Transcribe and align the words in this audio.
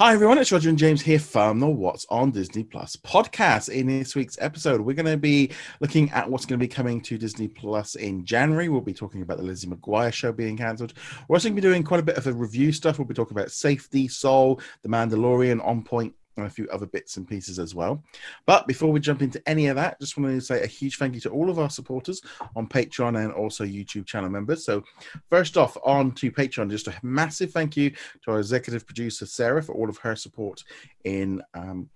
Hi 0.00 0.14
everyone, 0.14 0.38
it's 0.38 0.50
Roger 0.50 0.70
and 0.70 0.78
James 0.78 1.02
here 1.02 1.18
from 1.18 1.60
the 1.60 1.66
What's 1.66 2.06
on 2.08 2.30
Disney 2.30 2.64
Plus 2.64 2.96
podcast. 2.96 3.68
In 3.68 3.86
this 3.86 4.16
week's 4.16 4.38
episode, 4.40 4.80
we're 4.80 4.94
going 4.94 5.04
to 5.04 5.18
be 5.18 5.50
looking 5.80 6.10
at 6.12 6.30
what's 6.30 6.46
going 6.46 6.58
to 6.58 6.64
be 6.64 6.72
coming 6.72 7.02
to 7.02 7.18
Disney 7.18 7.48
Plus 7.48 7.96
in 7.96 8.24
January. 8.24 8.70
We'll 8.70 8.80
be 8.80 8.94
talking 8.94 9.20
about 9.20 9.36
the 9.36 9.42
Lizzie 9.42 9.68
McGuire 9.68 10.10
show 10.10 10.32
being 10.32 10.56
cancelled. 10.56 10.94
We're 11.28 11.36
also 11.36 11.50
going 11.50 11.56
to 11.56 11.60
be 11.60 11.68
doing 11.68 11.82
quite 11.82 12.00
a 12.00 12.02
bit 12.02 12.16
of 12.16 12.26
a 12.26 12.32
review 12.32 12.72
stuff. 12.72 12.98
We'll 12.98 13.08
be 13.08 13.12
talking 13.12 13.36
about 13.36 13.50
Safety, 13.50 14.08
Soul, 14.08 14.62
The 14.80 14.88
Mandalorian, 14.88 15.62
On 15.62 15.84
Pointe, 15.84 16.14
and 16.36 16.46
a 16.46 16.50
few 16.50 16.68
other 16.68 16.86
bits 16.86 17.16
and 17.16 17.28
pieces 17.28 17.58
as 17.58 17.74
well. 17.74 18.02
But 18.46 18.66
before 18.66 18.90
we 18.90 19.00
jump 19.00 19.22
into 19.22 19.42
any 19.46 19.66
of 19.66 19.76
that, 19.76 20.00
just 20.00 20.16
wanted 20.16 20.34
to 20.34 20.40
say 20.40 20.62
a 20.62 20.66
huge 20.66 20.96
thank 20.96 21.14
you 21.14 21.20
to 21.22 21.30
all 21.30 21.50
of 21.50 21.58
our 21.58 21.70
supporters 21.70 22.20
on 22.56 22.66
Patreon 22.66 23.22
and 23.22 23.32
also 23.32 23.64
YouTube 23.64 24.06
channel 24.06 24.30
members. 24.30 24.64
So, 24.64 24.82
first 25.28 25.56
off, 25.56 25.76
on 25.84 26.12
to 26.12 26.30
Patreon, 26.30 26.70
just 26.70 26.88
a 26.88 26.94
massive 27.02 27.52
thank 27.52 27.76
you 27.76 27.90
to 27.90 28.30
our 28.32 28.38
executive 28.38 28.86
producer 28.86 29.26
Sarah 29.26 29.62
for 29.62 29.74
all 29.74 29.88
of 29.88 29.98
her 29.98 30.16
support 30.16 30.62
in. 31.04 31.42
Um, 31.54 31.88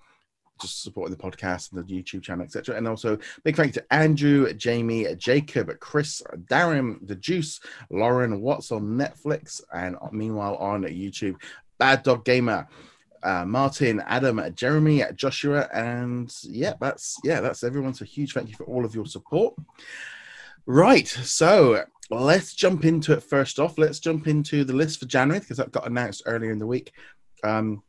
just 0.61 0.85
supporting 0.85 1.15
the 1.15 1.21
podcast 1.21 1.73
and 1.73 1.85
the 1.85 1.93
YouTube 1.93 2.23
channel, 2.23 2.45
etc. 2.45 2.77
And 2.77 2.87
also 2.87 3.19
big 3.43 3.57
thank 3.57 3.75
you 3.75 3.83
to 3.83 3.93
Andrew, 3.93 4.53
Jamie, 4.55 5.13
Jacob, 5.17 5.69
Chris, 5.81 6.23
Darren, 6.49 7.05
The 7.09 7.17
Juice, 7.17 7.59
Lauren, 7.91 8.41
What's 8.41 8.71
on 8.71 8.83
Netflix, 8.83 9.61
and 9.75 9.97
meanwhile 10.13 10.55
on 10.57 10.85
YouTube, 10.85 11.35
Bad 11.79 12.05
Dog 12.05 12.25
Gamer 12.25 12.69
uh, 13.25 13.45
Martin, 13.45 14.03
Adam, 14.07 14.41
Jeremy, 14.55 15.03
Joshua, 15.17 15.69
and 15.73 16.35
yeah, 16.43 16.75
that's 16.81 17.19
yeah, 17.25 17.41
that's 17.41 17.65
everyone. 17.65 17.95
So 17.95 18.05
huge 18.05 18.33
thank 18.33 18.49
you 18.49 18.57
for 18.57 18.65
all 18.65 18.85
of 18.85 18.95
your 18.95 19.07
support. 19.07 19.55
Right, 20.67 21.09
so 21.09 21.85
let's 22.11 22.55
jump 22.55 22.85
into 22.85 23.13
it 23.13 23.23
first 23.23 23.59
off. 23.59 23.79
Let's 23.79 23.99
jump 23.99 24.27
into 24.27 24.65
the 24.65 24.73
list 24.73 25.01
for 25.01 25.07
January 25.07 25.41
because 25.41 25.59
that 25.59 25.73
got 25.73 25.87
announced 25.87 26.23
earlier 26.27 26.53
in 26.53 26.59
the 26.59 26.67
week. 26.67 26.93
Um, 27.43 27.83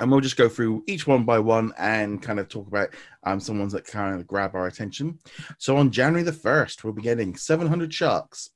and 0.00 0.10
we'll 0.10 0.20
just 0.20 0.36
go 0.36 0.48
through 0.48 0.84
each 0.86 1.06
one 1.06 1.24
by 1.24 1.38
one 1.38 1.72
and 1.76 2.22
kind 2.22 2.38
of 2.38 2.48
talk 2.48 2.68
about 2.68 2.90
um, 3.24 3.40
some 3.40 3.58
ones 3.58 3.72
that 3.72 3.84
kind 3.84 4.14
of 4.14 4.26
grab 4.26 4.54
our 4.54 4.66
attention. 4.66 5.18
So 5.58 5.76
on 5.76 5.90
January 5.90 6.22
the 6.22 6.30
1st, 6.30 6.84
we'll 6.84 6.92
be 6.92 7.02
getting 7.02 7.36
700 7.36 7.92
Sharks. 7.92 8.50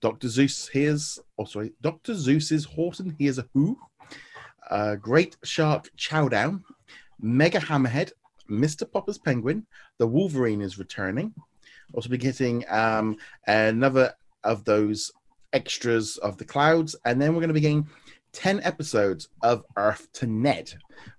Dr. 0.00 0.26
Seuss 0.26 0.68
here's, 0.68 1.20
oh 1.38 1.44
sorry, 1.44 1.72
Dr. 1.80 2.14
Seuss's 2.14 2.64
Horse 2.64 2.98
and 2.98 3.14
Here's 3.16 3.38
a 3.38 3.48
Who 3.54 3.78
uh, 4.72 4.96
Great 4.96 5.36
Shark 5.44 5.90
Chowdown, 5.96 6.62
Mega 7.20 7.60
Hammerhead, 7.60 8.12
Mr. 8.50 8.90
Popper's 8.90 9.18
Penguin, 9.18 9.66
The 9.98 10.06
Wolverine 10.06 10.62
is 10.62 10.78
returning. 10.78 11.34
Also, 11.92 12.08
be 12.08 12.16
getting 12.16 12.64
um, 12.70 13.16
another 13.46 14.14
of 14.44 14.64
those 14.64 15.12
extras 15.52 16.16
of 16.16 16.38
the 16.38 16.44
clouds, 16.44 16.96
and 17.04 17.20
then 17.20 17.34
we're 17.34 17.40
going 17.40 17.48
to 17.48 17.54
be 17.54 17.60
getting 17.60 17.86
10 18.32 18.62
episodes 18.62 19.28
of 19.42 19.62
Earth 19.76 20.10
to 20.14 20.26
Ned, 20.26 20.72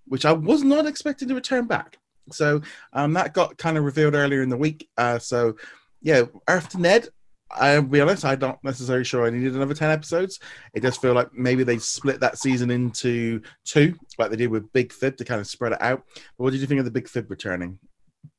which 0.08 0.26
I 0.26 0.32
was 0.32 0.64
not 0.64 0.88
expecting 0.88 1.28
to 1.28 1.36
return 1.36 1.68
back. 1.68 2.00
So 2.32 2.62
um, 2.92 3.14
that 3.14 3.36
got 3.36 3.58
kind 3.60 3.78
of 3.78 3.84
revealed 3.84 4.16
earlier 4.16 4.42
in 4.42 4.50
the 4.50 4.58
week. 4.58 4.90
Uh, 4.98 5.20
so, 5.20 5.58
yeah, 6.02 6.24
Earth 6.48 6.70
to 6.70 6.82
Ned, 6.82 7.10
I'll 7.56 7.82
be 7.82 8.02
honest, 8.02 8.26
I'm 8.26 8.40
not 8.40 8.64
necessarily 8.64 9.04
sure 9.04 9.26
I 9.26 9.30
needed 9.30 9.56
another 9.56 9.74
10 9.74 9.90
episodes. 9.90 10.40
It 10.74 10.82
does 10.82 10.98
feel 10.98 11.14
like 11.14 11.34
maybe 11.34 11.64
they 11.64 11.78
split 11.78 12.20
that 12.22 12.38
season 12.38 12.72
into 12.72 13.42
two, 13.66 13.98
like 14.18 14.30
they 14.30 14.38
did 14.38 14.50
with 14.50 14.72
Big 14.74 14.92
Fib 14.92 15.18
to 15.18 15.26
kind 15.26 15.42
of 15.42 15.48
spread 15.48 15.74
it 15.74 15.82
out. 15.82 16.04
But 16.38 16.44
what 16.44 16.52
did 16.52 16.62
you 16.62 16.68
think 16.68 16.80
of 16.80 16.86
the 16.86 16.92
Big 16.92 17.08
Fib 17.08 17.30
returning? 17.30 17.80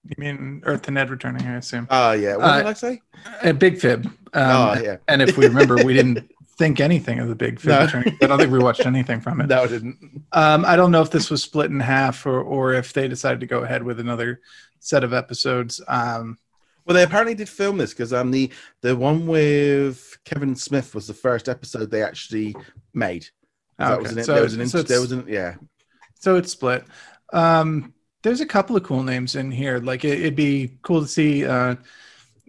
You 0.04 0.16
mean 0.18 0.62
Earth 0.64 0.86
and 0.88 0.94
Ned 0.94 1.10
returning, 1.10 1.46
I 1.46 1.56
assume? 1.56 1.86
Oh, 1.90 2.10
uh, 2.10 2.12
yeah. 2.12 2.36
What 2.36 2.44
uh, 2.44 2.56
did 2.58 2.66
I 2.66 2.72
say? 2.74 3.02
A 3.42 3.54
Big 3.54 3.78
Fib. 3.78 4.06
Um, 4.06 4.14
oh, 4.34 4.82
yeah. 4.82 4.96
And 5.08 5.22
if 5.22 5.36
we 5.36 5.46
remember, 5.46 5.82
we 5.82 5.94
didn't 5.94 6.30
think 6.58 6.80
anything 6.80 7.18
of 7.20 7.28
the 7.28 7.34
Big 7.34 7.58
Fib 7.58 7.70
no. 7.70 7.80
returning. 7.80 8.18
I 8.22 8.26
don't 8.26 8.38
think 8.38 8.52
we 8.52 8.58
watched 8.58 8.84
anything 8.84 9.20
from 9.20 9.40
it. 9.40 9.46
No, 9.46 9.62
I 9.62 9.66
didn't. 9.66 10.24
Um, 10.32 10.64
I 10.64 10.76
don't 10.76 10.90
know 10.90 11.02
if 11.02 11.10
this 11.10 11.30
was 11.30 11.42
split 11.42 11.70
in 11.70 11.80
half 11.80 12.26
or, 12.26 12.40
or 12.40 12.74
if 12.74 12.92
they 12.92 13.08
decided 13.08 13.40
to 13.40 13.46
go 13.46 13.60
ahead 13.60 13.82
with 13.82 13.98
another 13.98 14.40
set 14.78 15.04
of 15.04 15.14
episodes. 15.14 15.80
Um, 15.88 16.38
well, 16.86 16.94
they 16.94 17.02
apparently 17.02 17.34
did 17.34 17.48
film 17.48 17.78
this 17.78 17.90
because 17.90 18.12
um 18.12 18.30
the 18.30 18.50
the 18.82 18.94
one 18.96 19.26
with 19.26 20.18
Kevin 20.24 20.54
Smith 20.54 20.94
was 20.94 21.06
the 21.06 21.14
first 21.14 21.48
episode 21.48 21.90
they 21.90 22.02
actually 22.02 22.54
made. 22.92 23.26
Oh, 23.78 23.94
okay. 23.94 24.02
was 24.02 24.16
an, 24.16 24.24
so, 24.24 24.34
there 24.34 24.42
was 24.42 24.54
an 24.54 24.68
so 24.68 24.82
there 24.82 25.00
was 25.00 25.12
an 25.12 25.24
yeah. 25.28 25.54
So 26.20 26.36
it's 26.36 26.52
split. 26.52 26.84
Um, 27.32 27.92
there's 28.22 28.40
a 28.40 28.46
couple 28.46 28.76
of 28.76 28.82
cool 28.82 29.02
names 29.02 29.36
in 29.36 29.50
here. 29.50 29.78
Like 29.78 30.04
it, 30.04 30.22
would 30.22 30.36
be 30.36 30.78
cool 30.82 31.02
to 31.02 31.08
see 31.08 31.44
uh, 31.44 31.76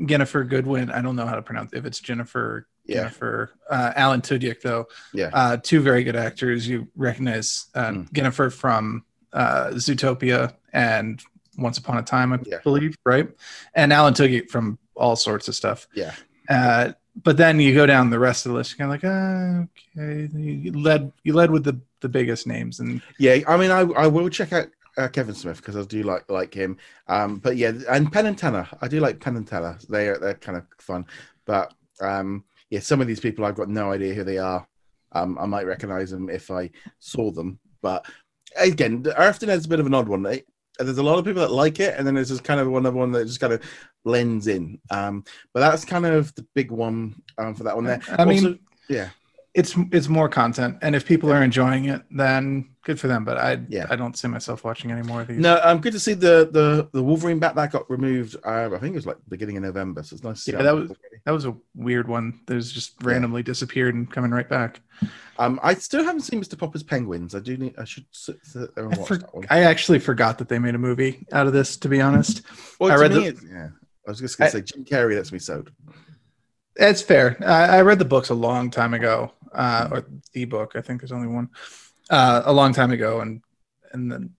Jennifer 0.06 0.44
Goodwin. 0.44 0.92
I 0.92 1.02
don't 1.02 1.16
know 1.16 1.26
how 1.26 1.36
to 1.36 1.42
pronounce 1.42 1.74
if 1.74 1.86
it's 1.86 2.00
Jennifer. 2.00 2.68
Yeah. 2.86 2.98
Jennifer 2.98 3.52
uh, 3.70 3.94
Alan 3.96 4.22
Tudyk 4.22 4.62
though. 4.62 4.88
Yeah. 5.14 5.32
Uh, 5.34 5.58
two 5.58 5.82
very 5.82 6.04
good 6.04 6.16
actors. 6.16 6.68
You 6.68 6.88
recognize 6.96 7.68
uh, 7.74 7.90
mm. 7.90 8.14
Jennifer 8.14 8.50
from 8.50 9.06
uh, 9.34 9.70
Zootopia 9.72 10.54
and 10.72 11.22
once 11.58 11.78
Upon 11.78 11.98
a 11.98 12.04
Time, 12.04 12.34
I 12.34 12.40
yeah. 12.46 12.60
believe, 12.64 12.96
right? 13.06 13.30
And 13.74 13.94
Alan 13.94 14.14
Tudyk 14.14 14.50
from 14.50 14.78
all 14.96 15.16
sorts 15.16 15.48
of 15.48 15.56
stuff. 15.56 15.88
Yeah. 15.94 16.14
Uh, 16.50 16.94
but 17.24 17.38
then 17.38 17.60
you 17.60 17.74
go 17.74 17.86
down 17.86 18.10
the 18.10 18.20
rest 18.20 18.46
of 18.46 18.52
the 18.52 18.58
list, 18.58 18.72
you're 18.78 18.88
kind 18.88 19.04
of 19.04 19.04
like, 19.04 19.12
ah, 19.12 20.00
okay, 20.00 20.30
you 20.38 20.72
led 20.74 21.12
you 21.24 21.34
led 21.34 21.50
with 21.50 21.64
the 21.64 21.80
the 22.02 22.10
biggest 22.10 22.46
names, 22.46 22.80
and 22.80 23.02
yeah, 23.18 23.40
I 23.48 23.58
mean, 23.58 23.72
I 23.72 23.82
I 23.82 24.08
will 24.08 24.30
check 24.30 24.52
out 24.52 24.68
uh, 24.98 25.08
Kevin 25.08 25.36
Smith 25.36 25.58
because 25.58 25.78
I 25.78 25.84
do 25.84 26.04
like 26.04 26.30
like 26.30 26.54
him. 26.54 26.78
Um, 27.08 27.38
but 27.38 27.58
yeah, 27.58 27.72
and 27.90 28.12
Penn 28.12 28.26
and 28.26 28.38
Teller, 28.38 28.68
I 28.82 28.88
do 28.88 29.00
like 29.00 29.20
Penn 29.20 29.38
and 29.38 29.48
Teller. 29.48 29.78
They 29.90 30.10
are 30.10 30.18
they're 30.18 30.36
kind 30.36 30.58
of 30.58 30.66
fun, 30.80 31.06
but 31.46 31.74
um, 32.02 32.44
yeah, 32.70 32.82
some 32.82 33.02
of 33.02 33.08
these 33.08 33.20
people 33.20 33.46
I've 33.46 33.56
got 33.56 33.70
no 33.70 33.92
idea 33.92 34.14
who 34.14 34.24
they 34.24 34.38
are. 34.38 34.68
Um, 35.14 35.38
I 35.40 35.46
might 35.46 35.66
recognize 35.66 36.12
them 36.12 36.30
if 36.30 36.52
I 36.52 36.70
saw 37.00 37.32
them, 37.32 37.60
but 37.82 38.06
again, 38.58 39.06
Earth 39.18 39.42
is 39.44 39.66
a 39.66 39.70
bit 39.70 39.80
of 39.80 39.86
an 39.86 39.94
odd 39.94 40.10
one. 40.10 40.24
There's 40.80 40.98
a 40.98 41.04
lot 41.04 41.18
of 41.18 41.26
people 41.26 41.42
that 41.42 41.52
like 41.52 41.80
it, 41.80 41.96
and 41.98 42.06
then 42.06 42.16
there's 42.16 42.30
just 42.30 42.44
kind 42.44 42.60
of 42.60 42.68
one 42.68 42.86
other 42.86 42.96
one 42.96 43.12
that 43.14 43.26
just 43.26 43.40
kind 43.40 43.54
of 43.54 43.62
blends 44.04 44.48
in. 44.48 44.80
Um, 44.90 45.24
but 45.54 45.60
that's 45.62 45.86
kind 45.86 46.06
of 46.06 46.34
the 46.36 46.46
big 46.54 46.72
one 46.72 47.22
um, 47.38 47.56
for 47.56 47.64
that 47.64 47.76
one 47.76 47.86
there. 47.86 48.02
I 48.10 48.24
also, 48.24 48.26
mean, 48.26 48.60
yeah, 48.90 49.10
it's 49.54 49.76
it's 49.92 50.10
more 50.10 50.28
content, 50.28 50.78
and 50.82 50.96
if 50.96 51.06
people 51.06 51.32
are 51.32 51.42
enjoying 51.42 51.86
it, 51.86 52.02
then 52.12 52.70
good 52.84 53.00
for 53.00 53.08
them. 53.08 53.24
But 53.24 53.38
I 53.38 53.60
yeah. 53.70 53.88
I 53.90 53.96
don't 53.96 54.18
see 54.18 54.28
myself 54.28 54.66
watching 54.66 54.92
any 54.92 55.02
more 55.02 55.22
of 55.22 55.28
these. 55.28 55.38
No, 55.38 55.58
I'm 55.60 55.78
um, 55.78 55.82
good 55.82 55.94
to 55.94 56.00
see 56.00 56.14
the 56.14 56.50
the 56.52 56.90
the 56.92 57.02
Wolverine 57.02 57.40
bat 57.40 57.56
that 57.56 57.72
got 57.72 57.90
removed. 57.90 58.36
Uh, 58.44 58.70
I 58.74 58.78
think 58.80 58.94
it 58.94 58.96
was 58.96 59.06
like 59.06 59.18
beginning 59.30 59.56
of 59.58 59.64
November, 59.64 60.04
so 60.04 60.16
it's 60.16 60.24
nice. 60.24 60.48
yeah, 60.48 60.62
that 60.62 60.76
was 60.76 60.92
that 61.24 61.32
was 61.32 61.46
a 61.46 61.56
weird 61.74 62.10
one. 62.10 62.42
There's 62.48 62.72
just 62.72 63.02
randomly 63.02 63.42
yeah. 63.42 63.46
disappeared 63.46 63.96
and 63.96 64.12
coming 64.12 64.32
right 64.32 64.48
back. 64.48 64.82
Um, 65.38 65.60
I 65.62 65.74
still 65.74 66.04
haven't 66.04 66.22
seen 66.22 66.42
Mr. 66.42 66.58
Popper's 66.58 66.84
Penguins. 66.84 67.36
I 67.36 67.40
do 67.40 67.58
need. 67.58 67.76
I 67.78 67.84
should 67.84 68.06
sit, 68.12 68.38
sit 68.44 68.74
there 68.76 68.86
and 68.86 68.98
watch 68.98 69.06
I, 69.06 69.08
for, 69.08 69.18
that 69.18 69.36
one. 69.36 69.46
I 69.50 69.64
actually 69.64 70.00
forgot 70.00 70.38
that 70.38 70.48
they 70.48 70.60
made 70.60 70.76
a 70.76 70.80
movie 70.80 71.26
out 71.32 71.48
of 71.48 71.54
this. 71.54 71.78
To 71.78 71.90
be 71.90 72.02
honest, 72.02 72.42
well, 72.80 72.92
I 72.92 72.96
read 72.96 73.12
the, 73.12 73.48
yeah. 73.50 73.70
I 74.08 74.12
was 74.12 74.20
just 74.20 74.38
gonna 74.38 74.48
I, 74.48 74.52
say 74.52 74.62
Jim 74.62 74.86
Carrey. 74.86 75.16
That's 75.16 75.32
me 75.32 75.40
sewed. 75.40 75.72
That's 76.76 77.02
fair. 77.02 77.38
I, 77.42 77.78
I, 77.78 77.82
read 77.82 78.00
the 78.00 78.06
books 78.06 78.30
a 78.30 78.34
long 78.34 78.70
time 78.70 78.94
ago, 78.94 79.32
uh, 79.54 79.90
or 79.92 80.06
the 80.34 80.46
book. 80.46 80.74
I 80.76 80.82
think 80.82 81.02
there's 81.02 81.12
only 81.12 81.28
one. 81.28 81.50
Uh, 82.10 82.44
a 82.46 82.54
long 82.54 82.74
time 82.74 82.92
ago, 82.92 83.22
and 83.22 83.42
and 83.92 84.12
then 84.12 84.36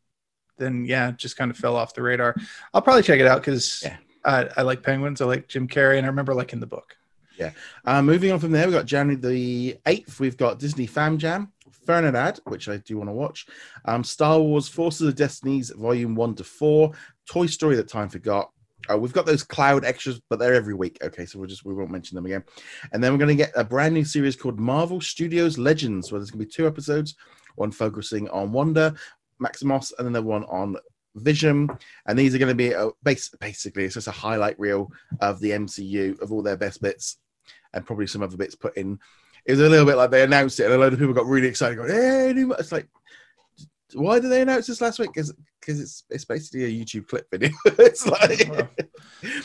then 0.59 0.85
yeah, 0.85 1.11
just 1.11 1.37
kind 1.37 1.51
of 1.51 1.57
fell 1.57 1.77
off 1.77 1.95
the 1.95 2.03
radar. 2.03 2.35
I'll 2.73 2.83
probably 2.83 3.03
check 3.03 3.21
it 3.21 3.27
out 3.27 3.41
because 3.41 3.83
yeah. 3.85 3.97
I, 4.25 4.49
I 4.57 4.63
like 4.63 4.83
penguins. 4.83 5.21
I 5.21 5.27
like 5.27 5.49
Jim 5.49 5.69
Carrey, 5.69 5.99
and 5.99 6.07
I 6.07 6.09
remember 6.09 6.35
liking 6.35 6.61
the 6.61 6.67
book. 6.67 6.97
Yeah. 7.39 7.51
Uh, 7.85 8.03
moving 8.03 8.33
on 8.33 8.39
from 8.39 8.53
there, 8.53 8.67
we've 8.67 8.75
got 8.75 8.87
January 8.87 9.21
the 9.21 9.77
8th. 9.85 10.19
We've 10.21 10.37
got 10.37 10.59
Disney 10.59 10.87
Fam 10.87 11.19
Jam, 11.19 11.53
Ferdinand, 11.85 12.41
which 12.45 12.69
I 12.69 12.79
do 12.79 12.99
want 12.99 13.11
to 13.11 13.15
watch. 13.15 13.47
Um, 13.85 14.03
Star 14.05 14.39
Wars 14.41 14.69
Forces 14.69 15.09
of 15.09 15.15
Destinies, 15.17 15.71
Volume 15.71 16.15
1 16.15 16.37
to 16.37 16.45
4. 16.45 16.93
Toy 17.29 17.47
Story 17.47 17.77
That 17.77 17.89
Time 17.89 18.09
Forgot. 18.09 18.51
Uh, 18.91 18.97
we've 18.97 19.13
got 19.13 19.27
those 19.27 19.43
cloud 19.43 19.85
extras, 19.85 20.21
but 20.31 20.39
they're 20.39 20.55
every 20.55 20.75
week. 20.75 20.99
Okay, 21.03 21.27
so 21.27 21.39
we'll 21.39 21.49
just 21.49 21.65
we 21.65 21.75
won't 21.75 21.91
mention 21.91 22.15
them 22.15 22.27
again. 22.27 22.45
And 22.93 23.03
then 23.03 23.13
we're 23.13 23.19
going 23.19 23.37
to 23.37 23.45
get 23.45 23.53
a 23.57 23.65
brand 23.65 23.95
new 23.95 24.05
series 24.05 24.37
called 24.37 24.61
Marvel 24.61 25.01
Studios 25.01 25.59
Legends, 25.59 26.11
where 26.11 26.21
there's 26.21 26.31
going 26.31 26.41
to 26.41 26.47
be 26.47 26.53
two 26.53 26.67
episodes, 26.67 27.17
one 27.57 27.73
focusing 27.73 28.29
on 28.29 28.53
Wanda, 28.53 28.95
Maximoff, 29.43 29.93
and 29.99 30.09
another 30.09 30.27
one 30.27 30.45
on 30.45 30.77
Vision. 31.17 31.69
And 32.07 32.19
these 32.19 32.35
are 32.35 32.39
going 32.39 32.51
to 32.51 32.55
be 32.55 32.73
a, 32.73 32.91
base, 33.03 33.31
basically 33.41 33.85
it's 33.85 33.95
just 33.95 34.09
a 34.09 34.13
highlight 34.13 34.59
reel 34.59 34.93
of 35.21 35.41
the 35.41 35.51
MCU 35.51 36.21
of 36.21 36.31
all 36.31 36.43
their 36.43 36.57
best 36.57 36.81
bits, 36.81 37.19
and 37.77 37.87
probably 37.87 38.07
some 38.07 38.23
other 38.23 38.37
bits 38.37 38.55
put 38.55 38.77
in. 38.77 38.99
It 39.45 39.53
was 39.53 39.61
a 39.61 39.69
little 39.69 39.87
bit 39.87 39.97
like 39.97 40.11
they 40.11 40.25
announced 40.25 40.59
it, 40.59 40.65
and 40.65 40.75
a 40.75 40.79
load 40.79 40.93
of 40.93 40.99
people 40.99 41.15
got 41.15 41.27
really 41.27 41.47
excited, 41.47 41.77
going, 41.77 41.91
"Hey, 41.91 42.33
it's 42.59 42.73
like." 42.73 42.89
Why 43.95 44.19
did 44.19 44.33
they 44.33 44.43
announce 44.43 44.67
this 44.67 44.81
last 44.81 44.99
week? 44.99 45.13
Because 45.15 45.33
because 45.61 45.81
it's 45.81 46.05
it's 46.11 46.25
basically 46.25 46.65
a 46.65 46.85
YouTube 46.85 47.07
clip 47.07 47.31
video. 47.31 47.51
it's 47.65 48.05
like, 48.05 48.49
well, 48.51 48.69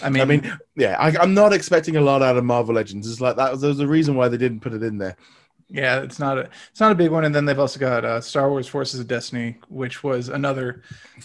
I 0.01 0.09
mean, 0.09 0.21
I 0.21 0.25
mean, 0.25 0.59
yeah, 0.75 0.97
I, 0.99 1.21
am 1.21 1.35
not 1.35 1.53
expecting 1.53 1.95
a 1.95 2.01
lot 2.01 2.23
out 2.23 2.37
of 2.37 2.43
Marvel 2.43 2.73
Legends. 2.73 3.09
It's 3.09 3.21
like 3.21 3.35
that. 3.35 3.59
There's 3.59 3.79
a 3.79 3.87
reason 3.87 4.15
why 4.15 4.29
they 4.29 4.37
didn't 4.37 4.61
put 4.61 4.73
it 4.73 4.81
in 4.81 4.97
there. 4.97 5.15
Yeah, 5.67 6.01
it's 6.01 6.19
not 6.19 6.37
a 6.37 6.49
it's 6.71 6.79
not 6.79 6.91
a 6.91 6.95
big 6.95 7.11
one. 7.11 7.23
And 7.23 7.33
then 7.33 7.45
they've 7.45 7.59
also 7.59 7.79
got 7.79 8.03
uh, 8.03 8.19
Star 8.19 8.49
Wars 8.49 8.67
Forces 8.67 8.99
of 8.99 9.07
Destiny, 9.07 9.57
which 9.69 10.03
was 10.03 10.29
another 10.29 10.81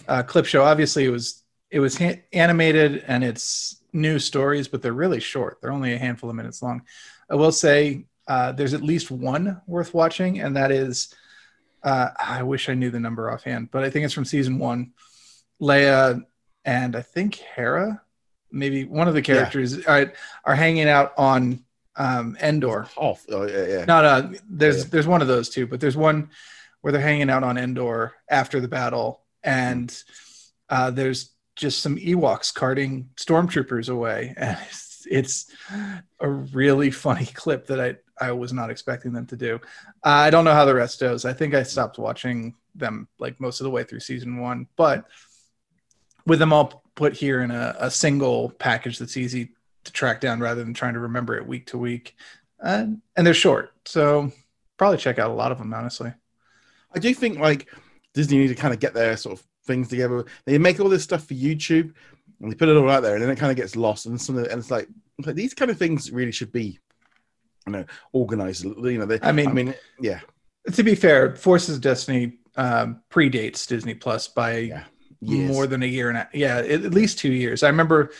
uh, 0.08 0.22
clip 0.22 0.46
show. 0.46 0.62
Obviously, 0.62 1.04
it 1.04 1.10
was 1.10 1.42
it 1.70 1.80
was 1.80 1.98
ha- 1.98 2.22
animated 2.32 3.04
and 3.08 3.24
it's 3.24 3.82
new 3.96 4.18
stories, 4.18 4.68
but 4.68 4.80
they're 4.82 4.92
really 5.04 5.20
short. 5.20 5.58
They're 5.60 5.72
only 5.72 5.94
a 5.94 5.98
handful 5.98 6.30
of 6.30 6.36
minutes 6.36 6.62
long. 6.62 6.82
I 7.28 7.34
will 7.34 7.52
say 7.52 8.06
uh, 8.28 8.52
there's 8.52 8.74
at 8.74 8.82
least 8.82 9.10
one 9.10 9.60
worth 9.66 9.94
watching, 9.94 10.40
and 10.40 10.56
that 10.56 10.70
is 10.70 11.14
Uh, 11.82 12.10
I 12.18 12.42
wish 12.42 12.68
I 12.68 12.74
knew 12.74 12.90
the 12.90 12.98
number 12.98 13.30
offhand, 13.30 13.70
but 13.70 13.84
I 13.84 13.90
think 13.90 14.04
it's 14.04 14.14
from 14.14 14.24
season 14.24 14.58
one. 14.58 14.92
Leia 15.60 16.24
and 16.64 16.96
I 16.96 17.02
think 17.02 17.36
Hera, 17.36 18.02
maybe 18.50 18.84
one 18.84 19.06
of 19.08 19.14
the 19.14 19.22
characters, 19.22 19.86
are, 19.86 20.12
are 20.44 20.56
hanging 20.56 20.88
out 20.88 21.12
on 21.16 21.64
um, 21.94 22.36
Endor. 22.42 22.88
Off. 22.96 23.24
Oh, 23.30 23.46
yeah, 23.46 23.66
yeah. 23.66 23.84
No, 23.84 24.02
no, 24.02 24.34
there's 24.50 24.78
Yeah. 24.78 24.90
there's 24.90 25.06
one 25.06 25.22
of 25.22 25.28
those 25.28 25.48
two, 25.48 25.66
but 25.68 25.78
there's 25.80 25.96
one 25.96 26.30
where 26.80 26.92
they're 26.92 27.00
hanging 27.10 27.30
out 27.30 27.44
on 27.44 27.56
Endor 27.56 28.12
after 28.28 28.60
the 28.60 28.68
battle, 28.68 29.22
and 29.44 29.88
uh, 30.68 30.90
there's 30.90 31.30
just 31.56 31.80
some 31.80 31.96
Ewoks 31.96 32.52
carting 32.54 33.08
stormtroopers 33.16 33.88
away, 33.88 34.34
and 34.38 34.58
it's, 34.66 35.06
it's 35.10 35.50
a 36.20 36.28
really 36.28 36.90
funny 36.90 37.26
clip 37.34 37.66
that 37.66 37.80
I 37.80 37.96
I 38.18 38.32
was 38.32 38.52
not 38.52 38.70
expecting 38.70 39.12
them 39.12 39.26
to 39.26 39.36
do. 39.36 39.60
I 40.02 40.30
don't 40.30 40.46
know 40.46 40.54
how 40.54 40.64
the 40.64 40.74
rest 40.74 41.00
goes. 41.00 41.26
I 41.26 41.34
think 41.34 41.54
I 41.54 41.62
stopped 41.62 41.98
watching 41.98 42.54
them 42.74 43.08
like 43.18 43.38
most 43.40 43.60
of 43.60 43.64
the 43.64 43.70
way 43.70 43.84
through 43.84 44.00
season 44.00 44.40
one, 44.40 44.68
but 44.76 45.04
with 46.24 46.38
them 46.38 46.52
all 46.52 46.82
put 46.94 47.12
here 47.12 47.42
in 47.42 47.50
a, 47.50 47.76
a 47.78 47.90
single 47.90 48.50
package 48.50 48.98
that's 48.98 49.18
easy 49.18 49.50
to 49.84 49.92
track 49.92 50.20
down 50.20 50.40
rather 50.40 50.64
than 50.64 50.72
trying 50.72 50.94
to 50.94 51.00
remember 51.00 51.36
it 51.36 51.46
week 51.46 51.66
to 51.66 51.78
week 51.78 52.16
uh, 52.60 52.86
and 53.16 53.26
they're 53.26 53.34
short, 53.34 53.72
so 53.84 54.32
probably 54.76 54.98
check 54.98 55.18
out 55.18 55.30
a 55.30 55.34
lot 55.34 55.52
of 55.52 55.58
them. 55.58 55.74
Honestly, 55.74 56.12
I 56.94 56.98
do 56.98 57.12
think 57.12 57.38
like 57.38 57.68
Disney 58.14 58.38
need 58.38 58.48
to 58.48 58.54
kind 58.54 58.72
of 58.72 58.80
get 58.80 58.94
their 58.94 59.16
sort 59.16 59.38
of 59.38 59.46
things 59.66 59.88
together. 59.88 60.24
They 60.44 60.58
make 60.58 60.80
all 60.80 60.88
this 60.88 61.02
stuff 61.04 61.26
for 61.26 61.34
YouTube 61.34 61.92
and 62.40 62.50
they 62.52 62.54
put 62.56 62.68
it 62.68 62.76
all 62.76 62.88
out 62.90 63.02
there, 63.02 63.14
and 63.14 63.22
then 63.22 63.30
it 63.30 63.38
kind 63.38 63.50
of 63.50 63.56
gets 63.56 63.76
lost. 63.76 64.06
And 64.06 64.20
some 64.20 64.36
of 64.36 64.44
the, 64.44 64.50
and 64.50 64.58
it's 64.58 64.70
like, 64.70 64.88
like 65.24 65.34
these 65.34 65.54
kind 65.54 65.70
of 65.70 65.78
things 65.78 66.10
really 66.10 66.32
should 66.32 66.52
be, 66.52 66.78
you 67.66 67.72
know, 67.72 67.84
organized. 68.12 68.64
You 68.64 68.98
know, 68.98 69.06
they, 69.06 69.18
I 69.22 69.32
mean- 69.32 69.48
I 69.48 69.52
mean, 69.52 69.74
yeah, 70.00 70.20
to 70.72 70.82
be 70.82 70.94
fair, 70.94 71.34
Forces 71.36 71.76
of 71.76 71.82
Destiny 71.82 72.38
um, 72.56 73.00
predates 73.10 73.66
Disney 73.66 73.94
Plus 73.94 74.28
by 74.28 74.58
Yeah, 74.58 74.84
more 75.20 75.66
than 75.66 75.82
a 75.82 75.86
year 75.86 76.10
and 76.10 76.18
a, 76.18 76.28
yeah, 76.34 76.58
at 76.58 76.92
least 76.92 77.18
two 77.18 77.32
years. 77.32 77.62
I 77.62 77.68
remember. 77.68 78.10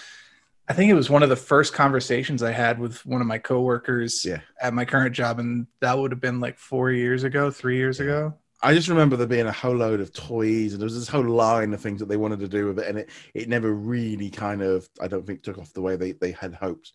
I 0.68 0.72
think 0.72 0.90
it 0.90 0.94
was 0.94 1.08
one 1.08 1.22
of 1.22 1.28
the 1.28 1.36
first 1.36 1.74
conversations 1.74 2.42
I 2.42 2.50
had 2.50 2.80
with 2.80 3.06
one 3.06 3.20
of 3.20 3.26
my 3.28 3.38
coworkers 3.38 4.24
Yeah. 4.24 4.40
at 4.60 4.74
my 4.74 4.84
current 4.84 5.14
job, 5.14 5.38
and 5.38 5.68
that 5.80 5.96
would 5.96 6.10
have 6.10 6.20
been 6.20 6.40
like 6.40 6.58
four 6.58 6.90
years 6.90 7.22
ago, 7.22 7.52
three 7.52 7.76
years 7.76 8.00
ago. 8.00 8.34
I 8.66 8.74
just 8.74 8.88
remember 8.88 9.14
there 9.14 9.28
being 9.28 9.46
a 9.46 9.52
whole 9.52 9.76
load 9.76 10.00
of 10.00 10.12
toys, 10.12 10.72
and 10.72 10.80
there 10.80 10.86
was 10.86 10.98
this 10.98 11.06
whole 11.06 11.22
line 11.22 11.72
of 11.72 11.80
things 11.80 12.00
that 12.00 12.08
they 12.08 12.16
wanted 12.16 12.40
to 12.40 12.48
do 12.48 12.66
with 12.66 12.80
it, 12.80 12.88
and 12.88 12.98
it 12.98 13.10
it 13.32 13.48
never 13.48 13.72
really 13.72 14.28
kind 14.28 14.60
of, 14.60 14.88
I 15.00 15.06
don't 15.06 15.24
think, 15.24 15.44
took 15.44 15.58
off 15.58 15.72
the 15.72 15.82
way 15.82 15.94
they 15.94 16.12
they 16.12 16.32
had 16.32 16.52
hoped. 16.52 16.90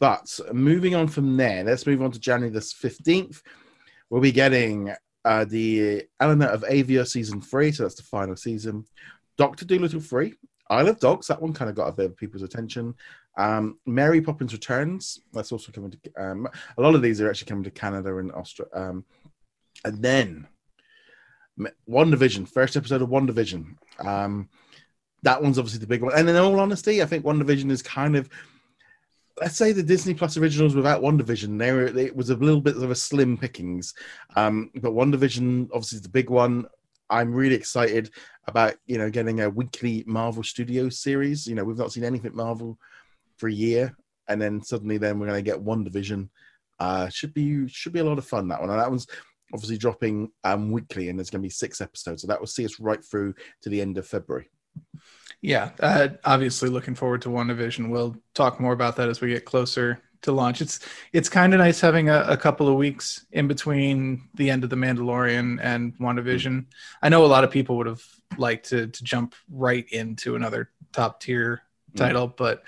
But 0.00 0.40
moving 0.54 0.94
on 0.94 1.08
from 1.08 1.36
there, 1.36 1.64
let's 1.64 1.86
move 1.86 2.00
on 2.00 2.12
to 2.12 2.18
January 2.18 2.50
the 2.50 2.62
fifteenth. 2.62 3.42
We'll 4.08 4.22
be 4.22 4.32
getting 4.32 4.94
uh, 5.26 5.44
the 5.44 6.04
Elena 6.18 6.46
of 6.46 6.62
Avalor 6.62 7.06
season 7.06 7.42
three, 7.42 7.72
so 7.72 7.82
that's 7.82 7.96
the 7.96 8.02
final 8.02 8.34
season. 8.34 8.86
Doctor 9.36 9.66
Dolittle 9.66 10.00
three, 10.00 10.32
Isle 10.70 10.88
of 10.88 10.98
Dogs, 10.98 11.26
that 11.26 11.42
one 11.42 11.52
kind 11.52 11.68
of 11.68 11.76
got 11.76 11.88
a 11.88 11.92
bit 11.92 12.06
of 12.06 12.16
people's 12.16 12.42
attention. 12.42 12.94
Um, 13.36 13.78
Mary 13.84 14.22
Poppins 14.22 14.54
Returns, 14.54 15.20
that's 15.34 15.52
also 15.52 15.72
coming 15.72 15.90
to. 15.90 15.98
Um, 16.16 16.48
a 16.78 16.80
lot 16.80 16.94
of 16.94 17.02
these 17.02 17.20
are 17.20 17.28
actually 17.28 17.48
coming 17.48 17.64
to 17.64 17.70
Canada 17.70 18.16
and 18.16 18.32
Australia. 18.32 18.72
Um, 18.74 19.04
and 19.84 20.02
then 20.02 20.46
WandaVision, 21.88 22.48
first 22.48 22.76
episode 22.76 23.02
of 23.02 23.08
WandaVision. 23.08 23.76
Um, 23.98 24.48
that 25.22 25.42
one's 25.42 25.58
obviously 25.58 25.80
the 25.80 25.86
big 25.86 26.02
one. 26.02 26.12
And 26.14 26.28
in 26.28 26.36
all 26.36 26.60
honesty, 26.60 27.02
I 27.02 27.06
think 27.06 27.24
WandaVision 27.24 27.70
is 27.70 27.82
kind 27.82 28.16
of, 28.16 28.28
let's 29.40 29.56
say 29.56 29.72
the 29.72 29.82
Disney 29.82 30.14
Plus 30.14 30.36
originals 30.36 30.74
without 30.74 31.02
WandaVision. 31.02 31.58
There 31.58 31.86
it 31.86 32.14
was 32.14 32.30
a 32.30 32.36
little 32.36 32.60
bit 32.60 32.76
of 32.76 32.90
a 32.90 32.94
slim 32.94 33.36
pickings. 33.36 33.94
Um, 34.36 34.70
but 34.76 34.92
WandaVision, 34.92 35.68
obviously, 35.72 35.96
is 35.96 36.02
the 36.02 36.08
big 36.08 36.30
one. 36.30 36.66
I'm 37.08 37.32
really 37.32 37.54
excited 37.54 38.10
about 38.48 38.74
you 38.86 38.98
know 38.98 39.10
getting 39.10 39.40
a 39.40 39.50
weekly 39.50 40.04
Marvel 40.06 40.42
Studios 40.42 40.98
series. 40.98 41.46
You 41.46 41.54
know, 41.54 41.64
we've 41.64 41.78
not 41.78 41.92
seen 41.92 42.04
anything 42.04 42.34
Marvel 42.34 42.78
for 43.36 43.48
a 43.48 43.52
year, 43.52 43.96
and 44.28 44.40
then 44.40 44.62
suddenly 44.62 44.98
then 44.98 45.18
we're 45.18 45.28
going 45.28 45.44
to 45.44 45.50
get 45.50 45.64
WandaVision. 45.64 46.28
Uh, 46.78 47.08
should 47.08 47.32
be 47.32 47.66
should 47.68 47.92
be 47.92 48.00
a 48.00 48.04
lot 48.04 48.18
of 48.18 48.26
fun 48.26 48.48
that 48.48 48.60
one. 48.60 48.70
And 48.70 48.78
that 48.78 48.90
one's 48.90 49.06
obviously 49.52 49.78
dropping 49.78 50.30
um, 50.44 50.70
weekly, 50.70 51.08
and 51.08 51.18
there's 51.18 51.30
going 51.30 51.40
to 51.42 51.46
be 51.46 51.50
six 51.50 51.80
episodes, 51.80 52.22
so 52.22 52.28
that 52.28 52.40
will 52.40 52.46
see 52.46 52.64
us 52.64 52.80
right 52.80 53.04
through 53.04 53.34
to 53.62 53.68
the 53.68 53.80
end 53.80 53.98
of 53.98 54.06
February. 54.06 54.50
Yeah, 55.40 55.70
uh, 55.80 56.08
obviously 56.24 56.68
looking 56.68 56.94
forward 56.94 57.22
to 57.22 57.28
WandaVision. 57.28 57.90
We'll 57.90 58.16
talk 58.34 58.60
more 58.60 58.72
about 58.72 58.96
that 58.96 59.08
as 59.08 59.20
we 59.20 59.28
get 59.28 59.44
closer 59.44 60.00
to 60.22 60.32
launch. 60.32 60.60
It's 60.60 60.80
it's 61.12 61.28
kind 61.28 61.54
of 61.54 61.58
nice 61.58 61.80
having 61.80 62.08
a, 62.08 62.22
a 62.22 62.36
couple 62.36 62.68
of 62.68 62.76
weeks 62.76 63.26
in 63.32 63.46
between 63.46 64.28
the 64.34 64.50
end 64.50 64.64
of 64.64 64.70
the 64.70 64.76
Mandalorian 64.76 65.58
and 65.62 65.96
WandaVision. 65.98 66.66
I 67.02 67.08
know 67.08 67.24
a 67.24 67.26
lot 67.26 67.44
of 67.44 67.50
people 67.50 67.76
would 67.76 67.86
have 67.86 68.02
liked 68.38 68.70
to 68.70 68.88
to 68.88 69.04
jump 69.04 69.34
right 69.50 69.86
into 69.90 70.36
another 70.36 70.70
top 70.92 71.20
tier 71.20 71.62
Mm. 71.94 71.98
title, 71.98 72.26
but 72.26 72.64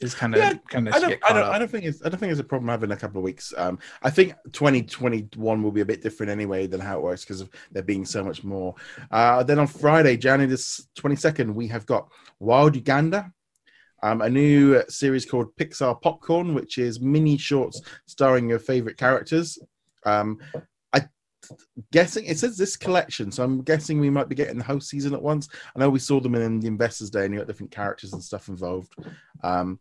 it's 0.00 0.14
kind 0.14 0.34
of 0.34 0.40
Yeah, 0.40 0.54
kind 0.68 0.88
of 0.88 0.94
I 0.94 0.98
don't, 0.98 1.18
I 1.24 1.32
don't. 1.32 1.44
I 1.44 1.58
don't 1.58 1.70
think 1.70 1.84
it's, 1.84 2.04
I 2.04 2.08
don't 2.08 2.18
think 2.18 2.30
it's 2.30 2.40
a 2.40 2.44
problem 2.44 2.68
having 2.68 2.90
a 2.90 2.96
couple 2.96 3.18
of 3.18 3.24
weeks. 3.24 3.54
Um, 3.56 3.78
I 4.02 4.10
think 4.10 4.34
2021 4.52 5.62
will 5.62 5.70
be 5.70 5.80
a 5.80 5.86
bit 5.86 6.02
different 6.02 6.30
anyway 6.30 6.66
than 6.66 6.80
how 6.80 6.98
it 6.98 7.02
works 7.02 7.24
because 7.24 7.40
of 7.40 7.50
there 7.72 7.82
being 7.82 8.04
so 8.04 8.22
much 8.22 8.44
more. 8.44 8.74
Uh, 9.10 9.42
then 9.42 9.58
on 9.58 9.66
Friday, 9.66 10.16
January 10.16 10.50
this 10.50 10.86
22nd, 10.98 11.54
we 11.54 11.66
have 11.68 11.86
got 11.86 12.08
Wild 12.40 12.76
Uganda, 12.76 13.32
um, 14.02 14.20
a 14.20 14.28
new 14.28 14.82
series 14.88 15.24
called 15.24 15.56
Pixar 15.56 16.00
Popcorn, 16.02 16.54
which 16.54 16.76
is 16.76 17.00
mini 17.00 17.38
shorts 17.38 17.80
starring 18.06 18.48
your 18.48 18.58
favorite 18.58 18.98
characters. 18.98 19.58
Um, 20.04 20.38
guessing 21.92 22.26
it 22.26 22.38
says 22.38 22.56
this 22.56 22.76
collection, 22.76 23.30
so 23.30 23.42
I'm 23.42 23.62
guessing 23.62 24.00
we 24.00 24.10
might 24.10 24.28
be 24.28 24.34
getting 24.34 24.58
the 24.58 24.64
whole 24.64 24.80
season 24.80 25.14
at 25.14 25.22
once. 25.22 25.48
I 25.74 25.80
know 25.80 25.90
we 25.90 25.98
saw 25.98 26.20
them 26.20 26.34
in 26.34 26.60
the 26.60 26.68
Investors 26.68 27.10
Day, 27.10 27.24
and 27.24 27.34
you 27.34 27.40
got 27.40 27.46
different 27.46 27.72
characters 27.72 28.12
and 28.12 28.22
stuff 28.22 28.48
involved. 28.48 28.94
Um, 29.42 29.78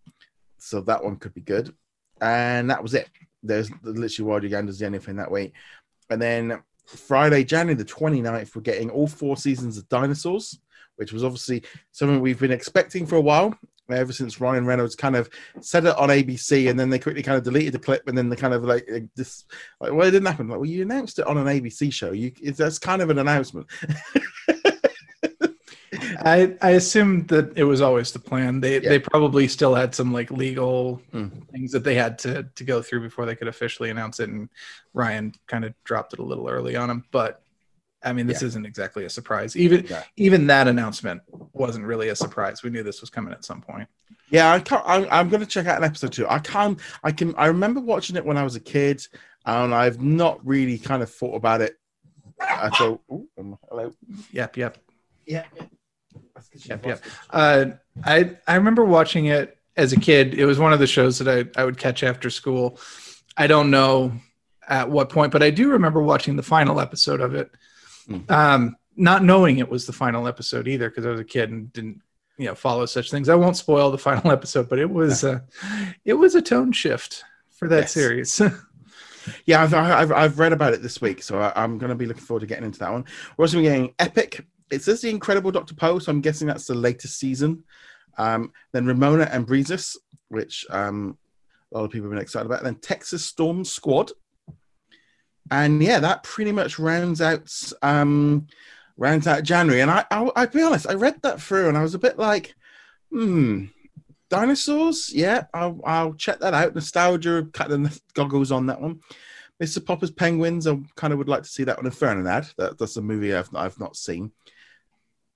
so 0.58 0.82
that 0.82 1.04
one 1.04 1.18
could 1.18 1.34
be 1.34 1.42
good. 1.42 1.74
And 2.22 2.70
that 2.70 2.82
was 2.82 2.94
it. 2.94 3.10
There's 3.44 3.70
literally 3.84 4.30
Wild 4.30 4.44
Uganda's 4.44 4.80
the 4.80 4.86
only 4.86 5.00
thing 5.00 5.18
that 5.18 5.32
week. 5.32 5.54
And 6.10 6.22
then 6.22 6.64
Friday, 6.88 7.44
January 7.44 7.76
the 7.76 7.86
29th, 7.86 8.56
we're 8.56 8.62
getting 8.62 8.90
all 8.90 9.08
four 9.08 9.38
seasons 9.38 9.78
of 9.78 9.90
Dinosaurs, 9.90 10.60
which 10.96 11.12
was 11.12 11.24
obviously 11.24 11.64
something 11.92 12.22
we've 12.22 12.40
been 12.40 12.52
expecting 12.52 13.06
for 13.06 13.16
a 13.16 13.22
while. 13.22 13.58
Ever 13.90 14.12
since 14.14 14.42
Ryan 14.42 14.66
Reynolds 14.66 14.96
kind 14.96 15.16
of 15.16 15.30
said 15.62 15.86
it 15.86 15.96
on 15.98 16.10
ABC, 16.10 16.70
and 16.70 16.80
then 16.80 16.90
they 16.90 16.98
quickly 17.00 17.22
kind 17.22 17.38
of 17.38 17.44
deleted 17.44 17.74
the 17.74 17.80
clip, 17.80 18.08
and 18.08 18.18
then 18.18 18.30
they 18.30 18.36
kind 18.36 18.54
of 18.54 18.64
like 18.64 18.86
like 18.90 19.06
this, 19.16 19.46
like, 19.80 19.92
well, 19.94 20.08
it 20.08 20.12
didn't 20.12 20.26
happen. 20.28 20.48
Like, 20.48 20.58
well, 20.60 20.70
you 20.70 20.82
announced 20.82 21.20
it 21.20 21.28
on 21.28 21.38
an 21.38 21.46
ABC 21.46 21.94
show. 21.94 22.12
You, 22.12 22.32
that's 22.32 22.80
kind 22.80 23.02
of 23.02 23.10
an 23.10 23.20
announcement. 23.20 23.68
I 26.20 26.56
I 26.62 26.72
assume 26.72 27.26
that 27.28 27.58
it 27.58 27.64
was 27.64 27.82
always 27.82 28.12
the 28.12 28.20
plan. 28.20 28.60
They 28.60 28.82
Yeah. 28.82 28.90
they 28.90 29.00
probably 29.00 29.48
still 29.48 29.76
had 29.76 29.94
some 29.96 30.12
like 30.12 30.32
legal 30.32 31.02
Mm. 31.14 31.48
things 31.50 31.72
that 31.72 31.84
they 31.84 31.96
had 31.96 32.18
to 32.20 32.44
to 32.56 32.64
go 32.64 32.82
through 32.82 33.02
before 33.02 33.26
they 33.26 33.36
could 33.36 33.48
officially 33.48 33.90
announce 33.90 34.20
it. 34.20 34.30
And 34.30 34.50
Ryan 34.94 35.34
kind 35.48 35.64
of 35.64 35.74
dropped 35.84 36.14
it 36.14 36.20
a 36.20 36.24
little 36.24 36.50
early 36.50 36.76
on 36.76 36.90
him. 36.90 37.06
But 37.12 37.42
I 38.06 38.14
mean, 38.14 38.28
this 38.28 38.42
Yeah. 38.42 38.48
isn't 38.50 38.66
exactly 38.66 39.04
a 39.06 39.10
surprise. 39.10 39.58
Even 39.58 39.86
Yeah. 39.90 40.04
even 40.16 40.48
that 40.48 40.68
announcement 40.68 41.22
wasn't 41.54 41.86
really 41.86 42.10
a 42.10 42.16
surprise. 42.16 42.64
We 42.64 42.70
knew 42.70 42.84
this 42.84 43.02
was 43.02 43.10
coming 43.10 43.34
at 43.34 43.44
some 43.44 43.62
point. 43.62 43.90
Yeah, 44.30 44.52
I 44.54 44.60
can't, 44.60 44.84
I'm, 44.86 45.08
I'm 45.12 45.30
going 45.30 45.42
to 45.42 45.46
check 45.48 45.66
out 45.68 45.78
an 45.78 45.84
episode 45.84 46.12
two. 46.14 46.28
I 46.28 46.40
can't. 46.40 46.80
I 47.04 47.12
can. 47.12 47.36
I 47.36 47.48
remember 47.48 47.80
watching 47.82 48.16
it 48.16 48.26
when 48.26 48.38
I 48.38 48.44
was 48.44 48.56
a 48.56 48.60
kid, 48.60 49.06
and 49.46 49.74
I've 49.74 50.02
not 50.02 50.46
really 50.46 50.78
kind 50.78 51.04
of 51.04 51.12
thought 51.12 51.36
about 51.36 51.62
it 51.62 51.78
at 52.40 52.80
all. 52.82 53.02
Ooh, 53.12 53.28
um, 53.38 53.58
hello. 53.70 53.94
Yep, 54.32 54.58
yep. 54.58 54.78
Yeah. 55.26 55.46
Yep, 56.66 56.86
yep. 56.86 57.04
Uh, 57.30 57.66
I 58.04 58.38
I 58.48 58.56
remember 58.56 58.84
watching 58.86 59.26
it 59.26 59.58
as 59.78 59.94
a 59.94 60.00
kid. 60.00 60.34
It 60.34 60.46
was 60.46 60.58
one 60.60 60.74
of 60.74 60.80
the 60.80 60.88
shows 60.88 61.20
that 61.20 61.28
I, 61.58 61.62
I 61.62 61.66
would 61.66 61.78
catch 61.78 62.04
after 62.04 62.30
school. 62.30 62.80
I 63.38 63.48
don't 63.48 63.70
know 63.72 64.14
at 64.68 64.90
what 64.90 65.10
point, 65.10 65.32
but 65.32 65.44
I 65.44 65.50
do 65.50 65.72
remember 65.72 66.02
watching 66.02 66.36
the 66.36 66.44
final 66.44 66.80
episode 66.80 67.22
of 67.22 67.36
it. 67.36 67.52
Hmm. 68.08 68.20
Um, 68.30 68.76
not 68.96 69.24
knowing 69.24 69.58
it 69.60 69.70
was 69.70 69.86
the 69.86 69.94
final 69.94 70.28
episode 70.28 70.68
either, 70.68 70.90
because 70.90 71.06
I 71.06 71.10
was 71.10 71.20
a 71.20 71.26
kid 71.26 71.52
and 71.52 71.72
didn't 71.74 72.02
you 72.38 72.46
know 72.46 72.56
follow 72.56 72.86
such 72.86 73.12
things. 73.12 73.30
I 73.30 73.36
won't 73.36 73.58
spoil 73.58 73.92
the 73.92 73.98
final 73.98 74.32
episode, 74.38 74.70
but 74.70 74.80
it 74.80 74.90
was 74.90 75.24
uh, 75.24 75.40
it 76.06 76.14
was 76.14 76.36
a 76.36 76.42
tone 76.42 76.72
shift 76.72 77.24
for 77.52 77.68
that 77.70 77.82
Yes. 77.82 77.92
series. 77.94 78.42
Yeah, 79.48 79.64
I've, 79.64 79.74
I've, 79.74 80.12
I've 80.12 80.38
read 80.38 80.54
about 80.54 80.74
it 80.76 80.84
this 80.84 81.02
week, 81.02 81.24
so 81.24 81.40
I, 81.40 81.52
I'm 81.56 81.80
going 81.80 81.90
to 81.90 81.96
be 81.96 82.06
looking 82.06 82.22
forward 82.22 82.42
to 82.42 82.46
getting 82.46 82.64
into 82.66 82.78
that 82.78 82.92
one. 82.92 83.06
We're 83.36 83.46
also 83.46 83.60
getting 83.60 83.92
Epic. 83.98 84.46
It 84.70 84.84
says 84.84 85.02
The 85.02 85.10
Incredible 85.10 85.50
Dr. 85.50 85.74
Pol, 85.74 86.00
so 86.00 86.12
I'm 86.12 86.22
guessing 86.22 86.48
that's 86.48 86.68
the 86.68 86.76
latest 86.76 87.18
season. 87.18 87.64
Um, 88.20 88.52
then 88.72 88.86
Ramona 88.86 89.28
and 89.32 89.48
Beezus, 89.48 89.98
which 90.28 90.64
um, 90.70 91.18
a 91.74 91.78
lot 91.80 91.86
of 91.86 91.90
people 91.90 92.06
have 92.06 92.12
been 92.12 92.22
excited 92.22 92.46
about. 92.46 92.62
Then 92.64 92.76
Texas 92.76 93.26
Storm 93.26 93.66
Squad. 93.66 94.12
And 95.52 95.82
yeah, 95.82 96.00
that 96.00 96.24
pretty 96.24 96.52
much 96.52 96.80
rounds 96.80 97.22
out 97.22 97.52
um, 97.82 98.48
rounds 98.98 99.28
out 99.28 99.44
January. 99.44 99.82
And 99.82 99.92
I, 99.92 100.06
I, 100.12 100.30
I'll 100.36 100.48
be 100.48 100.62
honest, 100.62 100.90
I 100.90 100.94
read 100.94 101.22
that 101.22 101.42
through 101.42 101.70
and 101.70 101.78
I 101.78 101.84
was 101.84 101.94
a 101.94 102.00
bit 102.00 102.18
like, 102.18 102.56
hmm, 103.12 103.66
dinosaurs? 104.30 105.14
Yeah, 105.14 105.46
I'll, 105.54 105.80
I'll 105.86 106.14
check 106.14 106.40
that 106.40 106.54
out. 106.54 106.76
Nostalgia, 106.76 107.48
cut 107.54 107.70
the 107.70 108.00
goggles 108.14 108.52
on 108.52 108.66
that 108.68 108.82
one. 108.82 109.02
Mr. 109.62 109.86
Popper's 109.86 110.12
Penguins. 110.12 110.68
I 110.68 110.78
kind 110.96 111.14
of 111.14 111.20
would 111.20 111.30
like 111.30 111.44
to 111.44 111.50
see 111.50 111.64
that 111.64 111.82
one. 111.82 111.90
Infernad. 111.90 112.54
That, 112.56 112.78
that's 112.78 112.98
a 112.98 113.02
movie 113.02 113.34
I've 113.34 113.54
I've 113.56 113.80
not 113.80 113.96
seen. 113.96 114.32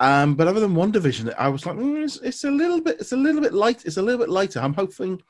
Um, 0.01 0.35
but 0.35 0.47
other 0.47 0.61
than 0.61 0.75
WandaVision, 0.75 1.33
I 1.37 1.49
was 1.49 1.65
like, 1.65 1.75
mm, 1.75 2.03
it's, 2.03 2.17
it's, 2.17 2.45
a 2.45 2.51
little 2.51 2.79
bit, 2.79 3.01
it's 3.01 3.11
a 3.11 3.17
little 3.17 3.41
bit 3.41 3.53
light, 3.53 3.83
it's 3.83 3.97
a 3.97 4.01
little 4.01 4.19
bit 4.19 4.29
lighter. 4.29 4.61
I'm 4.61 4.73
hoping 4.73 5.21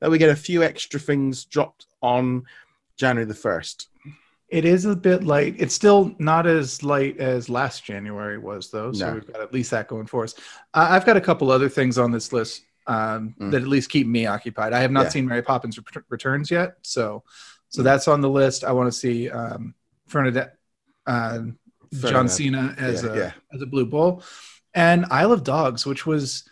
that 0.00 0.10
we 0.10 0.16
get 0.16 0.30
a 0.30 0.36
few 0.36 0.62
extra 0.62 0.98
things 0.98 1.44
dropped 1.44 1.86
on 2.00 2.44
January 2.96 3.26
the 3.26 3.34
first. 3.34 3.88
It 4.48 4.64
is 4.64 4.84
a 4.84 4.94
bit 4.94 5.24
light. 5.24 5.56
It's 5.58 5.74
still 5.74 6.14
not 6.18 6.46
as 6.46 6.82
light 6.82 7.18
as 7.18 7.48
last 7.48 7.84
January 7.84 8.38
was, 8.38 8.70
though. 8.70 8.92
So 8.92 9.08
no. 9.08 9.14
we've 9.14 9.26
got 9.26 9.40
at 9.40 9.52
least 9.52 9.70
that 9.70 9.88
going 9.88 10.06
for 10.06 10.24
us. 10.24 10.34
Uh, 10.74 10.88
I've 10.90 11.06
got 11.06 11.16
a 11.16 11.20
couple 11.20 11.50
other 11.50 11.68
things 11.68 11.98
on 11.98 12.12
this 12.12 12.32
list 12.32 12.62
um, 12.86 13.34
mm. 13.40 13.50
that 13.50 13.62
at 13.62 13.68
least 13.68 13.90
keep 13.90 14.06
me 14.06 14.26
occupied. 14.26 14.72
I 14.72 14.80
have 14.80 14.90
not 14.90 15.04
yeah. 15.04 15.08
seen 15.10 15.26
Mary 15.26 15.42
Poppins 15.42 15.78
Returns 16.08 16.50
yet, 16.50 16.76
so 16.82 17.24
so 17.68 17.80
mm. 17.80 17.84
that's 17.84 18.06
on 18.06 18.20
the 18.20 18.28
list. 18.28 18.64
I 18.64 18.72
want 18.72 18.92
to 18.92 18.98
see 18.98 19.30
um, 19.30 19.74
Ferdinand, 20.06 20.50
uh, 21.06 21.40
John 21.92 22.28
Cena 22.28 22.74
as 22.78 23.02
yeah, 23.02 23.10
a 23.10 23.16
yeah. 23.16 23.32
as 23.52 23.62
a 23.62 23.66
Blue 23.66 23.86
Bull, 23.86 24.22
and 24.74 25.06
Isle 25.10 25.32
of 25.32 25.44
Dogs, 25.44 25.86
which 25.86 26.06
was 26.06 26.48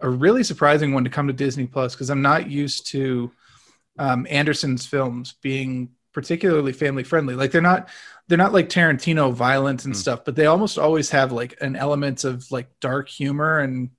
a 0.00 0.08
really 0.08 0.44
surprising 0.44 0.92
one 0.92 1.04
to 1.04 1.10
come 1.10 1.26
to 1.26 1.32
Disney 1.32 1.66
Plus 1.66 1.94
because 1.94 2.10
I'm 2.10 2.22
not 2.22 2.50
used 2.50 2.86
to 2.88 3.30
um, 3.98 4.26
Anderson's 4.30 4.86
films 4.86 5.34
being 5.42 5.90
particularly 6.12 6.72
family 6.72 7.04
friendly. 7.04 7.34
Like 7.34 7.50
they're 7.50 7.60
not 7.60 7.88
they're 8.28 8.38
not 8.38 8.52
like 8.52 8.68
Tarantino 8.68 9.32
violent 9.32 9.84
and 9.84 9.94
mm. 9.94 9.96
stuff, 9.96 10.24
but 10.24 10.36
they 10.36 10.46
almost 10.46 10.78
always 10.78 11.10
have 11.10 11.32
like 11.32 11.56
an 11.60 11.76
element 11.76 12.24
of 12.24 12.50
like 12.50 12.68
dark 12.80 13.08
humor 13.08 13.58
and 13.58 13.90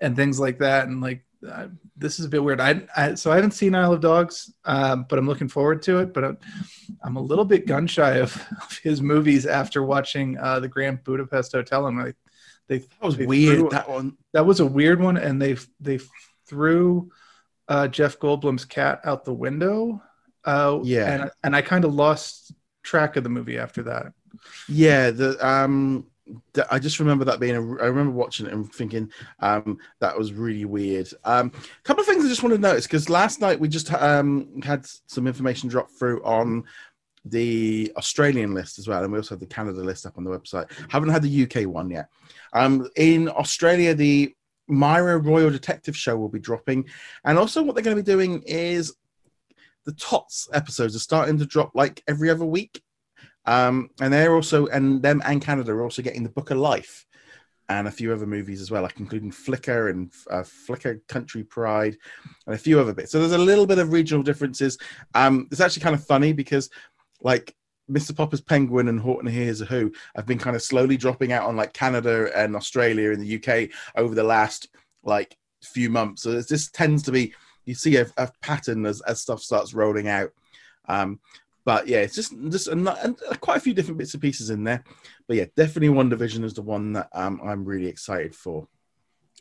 and 0.00 0.16
things 0.16 0.38
like 0.40 0.58
that. 0.58 0.88
And 0.88 1.00
like 1.00 1.24
uh, 1.46 1.68
this 1.96 2.18
is 2.18 2.26
a 2.26 2.28
bit 2.28 2.42
weird. 2.42 2.60
I, 2.60 2.82
I, 2.96 3.14
so 3.14 3.30
I 3.30 3.36
haven't 3.36 3.52
seen 3.52 3.74
Isle 3.74 3.94
of 3.94 4.00
Dogs, 4.00 4.52
um, 4.64 5.06
but 5.08 5.18
I'm 5.18 5.26
looking 5.26 5.48
forward 5.48 5.82
to 5.82 5.98
it. 5.98 6.12
But 6.12 6.24
I'm, 6.24 6.38
I'm 7.02 7.16
a 7.16 7.22
little 7.22 7.44
bit 7.44 7.66
gun 7.66 7.86
shy 7.86 8.16
of, 8.16 8.34
of 8.62 8.78
his 8.82 9.00
movies 9.02 9.46
after 9.46 9.82
watching 9.82 10.38
uh, 10.38 10.60
the 10.60 10.68
Grand 10.68 11.04
Budapest 11.04 11.52
Hotel. 11.52 11.86
And 11.86 11.98
like 11.98 12.16
they 12.68 12.78
that 12.78 13.02
was 13.02 13.16
they 13.16 13.26
weird. 13.26 13.58
Threw, 13.58 13.68
that 13.70 13.88
one 13.88 14.16
that 14.32 14.46
was 14.46 14.60
a 14.60 14.66
weird 14.66 15.00
one, 15.00 15.16
and 15.16 15.40
they 15.40 15.56
they 15.80 16.00
threw 16.46 17.10
uh, 17.68 17.88
Jeff 17.88 18.18
Goldblum's 18.18 18.64
cat 18.64 19.00
out 19.04 19.24
the 19.24 19.34
window. 19.34 20.02
Uh, 20.46 20.80
yeah, 20.82 21.12
and 21.12 21.30
and 21.44 21.56
I 21.56 21.62
kind 21.62 21.84
of 21.84 21.94
lost 21.94 22.52
track 22.82 23.16
of 23.16 23.24
the 23.24 23.28
movie 23.28 23.58
after 23.58 23.82
that. 23.82 24.12
Yeah, 24.68 25.10
the 25.10 25.44
um 25.46 26.06
I 26.70 26.78
just 26.78 26.98
remember 26.98 27.24
that 27.24 27.38
being. 27.38 27.54
A, 27.54 27.60
I 27.60 27.86
remember 27.86 28.10
watching 28.10 28.46
it 28.46 28.52
and 28.52 28.72
thinking 28.72 29.10
um, 29.40 29.78
that 30.00 30.16
was 30.18 30.32
really 30.32 30.64
weird. 30.64 31.08
A 31.24 31.34
um, 31.34 31.52
couple 31.84 32.00
of 32.00 32.08
things 32.08 32.24
I 32.24 32.28
just 32.28 32.42
wanted 32.42 32.56
to 32.56 32.62
notice 32.62 32.86
because 32.86 33.08
last 33.08 33.40
night 33.40 33.60
we 33.60 33.68
just 33.68 33.92
um, 33.92 34.60
had 34.62 34.86
some 35.06 35.26
information 35.26 35.68
drop 35.68 35.90
through 35.90 36.24
on 36.24 36.64
the 37.24 37.92
Australian 37.96 38.54
list 38.54 38.78
as 38.78 38.88
well, 38.88 39.02
and 39.02 39.12
we 39.12 39.18
also 39.18 39.34
have 39.34 39.40
the 39.40 39.46
Canada 39.46 39.80
list 39.80 40.04
up 40.04 40.18
on 40.18 40.24
the 40.24 40.30
website. 40.30 40.70
Haven't 40.90 41.10
had 41.10 41.22
the 41.22 41.44
UK 41.44 41.68
one 41.68 41.90
yet. 41.90 42.08
Um, 42.52 42.88
in 42.96 43.28
Australia, 43.28 43.94
the 43.94 44.34
Mira 44.68 45.18
Royal 45.18 45.50
Detective 45.50 45.96
Show 45.96 46.16
will 46.16 46.28
be 46.28 46.40
dropping, 46.40 46.86
and 47.24 47.38
also 47.38 47.62
what 47.62 47.76
they're 47.76 47.84
going 47.84 47.96
to 47.96 48.02
be 48.02 48.06
doing 48.06 48.42
is 48.46 48.94
the 49.86 49.94
Tots 49.94 50.48
episodes 50.52 50.94
are 50.94 51.00
starting 51.00 51.38
to 51.38 51.46
drop 51.46 51.70
like 51.74 52.02
every 52.06 52.28
other 52.28 52.44
week. 52.44 52.82
Um, 53.46 53.90
and 54.00 54.12
they're 54.12 54.34
also, 54.34 54.66
and 54.66 55.00
them 55.00 55.22
and 55.24 55.40
Canada 55.40 55.72
are 55.72 55.82
also 55.82 56.02
getting 56.02 56.24
the 56.24 56.28
Book 56.28 56.50
of 56.50 56.58
Life 56.58 57.06
and 57.68 57.88
a 57.88 57.92
few 57.92 58.12
other 58.12 58.26
movies 58.26 58.60
as 58.60 58.70
well, 58.70 58.82
like 58.82 58.98
including 58.98 59.30
Flicka 59.30 59.90
and 59.90 60.12
uh, 60.30 60.42
Flicka 60.42 61.00
Country 61.08 61.44
Pride 61.44 61.96
and 62.46 62.54
a 62.54 62.58
few 62.58 62.78
other 62.80 62.92
bits. 62.92 63.12
So 63.12 63.20
there's 63.20 63.32
a 63.32 63.38
little 63.38 63.66
bit 63.66 63.78
of 63.78 63.92
regional 63.92 64.22
differences. 64.22 64.78
Um, 65.14 65.48
it's 65.50 65.60
actually 65.60 65.82
kind 65.82 65.94
of 65.94 66.04
funny 66.04 66.32
because, 66.32 66.70
like, 67.20 67.54
Mr. 67.90 68.16
Popper's 68.16 68.40
Penguin 68.40 68.88
and 68.88 69.00
Horton 69.00 69.30
Hears 69.30 69.60
a 69.60 69.64
Who 69.64 69.92
have 70.16 70.26
been 70.26 70.38
kind 70.38 70.56
of 70.56 70.62
slowly 70.62 70.96
dropping 70.96 71.32
out 71.32 71.46
on 71.46 71.56
like 71.56 71.72
Canada 71.72 72.30
and 72.36 72.56
Australia 72.56 73.12
and 73.12 73.22
the 73.22 73.36
UK 73.36 73.70
over 73.96 74.12
the 74.12 74.24
last 74.24 74.68
like 75.04 75.36
few 75.62 75.88
months. 75.88 76.22
So 76.22 76.40
this 76.40 76.68
tends 76.70 77.04
to 77.04 77.12
be 77.12 77.32
you 77.66 77.74
see 77.74 77.96
a, 77.96 78.06
a 78.16 78.30
pattern 78.40 78.86
as, 78.86 79.02
as 79.02 79.20
stuff 79.20 79.42
starts 79.42 79.74
rolling 79.74 80.08
out. 80.08 80.30
Um, 80.88 81.20
but 81.64 81.88
yeah, 81.88 81.98
it's 81.98 82.14
just 82.14 82.32
just 82.48 82.68
a, 82.68 82.72
and 82.72 83.18
quite 83.40 83.56
a 83.56 83.60
few 83.60 83.74
different 83.74 83.98
bits 83.98 84.14
and 84.14 84.22
pieces 84.22 84.50
in 84.50 84.64
there. 84.64 84.84
But 85.26 85.36
yeah, 85.36 85.46
definitely 85.56 85.88
WandaVision 85.88 86.44
is 86.44 86.54
the 86.54 86.62
one 86.62 86.92
that 86.94 87.08
um, 87.12 87.40
I'm 87.44 87.64
really 87.64 87.88
excited 87.88 88.34
for. 88.34 88.68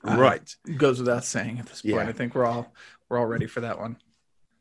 Uh, 0.03 0.17
right, 0.17 0.55
goes 0.77 1.00
without 1.00 1.24
saying 1.24 1.60
at 1.60 1.67
this 1.67 1.84
point. 1.84 1.96
Yeah. 1.96 2.08
I 2.08 2.12
think 2.12 2.36
we're 2.36 2.46
all 2.46 2.74
we're 3.08 3.20
all 3.20 3.27
ready 3.27 3.46
for 3.46 3.62
that 3.62 3.79
one. 3.79 3.98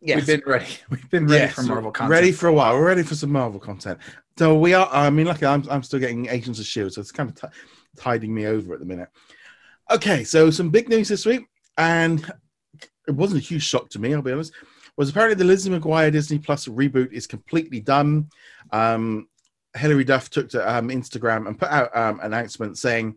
Yes. 0.03 0.17
We've 0.17 0.27
been 0.27 0.43
ready. 0.47 0.67
We've 0.91 1.11
been 1.11 1.27
ready 1.27 1.45
yes. 1.45 1.55
for 1.55 1.63
Marvel 1.63 1.91
content. 1.91 2.11
Ready 2.11 2.33
for 2.33 2.49
a 2.49 2.53
while. 2.53 2.75
We're 2.75 2.87
ready 2.87 3.03
for 3.03 3.15
some 3.15 3.33
Marvel 3.33 3.59
content. 3.59 3.99
So 4.39 4.59
we 4.59 4.75
are. 4.75 4.89
I 4.93 5.09
mean, 5.09 5.27
luckily, 5.27 5.47
I'm, 5.47 5.65
I'm 5.71 5.83
still 5.83 6.01
getting 6.01 6.29
Agents 6.29 6.59
of 6.59 6.67
Shield, 6.67 6.93
so 6.93 7.01
it's 7.01 7.13
kind 7.13 7.31
of 7.31 7.41
t- 7.41 7.59
tiding 7.97 8.35
me 8.35 8.47
over 8.47 8.75
at 8.75 8.81
the 8.81 8.87
minute. 8.87 9.09
Okay, 9.91 10.23
so 10.23 10.51
some 10.51 10.69
big 10.69 10.91
news 10.91 11.09
this 11.09 11.25
week, 11.25 11.47
and 11.79 12.31
it 13.09 13.15
wasn't 13.15 13.43
a 13.43 13.45
huge 13.45 13.65
shock 13.65 13.89
to 13.91 13.99
me. 13.99 14.15
I'll 14.15 14.23
be 14.23 14.33
honest 14.33 14.53
was 14.97 15.11
apparently 15.11 15.35
the 15.35 15.45
Lizzie 15.45 15.71
McGuire 15.71 16.13
Disney 16.13 16.39
Plus 16.39 16.67
reboot 16.67 17.13
is 17.13 17.27
completely 17.27 17.81
done. 17.81 18.29
Um, 18.73 19.29
Hilary 19.77 20.05
Duff 20.05 20.31
took 20.31 20.49
to 20.51 20.77
um, 20.77 20.89
Instagram 20.89 21.49
and 21.49 21.59
put 21.59 21.69
out 21.69 21.95
um, 21.97 22.21
an 22.21 22.27
announcement 22.27 22.79
saying, 22.79 23.17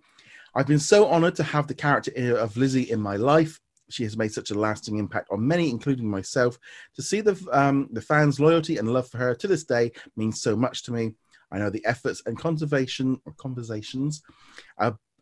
I've 0.55 0.65
been 0.65 0.79
so 0.79 1.07
honored 1.07 1.35
to 1.35 1.43
have 1.43 1.67
the 1.67 1.75
character 1.75 2.35
of 2.35 2.57
Lizzie 2.57 2.89
in 2.89 2.99
my 2.99 3.15
life. 3.15 3.59
She 3.89 4.03
has 4.03 4.17
made 4.17 4.33
such 4.33 4.49
a 4.49 4.59
lasting 4.59 4.97
impact 4.97 5.29
on 5.31 5.47
many, 5.47 5.69
including 5.69 6.09
myself. 6.09 6.57
To 6.95 7.03
see 7.03 7.21
the, 7.21 7.39
um, 7.51 7.87
the 7.91 8.01
fans' 8.01 8.39
loyalty 8.39 8.77
and 8.77 8.91
love 8.91 9.07
for 9.07 9.17
her 9.19 9.35
to 9.35 9.47
this 9.47 9.63
day 9.63 9.91
means 10.15 10.41
so 10.41 10.55
much 10.55 10.83
to 10.83 10.91
me. 10.91 11.13
I 11.51 11.59
know 11.59 11.69
the 11.69 11.85
efforts 11.85 12.23
and 12.25 12.37
conservation 12.37 13.21
or 13.25 13.33
conversations 13.33 14.21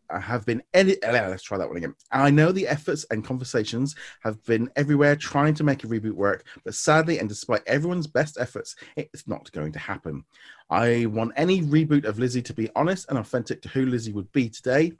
have 0.09 0.45
been 0.45 0.61
any 0.73 0.95
let's 1.03 1.43
try 1.43 1.57
that 1.57 1.67
one 1.67 1.77
again. 1.77 1.95
I 2.11 2.29
know 2.29 2.51
the 2.51 2.67
efforts 2.67 3.05
and 3.11 3.25
conversations 3.25 3.95
have 4.21 4.43
been 4.45 4.69
everywhere 4.75 5.15
trying 5.15 5.53
to 5.55 5.63
make 5.63 5.83
a 5.83 5.87
reboot 5.87 6.13
work 6.13 6.45
but 6.63 6.75
sadly 6.75 7.19
and 7.19 7.29
despite 7.29 7.63
everyone's 7.67 8.07
best 8.07 8.37
efforts 8.39 8.75
it's 8.95 9.27
not 9.27 9.51
going 9.51 9.71
to 9.73 9.79
happen. 9.79 10.23
I 10.69 11.05
want 11.07 11.33
any 11.35 11.61
reboot 11.61 12.05
of 12.05 12.19
lizzie 12.19 12.41
to 12.43 12.53
be 12.53 12.69
honest 12.75 13.09
and 13.09 13.17
authentic 13.17 13.61
to 13.63 13.69
who 13.69 13.85
lizzie 13.85 14.13
would 14.13 14.31
be 14.31 14.49
today. 14.49 14.93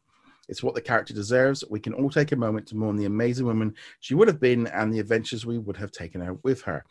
It's 0.48 0.62
what 0.62 0.76
the 0.76 0.82
character 0.82 1.14
deserves. 1.14 1.64
We 1.70 1.80
can 1.80 1.94
all 1.94 2.10
take 2.10 2.32
a 2.32 2.36
moment 2.36 2.68
to 2.68 2.76
mourn 2.76 2.96
the 2.96 3.06
amazing 3.06 3.46
woman 3.46 3.74
she 4.00 4.14
would 4.14 4.28
have 4.28 4.40
been 4.40 4.68
and 4.68 4.94
the 4.94 5.00
adventures 5.00 5.46
we 5.46 5.58
would 5.58 5.78
have 5.78 5.92
taken 5.92 6.22
her 6.22 6.36
with 6.44 6.62
her. 6.64 6.86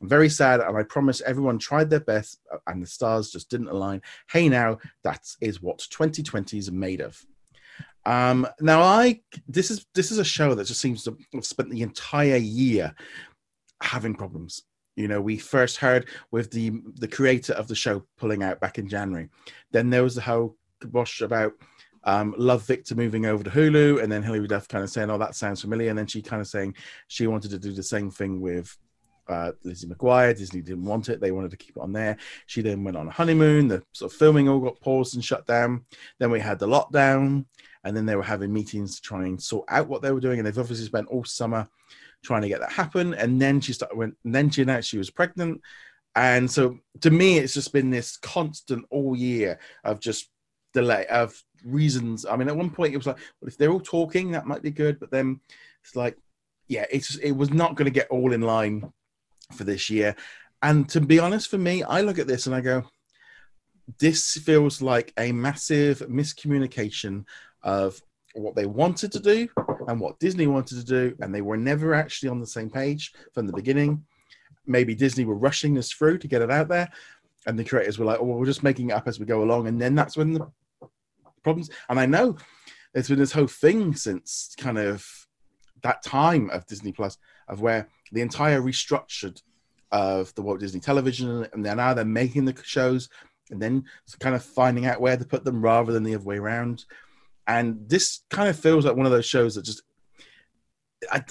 I'm 0.00 0.08
very 0.08 0.28
sad 0.28 0.60
and 0.60 0.76
i 0.76 0.82
promise 0.82 1.20
everyone 1.22 1.58
tried 1.58 1.90
their 1.90 2.00
best 2.00 2.40
uh, 2.52 2.58
and 2.66 2.82
the 2.82 2.86
stars 2.86 3.30
just 3.30 3.50
didn't 3.50 3.68
align. 3.68 4.02
Hey 4.30 4.48
now 4.48 4.78
that 5.02 5.26
is 5.40 5.62
what 5.62 5.78
2020 5.90 6.58
is 6.58 6.70
made 6.70 7.00
of 7.00 7.24
um, 8.06 8.46
now, 8.60 8.82
I 8.82 9.20
this 9.46 9.70
is 9.70 9.86
this 9.94 10.10
is 10.10 10.18
a 10.18 10.24
show 10.24 10.54
that 10.54 10.66
just 10.66 10.80
seems 10.80 11.04
to 11.04 11.16
have 11.34 11.44
spent 11.44 11.70
the 11.70 11.82
entire 11.82 12.36
year 12.36 12.94
having 13.82 14.14
problems. 14.14 14.62
You 14.96 15.08
know, 15.08 15.20
we 15.20 15.38
first 15.38 15.76
heard 15.76 16.08
with 16.30 16.50
the 16.50 16.72
the 16.96 17.08
creator 17.08 17.52
of 17.54 17.68
the 17.68 17.74
show 17.74 18.04
pulling 18.16 18.42
out 18.42 18.60
back 18.60 18.78
in 18.78 18.88
January. 18.88 19.28
Then 19.70 19.90
there 19.90 20.02
was 20.02 20.14
the 20.14 20.22
whole 20.22 20.56
kibosh 20.80 21.20
about 21.20 21.52
um, 22.04 22.34
Love 22.38 22.66
Victor 22.66 22.94
moving 22.94 23.26
over 23.26 23.44
to 23.44 23.50
Hulu, 23.50 24.02
and 24.02 24.10
then 24.10 24.22
Hilary 24.22 24.48
Duff 24.48 24.68
kind 24.68 24.82
of 24.82 24.90
saying, 24.90 25.10
"Oh, 25.10 25.18
that 25.18 25.34
sounds 25.34 25.60
familiar," 25.60 25.90
and 25.90 25.98
then 25.98 26.06
she 26.06 26.22
kind 26.22 26.40
of 26.40 26.48
saying 26.48 26.76
she 27.08 27.26
wanted 27.26 27.50
to 27.50 27.58
do 27.58 27.72
the 27.72 27.82
same 27.82 28.10
thing 28.10 28.40
with 28.40 28.76
uh, 29.28 29.52
Lizzie 29.62 29.86
McGuire. 29.86 30.36
Disney 30.36 30.62
didn't 30.62 30.86
want 30.86 31.10
it; 31.10 31.20
they 31.20 31.32
wanted 31.32 31.50
to 31.50 31.58
keep 31.58 31.76
it 31.76 31.82
on 31.82 31.92
there. 31.92 32.16
She 32.46 32.62
then 32.62 32.82
went 32.82 32.96
on 32.96 33.08
a 33.08 33.12
honeymoon. 33.12 33.68
The 33.68 33.82
sort 33.92 34.10
of 34.10 34.18
filming 34.18 34.48
all 34.48 34.60
got 34.60 34.80
paused 34.80 35.14
and 35.14 35.24
shut 35.24 35.46
down. 35.46 35.84
Then 36.18 36.30
we 36.30 36.40
had 36.40 36.58
the 36.58 36.66
lockdown 36.66 37.44
and 37.84 37.96
then 37.96 38.06
they 38.06 38.16
were 38.16 38.22
having 38.22 38.52
meetings 38.52 38.96
to 38.96 39.02
try 39.02 39.24
and 39.24 39.40
sort 39.40 39.64
out 39.68 39.88
what 39.88 40.02
they 40.02 40.12
were 40.12 40.20
doing. 40.20 40.38
And 40.38 40.46
they've 40.46 40.58
obviously 40.58 40.86
spent 40.86 41.08
all 41.08 41.24
summer 41.24 41.68
trying 42.22 42.42
to 42.42 42.48
get 42.48 42.60
that 42.60 42.72
happen. 42.72 43.14
And 43.14 43.40
then 43.40 43.60
she 43.60 43.72
started 43.72 43.96
when 43.96 44.16
then 44.24 44.50
she 44.50 44.62
announced 44.62 44.88
she 44.88 44.98
was 44.98 45.10
pregnant. 45.10 45.60
And 46.14 46.50
so 46.50 46.78
to 47.00 47.10
me, 47.10 47.38
it's 47.38 47.54
just 47.54 47.72
been 47.72 47.90
this 47.90 48.16
constant 48.16 48.84
all 48.90 49.16
year 49.16 49.58
of 49.84 50.00
just 50.00 50.28
delay 50.74 51.06
of 51.06 51.42
reasons. 51.64 52.26
I 52.26 52.36
mean, 52.36 52.48
at 52.48 52.56
one 52.56 52.70
point 52.70 52.92
it 52.92 52.98
was 52.98 53.06
like, 53.06 53.18
well, 53.40 53.48
if 53.48 53.56
they're 53.56 53.70
all 53.70 53.80
talking, 53.80 54.32
that 54.32 54.46
might 54.46 54.62
be 54.62 54.70
good. 54.70 55.00
But 55.00 55.10
then 55.10 55.40
it's 55.82 55.96
like, 55.96 56.18
yeah, 56.68 56.84
it's 56.90 57.16
it 57.16 57.32
was 57.32 57.50
not 57.50 57.74
going 57.74 57.86
to 57.86 57.90
get 57.90 58.10
all 58.10 58.32
in 58.32 58.42
line 58.42 58.92
for 59.52 59.64
this 59.64 59.88
year. 59.90 60.14
And 60.62 60.88
to 60.90 61.00
be 61.00 61.18
honest, 61.18 61.48
for 61.48 61.58
me, 61.58 61.82
I 61.82 62.02
look 62.02 62.18
at 62.18 62.26
this 62.26 62.46
and 62.46 62.54
I 62.54 62.60
go, 62.60 62.84
this 63.98 64.34
feels 64.34 64.80
like 64.82 65.12
a 65.18 65.32
massive 65.32 66.00
miscommunication 66.00 67.24
of 67.62 68.00
what 68.34 68.54
they 68.54 68.66
wanted 68.66 69.12
to 69.12 69.20
do 69.20 69.48
and 69.88 70.00
what 70.00 70.18
Disney 70.20 70.46
wanted 70.46 70.78
to 70.78 70.84
do, 70.84 71.16
and 71.20 71.34
they 71.34 71.42
were 71.42 71.56
never 71.56 71.94
actually 71.94 72.28
on 72.28 72.40
the 72.40 72.46
same 72.46 72.70
page 72.70 73.12
from 73.32 73.46
the 73.46 73.52
beginning. 73.52 74.04
Maybe 74.66 74.94
Disney 74.94 75.24
were 75.24 75.34
rushing 75.34 75.74
this 75.74 75.90
through 75.92 76.18
to 76.18 76.28
get 76.28 76.42
it 76.42 76.50
out 76.50 76.68
there, 76.68 76.88
and 77.46 77.58
the 77.58 77.64
creators 77.64 77.98
were 77.98 78.04
like, 78.04 78.20
"Oh, 78.20 78.24
well, 78.24 78.38
we're 78.38 78.46
just 78.46 78.62
making 78.62 78.90
it 78.90 78.94
up 78.94 79.08
as 79.08 79.18
we 79.18 79.26
go 79.26 79.42
along," 79.42 79.66
and 79.66 79.80
then 79.80 79.94
that's 79.94 80.16
when 80.16 80.34
the 80.34 80.46
problems. 81.42 81.70
And 81.88 81.98
I 81.98 82.06
know 82.06 82.36
there's 82.92 83.08
been 83.08 83.18
this 83.18 83.32
whole 83.32 83.46
thing 83.46 83.94
since 83.94 84.54
kind 84.58 84.78
of 84.78 85.26
that 85.82 86.02
time 86.02 86.50
of 86.50 86.66
Disney 86.66 86.92
Plus 86.92 87.18
of 87.48 87.60
where 87.60 87.88
the 88.12 88.20
entire 88.20 88.60
restructured 88.60 89.42
of 89.90 90.32
the 90.34 90.42
Walt 90.42 90.60
Disney 90.60 90.80
Television, 90.80 91.46
and 91.52 91.64
they're 91.64 91.74
now 91.74 91.94
they're 91.94 92.04
making 92.04 92.44
the 92.44 92.56
shows 92.62 93.08
and 93.50 93.60
then 93.60 93.84
kind 94.20 94.36
of 94.36 94.44
finding 94.44 94.86
out 94.86 95.00
where 95.00 95.16
to 95.16 95.24
put 95.24 95.44
them 95.44 95.60
rather 95.60 95.92
than 95.92 96.04
the 96.04 96.14
other 96.14 96.24
way 96.24 96.36
around. 96.36 96.84
And 97.50 97.88
this 97.88 98.20
kind 98.30 98.48
of 98.48 98.56
feels 98.56 98.84
like 98.84 98.94
one 98.94 99.06
of 99.06 99.12
those 99.12 99.26
shows 99.26 99.56
that 99.56 99.64
just, 99.64 99.82
I, 101.10 101.24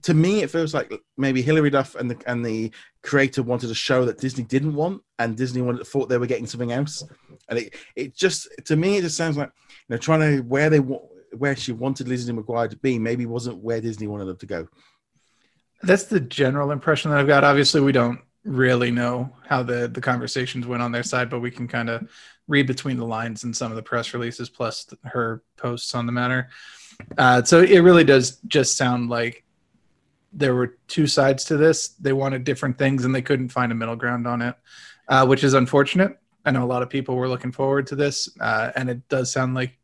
to 0.00 0.14
me, 0.14 0.42
it 0.42 0.50
feels 0.50 0.72
like 0.72 0.90
maybe 1.18 1.42
Hilary 1.42 1.68
Duff 1.68 1.94
and 1.96 2.10
the 2.10 2.16
and 2.26 2.44
the 2.44 2.72
creator 3.02 3.42
wanted 3.42 3.70
a 3.70 3.74
show 3.74 4.06
that 4.06 4.18
Disney 4.18 4.44
didn't 4.44 4.74
want, 4.74 5.02
and 5.18 5.36
Disney 5.36 5.60
wanted, 5.60 5.86
thought 5.86 6.08
they 6.08 6.16
were 6.16 6.26
getting 6.26 6.46
something 6.46 6.72
else. 6.72 7.04
And 7.50 7.58
it 7.58 7.74
it 7.94 8.16
just 8.16 8.48
to 8.64 8.74
me 8.74 8.96
it 8.96 9.02
just 9.02 9.18
sounds 9.18 9.36
like 9.36 9.50
you 9.68 9.74
know 9.90 9.98
trying 9.98 10.20
to 10.20 10.40
where 10.44 10.70
they 10.70 10.78
where 10.78 11.56
she 11.56 11.72
wanted 11.72 12.08
Lizzie 12.08 12.32
McGuire 12.32 12.70
to 12.70 12.76
be 12.78 12.98
maybe 12.98 13.26
wasn't 13.26 13.62
where 13.62 13.82
Disney 13.82 14.06
wanted 14.06 14.26
them 14.26 14.38
to 14.38 14.46
go. 14.46 14.68
That's 15.82 16.04
the 16.04 16.20
general 16.20 16.70
impression 16.70 17.10
that 17.10 17.20
I've 17.20 17.26
got. 17.26 17.44
Obviously, 17.44 17.82
we 17.82 17.92
don't 17.92 18.20
really 18.44 18.90
know 18.90 19.30
how 19.46 19.62
the 19.62 19.88
the 19.88 20.00
conversations 20.00 20.66
went 20.66 20.82
on 20.82 20.92
their 20.92 21.02
side, 21.02 21.28
but 21.28 21.40
we 21.40 21.50
can 21.50 21.68
kind 21.68 21.90
of 21.90 22.08
read 22.48 22.66
between 22.66 22.96
the 22.96 23.06
lines 23.06 23.44
in 23.44 23.54
some 23.54 23.72
of 23.72 23.76
the 23.76 23.82
press 23.82 24.12
releases 24.12 24.50
plus 24.50 24.86
her 25.04 25.42
posts 25.56 25.94
on 25.94 26.06
the 26.06 26.12
matter. 26.12 26.48
Uh, 27.16 27.42
so 27.42 27.60
it 27.60 27.80
really 27.80 28.04
does 28.04 28.38
just 28.46 28.76
sound 28.76 29.08
like 29.10 29.44
there 30.32 30.54
were 30.54 30.76
two 30.88 31.06
sides 31.06 31.44
to 31.44 31.56
this. 31.56 31.88
They 31.88 32.12
wanted 32.12 32.44
different 32.44 32.76
things 32.78 33.04
and 33.04 33.14
they 33.14 33.22
couldn't 33.22 33.48
find 33.48 33.72
a 33.72 33.74
middle 33.74 33.96
ground 33.96 34.26
on 34.26 34.42
it, 34.42 34.54
uh, 35.08 35.26
which 35.26 35.44
is 35.44 35.54
unfortunate. 35.54 36.18
I 36.44 36.50
know 36.50 36.64
a 36.64 36.66
lot 36.66 36.82
of 36.82 36.90
people 36.90 37.16
were 37.16 37.28
looking 37.28 37.52
forward 37.52 37.86
to 37.88 37.96
this, 37.96 38.28
uh, 38.40 38.70
and 38.76 38.90
it 38.90 39.08
does 39.08 39.32
sound 39.32 39.54
like 39.54 39.78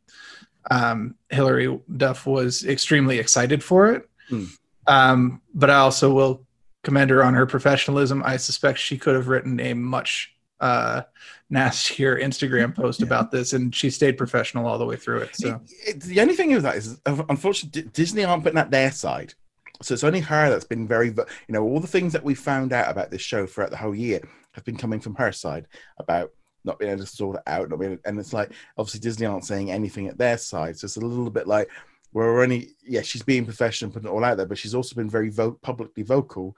um, 0.71 1.15
Hilary 1.31 1.81
Duff 1.97 2.27
was 2.27 2.65
extremely 2.65 3.19
excited 3.19 3.65
for 3.65 3.93
it. 3.93 4.09
Hmm. 4.29 4.45
Um, 4.87 5.43
but 5.55 5.71
I 5.71 5.77
also 5.77 6.13
will 6.13 6.47
commend 6.83 7.11
her 7.11 7.23
on 7.23 7.35
her 7.35 7.47
professionalism. 7.47 8.23
I 8.25 8.37
suspect 8.37 8.79
she 8.79 8.99
could 8.99 9.15
have 9.15 9.29
written 9.29 9.59
a 9.61 9.75
much 9.75 10.35
uh, 10.61 11.03
nastier 11.49 12.19
Instagram 12.19 12.75
post 12.75 13.01
yeah. 13.01 13.07
about 13.07 13.31
this, 13.31 13.53
and 13.53 13.75
she 13.75 13.91
stayed 13.91 14.19
professional 14.19 14.67
all 14.67 14.79
the 14.79 14.85
way 14.85 14.97
through 14.97 15.21
it. 15.23 15.37
So 15.37 15.49
it, 15.49 15.73
it, 15.87 16.01
the 16.03 16.21
only 16.21 16.35
thing 16.35 16.53
with 16.53 16.63
that 16.63 16.77
is, 16.77 17.01
unfortunately, 17.07 17.83
Disney 17.93 18.25
aren't 18.25 18.43
putting 18.43 18.57
that 18.57 18.71
their 18.71 18.93
side. 18.93 19.35
So 19.83 19.95
it's 19.95 20.05
only 20.05 20.21
her 20.21 20.51
that's 20.51 20.67
been 20.67 20.87
very, 20.87 21.09
you 21.09 21.25
know, 21.49 21.63
all 21.63 21.81
the 21.81 21.87
things 21.87 22.13
that 22.13 22.23
we 22.23 22.35
found 22.35 22.73
out 22.73 22.91
about 22.91 23.11
this 23.11 23.23
show 23.23 23.47
throughout 23.47 23.71
the 23.71 23.79
whole 23.79 23.95
year 23.95 24.21
have 24.53 24.65
been 24.65 24.77
coming 24.77 25.01
from 25.01 25.15
her 25.15 25.33
side 25.33 25.67
about 25.99 26.33
not 26.65 26.79
being 26.79 26.93
able 26.93 27.01
to 27.03 27.07
sort 27.07 27.37
it 27.37 27.43
out, 27.47 27.71
not 27.71 27.79
being, 27.79 27.99
and 28.05 28.19
it's 28.19 28.35
like 28.35 28.53
obviously 28.77 29.01
Disney 29.01 29.25
aren't 29.25 29.47
saying 29.47 29.71
anything 29.71 30.07
at 30.09 30.19
their 30.19 30.37
side, 30.37 30.77
so 30.79 30.85
it's 30.85 30.99
a 30.99 31.01
little 31.01 31.31
bit 31.31 31.47
like 31.47 31.71
we're 32.13 32.43
only, 32.43 32.71
yeah, 32.85 33.01
she's 33.03 33.23
being 33.23 33.45
professional, 33.45 33.91
putting 33.91 34.09
it 34.09 34.13
all 34.13 34.25
out 34.25 34.37
there, 34.37 34.45
but 34.45 34.59
she's 34.59 34.75
also 34.75 34.95
been 34.95 35.09
very 35.09 35.31
vo- 35.31 35.59
publicly 35.63 36.03
vocal 36.03 36.55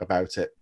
about 0.00 0.38
it. 0.38 0.56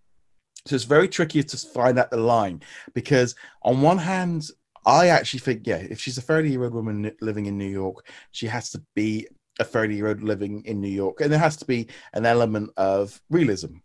So 0.65 0.75
it's 0.75 0.85
very 0.85 1.07
tricky 1.07 1.43
to 1.43 1.57
find 1.57 1.99
out 1.99 2.09
the 2.09 2.17
line 2.17 2.61
because 2.93 3.35
on 3.63 3.81
one 3.81 3.97
hand, 3.97 4.49
I 4.85 5.07
actually 5.07 5.39
think, 5.39 5.65
yeah, 5.65 5.77
if 5.77 5.99
she's 5.99 6.17
a 6.17 6.21
30 6.21 6.49
year 6.49 6.63
old 6.63 6.73
woman 6.73 7.11
living 7.21 7.45
in 7.45 7.57
New 7.57 7.69
York, 7.69 8.07
she 8.31 8.47
has 8.47 8.69
to 8.71 8.81
be 8.95 9.27
a 9.59 9.63
30 9.63 9.95
year 9.95 10.07
old 10.07 10.23
living 10.23 10.63
in 10.65 10.81
New 10.81 10.89
York. 10.89 11.21
And 11.21 11.31
there 11.31 11.39
has 11.39 11.57
to 11.57 11.65
be 11.65 11.87
an 12.13 12.25
element 12.25 12.71
of 12.77 13.21
realism. 13.29 13.77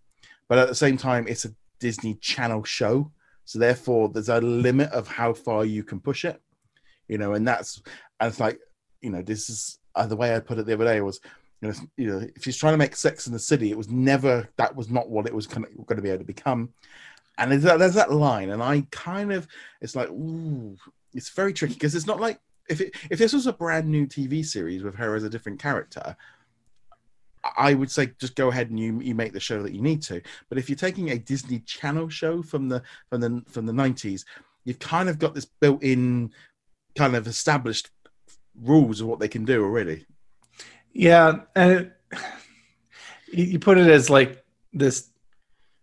But 0.48 0.58
at 0.58 0.68
the 0.68 0.74
same 0.74 0.96
time, 0.96 1.26
it's 1.28 1.44
a 1.44 1.54
Disney 1.80 2.14
Channel 2.14 2.64
show. 2.64 3.12
So 3.44 3.58
therefore, 3.58 4.08
there's 4.08 4.28
a 4.28 4.40
limit 4.40 4.90
of 4.90 5.08
how 5.08 5.32
far 5.32 5.64
you 5.64 5.82
can 5.82 6.00
push 6.00 6.24
it, 6.24 6.40
you 7.08 7.16
know, 7.16 7.32
and 7.32 7.48
that's, 7.48 7.80
and 8.20 8.28
it's 8.28 8.40
like, 8.40 8.58
you 9.00 9.10
know, 9.10 9.22
this 9.22 9.48
is 9.48 9.78
uh, 9.94 10.06
the 10.06 10.16
way 10.16 10.34
I 10.34 10.40
put 10.40 10.58
it 10.58 10.66
the 10.66 10.74
other 10.74 10.84
day 10.84 11.00
was, 11.00 11.20
you 11.60 12.06
know, 12.06 12.26
if 12.36 12.44
she's 12.44 12.56
trying 12.56 12.74
to 12.74 12.78
make 12.78 12.94
Sex 12.94 13.26
in 13.26 13.32
the 13.32 13.38
City, 13.38 13.70
it 13.70 13.76
was 13.76 13.88
never 13.88 14.48
that 14.56 14.74
was 14.74 14.90
not 14.90 15.08
what 15.08 15.26
it 15.26 15.34
was 15.34 15.46
kind 15.46 15.66
of 15.66 15.86
going 15.86 15.96
to 15.96 16.02
be 16.02 16.10
able 16.10 16.18
to 16.18 16.24
become. 16.24 16.72
And 17.36 17.52
there's 17.52 17.62
that, 17.62 17.78
there's 17.78 17.94
that 17.94 18.12
line, 18.12 18.50
and 18.50 18.62
I 18.62 18.86
kind 18.90 19.32
of 19.32 19.46
it's 19.80 19.96
like, 19.96 20.08
ooh, 20.10 20.76
it's 21.14 21.30
very 21.30 21.52
tricky 21.52 21.74
because 21.74 21.94
it's 21.94 22.06
not 22.06 22.20
like 22.20 22.40
if 22.68 22.80
it, 22.80 22.94
if 23.10 23.18
this 23.18 23.32
was 23.32 23.46
a 23.46 23.52
brand 23.52 23.88
new 23.88 24.06
TV 24.06 24.44
series 24.44 24.82
with 24.82 24.94
her 24.96 25.14
as 25.14 25.24
a 25.24 25.30
different 25.30 25.60
character, 25.60 26.16
I 27.56 27.74
would 27.74 27.90
say 27.90 28.12
just 28.20 28.34
go 28.34 28.48
ahead 28.48 28.70
and 28.70 28.78
you 28.78 29.00
you 29.00 29.14
make 29.14 29.32
the 29.32 29.40
show 29.40 29.62
that 29.62 29.72
you 29.72 29.80
need 29.80 30.02
to. 30.02 30.20
But 30.48 30.58
if 30.58 30.68
you're 30.68 30.76
taking 30.76 31.10
a 31.10 31.18
Disney 31.18 31.60
Channel 31.60 32.08
show 32.08 32.42
from 32.42 32.68
the 32.68 32.82
from 33.08 33.20
the 33.20 33.42
from 33.48 33.66
the 33.66 33.72
90s, 33.72 34.24
you've 34.64 34.78
kind 34.78 35.08
of 35.08 35.18
got 35.18 35.34
this 35.34 35.46
built-in 35.46 36.32
kind 36.96 37.14
of 37.14 37.26
established 37.26 37.90
rules 38.60 39.00
of 39.00 39.06
what 39.06 39.20
they 39.20 39.28
can 39.28 39.44
do 39.44 39.64
already. 39.64 40.04
Yeah, 40.92 41.40
and 41.54 41.72
it, 41.72 41.92
you 43.32 43.58
put 43.58 43.78
it 43.78 43.88
as 43.88 44.10
like 44.10 44.44
this 44.72 45.10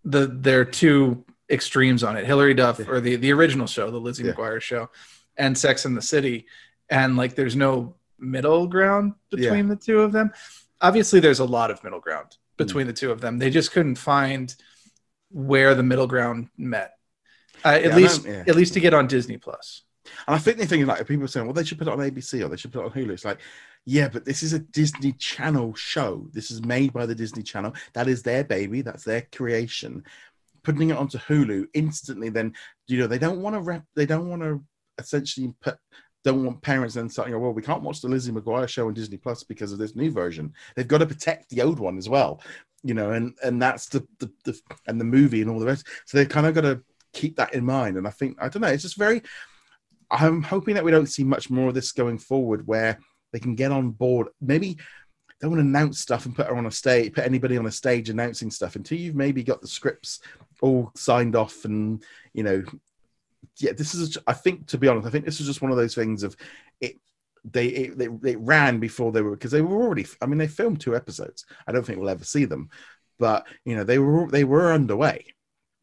the 0.03 0.27
there 0.27 0.61
are 0.61 0.65
two 0.65 1.23
extremes 1.49 2.03
on 2.03 2.17
it. 2.17 2.25
Hilary 2.25 2.53
Duff 2.53 2.79
or 2.87 2.99
the 2.99 3.15
the 3.15 3.31
original 3.31 3.67
show, 3.67 3.91
the 3.91 3.97
Lizzie 3.99 4.23
yeah. 4.23 4.33
McGuire 4.33 4.61
show, 4.61 4.89
and 5.37 5.57
Sex 5.57 5.85
in 5.85 5.95
the 5.95 6.01
City, 6.01 6.45
and 6.89 7.15
like 7.15 7.35
there's 7.35 7.55
no 7.55 7.95
middle 8.19 8.67
ground 8.67 9.13
between 9.29 9.67
yeah. 9.67 9.75
the 9.75 9.79
two 9.79 10.01
of 10.01 10.11
them. 10.11 10.31
Obviously, 10.81 11.19
there's 11.19 11.39
a 11.39 11.45
lot 11.45 11.71
of 11.71 11.83
middle 11.83 11.99
ground 11.99 12.37
between 12.57 12.85
mm. 12.85 12.89
the 12.89 12.93
two 12.93 13.11
of 13.11 13.21
them. 13.21 13.37
They 13.37 13.49
just 13.49 13.71
couldn't 13.71 13.95
find 13.95 14.53
where 15.31 15.75
the 15.75 15.83
middle 15.83 16.07
ground 16.07 16.49
met. 16.57 16.93
Uh, 17.63 17.69
at 17.69 17.83
yeah, 17.85 17.95
least, 17.95 18.25
at 18.25 18.55
least 18.55 18.73
to 18.73 18.79
get 18.79 18.93
on 18.93 19.07
Disney 19.07 19.37
Plus. 19.37 19.83
And 20.27 20.35
I 20.35 20.37
think 20.37 20.57
the 20.57 20.65
thing 20.65 20.81
is 20.81 20.87
like 20.87 21.05
people 21.07 21.25
are 21.25 21.27
saying, 21.27 21.45
well, 21.45 21.53
they 21.53 21.63
should 21.63 21.77
put 21.77 21.87
it 21.87 21.91
on 21.91 21.99
ABC 21.99 22.45
or 22.45 22.49
they 22.49 22.57
should 22.57 22.71
put 22.71 22.81
it 22.81 22.85
on 22.85 22.91
Hulu. 22.91 23.11
It's 23.11 23.25
like, 23.25 23.39
yeah, 23.85 24.07
but 24.07 24.25
this 24.25 24.41
is 24.41 24.53
a 24.53 24.59
Disney 24.59 25.13
Channel 25.13 25.75
show. 25.75 26.27
This 26.33 26.49
is 26.49 26.63
made 26.63 26.91
by 26.91 27.05
the 27.05 27.13
Disney 27.15 27.43
Channel. 27.43 27.73
That 27.93 28.07
is 28.07 28.23
their 28.23 28.43
baby. 28.43 28.81
That's 28.81 29.03
their 29.03 29.27
creation. 29.31 30.03
Putting 30.63 30.89
it 30.89 30.97
onto 30.97 31.19
Hulu 31.19 31.67
instantly, 31.75 32.29
then 32.29 32.53
you 32.87 32.99
know 32.99 33.07
they 33.07 33.19
don't 33.19 33.41
want 33.41 33.55
to 33.55 33.61
rep. 33.61 33.83
They 33.95 34.07
don't 34.07 34.29
want 34.29 34.41
to 34.41 34.63
essentially 34.97 35.53
put. 35.61 35.77
Don't 36.23 36.43
want 36.43 36.63
parents 36.63 36.95
then 36.95 37.07
saying, 37.07 37.35
oh, 37.35 37.37
well, 37.37 37.53
we 37.53 37.61
can't 37.61 37.83
watch 37.83 38.01
the 38.01 38.07
Lizzie 38.07 38.31
McGuire 38.31 38.67
show 38.67 38.87
on 38.87 38.95
Disney 38.95 39.17
Plus 39.17 39.43
because 39.43 39.71
of 39.71 39.77
this 39.77 39.95
new 39.95 40.09
version. 40.09 40.51
They've 40.75 40.87
got 40.87 40.97
to 40.97 41.05
protect 41.05 41.51
the 41.51 41.61
old 41.61 41.79
one 41.79 41.99
as 41.99 42.09
well, 42.09 42.41
you 42.81 42.95
know, 42.95 43.11
and 43.11 43.35
and 43.43 43.61
that's 43.61 43.87
the 43.89 44.07
the, 44.17 44.31
the 44.43 44.59
and 44.87 44.99
the 44.99 45.05
movie 45.05 45.43
and 45.43 45.51
all 45.51 45.59
the 45.59 45.67
rest. 45.67 45.85
So 46.05 46.17
they've 46.17 46.27
kind 46.27 46.47
of 46.47 46.55
got 46.55 46.61
to 46.61 46.81
keep 47.13 47.35
that 47.35 47.53
in 47.53 47.63
mind. 47.63 47.97
And 47.97 48.07
I 48.07 48.11
think 48.11 48.37
I 48.41 48.49
don't 48.49 48.63
know. 48.63 48.69
It's 48.69 48.81
just 48.81 48.97
very 48.97 49.21
I'm 50.09 50.41
hoping 50.41 50.75
that 50.75 50.83
we 50.83 50.91
don't 50.91 51.05
see 51.05 51.23
much 51.23 51.51
more 51.51 51.69
of 51.69 51.75
this 51.75 51.91
going 51.91 52.17
forward, 52.17 52.65
where 52.65 52.99
they 53.35 53.39
can 53.39 53.53
get 53.53 53.69
on 53.69 53.91
board. 53.91 54.27
Maybe 54.39 54.77
they 55.41 55.47
want 55.47 55.57
to 55.57 55.65
announce 55.65 55.99
stuff 55.99 56.25
and 56.25 56.33
put 56.33 56.47
her 56.47 56.55
on 56.55 56.67
a 56.67 56.71
stage, 56.71 57.11
put 57.11 57.25
anybody 57.25 57.57
on 57.57 57.65
a 57.65 57.71
stage 57.71 58.09
announcing 58.09 58.49
stuff 58.49 58.77
until 58.77 58.97
you've 58.97 59.13
maybe 59.15 59.43
got 59.43 59.59
the 59.59 59.67
scripts 59.67 60.21
all 60.61 60.89
signed 60.95 61.35
off 61.35 61.65
and 61.65 62.01
you 62.33 62.43
know, 62.43 62.63
yeah. 63.57 63.73
This 63.73 63.93
is, 63.93 64.17
I 64.25 64.31
think, 64.31 64.67
to 64.67 64.77
be 64.77 64.87
honest, 64.87 65.05
I 65.05 65.09
think 65.09 65.25
this 65.25 65.41
is 65.41 65.47
just 65.47 65.61
one 65.61 65.69
of 65.69 65.75
those 65.75 65.93
things 65.93 66.23
of 66.23 66.37
it. 66.79 66.95
They 67.43 67.67
it, 67.67 67.97
they, 67.97 68.07
they 68.07 68.37
ran 68.37 68.79
before 68.79 69.11
they 69.11 69.21
were 69.21 69.31
because 69.31 69.51
they 69.51 69.61
were 69.61 69.83
already. 69.83 70.05
I 70.21 70.27
mean, 70.27 70.37
they 70.37 70.47
filmed 70.47 70.79
two 70.79 70.95
episodes. 70.95 71.45
I 71.67 71.73
don't 71.73 71.85
think 71.85 71.99
we'll 71.99 72.07
ever 72.07 72.23
see 72.23 72.45
them, 72.45 72.69
but 73.19 73.45
you 73.65 73.75
know, 73.75 73.83
they 73.83 73.99
were 73.99 74.31
they 74.31 74.45
were 74.45 74.71
underway. 74.71 75.25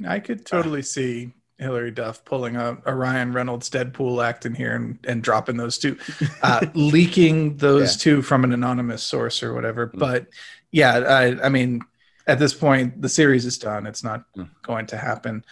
I 0.08 0.20
could 0.20 0.46
totally 0.46 0.80
uh, 0.80 0.84
see 0.84 1.32
Hilary 1.62 1.90
Duff 1.90 2.24
pulling 2.24 2.56
a, 2.56 2.76
a, 2.84 2.94
Ryan 2.94 3.32
Reynolds 3.32 3.70
Deadpool 3.70 4.24
act 4.24 4.44
in 4.44 4.54
here 4.54 4.74
and, 4.74 4.98
and 5.06 5.22
dropping 5.22 5.56
those 5.56 5.78
two, 5.78 5.96
uh, 6.42 6.66
leaking 6.74 7.56
those 7.56 7.94
yeah. 7.94 8.02
two 8.02 8.22
from 8.22 8.44
an 8.44 8.52
anonymous 8.52 9.02
source 9.02 9.42
or 9.42 9.54
whatever. 9.54 9.88
Mm. 9.88 9.98
But 9.98 10.26
yeah, 10.70 10.98
I, 10.98 11.46
I, 11.46 11.48
mean, 11.48 11.80
at 12.26 12.38
this 12.38 12.54
point, 12.54 13.00
the 13.00 13.08
series 13.08 13.46
is 13.46 13.58
done. 13.58 13.86
It's 13.86 14.04
not 14.04 14.24
mm. 14.36 14.48
going 14.62 14.86
to 14.86 14.96
happen. 14.96 15.44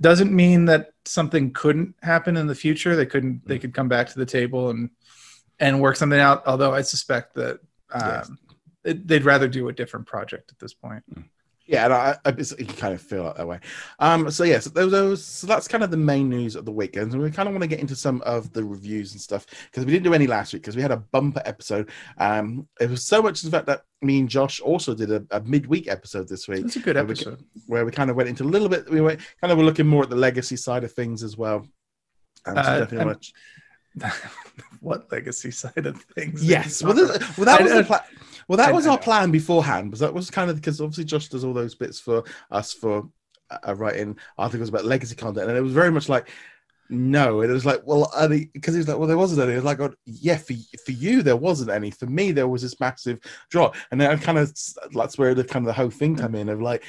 Doesn't 0.00 0.32
mean 0.32 0.66
that 0.66 0.92
something 1.04 1.52
couldn't 1.52 1.94
happen 2.02 2.36
in 2.36 2.46
the 2.46 2.54
future. 2.54 2.96
They 2.96 3.06
couldn't. 3.06 3.44
Mm. 3.44 3.46
They 3.46 3.58
could 3.58 3.74
come 3.74 3.88
back 3.88 4.08
to 4.08 4.18
the 4.18 4.26
table 4.26 4.70
and 4.70 4.90
and 5.60 5.80
work 5.80 5.96
something 5.96 6.18
out. 6.18 6.46
Although 6.46 6.74
I 6.74 6.82
suspect 6.82 7.34
that 7.34 7.60
um, 7.92 8.02
yes. 8.02 8.30
it, 8.84 9.08
they'd 9.08 9.24
rather 9.24 9.48
do 9.48 9.68
a 9.68 9.72
different 9.72 10.06
project 10.06 10.50
at 10.50 10.58
this 10.58 10.74
point. 10.74 11.04
Yeah, 11.66 11.84
and 11.84 11.94
I, 11.94 12.18
I 12.26 12.34
you 12.58 12.66
kind 12.66 12.92
of 12.92 13.00
feel 13.00 13.32
that 13.32 13.48
way. 13.48 13.58
Um, 13.98 14.30
so 14.30 14.44
yes, 14.44 14.66
yeah, 14.66 14.82
so 14.82 14.88
those, 14.88 15.24
so 15.24 15.46
that's 15.46 15.66
kind 15.66 15.82
of 15.82 15.90
the 15.90 15.96
main 15.96 16.28
news 16.28 16.56
of 16.56 16.66
the 16.66 16.72
weekend, 16.72 17.12
and 17.12 17.22
we 17.22 17.30
kind 17.30 17.48
of 17.48 17.54
want 17.54 17.62
to 17.62 17.68
get 17.68 17.80
into 17.80 17.96
some 17.96 18.20
of 18.22 18.52
the 18.52 18.62
reviews 18.62 19.12
and 19.12 19.20
stuff 19.20 19.46
because 19.46 19.86
we 19.86 19.92
didn't 19.92 20.04
do 20.04 20.12
any 20.12 20.26
last 20.26 20.52
week 20.52 20.62
because 20.62 20.76
we 20.76 20.82
had 20.82 20.90
a 20.90 20.98
bumper 20.98 21.40
episode. 21.46 21.90
Um, 22.18 22.68
it 22.80 22.90
was 22.90 23.04
so 23.04 23.22
much 23.22 23.44
in 23.44 23.50
fact 23.50 23.66
that 23.66 23.84
me 24.02 24.20
and 24.20 24.28
Josh 24.28 24.60
also 24.60 24.94
did 24.94 25.10
a, 25.10 25.24
a 25.30 25.40
midweek 25.40 25.88
episode 25.88 26.28
this 26.28 26.46
week. 26.48 26.66
It's 26.66 26.76
a 26.76 26.80
good 26.80 26.98
episode 26.98 27.26
where 27.30 27.36
we, 27.36 27.62
where 27.66 27.84
we, 27.86 27.92
kind 27.92 28.10
of 28.10 28.16
went 28.16 28.28
into 28.28 28.44
a 28.44 28.44
little 28.44 28.68
bit. 28.68 28.90
We 28.90 29.00
went 29.00 29.20
kind 29.40 29.50
of 29.50 29.56
were 29.56 29.64
looking 29.64 29.86
more 29.86 30.02
at 30.02 30.10
the 30.10 30.16
legacy 30.16 30.56
side 30.56 30.84
of 30.84 30.92
things 30.92 31.22
as 31.22 31.38
well. 31.38 31.66
Um, 32.44 32.56
so 32.56 32.60
uh, 32.60 32.78
definitely 32.80 33.04
much. 33.06 33.32
what 34.80 35.10
legacy 35.10 35.50
side 35.50 35.86
of 35.86 36.02
things? 36.14 36.44
Yes, 36.44 36.82
well, 36.82 36.92
this, 36.94 37.38
well 37.38 37.46
that 37.46 37.62
was 37.62 37.72
the 37.72 37.84
plan. 37.84 38.00
Well, 38.48 38.58
that 38.58 38.72
was 38.74 38.86
our 38.86 38.98
plan 38.98 39.30
beforehand, 39.30 39.90
because 39.90 40.00
that 40.00 40.14
was 40.14 40.30
kind 40.30 40.50
of 40.50 40.56
because 40.56 40.80
obviously 40.80 41.04
Josh 41.04 41.28
does 41.28 41.44
all 41.44 41.52
those 41.52 41.74
bits 41.74 41.98
for 42.00 42.24
us 42.50 42.72
for 42.72 43.08
uh, 43.50 43.74
writing 43.74 44.18
articles 44.38 44.68
about 44.68 44.84
legacy 44.84 45.16
content, 45.16 45.48
and 45.48 45.56
it 45.56 45.62
was 45.62 45.72
very 45.72 45.90
much 45.90 46.08
like, 46.08 46.28
no, 46.90 47.40
it 47.40 47.48
was 47.48 47.64
like, 47.64 47.80
well, 47.84 48.10
because 48.28 48.74
he 48.74 48.78
was 48.78 48.88
like, 48.88 48.98
well, 48.98 49.08
there 49.08 49.16
wasn't 49.16 49.40
any. 49.40 49.52
It 49.52 49.56
was 49.56 49.64
like, 49.64 49.80
oh, 49.80 49.94
yeah, 50.04 50.36
for 50.36 50.54
for 50.84 50.92
you 50.92 51.22
there 51.22 51.36
wasn't 51.36 51.70
any. 51.70 51.90
For 51.90 52.06
me, 52.06 52.30
there 52.30 52.48
was 52.48 52.62
this 52.62 52.78
massive 52.78 53.20
drop, 53.50 53.74
and 53.90 54.00
then 54.00 54.10
I 54.10 54.16
kind 54.16 54.38
of 54.38 54.52
that's 54.92 55.16
where 55.16 55.34
the 55.34 55.44
kind 55.44 55.64
of 55.64 55.68
the 55.68 55.72
whole 55.72 55.90
thing 55.90 56.16
come 56.16 56.34
in 56.34 56.50
of 56.50 56.60
like, 56.60 56.84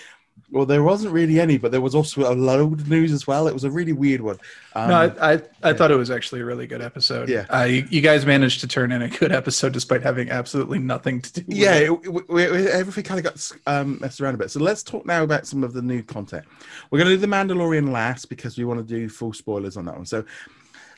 Well, 0.52 0.66
there 0.66 0.84
wasn't 0.84 1.12
really 1.12 1.40
any, 1.40 1.58
but 1.58 1.72
there 1.72 1.82
was 1.82 1.96
also 1.96 2.32
a 2.32 2.36
load 2.36 2.80
of 2.80 2.90
news 2.90 3.12
as 3.12 3.26
well. 3.26 3.48
It 3.48 3.54
was 3.54 3.64
a 3.64 3.72
really 3.72 3.94
weird 3.94 4.22
one. 4.22 4.38
Um, 4.74 4.90
no, 4.90 4.96
I, 5.20 5.34
I, 5.34 5.42
I 5.64 5.74
thought 5.74 5.92
it 5.92 5.96
was 5.96 6.12
actually 6.12 6.42
a 6.42 6.46
really 6.46 6.68
good 6.68 6.82
episode. 6.82 7.30
Yeah. 7.30 7.46
uh, 7.50 7.64
you, 7.64 7.88
you 7.90 8.02
guys 8.02 8.26
managed 8.26 8.62
to 8.62 8.68
turn 8.68 8.92
in 8.92 9.02
a 9.02 9.10
good 9.10 9.32
episode 9.32 9.74
despite 9.74 10.04
having 10.04 10.30
absolutely 10.30 10.80
nothing 10.80 11.22
to 11.22 11.42
do. 11.42 11.44
yeah, 11.48 11.76
it. 11.76 11.90
it, 11.90 12.68
everything 12.68 13.04
kind 13.04 13.26
of 13.26 13.34
got 13.34 13.52
um, 13.66 13.98
messed 14.00 14.22
around 14.22 14.36
a 14.36 14.38
bit. 14.38 14.52
So 14.52 14.60
let's 14.60 14.84
talk 14.84 15.06
now 15.06 15.24
about 15.24 15.48
some 15.48 15.64
of 15.64 15.74
the 15.74 15.82
new 15.82 16.04
content. 16.04 16.46
We're 16.92 17.00
going 17.00 17.10
to 17.10 17.16
do 17.16 17.22
the 17.22 17.28
Mandalorian 17.28 17.92
last 17.92 18.30
because 18.30 18.58
we 18.58 18.66
want 18.66 18.86
to 18.86 18.86
do 18.86 19.10
full 19.10 19.34
spoilers 19.34 19.78
on 19.78 19.86
that 19.86 19.96
one. 19.96 20.06
So 20.06 20.26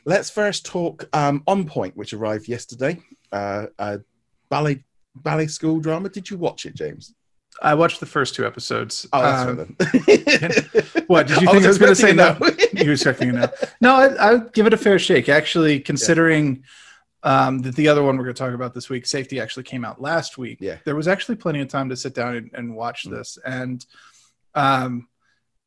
let's 0.04 0.30
first 0.30 0.66
talk 0.66 1.08
um, 1.14 1.42
On 1.46 1.64
Pointe, 1.64 1.96
which 1.96 2.12
arrived 2.12 2.48
yesterday. 2.48 3.00
Uh, 3.32 3.66
uh, 3.78 3.98
ballet 4.50 4.84
ballet 5.14 5.46
school 5.46 5.80
drama. 5.80 6.08
Did 6.08 6.30
you 6.30 6.36
watch 6.36 6.66
it, 6.66 6.74
James? 6.74 7.14
I 7.62 7.74
watched 7.74 8.00
the 8.00 8.06
first 8.06 8.34
two 8.34 8.46
episodes. 8.46 9.06
Oh, 9.12 9.20
that's 9.22 9.48
Um. 9.50 9.76
What 11.08 11.26
did 11.26 11.40
you 11.40 11.46
think 11.50 11.64
I 11.64 11.68
was, 11.68 11.78
going 11.78 11.90
to 11.90 11.96
say? 11.96 12.12
No, 12.12 12.36
you 12.72 12.86
were 12.86 12.92
expecting 12.92 13.30
it 13.30 13.32
now. 13.32 13.50
No, 13.80 13.94
I, 13.94 14.06
I 14.14 14.32
would 14.34 14.52
give 14.52 14.66
it 14.66 14.74
a 14.74 14.76
fair 14.76 14.98
shake. 14.98 15.28
Actually, 15.28 15.80
considering 15.80 16.62
um, 17.22 17.58
that 17.60 17.74
the 17.74 17.88
other 17.88 18.02
one 18.02 18.16
we're 18.16 18.24
going 18.24 18.34
to 18.34 18.38
talk 18.38 18.52
about 18.54 18.74
this 18.74 18.88
week, 18.88 19.06
Safety, 19.06 19.40
actually 19.40 19.64
came 19.64 19.84
out 19.84 20.00
last 20.00 20.38
week. 20.38 20.58
Yeah. 20.60 20.76
there 20.84 20.94
was 20.94 21.08
actually 21.08 21.36
plenty 21.36 21.60
of 21.60 21.68
time 21.68 21.88
to 21.88 21.96
sit 21.96 22.14
down 22.14 22.36
and, 22.36 22.50
and 22.54 22.76
watch 22.76 23.04
Mm. 23.06 23.10
this. 23.10 23.38
And 23.44 23.84
um, 24.54 25.08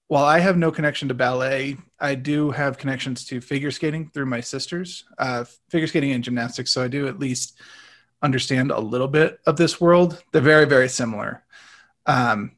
while 0.08 0.25
I 0.25 0.39
have 0.39 0.58
no 0.58 0.71
connection 0.71 1.08
to 1.10 1.13
ballet, 1.13 1.77
I 1.99 2.15
do 2.15 2.51
have 2.51 2.77
connections 2.77 3.25
to 3.25 3.41
figure 3.41 3.71
skating 3.71 4.10
through 4.13 4.27
my 4.27 4.41
sisters, 4.41 5.04
uh, 5.17 5.43
figure 5.69 5.88
skating 5.88 6.12
and 6.12 6.23
gymnastics. 6.23 6.71
So 6.71 6.84
I 6.84 6.88
do 6.88 7.08
at 7.08 7.19
least 7.19 7.60
understand 8.21 8.71
a 8.71 8.80
little 8.80 9.08
bit 9.08 9.39
of 9.45 9.58
this 9.58 9.82
world. 9.82 10.23
They're 10.32 10.41
very, 10.41 10.65
very 10.65 10.88
similar. 10.89 11.43
Um, 12.05 12.51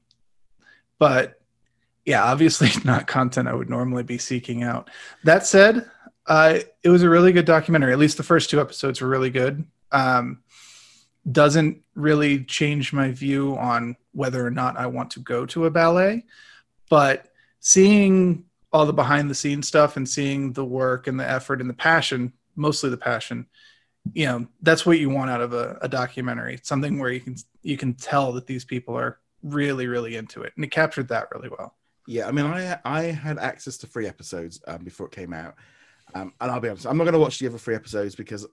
but 0.99 1.41
yeah, 2.05 2.23
obviously 2.23 2.69
not 2.85 3.07
content 3.07 3.47
I 3.47 3.53
would 3.53 3.69
normally 3.69 4.03
be 4.03 4.17
seeking 4.17 4.63
out. 4.63 4.89
That 5.23 5.45
said, 5.45 5.89
uh, 6.27 6.59
it 6.83 6.89
was 6.89 7.03
a 7.03 7.09
really 7.09 7.31
good 7.31 7.45
documentary. 7.45 7.91
At 7.91 7.99
least 7.99 8.17
the 8.17 8.23
first 8.23 8.49
two 8.49 8.61
episodes 8.61 9.01
were 9.01 9.09
really 9.09 9.29
good. 9.29 9.65
Um, 9.91 10.39
doesn't 11.31 11.81
really 11.95 12.43
change 12.43 12.91
my 12.91 13.11
view 13.11 13.57
on 13.57 13.95
whether 14.11 14.45
or 14.45 14.51
not 14.51 14.77
I 14.77 14.87
want 14.87 15.11
to 15.11 15.19
go 15.19 15.45
to 15.47 15.65
a 15.65 15.71
ballet, 15.71 16.25
but 16.89 17.27
seeing 17.59 18.45
all 18.73 18.85
the 18.85 18.93
behind 18.93 19.29
the 19.29 19.35
scenes 19.35 19.67
stuff 19.67 19.95
and 19.95 20.07
seeing 20.07 20.51
the 20.51 20.65
work 20.65 21.07
and 21.07 21.19
the 21.19 21.29
effort 21.29 21.61
and 21.61 21.69
the 21.69 21.75
passion, 21.75 22.33
mostly 22.55 22.89
the 22.89 22.97
passion, 22.97 23.45
you 24.13 24.25
know, 24.25 24.47
that's 24.61 24.85
what 24.85 24.99
you 24.99 25.09
want 25.09 25.31
out 25.31 25.41
of 25.41 25.53
a, 25.53 25.77
a 25.81 25.87
documentary. 25.87 26.59
Something 26.63 26.99
where 26.99 27.11
you 27.11 27.21
can 27.21 27.35
you 27.61 27.77
can 27.77 27.93
tell 27.93 28.33
that 28.33 28.47
these 28.47 28.65
people 28.65 28.97
are 28.97 29.19
really, 29.43 29.87
really 29.87 30.15
into 30.15 30.41
it. 30.41 30.53
And 30.55 30.65
it 30.65 30.71
captured 30.71 31.09
that 31.09 31.27
really 31.33 31.49
well. 31.49 31.75
Yeah, 32.07 32.27
I 32.27 32.31
mean, 32.31 32.45
I 32.45 32.79
I 32.83 33.01
had 33.03 33.37
access 33.37 33.77
to 33.77 33.87
free 33.87 34.07
episodes 34.07 34.61
um, 34.67 34.83
before 34.83 35.07
it 35.07 35.13
came 35.13 35.33
out, 35.33 35.55
um, 36.13 36.33
and 36.41 36.51
I'll 36.51 36.59
be 36.59 36.69
honest, 36.69 36.85
I'm 36.85 36.97
not 36.97 37.05
going 37.05 37.13
to 37.13 37.19
watch 37.19 37.39
the 37.39 37.47
other 37.47 37.57
three 37.57 37.75
episodes 37.75 38.15
because 38.15 38.45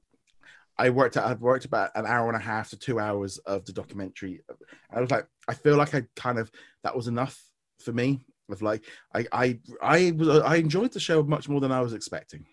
I 0.78 0.90
worked 0.90 1.16
out 1.16 1.26
I'd 1.26 1.40
worked 1.40 1.64
about 1.64 1.90
an 1.94 2.06
hour 2.06 2.28
and 2.28 2.36
a 2.36 2.44
half 2.44 2.70
to 2.70 2.78
two 2.78 3.00
hours 3.00 3.38
of 3.38 3.64
the 3.66 3.72
documentary. 3.72 4.42
I 4.90 5.00
was 5.00 5.10
like, 5.10 5.26
I 5.48 5.54
feel 5.54 5.76
like 5.76 5.94
I 5.94 6.04
kind 6.16 6.38
of 6.38 6.50
that 6.84 6.96
was 6.96 7.08
enough 7.08 7.42
for 7.80 7.92
me. 7.92 8.20
Of 8.50 8.62
like, 8.62 8.84
I 9.14 9.26
I 9.32 9.58
I 9.82 10.12
was 10.16 10.28
I 10.28 10.56
enjoyed 10.56 10.92
the 10.92 11.00
show 11.00 11.22
much 11.22 11.48
more 11.48 11.60
than 11.60 11.72
I 11.72 11.80
was 11.80 11.92
expecting 11.92 12.46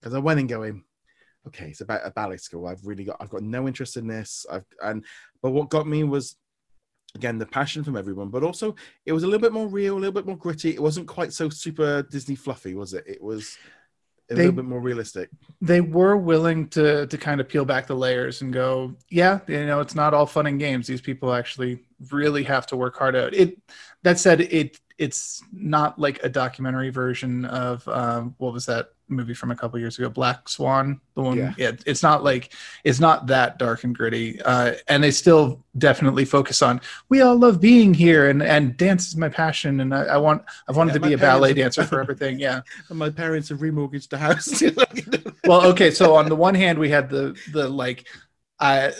because 0.00 0.14
I 0.14 0.18
went 0.18 0.40
in 0.40 0.46
going, 0.46 0.82
okay, 1.46 1.68
it's 1.68 1.80
about 1.80 2.06
a 2.06 2.10
ballet 2.10 2.36
school. 2.38 2.66
I've 2.66 2.84
really 2.84 3.04
got 3.04 3.18
I've 3.20 3.30
got 3.30 3.42
no 3.42 3.66
interest 3.66 3.96
in 3.96 4.06
this. 4.06 4.44
I've 4.50 4.66
and 4.82 5.04
but 5.42 5.50
what 5.50 5.70
got 5.70 5.86
me 5.86 6.04
was 6.04 6.36
again 7.14 7.38
the 7.38 7.46
passion 7.46 7.82
from 7.82 7.96
everyone 7.96 8.28
but 8.28 8.42
also 8.42 8.74
it 9.06 9.12
was 9.12 9.22
a 9.22 9.26
little 9.26 9.40
bit 9.40 9.52
more 9.52 9.66
real 9.68 9.94
a 9.94 9.98
little 9.98 10.12
bit 10.12 10.26
more 10.26 10.36
gritty 10.36 10.70
it 10.70 10.82
wasn't 10.82 11.06
quite 11.06 11.32
so 11.32 11.48
super 11.48 12.02
disney 12.02 12.34
fluffy 12.34 12.74
was 12.74 12.92
it 12.94 13.04
it 13.06 13.22
was 13.22 13.56
a 14.30 14.34
They- 14.34 14.42
little 14.42 14.56
bit 14.56 14.66
more 14.66 14.80
realistic 14.80 15.30
they 15.62 15.80
were 15.80 16.16
willing 16.16 16.68
to 16.68 17.06
to 17.06 17.16
kind 17.18 17.40
of 17.40 17.48
peel 17.48 17.64
back 17.64 17.86
the 17.86 17.96
layers 17.96 18.42
and 18.42 18.52
go, 18.52 18.94
yeah, 19.08 19.40
you 19.48 19.64
know, 19.66 19.80
it's 19.80 19.94
not 19.94 20.12
all 20.14 20.26
fun 20.26 20.46
and 20.46 20.60
games. 20.60 20.86
These 20.86 21.00
people 21.00 21.32
actually 21.32 21.80
really 22.12 22.44
have 22.44 22.66
to 22.68 22.76
work 22.76 22.96
hard 22.96 23.16
out. 23.16 23.34
It 23.34 23.58
that 24.04 24.18
said, 24.18 24.42
it 24.42 24.78
it's 24.98 25.42
not 25.52 25.98
like 25.98 26.22
a 26.22 26.28
documentary 26.28 26.90
version 26.90 27.44
of 27.46 27.88
um, 27.88 28.34
what 28.38 28.52
was 28.52 28.66
that 28.66 28.90
movie 29.08 29.34
from 29.34 29.50
a 29.50 29.56
couple 29.56 29.78
years 29.78 29.98
ago, 29.98 30.08
Black 30.08 30.48
Swan, 30.48 31.00
the 31.14 31.22
one. 31.22 31.36
Yeah. 31.36 31.54
Yeah, 31.56 31.72
it's 31.86 32.02
not 32.02 32.22
like 32.24 32.52
it's 32.84 33.00
not 33.00 33.26
that 33.28 33.58
dark 33.58 33.84
and 33.84 33.94
gritty. 33.96 34.40
Uh, 34.42 34.74
and 34.88 35.02
they 35.02 35.10
still 35.10 35.64
definitely 35.76 36.24
focus 36.24 36.60
on 36.62 36.80
we 37.08 37.20
all 37.22 37.36
love 37.36 37.60
being 37.60 37.94
here 37.94 38.28
and 38.30 38.42
and 38.42 38.76
dance 38.76 39.06
is 39.08 39.16
my 39.16 39.28
passion 39.28 39.80
and 39.80 39.94
I, 39.94 40.04
I 40.04 40.16
want 40.16 40.42
I've 40.68 40.76
wanted 40.76 40.94
Yeah, 40.94 40.94
to 40.94 41.00
be 41.00 41.12
a 41.12 41.18
ballet 41.18 41.54
dancer 41.54 41.84
for 41.86 42.00
everything. 42.00 42.38
Yeah. 42.40 42.62
and 42.88 42.98
my 42.98 43.10
parents 43.10 43.48
have 43.50 43.58
remortgaged 43.58 44.08
the 44.08 44.18
house 44.18 44.62
well 45.44 45.64
okay 45.66 45.90
so 45.90 46.16
on 46.16 46.28
the 46.28 46.34
one 46.36 46.54
hand 46.54 46.78
we 46.78 46.88
had 46.88 47.08
the 47.08 47.36
the 47.52 47.68
like 47.68 48.08
i 48.60 48.92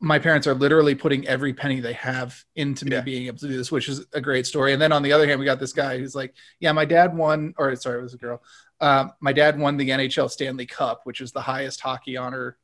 my 0.00 0.18
parents 0.18 0.46
are 0.46 0.54
literally 0.54 0.94
putting 0.94 1.26
every 1.26 1.54
penny 1.54 1.80
they 1.80 1.94
have 1.94 2.44
into 2.54 2.84
me 2.84 2.92
Yeah. 2.92 3.00
being 3.00 3.26
able 3.28 3.38
to 3.38 3.48
do 3.48 3.56
this 3.56 3.72
which 3.72 3.88
is 3.88 4.04
a 4.12 4.20
great 4.20 4.46
story 4.46 4.72
and 4.72 4.82
then 4.82 4.92
on 4.92 5.02
the 5.02 5.12
other 5.12 5.26
hand 5.26 5.38
we 5.40 5.46
got 5.46 5.58
this 5.60 5.72
guy 5.72 5.98
who's 5.98 6.14
like 6.14 6.34
yeah 6.60 6.72
my 6.72 6.84
dad 6.84 7.16
won 7.16 7.54
or 7.56 7.74
sorry 7.76 7.98
it 8.00 8.02
was 8.02 8.14
a 8.14 8.18
girl 8.18 8.42
um, 8.80 9.12
my 9.20 9.32
dad 9.32 9.58
won 9.58 9.76
the 9.76 9.88
nhl 9.88 10.30
stanley 10.30 10.66
cup 10.66 11.00
which 11.04 11.20
is 11.20 11.32
the 11.32 11.40
highest 11.40 11.80
hockey 11.80 12.16
honor 12.16 12.56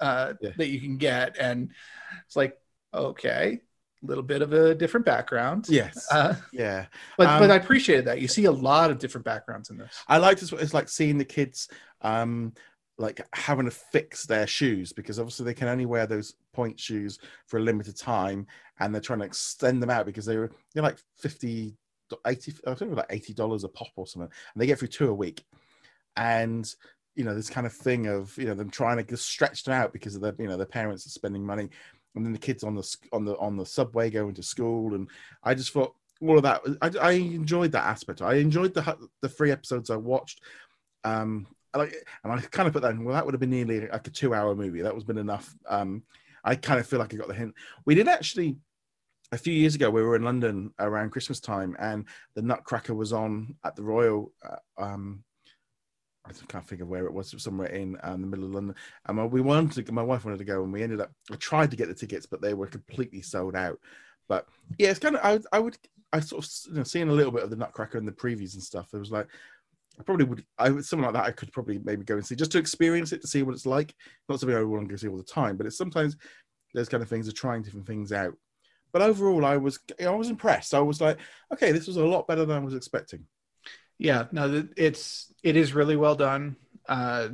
uh, 0.00 0.34
Yeah. 0.40 0.50
that 0.56 0.68
you 0.68 0.80
can 0.80 0.96
get. 0.96 1.36
And 1.38 1.70
it's 2.26 2.36
like 2.36 2.56
okay 2.92 3.60
a 4.02 4.06
little 4.06 4.22
bit 4.22 4.42
of 4.42 4.52
a 4.52 4.74
different 4.74 5.06
background. 5.06 5.66
Yes. 5.68 6.06
Uh, 6.10 6.34
yeah. 6.52 6.86
but 7.18 7.26
Um, 7.26 7.40
but 7.40 7.50
i 7.50 7.56
appreciated 7.56 8.04
that. 8.06 8.20
You 8.20 8.28
see 8.28 8.44
a 8.44 8.52
lot 8.52 8.90
of 8.90 8.98
different 8.98 9.24
backgrounds 9.24 9.70
in 9.70 9.78
this. 9.78 9.94
I 10.08 10.18
liked 10.18 10.40
this 10.40 10.52
it's 10.52 10.74
like 10.74 10.88
seeing 10.88 11.18
the 11.18 11.24
kids 11.24 11.68
um 12.02 12.52
like 12.98 13.26
having 13.34 13.64
to 13.64 13.70
fix 13.70 14.24
their 14.24 14.46
shoes 14.46 14.92
because 14.92 15.18
obviously 15.18 15.44
they 15.44 15.54
can 15.54 15.68
only 15.68 15.86
wear 15.86 16.06
those 16.06 16.34
pointe 16.52 16.78
shoes 16.78 17.18
for 17.46 17.58
a 17.58 17.62
limited 17.62 17.96
time 17.96 18.46
and 18.78 18.94
they're 18.94 19.00
trying 19.02 19.18
to 19.18 19.24
extend 19.24 19.82
them 19.82 19.90
out 19.90 20.06
because 20.06 20.24
they 20.26 20.36
were 20.36 20.52
they're 20.72 20.82
like 20.82 20.98
50 21.18 21.76
80 22.26 22.54
i 22.66 22.74
think 22.74 22.94
like 22.94 23.06
80 23.10 23.34
dollars 23.34 23.64
a 23.64 23.68
pop 23.68 23.88
or 23.96 24.06
something 24.06 24.30
and 24.54 24.60
they 24.60 24.66
get 24.66 24.78
through 24.78 24.88
two 24.88 25.08
a 25.08 25.14
week. 25.14 25.44
And 26.16 26.72
you 27.16 27.24
know 27.24 27.34
this 27.34 27.50
kind 27.50 27.66
of 27.66 27.72
thing 27.72 28.06
of 28.06 28.36
you 28.36 28.46
know 28.46 28.54
them 28.54 28.70
trying 28.70 28.96
to 28.96 29.04
just 29.04 29.26
stretch 29.26 29.64
them 29.64 29.74
out 29.74 29.92
because 29.92 30.14
of 30.14 30.20
their 30.20 30.34
you 30.38 30.48
know 30.48 30.56
their 30.56 30.66
parents 30.66 31.06
are 31.06 31.10
spending 31.10 31.44
money 31.44 31.68
and 32.14 32.24
then 32.24 32.32
the 32.32 32.38
kids 32.38 32.64
on 32.64 32.74
the 32.74 32.96
on 33.12 33.24
the 33.24 33.36
on 33.38 33.56
the 33.56 33.66
subway 33.66 34.10
going 34.10 34.34
to 34.34 34.42
school 34.42 34.94
and 34.94 35.08
i 35.42 35.54
just 35.54 35.72
thought 35.72 35.94
all 36.20 36.36
of 36.36 36.42
that 36.42 36.60
i, 36.82 36.90
I 37.00 37.12
enjoyed 37.12 37.72
that 37.72 37.84
aspect. 37.84 38.22
I 38.22 38.34
enjoyed 38.34 38.74
the 38.74 38.96
the 39.20 39.28
three 39.28 39.50
episodes 39.50 39.90
i 39.90 39.96
watched. 39.96 40.40
Um 41.04 41.46
like 41.76 41.94
and 42.22 42.32
i 42.32 42.40
kind 42.40 42.66
of 42.66 42.72
put 42.72 42.82
that 42.82 42.92
in 42.92 43.04
well 43.04 43.14
that 43.14 43.24
would 43.24 43.34
have 43.34 43.40
been 43.40 43.50
nearly 43.50 43.86
like 43.86 44.06
a 44.06 44.10
two 44.10 44.34
hour 44.34 44.54
movie. 44.54 44.82
That 44.82 44.94
was 44.94 45.04
been 45.04 45.18
enough. 45.18 45.54
Um 45.68 46.02
i 46.44 46.54
kind 46.54 46.80
of 46.80 46.86
feel 46.86 46.98
like 46.98 47.14
i 47.14 47.16
got 47.16 47.28
the 47.28 47.34
hint. 47.34 47.54
We 47.84 47.94
did 47.94 48.08
actually 48.08 48.56
a 49.34 49.38
few 49.38 49.52
years 49.52 49.74
ago 49.74 49.90
we 49.90 50.02
were 50.02 50.16
in 50.16 50.22
london 50.22 50.72
around 50.78 51.10
christmas 51.10 51.40
time 51.40 51.76
and 51.78 52.06
the 52.34 52.42
nutcracker 52.42 52.94
was 52.94 53.12
on 53.12 53.54
at 53.64 53.76
the 53.76 53.82
royal 53.82 54.32
uh, 54.48 54.82
um 54.82 55.24
I 56.26 56.32
can't 56.48 56.66
think 56.66 56.80
of 56.80 56.88
where 56.88 57.04
it 57.04 57.12
was. 57.12 57.34
Somewhere 57.36 57.68
in 57.68 57.98
um, 58.02 58.22
the 58.22 58.26
middle 58.26 58.46
of 58.46 58.52
London. 58.52 58.74
And 59.06 59.30
we 59.30 59.42
wanted 59.42 59.86
to, 59.86 59.92
my 59.92 60.02
wife 60.02 60.24
wanted 60.24 60.38
to 60.38 60.44
go, 60.44 60.62
and 60.62 60.72
we 60.72 60.82
ended 60.82 61.00
up. 61.00 61.12
I 61.30 61.36
tried 61.36 61.70
to 61.70 61.76
get 61.76 61.88
the 61.88 61.94
tickets, 61.94 62.24
but 62.24 62.40
they 62.40 62.54
were 62.54 62.66
completely 62.66 63.20
sold 63.20 63.54
out. 63.54 63.78
But 64.26 64.46
yeah, 64.78 64.90
it's 64.90 64.98
kind 64.98 65.16
of. 65.16 65.22
I, 65.22 65.32
would- 65.34 65.46
I 65.52 65.58
would. 65.58 65.76
I 66.14 66.20
sort 66.20 66.44
of 66.44 66.50
you 66.70 66.78
know, 66.78 66.84
seeing 66.84 67.08
a 67.08 67.12
little 67.12 67.32
bit 67.32 67.42
of 67.42 67.50
the 67.50 67.56
Nutcracker 67.56 67.98
in 67.98 68.06
the 68.06 68.12
previews 68.12 68.54
and 68.54 68.62
stuff. 68.62 68.88
It 68.94 68.98
was 68.98 69.10
like 69.10 69.26
I 69.98 70.02
probably 70.02 70.24
would. 70.24 70.44
I 70.58 70.70
would 70.70 70.84
something 70.84 71.04
like 71.04 71.14
that. 71.14 71.26
I 71.26 71.32
could 71.32 71.52
probably 71.52 71.78
maybe 71.84 72.04
go 72.04 72.14
and 72.14 72.24
see 72.24 72.36
just 72.36 72.52
to 72.52 72.58
experience 72.58 73.12
it 73.12 73.20
to 73.20 73.28
see 73.28 73.42
what 73.42 73.54
it's 73.54 73.66
like. 73.66 73.94
Not 74.28 74.40
something 74.40 74.56
I 74.56 74.60
would 74.60 74.68
want 74.68 74.88
to 74.88 74.92
go 74.92 74.96
see 74.96 75.08
all 75.08 75.16
the 75.16 75.24
time, 75.24 75.56
but 75.56 75.66
it's 75.66 75.76
sometimes 75.76 76.16
those 76.72 76.88
kind 76.88 77.02
of 77.02 77.08
things 77.08 77.28
are 77.28 77.32
trying 77.32 77.62
different 77.62 77.86
things 77.86 78.12
out. 78.12 78.34
But 78.94 79.02
overall, 79.02 79.44
I 79.44 79.56
was 79.56 79.80
I 80.00 80.08
was 80.10 80.30
impressed. 80.30 80.72
I 80.72 80.78
was 80.78 81.00
like, 81.00 81.18
okay, 81.52 81.72
this 81.72 81.88
was 81.88 81.96
a 81.96 82.04
lot 82.06 82.28
better 82.28 82.44
than 82.46 82.56
I 82.56 82.60
was 82.60 82.74
expecting. 82.74 83.26
Yeah, 83.98 84.26
no, 84.30 84.66
it's 84.76 85.34
it 85.42 85.56
is 85.56 85.74
really 85.74 85.96
well 85.96 86.14
done. 86.14 86.54
Uh, 86.88 87.28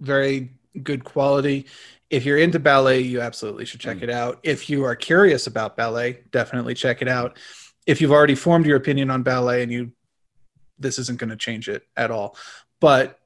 very 0.00 0.52
good 0.84 1.02
quality. 1.02 1.66
If 2.10 2.24
you're 2.24 2.38
into 2.38 2.60
ballet, 2.60 3.00
you 3.00 3.20
absolutely 3.20 3.64
should 3.64 3.80
check 3.80 3.98
Mm. 3.98 4.02
it 4.04 4.10
out. 4.10 4.38
If 4.44 4.70
you 4.70 4.84
are 4.84 4.94
curious 4.94 5.48
about 5.48 5.76
ballet, 5.76 6.20
definitely 6.30 6.74
check 6.74 7.02
it 7.02 7.08
out. 7.08 7.36
If 7.86 8.00
you've 8.00 8.12
already 8.12 8.36
formed 8.36 8.66
your 8.66 8.76
opinion 8.76 9.10
on 9.10 9.24
ballet 9.24 9.62
and 9.64 9.72
you 9.72 9.90
this 10.78 10.98
isn't 10.98 11.18
going 11.18 11.30
to 11.30 11.36
change 11.36 11.68
it 11.68 11.82
at 11.96 12.10
all. 12.12 12.36
But 12.80 13.18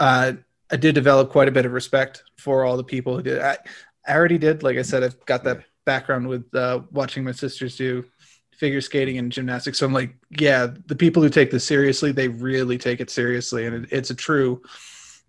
uh, 0.00 0.32
I 0.72 0.76
did 0.76 0.94
develop 0.94 1.30
quite 1.30 1.48
a 1.48 1.52
bit 1.52 1.66
of 1.66 1.72
respect 1.72 2.24
for 2.36 2.64
all 2.64 2.76
the 2.76 2.84
people 2.84 3.16
who 3.16 3.22
did. 3.22 3.40
I, 3.40 3.58
I 4.06 4.14
already 4.14 4.38
did. 4.38 4.62
Like 4.62 4.76
I 4.76 4.82
said, 4.82 5.02
I've 5.04 5.24
got 5.24 5.44
that. 5.44 5.64
Background 5.92 6.28
with 6.28 6.54
uh, 6.54 6.80
watching 6.92 7.24
my 7.24 7.32
sisters 7.32 7.76
do 7.76 8.04
figure 8.52 8.80
skating 8.80 9.16
and 9.18 9.32
gymnastics. 9.32 9.78
So 9.78 9.86
I'm 9.86 9.92
like, 9.94 10.14
yeah, 10.38 10.66
the 10.86 10.96
people 10.96 11.22
who 11.22 11.30
take 11.30 11.50
this 11.50 11.64
seriously, 11.64 12.12
they 12.12 12.28
really 12.28 12.76
take 12.76 13.00
it 13.00 13.08
seriously, 13.08 13.66
and 13.66 13.74
it, 13.84 13.88
it's 13.90 14.10
a 14.10 14.14
true. 14.14 14.60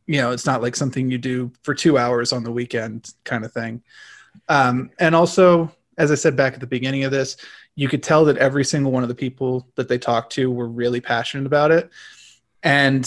You 0.05 0.19
know, 0.21 0.31
it's 0.31 0.45
not 0.45 0.61
like 0.61 0.75
something 0.75 1.09
you 1.09 1.19
do 1.19 1.51
for 1.63 1.73
two 1.73 1.97
hours 1.97 2.33
on 2.33 2.43
the 2.43 2.51
weekend 2.51 3.13
kind 3.23 3.45
of 3.45 3.53
thing. 3.53 3.83
Um, 4.47 4.89
and 4.99 5.15
also, 5.15 5.71
as 5.97 6.11
I 6.11 6.15
said 6.15 6.35
back 6.35 6.53
at 6.55 6.59
the 6.59 6.67
beginning 6.77 7.03
of 7.03 7.11
this, 7.11 7.37
you 7.75 7.87
could 7.87 8.03
tell 8.03 8.25
that 8.25 8.37
every 8.37 8.65
single 8.65 8.91
one 8.91 9.03
of 9.03 9.09
the 9.09 9.15
people 9.15 9.67
that 9.75 9.87
they 9.87 9.99
talked 9.99 10.33
to 10.33 10.51
were 10.51 10.67
really 10.67 10.99
passionate 10.99 11.45
about 11.45 11.71
it. 11.71 11.89
And 12.63 13.05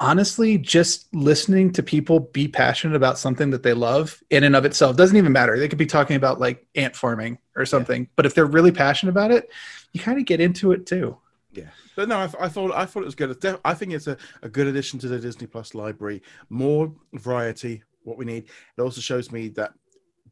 honestly, 0.00 0.56
just 0.56 1.14
listening 1.14 1.72
to 1.74 1.82
people 1.82 2.20
be 2.20 2.48
passionate 2.48 2.96
about 2.96 3.18
something 3.18 3.50
that 3.50 3.62
they 3.62 3.74
love 3.74 4.20
in 4.30 4.42
and 4.44 4.56
of 4.56 4.64
itself 4.64 4.96
doesn't 4.96 5.16
even 5.16 5.30
matter. 5.30 5.58
They 5.58 5.68
could 5.68 5.78
be 5.78 5.86
talking 5.86 6.16
about 6.16 6.40
like 6.40 6.66
ant 6.74 6.96
farming 6.96 7.38
or 7.54 7.66
something, 7.66 8.02
yeah. 8.02 8.08
but 8.16 8.26
if 8.26 8.34
they're 8.34 8.46
really 8.46 8.72
passionate 8.72 9.10
about 9.10 9.30
it, 9.30 9.50
you 9.92 10.00
kind 10.00 10.18
of 10.18 10.24
get 10.24 10.40
into 10.40 10.72
it 10.72 10.86
too. 10.86 11.18
Yeah, 11.52 11.68
but 11.96 12.08
no, 12.08 12.16
I, 12.16 12.30
I, 12.40 12.48
thought 12.48 12.72
I 12.72 12.86
thought 12.86 13.02
it 13.02 13.06
was 13.06 13.14
good. 13.14 13.36
I 13.64 13.74
think 13.74 13.92
it's 13.92 14.06
a, 14.06 14.16
a 14.42 14.48
good 14.48 14.66
addition 14.66 14.98
to 15.00 15.08
the 15.08 15.18
Disney 15.18 15.46
Plus 15.46 15.74
library. 15.74 16.22
More 16.48 16.92
variety, 17.12 17.82
what 18.04 18.16
we 18.16 18.24
need. 18.24 18.44
It 18.78 18.80
also 18.80 19.00
shows 19.00 19.30
me 19.30 19.48
that 19.50 19.72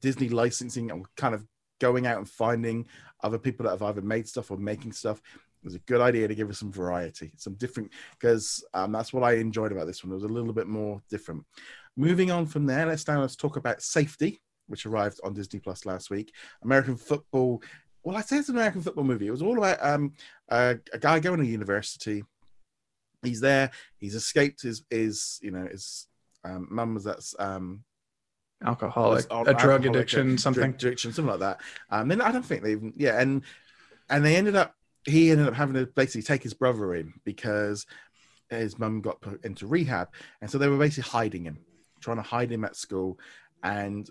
Disney 0.01 0.29
licensing 0.29 0.91
and 0.91 1.05
kind 1.17 1.35
of 1.35 1.45
going 1.81 2.07
out 2.07 2.19
and 2.19 2.29
finding 2.29 2.87
other 3.23 3.39
people 3.39 3.65
that 3.65 3.71
have 3.71 3.83
either 3.83 4.01
made 4.01 4.29
stuff 4.29 4.51
or 4.51 4.57
making 4.57 4.93
stuff 4.93 5.21
was 5.65 5.75
a 5.75 5.81
good 5.81 6.01
idea 6.01 6.29
to 6.29 6.35
give 6.35 6.51
us 6.51 6.59
some 6.59 6.73
variety, 6.73 7.33
some 7.37 7.55
different, 7.55 7.91
because 8.19 8.65
um, 8.75 8.93
that's 8.93 9.13
what 9.13 9.23
I 9.23 9.35
enjoyed 9.35 9.73
about 9.73 9.87
this 9.87 10.05
one. 10.05 10.13
It 10.13 10.17
was 10.17 10.25
a 10.25 10.29
little 10.29 10.53
bit 10.53 10.67
more 10.67 11.03
different. 11.11 11.45
Moving 11.97 12.31
on 12.31 12.47
from 12.47 12.67
there, 12.67 12.87
let's 12.87 13.07
now 13.07 13.21
let's 13.21 13.37
talk 13.37 13.57
about 13.57 13.83
safety, 13.83 14.41
which 14.67 14.87
arrived 14.87 15.21
on 15.25 15.35
Disney 15.35 15.61
Plus 15.61 15.85
last 15.85 16.11
week. 16.11 16.33
American 16.63 16.97
football. 16.97 17.63
Well, 18.05 18.17
I 18.17 18.21
say 18.21 18.39
it's 18.39 18.49
an 18.49 18.57
American 18.57 18.81
football 18.81 19.05
movie. 19.05 19.27
It 19.27 19.33
was 19.33 19.43
all 19.43 19.59
about 19.59 19.79
um, 19.85 20.13
a, 20.49 20.79
a 20.93 20.99
guy 20.99 21.19
going 21.19 21.41
to 21.41 21.47
university. 21.47 22.25
He's 23.23 23.41
there. 23.41 23.71
He's 23.97 24.15
escaped 24.15 24.63
his 24.63 24.85
his 24.91 25.41
you 25.43 25.51
know 25.51 25.67
his 25.67 26.07
um, 26.45 26.69
mum 26.71 26.95
was 26.95 27.05
that's 27.05 27.35
um, 27.39 27.83
alcoholic, 28.65 29.27
a 29.31 29.55
drug 29.55 29.87
addiction, 29.87 30.39
something, 30.39 30.71
addiction, 30.71 31.13
something 31.13 31.31
like 31.31 31.41
that. 31.41 31.61
Um, 31.91 32.09
then 32.09 32.21
I 32.21 32.33
don't 32.33 32.45
think 32.45 32.63
they 32.63 32.73
even, 32.73 32.93
yeah, 32.97 33.21
and 33.21 33.43
and 34.09 34.25
they 34.25 34.37
ended 34.37 34.57
up, 34.57 34.75
he 35.09 35.31
ended 35.31 35.49
up 35.49 35.55
having 35.55 35.75
to 35.75 35.87
basically 35.87 36.23
take 36.23 36.43
his 36.43 36.55
brother 36.55 36.95
in 36.95 37.13
because 37.25 37.87
his 38.51 38.79
mum 38.79 39.01
got 39.01 39.21
put 39.21 39.45
into 39.45 39.67
rehab, 39.67 40.09
and 40.41 40.51
so 40.51 40.59
they 40.59 40.69
were 40.69 40.79
basically 40.79 41.11
hiding 41.11 41.45
him, 41.45 41.59
trying 42.01 42.17
to 42.17 42.23
hide 42.23 42.51
him 42.51 42.65
at 42.65 42.77
school, 42.77 43.19
and 43.63 44.09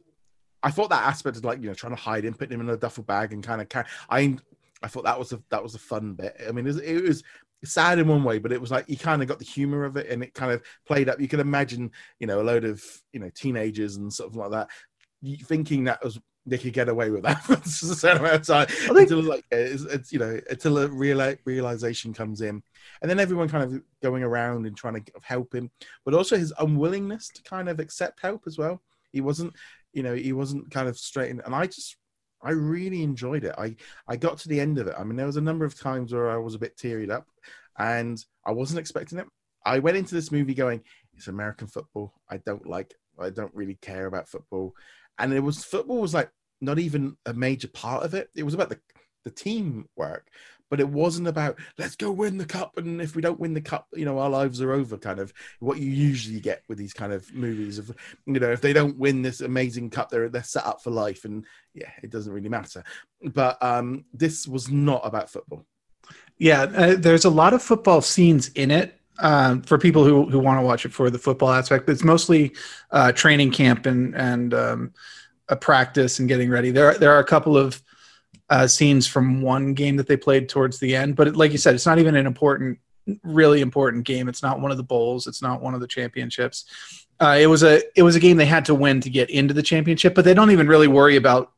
I 0.63 0.71
thought 0.71 0.89
that 0.89 1.05
aspect 1.05 1.37
of 1.37 1.45
like 1.45 1.61
you 1.61 1.67
know 1.67 1.73
trying 1.73 1.95
to 1.95 2.01
hide 2.01 2.25
him, 2.25 2.33
putting 2.33 2.55
him 2.55 2.61
in 2.61 2.73
a 2.73 2.77
duffel 2.77 3.03
bag, 3.03 3.33
and 3.33 3.43
kind 3.43 3.61
of 3.61 3.69
carry. 3.69 3.85
I 4.09 4.37
I 4.83 4.87
thought 4.87 5.05
that 5.05 5.17
was 5.17 5.33
a 5.33 5.41
that 5.49 5.63
was 5.63 5.75
a 5.75 5.79
fun 5.79 6.13
bit. 6.13 6.35
I 6.47 6.51
mean, 6.51 6.65
it 6.65 6.69
was, 6.69 6.77
it 6.79 7.03
was 7.03 7.23
sad 7.63 7.99
in 7.99 8.07
one 8.07 8.23
way, 8.23 8.37
but 8.39 8.51
it 8.51 8.61
was 8.61 8.71
like 8.71 8.87
you 8.87 8.97
kind 8.97 9.21
of 9.21 9.27
got 9.27 9.39
the 9.39 9.45
humor 9.45 9.85
of 9.85 9.97
it, 9.97 10.09
and 10.09 10.23
it 10.23 10.33
kind 10.33 10.51
of 10.51 10.61
played 10.85 11.09
up. 11.09 11.19
You 11.19 11.27
can 11.27 11.39
imagine, 11.39 11.91
you 12.19 12.27
know, 12.27 12.41
a 12.41 12.43
load 12.43 12.65
of 12.65 12.83
you 13.13 13.19
know 13.19 13.29
teenagers 13.33 13.97
and 13.97 14.11
stuff 14.11 14.35
like 14.35 14.51
that, 14.51 14.69
thinking 15.45 15.85
that 15.85 16.03
was 16.03 16.19
they 16.47 16.57
could 16.57 16.73
get 16.73 16.89
away 16.89 17.09
with 17.09 17.23
that 17.23 17.43
for 17.43 17.53
a 17.53 17.67
certain 17.67 18.19
amount 18.19 18.35
of 18.35 18.47
time 18.47 18.67
think, 18.67 18.99
until 18.99 19.21
like 19.21 19.45
uh, 19.53 19.57
it's, 19.57 19.83
it's, 19.83 20.11
you 20.11 20.19
know 20.19 20.39
until 20.49 20.77
a 20.79 20.87
real 20.87 21.35
realization 21.45 22.13
comes 22.13 22.41
in, 22.41 22.63
and 23.01 23.11
then 23.11 23.19
everyone 23.19 23.49
kind 23.49 23.63
of 23.63 23.81
going 24.01 24.23
around 24.23 24.65
and 24.65 24.75
trying 24.75 24.95
to 24.95 25.11
help 25.21 25.53
him, 25.53 25.69
but 26.05 26.13
also 26.13 26.37
his 26.37 26.53
unwillingness 26.59 27.29
to 27.29 27.43
kind 27.43 27.69
of 27.69 27.79
accept 27.79 28.21
help 28.21 28.43
as 28.47 28.57
well. 28.57 28.81
He 29.11 29.21
wasn't, 29.21 29.53
you 29.93 30.03
know, 30.03 30.15
he 30.15 30.33
wasn't 30.33 30.71
kind 30.71 30.87
of 30.87 30.97
straight 30.97 31.29
in, 31.29 31.41
and 31.41 31.53
I 31.53 31.67
just 31.67 31.97
I 32.41 32.51
really 32.51 33.03
enjoyed 33.03 33.43
it. 33.43 33.55
I 33.57 33.75
I 34.07 34.15
got 34.15 34.37
to 34.39 34.49
the 34.49 34.59
end 34.59 34.77
of 34.77 34.87
it. 34.87 34.95
I 34.97 35.03
mean, 35.03 35.17
there 35.17 35.25
was 35.25 35.37
a 35.37 35.41
number 35.41 35.65
of 35.65 35.79
times 35.79 36.13
where 36.13 36.29
I 36.29 36.37
was 36.37 36.55
a 36.55 36.59
bit 36.59 36.77
tearied 36.77 37.11
up, 37.11 37.27
and 37.77 38.23
I 38.45 38.51
wasn't 38.51 38.79
expecting 38.79 39.19
it. 39.19 39.27
I 39.65 39.79
went 39.79 39.97
into 39.97 40.15
this 40.15 40.31
movie 40.31 40.53
going, 40.53 40.81
"It's 41.13 41.27
American 41.27 41.67
football. 41.67 42.13
I 42.29 42.37
don't 42.37 42.65
like. 42.67 42.93
I 43.19 43.31
don't 43.31 43.53
really 43.55 43.75
care 43.81 44.05
about 44.05 44.29
football." 44.29 44.73
And 45.19 45.33
it 45.33 45.41
was 45.41 45.63
football 45.63 46.01
was 46.01 46.13
like 46.13 46.29
not 46.61 46.79
even 46.79 47.17
a 47.25 47.33
major 47.33 47.67
part 47.67 48.03
of 48.03 48.13
it. 48.13 48.29
It 48.35 48.43
was 48.43 48.53
about 48.53 48.69
the 48.69 48.79
the 49.23 49.31
teamwork 49.31 50.29
but 50.69 50.79
it 50.79 50.87
wasn't 50.87 51.27
about 51.27 51.59
let's 51.77 51.95
go 51.95 52.11
win 52.11 52.37
the 52.37 52.45
cup 52.45 52.77
and 52.77 53.01
if 53.01 53.15
we 53.15 53.21
don't 53.21 53.39
win 53.39 53.53
the 53.53 53.61
cup 53.61 53.87
you 53.93 54.05
know 54.05 54.19
our 54.19 54.29
lives 54.29 54.61
are 54.61 54.71
over 54.71 54.97
kind 54.97 55.19
of 55.19 55.33
what 55.59 55.79
you 55.79 55.89
usually 55.89 56.39
get 56.39 56.63
with 56.67 56.77
these 56.77 56.93
kind 56.93 57.13
of 57.13 57.33
movies 57.33 57.77
of 57.77 57.91
you 58.25 58.39
know 58.39 58.51
if 58.51 58.61
they 58.61 58.73
don't 58.73 58.97
win 58.97 59.21
this 59.21 59.41
amazing 59.41 59.89
cup 59.89 60.09
they're 60.09 60.29
they're 60.29 60.43
set 60.43 60.65
up 60.65 60.81
for 60.81 60.91
life 60.91 61.25
and 61.25 61.45
yeah 61.73 61.91
it 62.03 62.09
doesn't 62.09 62.33
really 62.33 62.49
matter 62.49 62.83
but 63.33 63.61
um 63.61 64.05
this 64.13 64.47
was 64.47 64.69
not 64.69 65.01
about 65.03 65.29
football 65.29 65.65
yeah 66.37 66.61
uh, 66.63 66.95
there's 66.97 67.25
a 67.25 67.29
lot 67.29 67.53
of 67.53 67.61
football 67.61 68.01
scenes 68.01 68.49
in 68.49 68.71
it 68.71 68.96
um, 69.19 69.61
for 69.61 69.77
people 69.77 70.03
who, 70.03 70.29
who 70.29 70.39
want 70.39 70.59
to 70.59 70.65
watch 70.65 70.85
it 70.85 70.93
for 70.93 71.09
the 71.09 71.19
football 71.19 71.51
aspect, 71.51 71.89
it's 71.89 72.03
mostly 72.03 72.53
uh, 72.91 73.11
training 73.11 73.51
camp 73.51 73.85
and 73.85 74.15
and 74.15 74.53
um, 74.53 74.93
a 75.49 75.55
practice 75.55 76.19
and 76.19 76.27
getting 76.27 76.49
ready. 76.49 76.71
There 76.71 76.93
there 76.95 77.11
are 77.13 77.19
a 77.19 77.25
couple 77.25 77.57
of 77.57 77.81
uh, 78.49 78.67
scenes 78.67 79.07
from 79.07 79.41
one 79.41 79.73
game 79.73 79.97
that 79.97 80.07
they 80.07 80.17
played 80.17 80.49
towards 80.49 80.79
the 80.79 80.95
end. 80.95 81.15
But 81.15 81.27
it, 81.27 81.35
like 81.35 81.51
you 81.51 81.57
said, 81.57 81.75
it's 81.75 81.85
not 81.85 81.99
even 81.99 82.15
an 82.15 82.25
important, 82.25 82.79
really 83.23 83.61
important 83.61 84.05
game. 84.05 84.29
It's 84.29 84.43
not 84.43 84.59
one 84.59 84.71
of 84.71 84.77
the 84.77 84.83
bowls. 84.83 85.27
It's 85.27 85.41
not 85.41 85.61
one 85.61 85.73
of 85.73 85.81
the 85.81 85.87
championships. 85.87 87.05
Uh, 87.19 87.37
it 87.39 87.47
was 87.47 87.63
a 87.63 87.81
it 87.95 88.03
was 88.03 88.15
a 88.15 88.19
game 88.19 88.37
they 88.37 88.45
had 88.45 88.65
to 88.65 88.75
win 88.75 89.01
to 89.01 89.09
get 89.09 89.29
into 89.29 89.53
the 89.53 89.63
championship, 89.63 90.13
but 90.13 90.23
they 90.23 90.33
don't 90.33 90.51
even 90.51 90.67
really 90.67 90.87
worry 90.87 91.15
about 91.15 91.51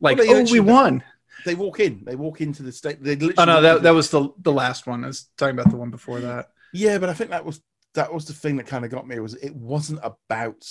like 0.00 0.18
well, 0.18 0.46
oh 0.46 0.52
we 0.52 0.60
won. 0.60 1.02
They 1.44 1.54
walk 1.54 1.80
in. 1.80 2.04
They 2.04 2.16
walk 2.16 2.40
into 2.40 2.62
the 2.62 2.70
state. 2.70 3.02
They 3.02 3.16
oh 3.38 3.44
no, 3.44 3.60
that, 3.60 3.82
that 3.82 3.90
was 3.90 4.10
the 4.10 4.28
the 4.38 4.52
last 4.52 4.86
one. 4.86 5.04
I 5.04 5.08
was 5.08 5.28
talking 5.36 5.58
about 5.58 5.70
the 5.70 5.76
one 5.76 5.90
before 5.90 6.20
that. 6.20 6.50
Yeah, 6.72 6.98
but 6.98 7.08
I 7.08 7.14
think 7.14 7.30
that 7.30 7.44
was 7.44 7.60
that 7.94 8.12
was 8.12 8.26
the 8.26 8.32
thing 8.32 8.56
that 8.56 8.66
kind 8.66 8.84
of 8.84 8.90
got 8.90 9.06
me. 9.06 9.18
Was 9.18 9.34
it 9.34 9.54
wasn't 9.54 10.00
about 10.02 10.64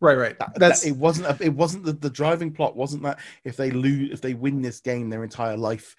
Right, 0.00 0.16
right. 0.16 0.38
That, 0.38 0.52
That's 0.54 0.82
that, 0.82 0.88
it. 0.88 0.96
Wasn't 0.96 1.26
a, 1.26 1.44
it 1.44 1.52
wasn't 1.54 1.84
the, 1.84 1.92
the 1.92 2.10
driving 2.10 2.52
plot. 2.52 2.76
Wasn't 2.76 3.02
that 3.02 3.18
if 3.42 3.56
they 3.56 3.72
lose, 3.72 4.12
if 4.12 4.20
they 4.20 4.34
win 4.34 4.62
this 4.62 4.80
game, 4.80 5.10
their 5.10 5.24
entire 5.24 5.56
life 5.56 5.96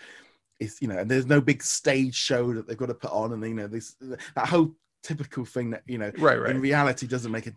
is 0.59 0.77
you 0.81 0.87
know, 0.87 0.97
and 0.97 1.09
there's 1.09 1.25
no 1.25 1.41
big 1.41 1.63
stage 1.63 2.15
show 2.15 2.53
that 2.53 2.67
they've 2.67 2.77
got 2.77 2.87
to 2.87 2.93
put 2.93 3.11
on, 3.11 3.33
and 3.33 3.43
you 3.43 3.53
know, 3.53 3.67
this 3.67 3.95
that 4.35 4.47
whole 4.47 4.75
typical 5.03 5.45
thing 5.45 5.71
that 5.71 5.83
you 5.85 5.97
know, 5.97 6.11
right, 6.17 6.39
right. 6.39 6.51
In 6.51 6.61
reality, 6.61 7.07
doesn't 7.07 7.31
make 7.31 7.47
a 7.47 7.53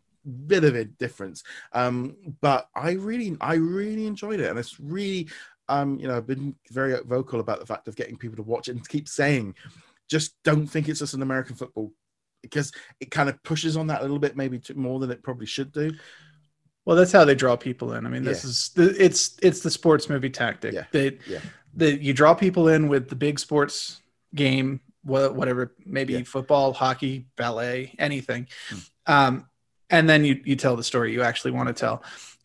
bit 0.47 0.65
of 0.65 0.75
a 0.75 0.85
difference. 0.85 1.43
Um, 1.73 2.17
but 2.41 2.69
I 2.75 2.93
really, 2.93 3.37
I 3.41 3.55
really 3.55 4.07
enjoyed 4.07 4.41
it, 4.41 4.51
and 4.51 4.59
it's 4.59 4.79
really, 4.81 5.29
um, 5.69 5.99
you 5.99 6.09
know, 6.09 6.17
I've 6.17 6.27
been 6.27 6.55
very 6.71 6.97
vocal 7.05 7.41
about 7.41 7.61
the 7.61 7.67
fact 7.67 7.89
of 7.89 7.97
getting 7.97 8.17
people 8.17 8.37
to 8.37 8.43
watch 8.43 8.69
it 8.69 8.73
and 8.73 8.89
keep 8.89 9.09
saying, 9.09 9.55
just 10.13 10.41
don't 10.45 10.67
think 10.67 10.89
it's 10.89 11.01
just 11.01 11.15
an 11.15 11.23
American 11.23 11.57
football 11.57 11.91
because 12.43 12.73
it 13.01 13.11
kind 13.11 13.29
of 13.29 13.43
pushes 13.43 13.77
on 13.77 13.87
that 13.87 14.01
a 14.01 14.03
little 14.03 14.19
bit, 14.19 14.37
maybe 14.37 14.61
more 14.75 15.01
than 15.01 15.11
it 15.11 15.23
probably 15.23 15.47
should 15.47 15.73
do. 15.73 15.93
Well, 16.85 16.97
that's 16.97 17.13
how 17.13 17.25
they 17.25 17.35
draw 17.35 17.57
people 17.57 17.95
in. 17.95 18.05
I 18.07 18.11
mean, 18.11 18.25
this 18.25 18.45
yeah. 18.45 18.51
is 18.51 18.69
the, 18.75 19.05
it's 19.05 19.39
it's 19.41 19.61
the 19.61 19.71
sports 19.71 20.09
movie 20.09 20.31
tactic. 20.31 20.75
Yeah. 20.75 20.85
That 20.93 21.19
yeah. 21.27 21.41
that 21.75 22.01
you 22.01 22.13
draw 22.13 22.35
people 22.35 22.69
in 22.69 22.89
with 22.89 23.09
the 23.09 23.15
big 23.15 23.39
sports 23.39 24.03
game, 24.35 24.81
whatever, 25.03 25.75
maybe 25.87 26.13
yeah. 26.13 26.23
football, 26.25 26.73
hockey, 26.73 27.27
ballet, 27.37 27.95
anything, 27.99 28.49
mm. 28.71 28.91
um, 29.07 29.49
and 29.91 30.09
then 30.09 30.25
you 30.25 30.41
you 30.45 30.57
tell 30.57 30.77
the 30.77 30.85
story 30.85 31.13
you 31.13 31.23
actually 31.23 31.53
want 31.53 31.69
to 31.69 31.75
tell. 31.75 32.03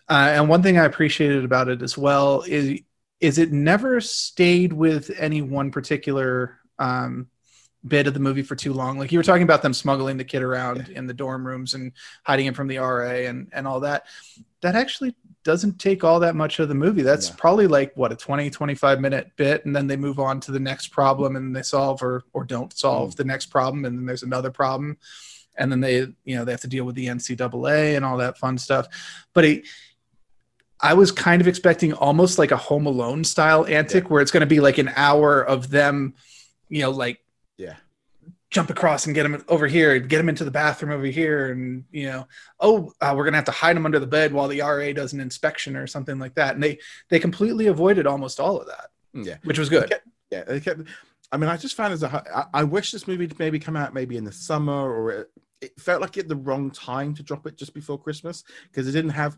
Uh, 0.10 0.30
and 0.36 0.48
one 0.48 0.64
thing 0.64 0.78
I 0.78 0.86
appreciated 0.86 1.44
about 1.44 1.68
it 1.68 1.82
as 1.82 1.98
well 1.98 2.44
is 2.48 2.80
is 3.20 3.40
it 3.40 3.52
never 3.52 4.00
stayed 4.00 4.72
with 4.72 5.10
any 5.18 5.42
one 5.42 5.72
particular 5.72 6.60
um, 6.78 7.28
bit 7.86 8.08
of 8.08 8.14
the 8.14 8.20
movie 8.20 8.42
for 8.42 8.56
too 8.56 8.74
long. 8.74 8.98
Like 8.98 9.12
you 9.12 9.20
were 9.20 9.24
talking 9.24 9.44
about 9.44 9.62
them 9.62 9.74
smuggling 9.74 10.18
the 10.18 10.24
kid 10.24 10.42
around 10.42 10.88
yeah. 10.90 10.98
in 10.98 11.08
the 11.08 11.14
dorm 11.14 11.46
rooms 11.46 11.74
and 11.74 11.92
hiding 12.24 12.46
him 12.46 12.54
from 12.54 12.68
the 12.68 12.78
RA 12.78 13.28
and 13.28 13.50
and 13.54 13.68
all 13.68 13.80
that. 13.82 14.06
That 14.62 14.76
actually 14.76 15.16
doesn't 15.44 15.80
take 15.80 16.04
all 16.04 16.20
that 16.20 16.36
much 16.36 16.60
of 16.60 16.68
the 16.68 16.76
movie. 16.76 17.04
That's 17.04 17.30
yeah. 17.30 17.36
probably 17.38 17.68
like 17.68 17.96
what 17.96 18.12
a 18.12 18.16
20 18.16 18.50
25 18.50 19.00
minute 19.00 19.32
bit 19.38 19.66
and 19.66 19.76
then 19.76 19.88
they 19.88 19.96
move 19.96 20.20
on 20.20 20.40
to 20.42 20.52
the 20.52 20.60
next 20.60 20.88
problem 20.88 21.36
and 21.36 21.56
they 21.56 21.62
solve 21.62 22.02
or 22.02 22.24
or 22.34 22.44
don't 22.44 22.78
solve 22.78 23.12
mm. 23.12 23.16
the 23.18 23.26
next 23.26 23.48
problem 23.48 23.86
and 23.86 23.98
then 23.98 24.06
there's 24.06 24.24
another 24.24 24.52
problem 24.52 24.98
and 25.56 25.72
then 25.72 25.80
they 25.80 26.00
you 26.26 26.36
know 26.36 26.44
they 26.44 26.52
have 26.52 26.62
to 26.62 26.68
deal 26.68 26.86
with 26.86 26.96
the 26.96 27.08
NCAA 27.08 27.96
and 27.96 28.04
all 28.04 28.18
that 28.18 28.38
fun 28.38 28.58
stuff. 28.58 28.88
But 29.34 29.46
it 29.46 29.66
I 30.80 30.94
was 30.94 31.12
kind 31.12 31.42
of 31.42 31.48
expecting 31.48 31.94
almost 31.94 32.38
like 32.38 32.52
a 32.52 32.58
Home 32.58 32.86
Alone 32.86 33.24
style 33.24 33.66
antic 33.66 34.04
yeah. 34.04 34.10
where 34.10 34.22
it's 34.22 34.32
going 34.32 34.42
to 34.42 34.48
be 34.48 34.60
like 34.60 34.78
an 34.78 34.92
hour 34.96 35.42
of 35.42 35.70
them, 35.70 36.14
you 36.70 36.82
know, 36.84 36.92
like 36.92 37.20
yeah. 37.58 37.76
Jump 38.50 38.70
across 38.70 39.06
and 39.06 39.14
get 39.14 39.26
him 39.26 39.44
over 39.50 39.68
here 39.68 39.96
and 39.96 40.08
get 40.08 40.22
him 40.22 40.30
into 40.30 40.46
the 40.46 40.52
bathroom 40.52 40.92
over 40.92 41.06
here 41.06 41.52
and 41.52 41.84
you 41.92 42.08
know 42.08 42.28
oh 42.62 42.94
uh, 43.02 43.14
we're 43.16 43.26
gonna 43.26 43.36
have 43.36 43.46
to 43.46 43.52
hide 43.52 43.76
him 43.76 43.86
under 43.86 44.00
the 44.00 44.08
bed 44.08 44.32
while 44.32 44.48
the 44.48 44.62
ra 44.62 44.94
does 44.94 45.12
an 45.12 45.20
inspection 45.20 45.76
or 45.76 45.86
something 45.86 46.18
like 46.18 46.34
that. 46.36 46.56
And 46.56 46.64
they 46.64 46.80
they 47.10 47.20
completely 47.20 47.68
avoided 47.68 48.08
almost 48.08 48.40
all 48.40 48.58
of 48.60 48.68
that. 48.68 48.90
Yeah. 49.14 49.38
Which 49.44 49.60
was 49.60 49.68
good. 49.68 49.90
Yeah 49.90 50.00
they 50.30 50.60
kept 50.60 50.82
i 51.32 51.38
mean 51.38 51.50
i 51.50 51.58
just 51.58 51.76
found 51.76 51.94
as 51.94 52.04
a 52.04 52.24
I, 52.34 52.62
I 52.62 52.64
wish 52.64 52.92
this 52.92 53.08
movie 53.08 53.30
maybe 53.38 53.60
come 53.60 53.76
out 53.76 53.94
maybe 53.94 54.18
in 54.18 54.24
the 54.24 54.32
summer 54.32 54.74
or 54.74 55.12
it, 55.12 55.32
it 55.62 55.80
felt 55.80 56.02
like 56.02 56.18
it 56.18 56.28
the 56.28 56.36
wrong 56.36 56.72
time 56.72 57.14
to 57.16 57.24
drop 57.24 57.48
it 57.48 57.58
just 57.58 57.74
before 57.74 58.00
christmas 58.00 58.44
because 58.64 58.88
it 58.88 58.92
didn't 58.92 59.12
have 59.12 59.38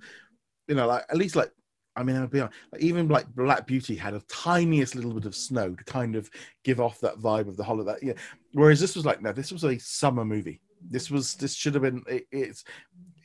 you 0.67 0.75
know 0.75 0.87
like 0.87 1.05
at 1.09 1.17
least 1.17 1.35
like 1.35 1.51
I 1.95 2.03
mean, 2.03 2.15
I'll 2.15 2.27
be 2.27 2.39
honest, 2.39 2.57
even 2.79 3.07
like 3.07 3.27
Black 3.35 3.67
Beauty 3.67 3.95
had 3.95 4.13
a 4.13 4.21
tiniest 4.29 4.95
little 4.95 5.13
bit 5.13 5.25
of 5.25 5.35
snow 5.35 5.75
to 5.75 5.83
kind 5.83 6.15
of 6.15 6.29
give 6.63 6.79
off 6.79 6.99
that 7.01 7.17
vibe 7.17 7.47
of 7.47 7.57
the 7.57 7.63
holiday. 7.63 7.97
Yeah. 8.01 8.13
Whereas 8.53 8.79
this 8.79 8.95
was 8.95 9.05
like, 9.05 9.21
no, 9.21 9.31
this 9.31 9.51
was 9.51 9.63
a 9.63 9.77
summer 9.77 10.23
movie. 10.23 10.61
This 10.89 11.11
was, 11.11 11.35
this 11.35 11.55
should 11.55 11.73
have 11.73 11.83
been, 11.83 12.03
it, 12.07 12.27
it's, 12.31 12.63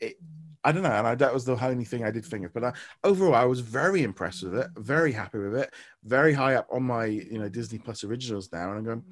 it, 0.00 0.16
I 0.64 0.72
don't 0.72 0.82
know, 0.82 0.90
and 0.90 1.06
I, 1.06 1.14
that 1.16 1.34
was 1.34 1.44
the 1.44 1.62
only 1.62 1.84
thing 1.84 2.04
I 2.04 2.10
did 2.10 2.24
think 2.24 2.46
of. 2.46 2.54
But 2.54 2.64
I, 2.64 2.72
overall, 3.04 3.34
I 3.34 3.44
was 3.44 3.60
very 3.60 4.02
impressed 4.02 4.42
with 4.42 4.56
it, 4.56 4.68
very 4.76 5.12
happy 5.12 5.38
with 5.38 5.54
it, 5.54 5.72
very 6.04 6.32
high 6.32 6.54
up 6.54 6.66
on 6.72 6.84
my 6.84 7.04
you 7.04 7.38
know 7.38 7.50
Disney 7.50 7.78
Plus 7.78 8.02
originals 8.02 8.50
now, 8.50 8.70
and 8.70 8.78
I'm 8.78 8.84
going, 8.84 9.04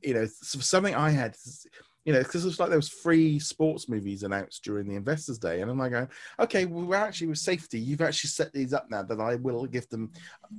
you 0.00 0.14
know, 0.14 0.26
something 0.26 0.94
I 0.94 1.10
had, 1.10 1.34
you 2.04 2.12
know, 2.12 2.22
because 2.22 2.44
it's 2.44 2.58
like 2.58 2.68
there 2.68 2.78
was 2.78 2.88
free 2.88 3.38
sports 3.38 3.88
movies 3.88 4.22
announced 4.22 4.64
during 4.64 4.88
the 4.88 4.96
Investors 4.96 5.38
Day, 5.38 5.60
and 5.60 5.70
I'm 5.70 5.78
like, 5.78 5.92
going, 5.92 6.08
okay, 6.40 6.64
well, 6.64 6.84
we're 6.84 6.96
actually 6.96 7.28
with 7.28 7.38
safety, 7.38 7.78
you've 7.78 8.00
actually 8.00 8.28
set 8.28 8.52
these 8.52 8.72
up 8.72 8.90
now 8.90 9.02
that 9.02 9.20
I 9.20 9.36
will 9.36 9.66
give 9.66 9.88
them, 9.88 10.10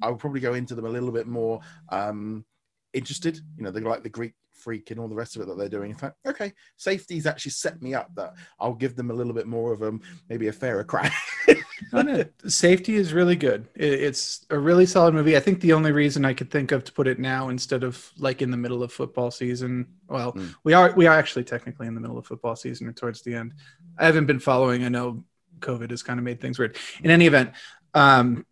I 0.01 0.09
will 0.09 0.17
probably 0.17 0.39
go 0.39 0.53
into 0.53 0.75
them 0.75 0.85
a 0.85 0.89
little 0.89 1.11
bit 1.11 1.27
more 1.27 1.59
um 1.89 2.45
interested, 2.93 3.39
you 3.57 3.63
know, 3.63 3.71
they're 3.71 3.81
like 3.81 4.03
the 4.03 4.09
Greek 4.09 4.33
freak 4.53 4.91
and 4.91 4.99
all 4.99 5.07
the 5.07 5.15
rest 5.15 5.35
of 5.35 5.41
it 5.41 5.47
that 5.47 5.57
they're 5.57 5.69
doing. 5.69 5.91
In 5.91 5.97
fact, 5.97 6.15
okay, 6.25 6.53
safety's 6.77 7.25
actually 7.25 7.51
set 7.51 7.81
me 7.81 7.93
up 7.93 8.13
that 8.15 8.33
I'll 8.59 8.73
give 8.73 8.95
them 8.95 9.11
a 9.11 9.13
little 9.13 9.33
bit 9.33 9.47
more 9.47 9.73
of 9.73 9.79
them, 9.79 10.01
maybe 10.29 10.47
a 10.47 10.53
fairer 10.53 10.83
crack. 10.83 11.13
no, 12.01 12.25
safety 12.47 12.95
is 12.95 13.13
really 13.13 13.35
good. 13.35 13.67
it's 13.75 14.45
a 14.49 14.57
really 14.57 14.85
solid 14.85 15.13
movie. 15.13 15.37
I 15.37 15.39
think 15.39 15.61
the 15.61 15.73
only 15.73 15.91
reason 15.91 16.25
I 16.25 16.33
could 16.33 16.49
think 16.49 16.71
of 16.71 16.83
to 16.85 16.91
put 16.91 17.07
it 17.07 17.19
now 17.19 17.49
instead 17.49 17.83
of 17.83 18.11
like 18.17 18.41
in 18.41 18.51
the 18.51 18.57
middle 18.57 18.81
of 18.81 18.91
football 18.91 19.31
season. 19.31 19.87
Well, 20.07 20.33
mm. 20.33 20.55
we 20.63 20.73
are 20.73 20.93
we 20.95 21.07
are 21.07 21.15
actually 21.15 21.43
technically 21.43 21.87
in 21.87 21.95
the 21.95 22.01
middle 22.01 22.17
of 22.17 22.25
football 22.25 22.55
season 22.55 22.87
or 22.87 22.93
towards 22.93 23.21
the 23.21 23.35
end. 23.35 23.53
I 23.97 24.05
haven't 24.05 24.25
been 24.25 24.39
following. 24.39 24.83
I 24.83 24.89
know 24.89 25.23
COVID 25.59 25.91
has 25.91 26.03
kind 26.03 26.19
of 26.19 26.25
made 26.25 26.41
things 26.41 26.57
weird. 26.57 26.77
In 27.03 27.11
any 27.11 27.27
event, 27.27 27.51
um, 27.93 28.45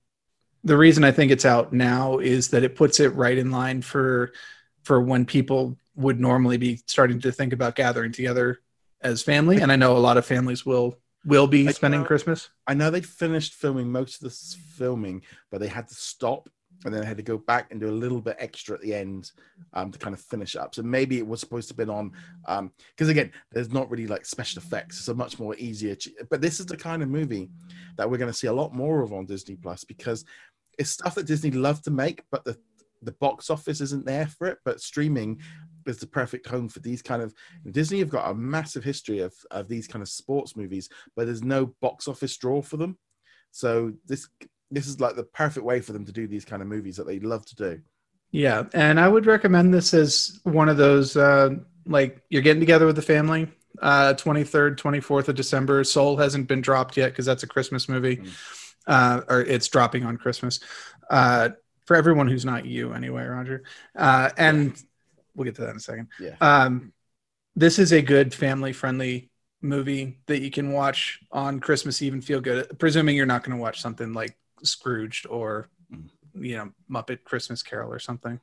the 0.64 0.78
reason 0.78 1.04
I 1.04 1.12
think 1.12 1.32
it's 1.32 1.46
out 1.46 1.74
now 1.74 2.20
is 2.20 2.50
that 2.50 2.64
it 2.64 2.76
puts 2.76 3.00
it 3.00 3.16
right 3.16 3.38
in 3.38 3.52
line 3.52 3.82
for 3.82 4.34
for 4.84 5.02
when 5.02 5.26
people 5.26 5.78
would 5.96 6.20
normally 6.20 6.58
be 6.58 6.82
starting 6.86 7.20
to 7.22 7.32
think 7.32 7.54
about 7.54 7.76
gathering 7.76 8.12
together 8.12 8.60
as 9.02 9.24
family. 9.24 9.62
And 9.62 9.72
I 9.72 9.76
know 9.76 9.98
a 9.98 10.00
lot 10.00 10.18
of 10.18 10.26
families 10.26 10.66
will 10.66 10.98
will 11.26 11.48
be 11.48 11.68
I 11.68 11.72
spending 11.72 12.02
know, 12.02 12.08
Christmas. 12.08 12.50
I 12.68 12.74
know 12.74 12.90
they 12.90 13.02
finished 13.02 13.54
filming 13.54 13.92
most 13.92 14.16
of 14.16 14.22
this 14.22 14.58
filming, 14.76 15.22
but 15.52 15.60
they 15.60 15.68
had 15.68 15.88
to 15.88 15.96
stop 15.96 16.50
and 16.84 16.94
then 16.94 17.02
they 17.02 17.08
had 17.08 17.18
to 17.18 17.24
go 17.24 17.38
back 17.38 17.68
and 17.72 17.80
do 17.80 17.90
a 17.90 17.92
little 17.92 18.22
bit 18.22 18.36
extra 18.40 18.76
at 18.76 18.82
the 18.82 18.94
end 18.94 19.32
um, 19.74 19.92
to 19.92 20.00
kind 20.00 20.16
of 20.16 20.22
finish 20.22 20.56
up. 20.56 20.74
So 20.74 20.82
maybe 20.82 21.18
it 21.18 21.28
was 21.28 21.40
supposed 21.40 21.68
to 21.68 21.74
have 21.74 21.78
been 21.78 21.90
on 21.90 22.12
because 22.44 23.08
um, 23.08 23.10
again, 23.10 23.32
there's 23.52 23.72
not 23.72 23.90
really 23.92 24.08
like 24.08 24.26
special 24.26 24.62
effects. 24.62 24.98
It's 24.98 25.08
a 25.08 25.14
much 25.14 25.38
more 25.40 25.56
easier. 25.58 25.96
But 26.30 26.42
this 26.42 26.60
is 26.60 26.66
the 26.66 26.78
kind 26.78 27.04
of 27.04 27.10
movie 27.10 27.50
that 27.98 28.10
we're 28.10 28.18
going 28.18 28.32
to 28.32 28.38
see 28.38 28.48
a 28.48 28.54
lot 28.54 28.74
more 28.74 29.02
of 29.02 29.14
on 29.14 29.26
Disney 29.26 29.56
Plus 29.56 29.84
because 29.84 30.26
it's 30.80 30.90
stuff 30.90 31.16
that 31.16 31.28
Disney 31.28 31.52
love 31.52 31.82
to 31.84 31.92
make, 31.92 32.24
but 32.32 32.44
the 32.46 32.58
the 33.04 33.12
box 33.14 33.50
office 33.50 33.82
isn't 33.82 34.06
there 34.06 34.28
for 34.28 34.48
it. 34.48 34.60
But 34.64 34.82
streaming 34.82 35.42
is 35.86 35.98
the 35.98 36.08
perfect 36.08 36.48
home 36.48 36.70
for 36.70 36.80
these 36.80 37.02
kind 37.02 37.22
of 37.22 37.34
Disney 37.72 38.00
have 38.00 38.10
got 38.10 38.30
a 38.30 38.36
massive 38.36 38.84
history 38.84 39.20
of 39.20 39.34
of 39.52 39.68
these 39.68 39.88
kind 39.88 40.02
of 40.02 40.10
sports 40.10 40.56
movies, 40.56 40.90
but 41.16 41.26
there's 41.26 41.44
no 41.44 41.68
box 41.82 42.08
office 42.08 42.38
draw 42.38 42.62
for 42.62 42.78
them. 42.78 42.98
So 43.52 43.94
this 44.06 44.28
this 44.70 44.88
is 44.88 45.00
like 45.00 45.16
the 45.16 45.24
perfect 45.24 45.66
way 45.66 45.82
for 45.82 45.94
them 45.94 46.06
to 46.06 46.12
do 46.12 46.28
these 46.28 46.46
kind 46.46 46.62
of 46.62 46.68
movies 46.68 46.98
that 46.98 47.08
they 47.08 47.20
love 47.20 47.46
to 47.48 47.56
do. 47.56 47.82
Yeah, 48.32 48.64
and 48.74 49.00
I 49.00 49.08
would 49.08 49.26
recommend 49.26 49.74
this 49.74 49.94
as 49.94 50.40
one 50.44 50.70
of 50.70 50.78
those 50.78 51.18
uh, 51.18 51.50
like 51.86 52.22
you're 52.30 52.42
getting 52.42 52.62
together 52.62 52.86
with 52.86 52.96
the 52.96 53.02
family. 53.02 53.48
Uh, 53.82 54.14
23rd, 54.14 54.76
24th 54.76 55.30
of 55.30 55.36
December. 55.36 55.84
Soul 55.84 56.18
hasn't 56.18 56.48
been 56.48 56.62
dropped 56.62 56.98
yet 56.98 57.12
because 57.12 57.26
that's 57.26 57.44
a 57.44 57.48
Christmas 57.48 57.88
movie, 57.88 58.18
mm. 58.18 58.30
uh, 58.86 59.22
or 59.30 59.42
it's 59.42 59.68
dropping 59.70 60.06
on 60.06 60.18
Christmas. 60.18 60.60
Uh, 61.10 61.50
for 61.86 61.96
everyone 61.96 62.28
who's 62.28 62.46
not 62.46 62.66
you, 62.66 62.94
anyway, 62.94 63.26
Roger. 63.26 63.64
Uh, 63.98 64.30
and 64.38 64.82
we'll 65.36 65.46
get 65.46 65.56
to 65.56 65.62
that 65.62 65.72
in 65.72 65.78
a 65.78 65.80
second. 65.80 66.08
Yeah. 66.20 66.36
Um, 66.42 66.94
this 67.56 67.80
is 67.80 67.92
a 67.92 68.02
good 68.02 68.34
family 68.34 68.74
friendly 68.74 69.30
movie 69.62 70.20
that 70.28 70.42
you 70.42 70.50
can 70.50 70.72
watch 70.72 71.20
on 71.32 71.60
Christmas 71.60 72.02
Eve 72.02 72.14
and 72.14 72.24
feel 72.24 72.42
good, 72.42 72.80
presuming 72.80 73.16
you're 73.16 73.26
not 73.26 73.44
going 73.44 73.56
to 73.56 73.62
watch 73.62 73.82
something 73.82 74.14
like 74.14 74.38
Scrooged 74.64 75.28
or, 75.28 75.68
mm. 75.94 76.10
you 76.36 76.58
know, 76.58 76.72
Muppet 76.90 77.24
Christmas 77.24 77.62
Carol 77.62 77.92
or 77.92 78.00
something. 78.00 78.40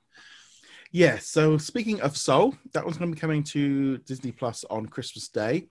Yeah. 0.93 1.19
So 1.19 1.59
speaking 1.59 2.01
of 2.01 2.17
Soul, 2.17 2.55
that 2.73 2.85
one's 2.85 2.99
going 2.99 3.11
to 3.11 3.15
be 3.15 3.21
coming 3.21 3.43
to 3.45 3.99
Disney 3.99 4.33
Plus 4.33 4.65
on 4.71 4.87
Christmas 4.87 5.29
Day. 5.29 5.69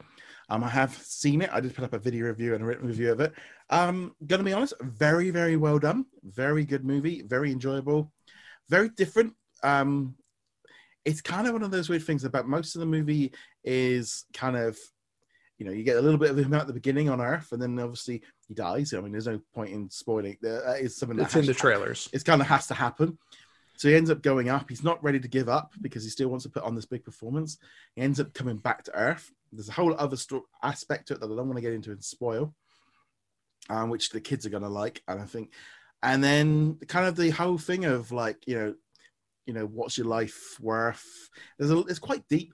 Um, 0.50 0.64
I 0.64 0.70
have 0.70 0.96
seen 0.96 1.42
it. 1.42 1.50
I 1.52 1.60
did 1.60 1.76
put 1.76 1.84
up 1.84 1.94
a 1.94 2.00
video 2.00 2.28
review 2.28 2.54
and 2.54 2.64
a 2.64 2.66
written 2.66 2.88
review 2.88 3.12
of 3.12 3.20
it. 3.20 3.34
Um, 3.70 4.16
gonna 4.26 4.44
be 4.44 4.54
honest, 4.54 4.74
very, 4.82 5.30
very 5.30 5.58
well 5.58 5.78
done. 5.78 6.06
Very 6.24 6.66
good 6.66 6.86
movie. 6.86 7.22
Very 7.24 7.52
enjoyable. 7.52 8.14
Very 8.70 8.90
different. 8.90 9.34
Um, 9.62 10.16
it's 11.06 11.22
kind 11.22 11.48
of 11.48 11.54
one 11.54 11.64
of 11.64 11.72
those 11.72 11.90
weird 11.90 12.04
things 12.04 12.24
about 12.24 12.48
most 12.48 12.76
of 12.76 12.80
the 12.80 12.86
movie 12.86 13.34
is 13.64 14.26
kind 14.34 14.58
of 14.58 14.78
you 15.58 15.66
know 15.66 15.72
you 15.72 15.84
get 15.84 15.98
a 15.98 16.02
little 16.02 16.20
bit 16.20 16.32
of 16.32 16.38
him 16.38 16.54
at 16.54 16.68
the 16.68 16.74
beginning 16.74 17.10
on 17.10 17.22
earth 17.22 17.52
and 17.52 17.62
then 17.62 17.80
obviously 17.80 18.22
he 18.48 18.54
dies. 18.54 18.94
I 18.94 19.02
mean 19.02 19.12
there's 19.12 19.28
no 19.28 19.40
point 19.54 19.72
in 19.72 19.90
spoiling 19.90 20.38
that 20.42 20.80
is 20.80 20.98
something 20.98 21.18
that's 21.18 21.36
in 21.36 21.46
the 21.46 21.54
trailers. 21.54 22.10
it's 22.14 22.24
kind 22.24 22.42
of 22.42 22.48
has 22.48 22.68
to 22.68 22.74
happen. 22.74 23.18
So 23.76 23.90
he 23.90 23.96
ends 23.96 24.10
up 24.10 24.24
going 24.24 24.50
up. 24.50 24.70
He's 24.70 24.84
not 24.84 25.04
ready 25.04 25.20
to 25.20 25.28
give 25.28 25.48
up 25.48 25.72
because 25.82 26.04
he 26.04 26.10
still 26.10 26.30
wants 26.30 26.44
to 26.46 26.50
put 26.50 26.64
on 26.64 26.74
this 26.74 26.88
big 26.88 27.06
performance. 27.06 27.60
He 27.96 28.02
ends 28.02 28.20
up 28.20 28.34
coming 28.34 28.58
back 28.58 28.84
to 28.86 28.96
earth. 28.96 29.32
There's 29.52 29.70
a 29.70 29.74
whole 29.74 29.94
other 29.94 30.18
story 30.18 30.42
aspect 30.64 31.08
to 31.08 31.14
it 31.14 31.20
that 31.20 31.32
i 31.32 31.36
don't 31.36 31.48
want 31.48 31.56
to 31.58 31.62
get 31.62 31.74
into 31.74 31.92
and 31.92 32.04
spoil 32.04 32.54
um, 33.70 33.90
which 33.90 34.10
the 34.10 34.22
kids 34.22 34.46
are 34.46 34.50
going 34.50 34.64
to 34.64 34.70
like 34.70 35.02
and 35.08 35.22
i 35.22 35.26
think 35.26 35.52
and 36.04 36.24
then 36.24 36.78
kind 36.88 37.08
of 37.08 37.16
the 37.16 37.30
whole 37.32 37.58
thing 37.58 37.86
of 37.86 38.12
like 38.12 38.38
you 38.46 38.56
know 38.56 38.76
you 39.48 39.54
know 39.54 39.66
what's 39.66 39.98
your 39.98 40.08
life 40.08 40.58
worth? 40.62 41.30
There's 41.58 41.72
a 41.72 41.80
it's 41.80 42.00
quite 42.00 42.28
deep 42.30 42.54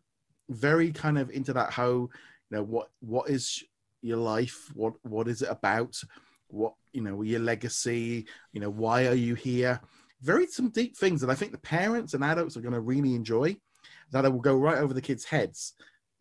very 0.49 0.91
kind 0.91 1.17
of 1.17 1.31
into 1.31 1.53
that 1.53 1.71
how 1.71 1.89
you 1.89 2.09
know 2.51 2.63
what 2.63 2.89
what 3.01 3.29
is 3.29 3.63
your 4.01 4.17
life? 4.17 4.69
What 4.73 4.93
what 5.01 5.27
is 5.27 5.41
it 5.41 5.49
about? 5.49 5.99
What 6.47 6.75
you 6.93 7.01
know 7.01 7.21
your 7.23 7.39
legacy? 7.39 8.27
You 8.53 8.61
know 8.61 8.69
why 8.69 9.07
are 9.07 9.15
you 9.15 9.33
here? 9.35 9.81
Very 10.21 10.47
some 10.47 10.69
deep 10.69 10.95
things 10.95 11.19
that 11.19 11.29
i 11.29 11.35
think 11.35 11.51
the 11.51 11.57
parents 11.57 12.13
and 12.13 12.23
adults 12.23 12.55
are 12.55 12.61
going 12.61 12.73
to 12.73 12.79
really 12.79 13.13
enjoy 13.13 13.53
that 14.11 14.31
will 14.31 14.39
go 14.39 14.55
right 14.55 14.77
over 14.77 14.93
the 14.93 15.01
kids 15.01 15.25
heads 15.25 15.73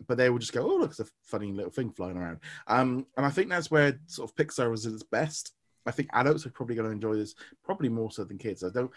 but 0.09 0.19
they 0.19 0.29
will 0.29 0.41
just 0.41 0.53
go 0.53 0.63
oh 0.65 0.77
look 0.77 0.91
it's 0.91 0.99
a 0.99 1.07
funny 1.23 1.53
little 1.53 1.71
thing 1.71 1.91
flying 1.93 2.17
around. 2.17 2.39
Um 2.67 3.07
and 3.17 3.25
i 3.25 3.31
think 3.31 3.49
that's 3.49 3.71
where 3.71 4.01
sort 4.07 4.29
of 4.29 4.35
pixar 4.35 4.71
was 4.71 4.87
at 4.87 4.93
its 4.95 5.05
best. 5.05 5.53
I 5.87 5.91
think 5.91 6.09
adults 6.13 6.47
are 6.47 6.51
probably 6.51 6.77
going 6.77 6.89
to 6.89 6.93
enjoy 6.93 7.15
this 7.15 7.35
probably 7.65 7.89
more 7.89 8.11
so 8.11 8.25
than 8.25 8.39
kids. 8.39 8.63
I 8.65 8.71
don't 8.71 8.91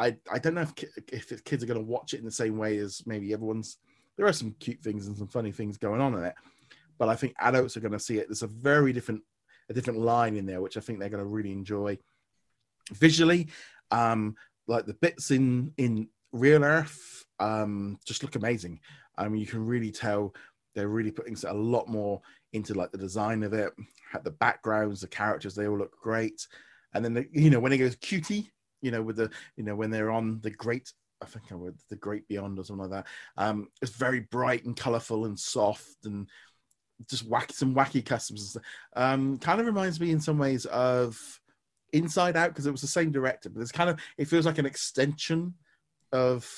I 0.00 0.16
I 0.32 0.38
don't 0.38 0.54
know 0.54 0.66
if 1.12 1.30
if 1.30 1.44
kids 1.44 1.62
are 1.62 1.66
going 1.66 1.78
to 1.78 1.86
watch 1.86 2.14
it 2.14 2.18
in 2.18 2.24
the 2.24 2.30
same 2.30 2.56
way 2.56 2.78
as 2.78 3.02
maybe 3.06 3.32
everyone's. 3.32 3.78
There 4.16 4.26
are 4.26 4.32
some 4.32 4.54
cute 4.58 4.80
things 4.80 5.06
and 5.06 5.16
some 5.16 5.28
funny 5.28 5.52
things 5.52 5.76
going 5.76 6.00
on 6.00 6.14
in 6.14 6.24
it, 6.24 6.34
but 6.98 7.08
I 7.08 7.16
think 7.16 7.34
adults 7.38 7.76
are 7.76 7.80
going 7.80 7.92
to 7.92 7.98
see 7.98 8.18
it. 8.18 8.28
There's 8.28 8.42
a 8.42 8.48
very 8.48 8.92
different 8.92 9.22
a 9.68 9.74
different 9.74 10.00
line 10.00 10.36
in 10.36 10.46
there, 10.46 10.60
which 10.60 10.76
I 10.76 10.80
think 10.80 10.98
they're 10.98 11.10
going 11.10 11.22
to 11.22 11.28
really 11.30 11.52
enjoy. 11.52 11.98
Visually, 12.92 13.48
um, 13.90 14.34
like 14.66 14.86
the 14.86 14.94
bits 14.94 15.30
in 15.30 15.72
in 15.76 16.08
Real 16.32 16.64
Earth, 16.64 17.24
um, 17.38 17.98
just 18.04 18.22
look 18.22 18.36
amazing. 18.36 18.80
I 19.16 19.28
mean, 19.28 19.40
you 19.40 19.46
can 19.46 19.64
really 19.66 19.92
tell 19.92 20.34
they're 20.74 20.88
really 20.88 21.10
putting 21.10 21.36
a 21.46 21.54
lot 21.54 21.88
more 21.88 22.20
into 22.52 22.74
like 22.74 22.90
the 22.90 22.98
design 22.98 23.42
of 23.42 23.52
it, 23.52 23.72
the 24.24 24.30
backgrounds, 24.30 25.02
the 25.02 25.08
characters. 25.08 25.54
They 25.54 25.68
all 25.68 25.78
look 25.78 26.00
great. 26.00 26.46
And 26.94 27.04
then 27.04 27.14
the, 27.14 27.28
you 27.32 27.50
know 27.50 27.60
when 27.60 27.72
it 27.72 27.78
goes 27.78 27.96
cutie, 27.96 28.50
you 28.82 28.90
know, 28.90 29.02
with 29.02 29.16
the, 29.16 29.30
you 29.56 29.64
know, 29.64 29.74
when 29.74 29.90
they're 29.90 30.10
on 30.10 30.40
the 30.42 30.50
great, 30.50 30.92
I 31.22 31.26
think 31.26 31.52
I 31.52 31.54
would, 31.54 31.78
the 31.88 31.96
great 31.96 32.26
beyond 32.28 32.58
or 32.58 32.64
something 32.64 32.90
like 32.90 33.04
that. 33.04 33.10
Um, 33.36 33.68
it's 33.82 33.92
very 33.92 34.20
bright 34.20 34.64
and 34.64 34.76
colorful 34.76 35.26
and 35.26 35.38
soft 35.38 36.04
and 36.04 36.28
just 37.08 37.28
wacky, 37.28 37.52
some 37.52 37.74
wacky 37.74 38.04
customs. 38.04 38.56
Um, 38.96 39.38
kind 39.38 39.60
of 39.60 39.66
reminds 39.66 40.00
me 40.00 40.10
in 40.10 40.20
some 40.20 40.38
ways 40.38 40.66
of 40.66 41.18
Inside 41.92 42.36
Out 42.36 42.50
because 42.50 42.66
it 42.66 42.72
was 42.72 42.80
the 42.82 42.86
same 42.86 43.10
director, 43.10 43.50
but 43.50 43.60
it's 43.60 43.72
kind 43.72 43.90
of, 43.90 43.98
it 44.16 44.28
feels 44.28 44.46
like 44.46 44.58
an 44.58 44.66
extension 44.66 45.54
of, 46.12 46.48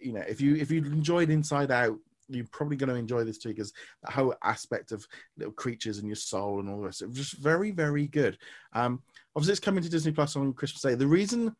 you 0.00 0.12
know, 0.12 0.24
if 0.28 0.40
you 0.40 0.56
if 0.56 0.70
you 0.70 0.78
enjoyed 0.84 1.30
Inside 1.30 1.70
Out, 1.70 1.96
you're 2.34 2.46
probably 2.50 2.76
going 2.76 2.88
to 2.88 2.96
enjoy 2.96 3.24
this 3.24 3.38
too 3.38 3.50
because 3.50 3.72
the 4.02 4.10
whole 4.10 4.34
aspect 4.42 4.92
of 4.92 5.06
little 5.36 5.52
creatures 5.52 5.98
and 5.98 6.06
your 6.06 6.16
soul 6.16 6.60
and 6.60 6.68
all 6.68 6.78
rest. 6.78 7.02
It 7.02 7.08
was 7.08 7.18
just 7.18 7.34
very, 7.34 7.70
very 7.70 8.06
good. 8.06 8.38
Um, 8.72 9.02
obviously 9.34 9.52
it's 9.52 9.60
coming 9.60 9.82
to 9.82 9.90
Disney 9.90 10.12
Plus 10.12 10.36
on 10.36 10.52
Christmas 10.52 10.82
Day. 10.82 10.94
The 10.94 11.06
reason 11.06 11.54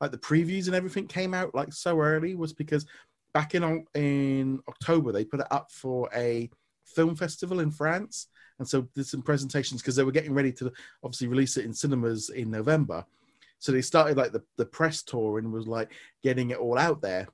like 0.00 0.10
the 0.12 0.18
previews 0.18 0.66
and 0.66 0.74
everything 0.74 1.06
came 1.06 1.34
out 1.34 1.54
like 1.54 1.72
so 1.72 1.98
early 2.00 2.34
was 2.34 2.52
because 2.52 2.86
back 3.34 3.54
in 3.54 3.84
in 3.94 4.60
October 4.68 5.12
they 5.12 5.24
put 5.24 5.40
it 5.40 5.46
up 5.50 5.70
for 5.70 6.08
a 6.14 6.48
film 6.84 7.14
festival 7.14 7.60
in 7.60 7.70
France, 7.70 8.28
and 8.58 8.68
so 8.68 8.82
did 8.94 9.06
some 9.06 9.22
presentations 9.22 9.82
because 9.82 9.96
they 9.96 10.04
were 10.04 10.12
getting 10.12 10.34
ready 10.34 10.52
to 10.52 10.72
obviously 11.02 11.28
release 11.28 11.56
it 11.56 11.64
in 11.64 11.74
cinemas 11.74 12.30
in 12.30 12.50
November. 12.50 13.04
So 13.60 13.72
they 13.72 13.82
started 13.82 14.16
like 14.16 14.32
the, 14.32 14.42
the 14.56 14.64
press 14.64 15.02
tour 15.02 15.38
and 15.38 15.52
was 15.52 15.66
like 15.66 15.92
getting 16.22 16.50
it 16.50 16.58
all 16.58 16.78
out 16.78 17.00
there 17.02 17.26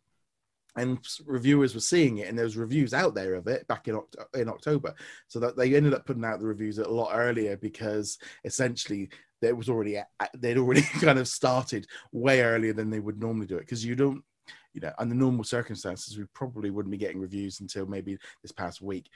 and 0.77 0.99
reviewers 1.25 1.75
were 1.75 1.81
seeing 1.81 2.18
it 2.18 2.29
and 2.29 2.37
there 2.37 2.45
was 2.45 2.57
reviews 2.57 2.93
out 2.93 3.14
there 3.14 3.35
of 3.35 3.47
it 3.47 3.66
back 3.68 3.89
in, 3.89 3.95
Oct- 3.95 4.35
in 4.35 4.49
october. 4.49 4.95
So 5.29 5.39
that 5.41 5.57
they 5.57 5.75
ended 5.75 5.95
up 5.95 6.07
putting 6.07 6.25
out 6.25 6.41
the 6.41 6.47
reviews 6.47 6.79
a 6.79 6.89
lot 6.89 7.12
earlier 7.14 7.57
because 7.57 8.18
essentially 8.45 9.09
it 9.43 9.57
was 9.57 9.68
already 9.68 9.99
they'd 10.39 10.59
already 10.59 10.83
kind 11.01 11.18
of 11.18 11.29
started 11.29 11.87
way 12.12 12.43
earlier 12.43 12.72
than 12.72 12.91
they 12.91 13.01
would 13.01 13.20
normally 13.20 13.47
do 13.47 13.57
it. 13.57 13.61
Because 13.61 13.85
you 13.85 13.95
don't 13.95 14.22
you 14.72 14.81
know 14.81 14.93
under 14.99 15.14
normal 15.14 15.45
circumstances 15.45 16.18
we 16.18 16.25
probably 16.35 16.70
wouldn't 16.70 16.91
be 16.91 16.99
getting 16.99 17.20
reviews 17.20 17.61
until 17.61 17.87
maybe 17.87 18.18
this 18.43 18.53
past 18.53 18.83
week. 18.83 19.09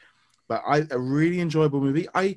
But 0.49 0.63
i 0.67 0.85
a 0.91 0.99
really 0.99 1.41
enjoyable 1.41 1.81
movie. 1.81 2.09
I 2.15 2.37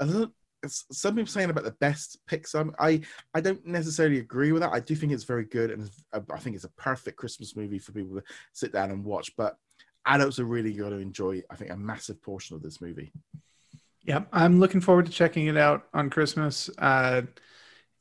s- 0.00 0.26
some 0.70 1.14
people 1.14 1.26
saying 1.30 1.50
about 1.50 1.64
the 1.64 1.72
best 1.72 2.18
Pixar. 2.28 2.72
I 2.78 3.00
I 3.34 3.40
don't 3.40 3.64
necessarily 3.66 4.18
agree 4.18 4.52
with 4.52 4.62
that. 4.62 4.72
I 4.72 4.80
do 4.80 4.94
think 4.94 5.12
it's 5.12 5.24
very 5.24 5.44
good, 5.44 5.70
and 5.70 5.90
uh, 6.12 6.20
I 6.32 6.38
think 6.38 6.56
it's 6.56 6.64
a 6.64 6.70
perfect 6.70 7.16
Christmas 7.16 7.56
movie 7.56 7.78
for 7.78 7.92
people 7.92 8.16
to 8.16 8.22
sit 8.52 8.72
down 8.72 8.90
and 8.90 9.04
watch. 9.04 9.34
But 9.36 9.56
adults 10.06 10.38
are 10.38 10.44
really 10.44 10.72
going 10.72 10.90
to 10.92 10.98
enjoy. 10.98 11.42
I 11.50 11.56
think 11.56 11.70
a 11.70 11.76
massive 11.76 12.22
portion 12.22 12.56
of 12.56 12.62
this 12.62 12.80
movie. 12.80 13.12
Yeah, 14.02 14.24
I'm 14.32 14.60
looking 14.60 14.80
forward 14.82 15.06
to 15.06 15.12
checking 15.12 15.46
it 15.46 15.56
out 15.56 15.86
on 15.94 16.10
Christmas. 16.10 16.68
Uh, 16.78 17.22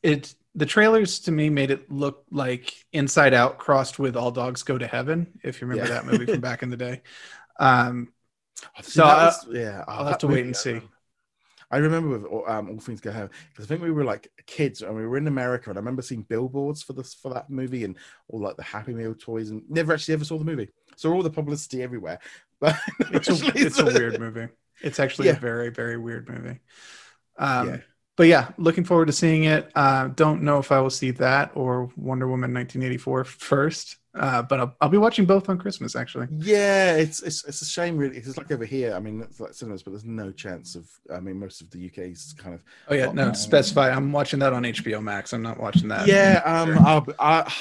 it 0.02 0.36
the 0.56 0.66
trailers 0.66 1.20
to 1.22 1.32
me 1.32 1.50
made 1.50 1.72
it 1.72 1.90
look 1.92 2.26
like 2.30 2.74
Inside 2.92 3.34
Out 3.34 3.58
crossed 3.58 3.98
with 4.00 4.16
All 4.16 4.30
Dogs 4.30 4.62
Go 4.64 4.78
to 4.78 4.86
Heaven. 4.86 5.40
If 5.44 5.62
you 5.62 5.68
remember 5.68 5.92
Yeah. 5.92 6.02
that 6.02 6.06
movie 6.12 6.26
from 6.32 6.42
back 6.42 6.62
in 6.64 6.70
the 6.70 6.78
day. 6.78 7.02
Um, 7.60 8.12
So, 8.82 9.04
was- 9.06 9.48
yeah, 9.52 9.84
I'll 9.88 10.06
have 10.06 10.18
to 10.20 10.28
wait 10.28 10.44
and 10.46 10.56
see. 10.56 10.82
I 11.74 11.78
remember 11.78 12.20
with 12.20 12.48
um, 12.48 12.70
all 12.70 12.80
things 12.80 13.02
go 13.02 13.12
home 13.12 13.32
because 13.50 13.66
I 13.66 13.68
think 13.68 13.82
we 13.82 13.90
were 13.90 14.04
like 14.04 14.28
kids 14.46 14.84
and 14.84 14.96
we 14.96 15.08
were 15.08 15.18
in 15.18 15.28
America 15.28 15.72
and 15.72 15.78
I 15.78 15.82
remember 15.82 16.04
seeing 16.04 16.22
billboards 16.22 16.84
for 16.84 16.94
this 16.94 17.16
for 17.16 17.34
that 17.34 17.50
movie 17.50 17.84
and 17.84 17.98
all 18.30 18.42
like 18.42 18.58
the 18.58 18.64
Happy 18.64 18.94
Meal 18.94 19.16
toys 19.16 19.50
and 19.50 19.64
never 19.68 19.92
actually 19.92 20.14
ever 20.14 20.24
saw 20.24 20.38
the 20.38 20.46
movie. 20.46 20.70
So 20.98 21.12
all 21.12 21.24
the 21.24 21.32
publicity 21.32 21.82
everywhere, 21.82 22.20
but 22.60 22.78
it's 23.00 23.28
a 23.28 23.52
it's 23.56 23.80
a 23.80 23.86
weird 23.86 24.20
movie. 24.20 24.50
It's 24.82 25.00
actually 25.00 25.30
a 25.30 25.34
very 25.34 25.70
very 25.70 25.98
weird 25.98 26.30
movie. 26.30 26.60
Um, 27.40 27.70
Yeah. 27.70 27.78
But 28.16 28.28
yeah, 28.28 28.52
looking 28.60 28.84
forward 28.84 29.08
to 29.08 29.12
seeing 29.12 29.46
it. 29.46 29.72
Uh, 29.74 30.10
don't 30.10 30.44
know 30.44 30.60
if 30.60 30.72
I 30.72 30.80
will 30.80 30.92
see 30.92 31.10
that 31.12 31.54
or 31.56 31.90
Wonder 31.98 32.28
Woman 32.28 32.54
1984 32.54 33.24
first, 33.24 33.98
uh, 34.16 34.44
but 34.44 34.60
I'll, 34.60 34.76
I'll 34.80 34.90
be 34.90 34.98
watching 34.98 35.26
both 35.26 35.50
on 35.50 35.58
Christmas 35.58 35.96
actually. 35.96 36.28
Yeah, 36.32 36.96
it's 36.96 37.22
it's 37.24 37.44
it's 37.46 37.62
a 37.62 37.66
shame 37.66 37.98
really. 37.98 38.18
It's 38.18 38.38
like 38.38 38.52
over 38.52 38.66
here. 38.66 38.94
I 38.94 39.00
mean, 39.00 39.22
it's 39.22 39.40
like 39.40 39.54
cinemas, 39.54 39.82
but 39.82 39.92
there's 39.92 40.06
no 40.06 40.32
chance 40.32 40.76
of. 40.76 40.88
I 41.14 41.20
mean, 41.20 41.40
most 41.40 41.62
of 41.62 41.72
the 41.72 41.86
UK 41.86 41.98
is 42.12 42.34
kind 42.38 42.54
of. 42.54 42.64
Oh 42.90 42.94
yeah, 42.94 43.12
no, 43.12 43.34
specify. 43.34 43.90
I'm 43.90 44.12
watching 44.12 44.40
that 44.40 44.54
on 44.54 44.64
HBO 44.64 45.02
Max. 45.02 45.34
I'm 45.34 45.42
not 45.42 45.60
watching 45.60 45.88
that. 45.88 46.08
Yeah, 46.08 46.42
um, 46.46 46.78
I'll, 46.86 47.06
I, 47.20 47.52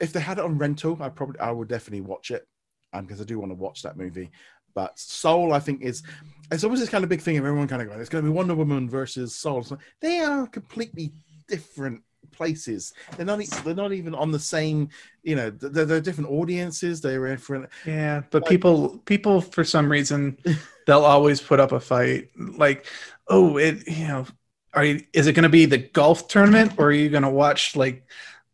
if 0.00 0.12
they 0.12 0.20
had 0.20 0.38
it 0.38 0.44
on 0.44 0.58
rental, 0.58 0.98
I 1.00 1.08
probably 1.08 1.40
I 1.40 1.50
would 1.50 1.68
definitely 1.68 2.02
watch 2.02 2.30
it, 2.30 2.46
um, 2.92 3.06
because 3.06 3.20
I 3.20 3.24
do 3.24 3.38
want 3.38 3.52
to 3.52 3.56
watch 3.56 3.82
that 3.82 3.96
movie. 3.96 4.30
But 4.74 4.98
Soul, 4.98 5.54
I 5.54 5.60
think 5.60 5.82
is 5.82 6.02
it's 6.50 6.64
always 6.64 6.80
this 6.80 6.90
kind 6.90 7.04
of 7.04 7.08
big 7.08 7.22
thing 7.22 7.38
of 7.38 7.46
everyone 7.46 7.68
kind 7.68 7.80
of 7.80 7.88
going, 7.88 8.00
it's 8.00 8.10
going 8.10 8.24
to 8.24 8.30
be 8.30 8.34
Wonder 8.34 8.54
Woman 8.54 8.90
versus 8.90 9.34
Soul. 9.34 9.62
So 9.62 9.78
they 10.00 10.20
are 10.20 10.46
completely 10.46 11.12
different 11.48 12.02
places. 12.32 12.92
They're 13.16 13.26
not 13.26 13.40
they're 13.64 13.74
not 13.74 13.92
even 13.92 14.14
on 14.14 14.30
the 14.32 14.38
same. 14.38 14.88
You 15.22 15.36
know, 15.36 15.50
they're, 15.50 15.84
they're 15.84 16.00
different 16.00 16.30
audiences. 16.30 17.00
They're 17.00 17.26
different. 17.28 17.68
Yeah, 17.86 18.22
but 18.30 18.42
Like- 18.42 18.50
people 18.50 18.98
people 19.06 19.40
for 19.40 19.64
some 19.64 19.90
reason 19.90 20.38
they'll 20.86 21.04
always 21.04 21.40
put 21.40 21.60
up 21.60 21.72
a 21.72 21.80
fight. 21.80 22.30
Like, 22.36 22.86
oh, 23.28 23.56
it 23.58 23.86
you 23.88 24.06
know, 24.08 24.26
are 24.72 24.84
you 24.84 25.02
is 25.12 25.26
it 25.26 25.32
going 25.34 25.44
to 25.44 25.48
be 25.48 25.66
the 25.66 25.78
golf 25.78 26.28
tournament 26.28 26.72
or 26.78 26.86
are 26.86 26.92
you 26.92 27.08
going 27.08 27.22
to 27.22 27.30
watch 27.30 27.76
like 27.76 28.06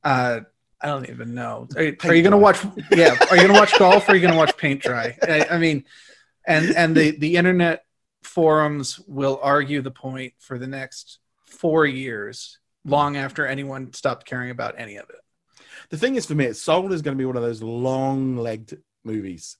uh 0.05 0.41
I 0.83 0.87
don't 0.87 1.11
even 1.11 1.35
know. 1.35 1.69
Are, 1.77 1.83
you- 1.83 1.97
are 2.05 2.15
you 2.15 2.23
going 2.23 2.31
to 2.33 2.39
watch 2.39 2.59
yeah, 2.91 3.15
are 3.31 3.37
you 3.37 3.43
going 3.43 3.53
to 3.55 3.61
watch 3.61 3.79
golf 3.79 4.09
or 4.09 4.13
are 4.13 4.15
you 4.15 4.21
going 4.23 4.33
to 4.33 4.39
watch 4.39 4.57
paint 4.57 4.83
dry? 4.83 5.17
I, 5.23 5.47
I 5.51 5.59
mean, 5.59 5.85
and 6.47 6.75
and 6.75 6.97
the 6.97 7.11
the 7.19 7.37
internet 7.37 7.85
forums 8.23 8.99
will 9.09 9.41
argue 9.43 9.83
the 9.83 9.91
point 9.91 10.35
for 10.39 10.59
the 10.59 10.67
next 10.67 11.19
4 11.47 11.85
years 11.87 12.60
long 12.85 13.17
after 13.17 13.47
anyone 13.47 13.93
stopped 13.93 14.27
caring 14.27 14.51
about 14.51 14.75
any 14.79 14.97
of 14.97 15.09
it. 15.11 15.17
The 15.91 15.99
thing 15.99 16.17
is, 16.17 16.27
for 16.27 16.35
me, 16.35 16.47
it's 16.47 16.63
Soul 16.63 16.93
is 16.93 17.03
going 17.03 17.17
to 17.17 17.21
be 17.21 17.27
one 17.27 17.37
of 17.37 17.43
those 17.43 17.63
long-legged 17.63 18.83
movies. 19.05 19.57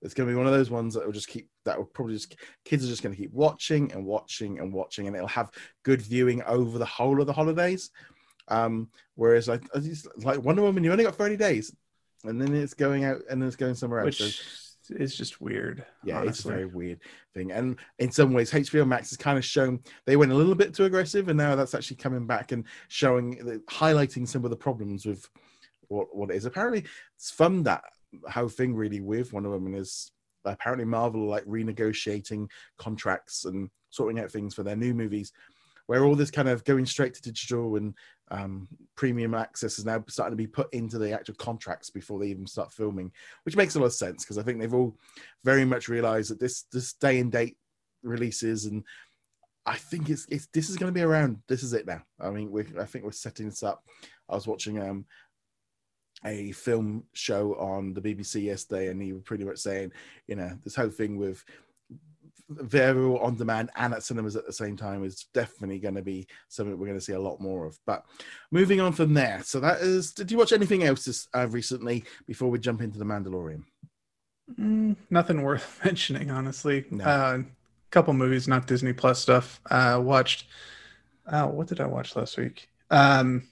It's 0.00 0.14
going 0.14 0.28
to 0.28 0.32
be 0.32 0.36
one 0.36 0.46
of 0.46 0.52
those 0.52 0.70
ones 0.70 0.94
that 0.94 1.04
will 1.04 1.12
just 1.12 1.28
keep 1.28 1.48
that 1.64 1.76
will 1.76 1.84
probably 1.84 2.14
just 2.14 2.36
kids 2.64 2.84
are 2.84 2.88
just 2.88 3.02
going 3.02 3.14
to 3.14 3.20
keep 3.20 3.32
watching 3.32 3.92
and 3.92 4.04
watching 4.06 4.58
and 4.60 4.72
watching, 4.72 5.06
and 5.06 5.16
it'll 5.16 5.28
have 5.28 5.50
good 5.82 6.00
viewing 6.00 6.42
over 6.44 6.78
the 6.78 6.84
whole 6.86 7.20
of 7.20 7.26
the 7.26 7.32
holidays. 7.32 7.90
Um, 8.46 8.90
whereas 9.16 9.48
like 9.48 9.62
like 10.18 10.42
Wonder 10.42 10.62
Woman, 10.62 10.84
you 10.84 10.92
only 10.92 11.04
got 11.04 11.16
thirty 11.16 11.36
days, 11.36 11.74
and 12.24 12.40
then 12.40 12.54
it's 12.54 12.74
going 12.74 13.04
out 13.04 13.22
and 13.28 13.42
then 13.42 13.48
it's 13.48 13.56
going 13.56 13.74
somewhere 13.74 14.00
else. 14.00 14.20
Which 14.20 14.42
Is 14.90 15.16
just 15.16 15.40
weird. 15.40 15.84
yeah, 16.02 16.22
it's 16.22 16.44
a 16.44 16.48
very 16.48 16.66
weird 16.66 17.00
thing. 17.34 17.52
And 17.52 17.76
in 17.98 18.10
some 18.10 18.32
ways, 18.32 18.50
HBO 18.50 18.86
Max 18.86 19.10
has 19.10 19.16
kind 19.16 19.36
of 19.36 19.44
shown 19.44 19.80
they 20.06 20.16
went 20.16 20.32
a 20.32 20.34
little 20.34 20.54
bit 20.54 20.74
too 20.74 20.84
aggressive, 20.84 21.28
and 21.28 21.36
now 21.36 21.54
that's 21.54 21.74
actually 21.74 21.96
coming 21.96 22.26
back 22.26 22.52
and 22.52 22.64
showing, 22.88 23.62
highlighting 23.68 24.26
some 24.26 24.44
of 24.44 24.50
the 24.50 24.56
problems 24.56 25.04
with 25.04 25.28
what 25.88 26.14
what 26.16 26.30
it 26.30 26.36
is. 26.36 26.44
Apparently, 26.44 26.84
it's 27.16 27.30
fun 27.30 27.62
that 27.64 27.82
whole 28.30 28.48
thing 28.48 28.74
really 28.74 29.00
with 29.00 29.32
Wonder 29.32 29.50
Woman 29.50 29.74
is 29.74 30.12
apparently 30.44 30.84
Marvel 30.84 31.26
like 31.26 31.44
renegotiating 31.44 32.48
contracts 32.78 33.44
and 33.44 33.68
sorting 33.90 34.20
out 34.20 34.30
things 34.30 34.54
for 34.54 34.62
their 34.62 34.76
new 34.76 34.94
movies, 34.94 35.32
where 35.86 36.04
all 36.04 36.14
this 36.14 36.30
kind 36.30 36.48
of 36.48 36.64
going 36.64 36.86
straight 36.86 37.14
to 37.14 37.22
digital 37.22 37.76
and 37.76 37.94
um, 38.30 38.68
premium 38.96 39.34
access 39.34 39.78
is 39.78 39.84
now 39.84 40.02
starting 40.08 40.32
to 40.32 40.42
be 40.42 40.46
put 40.46 40.72
into 40.72 40.98
the 40.98 41.12
actual 41.12 41.34
contracts 41.36 41.90
before 41.90 42.18
they 42.18 42.26
even 42.26 42.46
start 42.46 42.72
filming, 42.72 43.12
which 43.44 43.56
makes 43.56 43.74
a 43.74 43.78
lot 43.78 43.86
of 43.86 43.92
sense 43.92 44.24
because 44.24 44.38
I 44.38 44.42
think 44.42 44.60
they've 44.60 44.74
all 44.74 44.96
very 45.44 45.64
much 45.64 45.88
realized 45.88 46.30
that 46.30 46.40
this 46.40 46.62
this 46.72 46.92
day 46.94 47.20
and 47.20 47.32
date 47.32 47.56
releases 48.02 48.66
and 48.66 48.84
I 49.66 49.76
think 49.76 50.08
it's 50.08 50.26
it's 50.30 50.46
this 50.46 50.70
is 50.70 50.76
going 50.76 50.92
to 50.92 50.98
be 50.98 51.04
around. 51.04 51.38
This 51.46 51.62
is 51.62 51.74
it 51.74 51.86
now. 51.86 52.02
I 52.18 52.30
mean, 52.30 52.50
we 52.50 52.64
I 52.80 52.84
think 52.84 53.04
we're 53.04 53.12
setting 53.12 53.46
this 53.46 53.62
up. 53.62 53.84
I 54.28 54.34
was 54.34 54.46
watching 54.46 54.80
um 54.80 55.04
a 56.24 56.52
film 56.52 57.04
show 57.12 57.54
on 57.54 57.92
the 57.92 58.00
BBC 58.00 58.44
yesterday, 58.44 58.88
and 58.88 59.00
he 59.00 59.12
was 59.12 59.22
pretty 59.22 59.44
much 59.44 59.58
saying, 59.58 59.92
you 60.26 60.36
know, 60.36 60.58
this 60.64 60.74
whole 60.74 60.88
thing 60.88 61.18
with 61.18 61.44
available 62.58 63.18
on 63.18 63.36
demand 63.36 63.70
and 63.76 63.92
at 63.92 64.02
cinemas 64.02 64.36
at 64.36 64.46
the 64.46 64.52
same 64.52 64.76
time 64.76 65.04
is 65.04 65.26
definitely 65.34 65.78
going 65.78 65.94
to 65.94 66.02
be 66.02 66.26
something 66.48 66.78
we're 66.78 66.86
going 66.86 66.98
to 66.98 67.04
see 67.04 67.12
a 67.12 67.20
lot 67.20 67.40
more 67.40 67.66
of. 67.66 67.78
But 67.86 68.04
moving 68.50 68.80
on 68.80 68.92
from 68.92 69.14
there, 69.14 69.42
so 69.44 69.60
that 69.60 69.80
is. 69.80 70.12
Did 70.12 70.30
you 70.30 70.38
watch 70.38 70.52
anything 70.52 70.84
else 70.84 71.04
this, 71.04 71.28
uh, 71.34 71.46
recently 71.48 72.04
before 72.26 72.50
we 72.50 72.58
jump 72.58 72.80
into 72.80 72.98
the 72.98 73.04
Mandalorian? 73.04 73.64
Mm, 74.58 74.96
nothing 75.10 75.42
worth 75.42 75.80
mentioning, 75.84 76.30
honestly. 76.30 76.84
No. 76.90 77.04
Uh, 77.04 77.38
couple 77.90 78.12
movies, 78.14 78.46
not 78.48 78.66
Disney 78.66 78.92
Plus 78.92 79.18
stuff. 79.20 79.60
Uh, 79.70 80.00
watched. 80.02 80.46
Uh, 81.26 81.46
what 81.46 81.66
did 81.66 81.80
I 81.80 81.86
watch 81.86 82.16
last 82.16 82.36
week? 82.38 82.68
Um, 82.90 83.42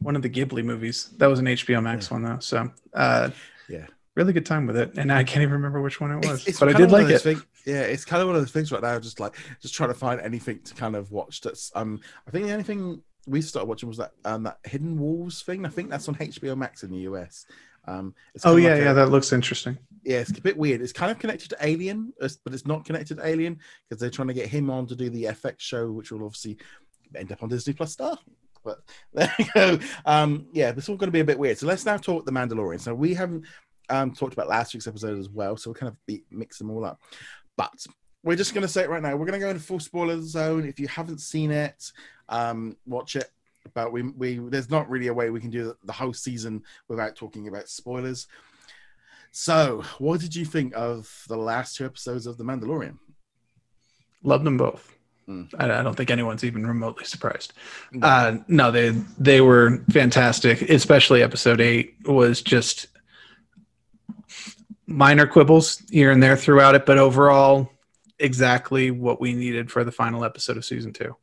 one 0.00 0.14
of 0.16 0.22
the 0.22 0.30
Ghibli 0.30 0.64
movies. 0.64 1.10
That 1.16 1.26
was 1.26 1.38
an 1.40 1.46
HBO 1.46 1.82
Max 1.82 2.06
Yeah. 2.08 2.14
one 2.14 2.22
though. 2.22 2.38
So 2.40 2.70
uh. 2.94 3.30
Really 4.18 4.32
good 4.32 4.44
time 4.46 4.66
with 4.66 4.76
it, 4.76 4.98
and 4.98 5.10
I 5.12 5.24
can't 5.24 5.42
even 5.42 5.52
remember 5.54 5.80
which 5.80 6.00
one 6.00 6.10
it 6.10 6.16
was, 6.16 6.24
It's- 6.26 6.48
it's 6.48 6.60
but 6.60 6.68
I 6.68 6.72
did 6.74 6.90
like 6.90 7.08
it. 7.08 7.20
thing- 7.22 7.42
yeah, 7.64 7.82
it's 7.82 8.04
kind 8.04 8.20
of 8.20 8.28
one 8.28 8.36
of 8.36 8.42
those 8.42 8.50
things 8.52 8.70
right 8.72 8.82
now. 8.82 8.98
Just 8.98 9.20
like 9.20 9.34
just 9.62 9.74
trying 9.74 9.90
to 9.90 9.94
find 9.94 10.20
anything 10.20 10.60
to 10.64 10.74
kind 10.74 10.96
of 10.96 11.10
watch. 11.12 11.40
That's 11.40 11.70
um, 11.74 12.00
I 12.26 12.30
think 12.30 12.46
the 12.46 12.52
only 12.52 12.64
thing 12.64 13.02
we 13.26 13.40
started 13.42 13.68
watching 13.68 13.88
was 13.88 13.98
that 13.98 14.12
um 14.24 14.42
that 14.44 14.58
Hidden 14.64 14.98
Wolves 14.98 15.42
thing. 15.42 15.64
I 15.64 15.68
think 15.68 15.88
that's 15.90 16.08
on 16.08 16.14
HBO 16.16 16.56
Max 16.56 16.82
in 16.82 16.90
the 16.90 16.98
US. 17.10 17.46
Um, 17.86 18.14
Oh 18.44 18.54
kind 18.54 18.58
of 18.58 18.64
yeah, 18.64 18.74
a- 18.74 18.84
yeah, 18.84 18.92
that 18.92 19.08
looks 19.10 19.32
interesting. 19.32 19.78
yeah, 20.04 20.18
it's 20.18 20.30
a 20.36 20.40
bit 20.42 20.56
weird. 20.58 20.80
It's 20.82 20.92
kind 20.92 21.10
of 21.10 21.18
connected 21.18 21.48
to 21.50 21.56
Alien, 21.60 22.12
but 22.18 22.52
it's 22.52 22.66
not 22.66 22.84
connected 22.84 23.16
to 23.18 23.26
Alien 23.26 23.58
because 23.88 24.00
they're 24.00 24.10
trying 24.10 24.28
to 24.28 24.34
get 24.34 24.48
him 24.48 24.68
on 24.70 24.86
to 24.88 24.94
do 24.96 25.08
the 25.10 25.24
FX 25.24 25.60
show, 25.60 25.90
which 25.90 26.10
will 26.12 26.24
obviously 26.24 26.58
end 27.14 27.32
up 27.32 27.42
on 27.42 27.48
Disney 27.48 27.72
Plus 27.72 27.92
Star. 27.92 28.18
But 28.64 28.80
there 29.14 29.32
you 29.38 29.46
go. 29.54 29.78
Um, 30.04 30.46
yeah, 30.52 30.70
it's 30.76 30.88
all 30.88 30.96
going 30.96 31.08
to 31.08 31.12
be 31.12 31.20
a 31.20 31.24
bit 31.24 31.38
weird. 31.38 31.56
So 31.58 31.66
let's 31.66 31.86
now 31.86 31.96
talk 31.96 32.26
the 32.26 32.32
Mandalorian. 32.32 32.80
So 32.80 32.94
we 32.94 33.14
haven't 33.14 33.44
um, 33.90 34.12
talked 34.12 34.32
about 34.32 34.48
last 34.48 34.74
week's 34.74 34.86
episode 34.86 35.18
as 35.18 35.28
well, 35.28 35.56
so 35.56 35.70
we'll 35.70 35.74
kind 35.74 35.90
of 35.90 35.96
be, 36.06 36.24
mix 36.30 36.58
them 36.58 36.70
all 36.70 36.84
up. 36.84 37.00
But 37.56 37.86
we're 38.22 38.36
just 38.36 38.54
going 38.54 38.62
to 38.62 38.68
say 38.68 38.82
it 38.82 38.90
right 38.90 39.02
now. 39.02 39.16
We're 39.16 39.26
going 39.26 39.40
to 39.40 39.44
go 39.44 39.50
into 39.50 39.62
full 39.62 39.80
spoiler 39.80 40.20
zone. 40.20 40.64
If 40.64 40.78
you 40.78 40.88
haven't 40.88 41.20
seen 41.20 41.50
it, 41.50 41.92
um, 42.28 42.76
watch 42.86 43.16
it. 43.16 43.30
But 43.74 43.92
we, 43.92 44.02
we 44.02 44.38
there's 44.38 44.70
not 44.70 44.88
really 44.88 45.08
a 45.08 45.14
way 45.14 45.30
we 45.30 45.40
can 45.40 45.50
do 45.50 45.74
the 45.84 45.92
whole 45.92 46.14
season 46.14 46.62
without 46.88 47.16
talking 47.16 47.48
about 47.48 47.68
spoilers. 47.68 48.26
So, 49.30 49.84
what 49.98 50.20
did 50.20 50.34
you 50.34 50.44
think 50.44 50.72
of 50.74 51.24
the 51.28 51.36
last 51.36 51.76
two 51.76 51.84
episodes 51.84 52.26
of 52.26 52.38
The 52.38 52.44
Mandalorian? 52.44 52.98
Love 54.22 54.42
them 54.42 54.56
both. 54.56 54.94
Mm. 55.28 55.48
I, 55.58 55.80
I 55.80 55.82
don't 55.82 55.94
think 55.94 56.10
anyone's 56.10 56.44
even 56.44 56.66
remotely 56.66 57.04
surprised. 57.04 57.52
No. 57.92 58.06
Uh, 58.06 58.38
no, 58.48 58.70
they 58.70 58.90
they 59.18 59.40
were 59.40 59.84
fantastic. 59.90 60.62
Especially 60.62 61.22
episode 61.22 61.60
eight 61.60 61.96
was 62.06 62.40
just 62.40 62.86
minor 64.86 65.26
quibbles 65.26 65.82
here 65.90 66.10
and 66.10 66.22
there 66.22 66.36
throughout 66.36 66.74
it, 66.74 66.86
but 66.86 66.98
overall, 66.98 67.70
exactly 68.18 68.90
what 68.90 69.20
we 69.20 69.32
needed 69.32 69.70
for 69.70 69.84
the 69.84 69.92
final 69.92 70.24
episode 70.24 70.56
of 70.56 70.64
season 70.64 70.92
two. 70.92 71.16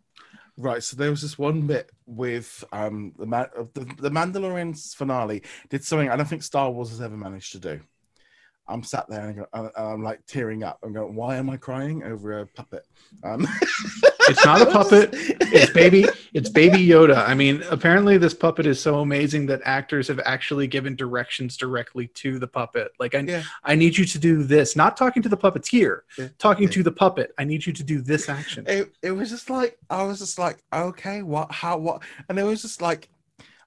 Right, 0.57 0.81
so 0.81 0.95
there 0.95 1.09
was 1.09 1.21
this 1.21 1.37
one 1.37 1.67
bit 1.67 1.91
with 2.05 2.63
um 2.71 3.13
the 3.19 3.25
Ma- 3.25 3.47
the, 3.73 3.81
the 3.97 4.09
Mandalorian's 4.09 4.93
finale 4.93 5.43
did 5.69 5.83
something 5.83 6.09
I 6.09 6.15
don't 6.15 6.27
think 6.27 6.43
Star 6.43 6.71
Wars 6.71 6.89
has 6.91 7.01
ever 7.01 7.17
managed 7.17 7.51
to 7.53 7.59
do. 7.59 7.81
I'm 8.67 8.81
sat 8.81 9.07
there 9.09 9.27
and, 9.27 9.45
I 9.53 9.69
I'm 9.75 10.03
like 10.03 10.25
tearing 10.27 10.63
up. 10.63 10.79
I'm 10.81 10.93
going, 10.93 11.13
why 11.13 11.35
am 11.35 11.49
I 11.49 11.57
crying 11.57 12.03
over 12.03 12.39
a 12.39 12.47
puppet? 12.47 12.85
Um, 13.23 13.45
It's 14.27 14.43
not 14.45 14.61
a 14.61 14.65
puppet. 14.65 15.09
It's 15.13 15.71
baby. 15.71 16.05
It's 16.33 16.49
baby 16.49 16.85
Yoda. 16.85 17.27
I 17.27 17.33
mean, 17.33 17.63
apparently 17.69 18.17
this 18.17 18.33
puppet 18.33 18.65
is 18.65 18.81
so 18.81 18.99
amazing 18.99 19.45
that 19.47 19.61
actors 19.65 20.07
have 20.07 20.19
actually 20.25 20.67
given 20.67 20.95
directions 20.95 21.57
directly 21.57 22.07
to 22.07 22.39
the 22.39 22.47
puppet. 22.47 22.91
Like, 22.99 23.15
I, 23.15 23.19
Yeah. 23.19 23.43
I 23.63 23.75
need 23.75 23.97
you 23.97 24.05
to 24.05 24.19
do 24.19 24.43
this. 24.43 24.75
Not 24.75 24.97
talking 24.97 25.21
to 25.23 25.29
the 25.29 25.37
puppeteer, 25.37 26.01
Yeah. 26.17 26.29
talking 26.37 26.63
Yeah. 26.65 26.73
to 26.73 26.83
the 26.83 26.91
puppet. 26.91 27.33
I 27.37 27.43
need 27.43 27.65
you 27.65 27.73
to 27.73 27.83
do 27.83 28.01
this 28.01 28.27
action. 28.29 28.65
it, 28.67 28.93
it 29.01 29.11
was 29.11 29.29
just 29.29 29.49
like 29.49 29.77
I 29.89 30.03
was 30.03 30.19
just 30.19 30.37
like, 30.39 30.57
okay, 30.73 31.21
what, 31.21 31.51
how, 31.51 31.77
what, 31.77 32.01
and 32.29 32.37
it 32.39 32.43
was 32.43 32.61
just 32.61 32.81
like, 32.81 33.09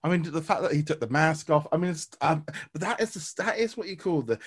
I 0.04 0.08
mean, 0.08 0.22
the 0.22 0.42
fact 0.42 0.62
that 0.62 0.72
he 0.72 0.82
took 0.82 1.00
the 1.00 1.08
mask 1.08 1.50
off. 1.50 1.66
I 1.72 1.76
mean, 1.76 1.90
it's, 1.90 2.08
um, 2.20 2.44
but 2.72 2.80
that 2.82 3.00
is 3.00 3.14
the, 3.14 3.42
that 3.44 3.58
is 3.58 3.76
what 3.76 3.88
you 3.88 3.96
call 3.96 4.22
the 4.22 4.38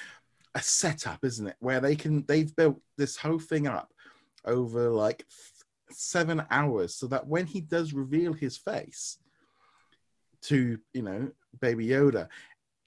a 0.55 0.61
setup, 0.61 1.23
isn't 1.23 1.47
it? 1.47 1.55
Where 1.59 1.79
they 1.79 1.95
can 1.95 2.23
they've 2.27 2.53
built 2.55 2.79
this 2.97 3.17
whole 3.17 3.39
thing 3.39 3.67
up 3.67 3.91
over 4.45 4.89
like 4.89 5.25
seven 5.93 6.43
hours, 6.49 6.95
so 6.95 7.07
that 7.07 7.27
when 7.27 7.45
he 7.45 7.61
does 7.61 7.93
reveal 7.93 8.33
his 8.33 8.57
face 8.57 9.17
to 10.43 10.77
you 10.93 11.01
know 11.01 11.31
Baby 11.59 11.87
Yoda, 11.87 12.27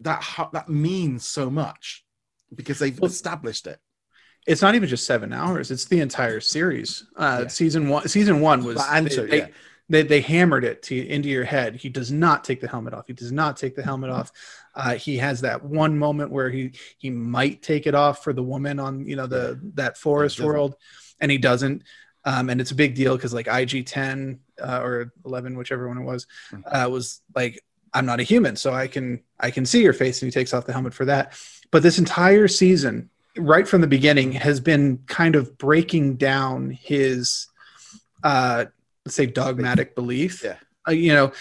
that 0.00 0.24
that 0.52 0.68
means 0.68 1.26
so 1.26 1.50
much 1.50 2.04
because 2.54 2.78
they've 2.78 2.98
Well, 2.98 3.10
established 3.10 3.66
it. 3.66 3.78
It's 4.46 4.60
not 4.60 4.74
even 4.74 4.88
just 4.88 5.06
seven 5.06 5.32
hours. 5.32 5.70
It's 5.70 5.86
the 5.86 6.00
entire 6.00 6.40
series. 6.40 7.04
Uh, 7.16 7.40
Yeah. 7.42 7.48
Season 7.48 7.88
one. 7.88 8.06
Season 8.08 8.40
one 8.40 8.62
was 8.64 8.82
And 8.90 9.06
they, 9.06 9.38
yeah. 9.38 9.46
they, 9.88 10.02
they 10.02 10.20
hammered 10.20 10.64
it 10.64 10.82
to 10.84 11.08
into 11.08 11.30
your 11.30 11.44
head. 11.44 11.76
He 11.76 11.88
does 11.88 12.12
not 12.12 12.44
take 12.44 12.60
the 12.60 12.68
helmet 12.68 12.92
off. 12.92 13.06
He 13.06 13.14
does 13.14 13.32
not 13.32 13.56
take 13.56 13.74
the 13.74 13.82
helmet 13.82 14.10
off. 14.10 14.30
Uh, 14.74 14.96
he 14.96 15.16
has 15.16 15.40
that 15.42 15.64
one 15.64 15.98
moment 15.98 16.30
where 16.30 16.50
he 16.50 16.72
he 16.98 17.08
might 17.08 17.62
take 17.62 17.86
it 17.86 17.94
off 17.94 18.22
for 18.22 18.32
the 18.32 18.42
woman 18.42 18.78
on 18.78 19.06
you 19.06 19.16
know 19.16 19.26
the 19.26 19.58
that 19.74 19.96
forest 19.96 20.40
world, 20.40 20.74
and 21.20 21.30
he 21.30 21.38
doesn't. 21.38 21.82
Um, 22.24 22.48
and 22.48 22.60
it's 22.60 22.70
a 22.70 22.74
big 22.74 22.94
deal 22.94 23.16
because 23.16 23.34
like 23.34 23.46
IG 23.48 23.86
ten 23.86 24.40
uh, 24.60 24.80
or 24.82 25.12
eleven, 25.24 25.58
whichever 25.58 25.88
one 25.88 25.98
it 25.98 26.04
was, 26.04 26.26
uh, 26.66 26.88
was 26.90 27.20
like 27.34 27.62
I'm 27.92 28.06
not 28.06 28.20
a 28.20 28.24
human, 28.24 28.56
so 28.56 28.72
I 28.72 28.86
can 28.86 29.22
I 29.38 29.50
can 29.50 29.66
see 29.66 29.82
your 29.82 29.92
face, 29.92 30.22
and 30.22 30.26
he 30.26 30.32
takes 30.32 30.54
off 30.54 30.66
the 30.66 30.72
helmet 30.72 30.94
for 30.94 31.04
that. 31.04 31.38
But 31.70 31.82
this 31.82 31.98
entire 31.98 32.48
season, 32.48 33.10
right 33.36 33.66
from 33.66 33.80
the 33.80 33.86
beginning, 33.86 34.32
has 34.32 34.58
been 34.60 34.98
kind 35.06 35.36
of 35.36 35.58
breaking 35.58 36.16
down 36.16 36.70
his 36.70 37.48
uh, 38.22 38.64
let's 39.04 39.14
say 39.14 39.26
dogmatic 39.26 39.94
belief. 39.94 40.42
Yeah. 40.42 40.56
Uh, 40.88 40.92
you 40.92 41.12
know, 41.12 41.32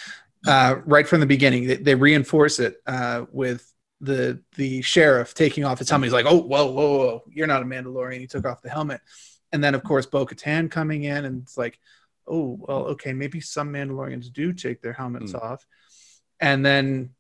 uh, 0.46 0.76
right 0.86 1.08
from 1.08 1.22
the 1.22 1.26
beginning, 1.26 1.68
they, 1.68 1.78
they 1.78 1.96
reinforce 1.96 2.60
it 2.60 2.82
uh, 2.86 3.26
with 3.32 3.74
the 4.02 4.42
the 4.58 4.82
sheriff 4.82 5.34
taking 5.34 5.64
off 5.64 5.80
his 5.80 5.90
helmet. 5.90 6.08
He's 6.08 6.14
like, 6.14 6.26
"Oh, 6.26 6.42
whoa, 6.42 6.66
whoa, 6.72 6.98
whoa! 6.98 7.24
You're 7.32 7.48
not 7.48 7.62
a 7.62 7.66
Mandalorian." 7.66 8.20
He 8.20 8.28
took 8.28 8.46
off 8.46 8.62
the 8.62 8.70
helmet, 8.70 9.02
and 9.54 9.64
then 9.64 9.76
of 9.76 9.84
course 9.84 10.06
Bo-Katan 10.06 10.70
coming 10.70 11.04
in, 11.06 11.24
and 11.24 11.44
it's 11.44 11.58
like, 11.58 11.80
"Oh, 12.28 12.58
well, 12.60 12.86
okay, 12.88 13.14
maybe 13.14 13.40
some 13.40 13.72
Mandalorians 13.72 14.34
do 14.34 14.52
take 14.52 14.82
their 14.82 14.92
helmets 14.94 15.32
Mm. 15.32 15.42
off." 15.42 15.66
And 16.42 16.66
then 16.66 17.12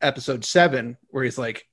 episode 0.00 0.44
seven, 0.44 0.96
where 1.08 1.22
he's 1.22 1.38
like, 1.38 1.68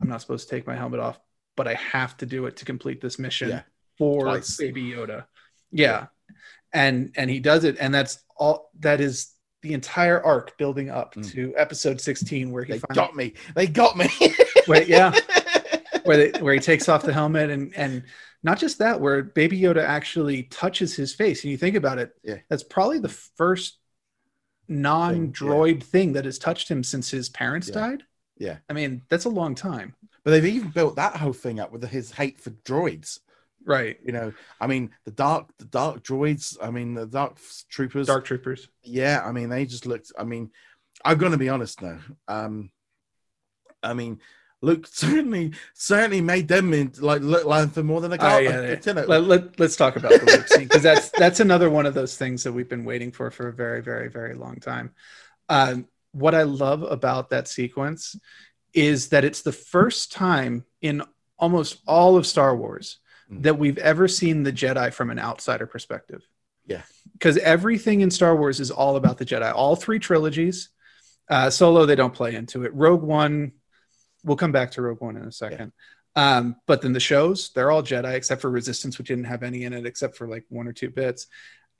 "I'm 0.00 0.08
not 0.08 0.20
supposed 0.20 0.48
to 0.48 0.54
take 0.54 0.66
my 0.66 0.76
helmet 0.76 1.00
off, 1.00 1.18
but 1.56 1.66
I 1.66 1.74
have 1.74 2.16
to 2.18 2.26
do 2.26 2.46
it 2.46 2.58
to 2.58 2.64
complete 2.64 3.00
this 3.00 3.18
mission 3.18 3.48
Yeah. 3.48 3.62
for 3.98 4.22
Twice. 4.24 4.56
Baby 4.56 4.84
Yoda." 4.84 5.26
Yeah, 5.72 6.06
and 6.72 7.12
and 7.16 7.28
he 7.30 7.40
does 7.40 7.64
it, 7.64 7.76
and 7.80 7.92
that's 7.92 8.22
all. 8.36 8.70
That 8.80 9.00
is 9.00 9.32
the 9.62 9.72
entire 9.74 10.20
arc 10.22 10.58
building 10.58 10.90
up 10.90 11.14
Mm. 11.14 11.30
to 11.32 11.54
episode 11.56 12.00
16, 12.00 12.50
where 12.50 12.64
he 12.64 12.72
They 12.74 12.78
finally, 12.80 12.94
got 13.06 13.16
me. 13.16 13.34
They 13.54 13.66
got 13.68 13.96
me. 13.96 14.08
Wait, 14.68 14.88
yeah. 14.88 15.12
where 16.04 16.16
they, 16.16 16.40
where 16.40 16.52
he 16.54 16.58
takes 16.60 16.88
off 16.88 17.02
the 17.04 17.12
helmet, 17.12 17.48
and 17.50 17.72
and 17.76 18.02
not 18.42 18.58
just 18.58 18.78
that, 18.78 19.00
where 19.00 19.22
Baby 19.22 19.60
Yoda 19.60 19.82
actually 19.84 20.44
touches 20.44 20.94
his 20.94 21.14
face, 21.14 21.44
and 21.44 21.50
you 21.50 21.56
think 21.56 21.76
about 21.76 21.98
it, 21.98 22.12
Yeah. 22.24 22.38
that's 22.48 22.62
probably 22.64 22.98
the 22.98 23.08
first 23.08 23.78
non-droid 24.68 25.82
thing 25.82 26.12
that 26.14 26.24
has 26.24 26.38
touched 26.38 26.68
him 26.70 26.82
since 26.82 27.10
his 27.10 27.28
parents 27.28 27.68
Yeah. 27.68 27.74
died. 27.74 28.02
Yeah. 28.38 28.58
I 28.68 28.72
mean 28.72 29.02
that's 29.08 29.24
a 29.26 29.28
long 29.30 29.54
time, 29.54 29.94
But 30.24 30.30
they've 30.32 30.44
even 30.56 30.70
built 30.70 30.96
that 30.96 31.16
whole 31.16 31.32
thing 31.32 31.60
up 31.60 31.72
with 31.72 31.84
his 31.88 32.12
hate 32.12 32.40
for 32.40 32.50
droids. 32.50 33.20
right? 33.64 34.00
You 34.04 34.10
know, 34.10 34.32
I 34.60 34.66
mean, 34.66 34.90
the 35.04 35.12
dark, 35.12 35.56
the 35.58 35.66
dark 35.66 36.02
droids. 36.02 36.56
I 36.60 36.72
mean, 36.72 36.94
the 36.94 37.06
dark 37.06 37.38
troopers. 37.68 38.08
Dark 38.08 38.24
Troopers. 38.24 38.68
Yeah, 38.82 39.22
I 39.24 39.30
mean, 39.30 39.50
they 39.50 39.66
just 39.66 39.86
looked. 39.86 40.10
I 40.18 40.24
mean, 40.24 40.50
I'm 41.04 41.16
gonna 41.16 41.38
be 41.38 41.48
honest 41.48 41.80
now. 41.80 42.00
Um, 42.26 42.72
I 43.84 43.94
mean, 43.94 44.20
Luke 44.62 44.86
certainly 44.86 45.52
certainly 45.74 46.20
made 46.20 46.48
them 46.48 46.72
in, 46.72 46.92
like 47.00 47.20
look 47.20 47.44
like 47.44 47.70
for 47.72 47.82
more 47.82 48.00
than 48.00 48.12
a 48.12 48.14
Oh, 48.14 48.18
guy. 48.18 48.40
yeah, 48.40 48.76
yeah. 48.86 48.92
Let, 49.06 49.24
let, 49.24 49.60
let's 49.60 49.76
talk 49.76 49.96
about 49.96 50.12
the 50.12 50.24
Luke 50.24 50.48
scene 50.48 50.62
because 50.68 50.82
that's 50.82 51.10
that's 51.10 51.40
another 51.40 51.68
one 51.68 51.84
of 51.84 51.94
those 51.94 52.16
things 52.16 52.44
that 52.44 52.52
we've 52.52 52.68
been 52.68 52.84
waiting 52.84 53.10
for 53.12 53.30
for 53.30 53.48
a 53.48 53.52
very 53.52 53.82
very 53.82 54.08
very 54.08 54.34
long 54.34 54.56
time. 54.56 54.92
Um, 55.48 55.86
what 56.12 56.34
I 56.34 56.42
love 56.44 56.82
about 56.82 57.30
that 57.30 57.48
sequence 57.48 58.16
is 58.72 59.08
that 59.08 59.24
it's 59.24 59.42
the 59.42 59.52
first 59.52 60.12
time 60.12 60.64
in 60.80 61.02
almost 61.38 61.78
all 61.86 62.16
of 62.16 62.26
Star 62.26 62.56
Wars 62.56 62.98
Mm. 63.30 63.42
that 63.44 63.56
we've 63.58 63.78
ever 63.78 64.08
seen 64.08 64.42
the 64.42 64.52
Jedi 64.52 64.92
from 64.92 65.08
an 65.10 65.18
outsider 65.18 65.66
perspective. 65.66 66.22
Yeah. 66.66 66.82
because 67.14 67.36
everything 67.38 68.00
in 68.00 68.10
Star 68.10 68.34
Wars 68.36 68.60
is 68.60 68.70
all 68.70 68.96
about 68.96 69.18
the 69.18 69.24
Jedi. 69.24 69.52
All 69.54 69.74
three 69.76 69.98
trilogies. 69.98 70.68
Uh, 71.28 71.50
Solo, 71.50 71.86
they 71.86 71.94
don't 71.96 72.14
play 72.14 72.34
into 72.34 72.64
it. 72.64 72.74
Rogue 72.74 73.02
One, 73.02 73.52
we'll 74.24 74.36
come 74.36 74.52
back 74.52 74.70
to 74.72 74.82
Rogue 74.82 75.00
One 75.00 75.16
in 75.16 75.24
a 75.24 75.32
second. 75.32 75.72
Um, 76.14 76.56
but 76.66 76.82
then 76.82 76.92
the 76.92 77.00
shows, 77.00 77.50
they're 77.54 77.70
all 77.70 77.82
Jedi 77.82 78.14
except 78.14 78.42
for 78.42 78.50
Resistance, 78.50 78.98
which 78.98 79.08
didn't 79.08 79.24
have 79.24 79.42
any 79.42 79.64
in 79.64 79.72
it 79.72 79.86
except 79.86 80.16
for 80.16 80.26
like 80.26 80.44
one 80.48 80.68
or 80.68 80.72
two 80.72 80.90
bits. 80.90 81.26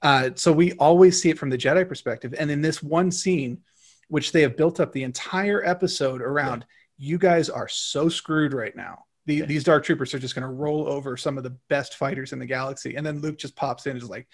Uh, 0.00 0.30
so 0.34 0.52
we 0.52 0.72
always 0.74 1.20
see 1.20 1.30
it 1.30 1.38
from 1.38 1.50
the 1.50 1.58
Jedi 1.58 1.86
perspective. 1.86 2.34
And 2.38 2.50
in 2.50 2.62
this 2.62 2.82
one 2.82 3.10
scene, 3.10 3.58
which 4.08 4.32
they 4.32 4.42
have 4.42 4.56
built 4.56 4.80
up 4.80 4.92
the 4.92 5.04
entire 5.04 5.64
episode 5.64 6.22
around, 6.22 6.66
you 6.98 7.18
guys 7.18 7.48
are 7.48 7.68
so 7.68 8.08
screwed 8.08 8.52
right 8.52 8.74
now. 8.74 9.04
The, 9.26 9.36
Yeah. 9.36 9.44
These 9.46 9.64
Dark 9.64 9.84
Troopers 9.84 10.12
are 10.14 10.18
just 10.18 10.34
going 10.34 10.48
to 10.48 10.52
roll 10.52 10.88
over 10.88 11.16
some 11.16 11.38
of 11.38 11.44
the 11.44 11.56
best 11.68 11.96
fighters 11.96 12.32
in 12.32 12.38
the 12.38 12.46
galaxy. 12.46 12.96
And 12.96 13.06
then 13.06 13.20
Luke 13.20 13.38
just 13.38 13.54
pops 13.54 13.86
in 13.86 13.92
and 13.92 14.02
is 14.02 14.10
like, 14.10 14.26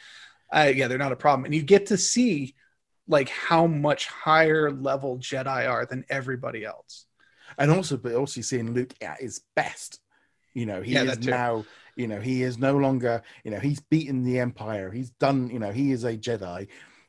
uh, 0.54 0.72
yeah, 0.74 0.88
they're 0.88 0.96
not 0.96 1.12
a 1.12 1.16
problem. 1.16 1.44
And 1.44 1.54
you 1.54 1.62
get 1.62 1.86
to 1.86 1.98
see 1.98 2.54
like 3.06 3.28
how 3.28 3.66
much 3.66 4.06
higher 4.06 4.70
level 4.70 5.18
Jedi 5.18 5.68
are 5.68 5.86
than 5.86 6.04
everybody 6.08 6.64
else. 6.64 7.06
And 7.58 7.70
also, 7.70 7.96
but 7.96 8.14
also 8.14 8.40
seeing 8.40 8.72
Luke 8.72 8.94
at 9.02 9.20
his 9.20 9.42
best. 9.56 10.00
You 10.54 10.66
know, 10.66 10.82
he 10.82 10.92
Yeah, 10.92 11.04
is 11.04 11.18
now. 11.20 11.64
You 11.96 12.06
know, 12.06 12.20
he 12.20 12.42
is 12.42 12.58
no 12.58 12.76
longer. 12.76 13.22
You 13.44 13.50
know, 13.50 13.58
he's 13.58 13.80
beaten 13.80 14.24
the 14.24 14.38
Empire. 14.38 14.90
He's 14.90 15.10
done. 15.10 15.50
You 15.50 15.58
know, 15.58 15.72
he 15.72 15.92
is 15.92 16.04
a 16.04 16.16
Jedi. 16.16 16.68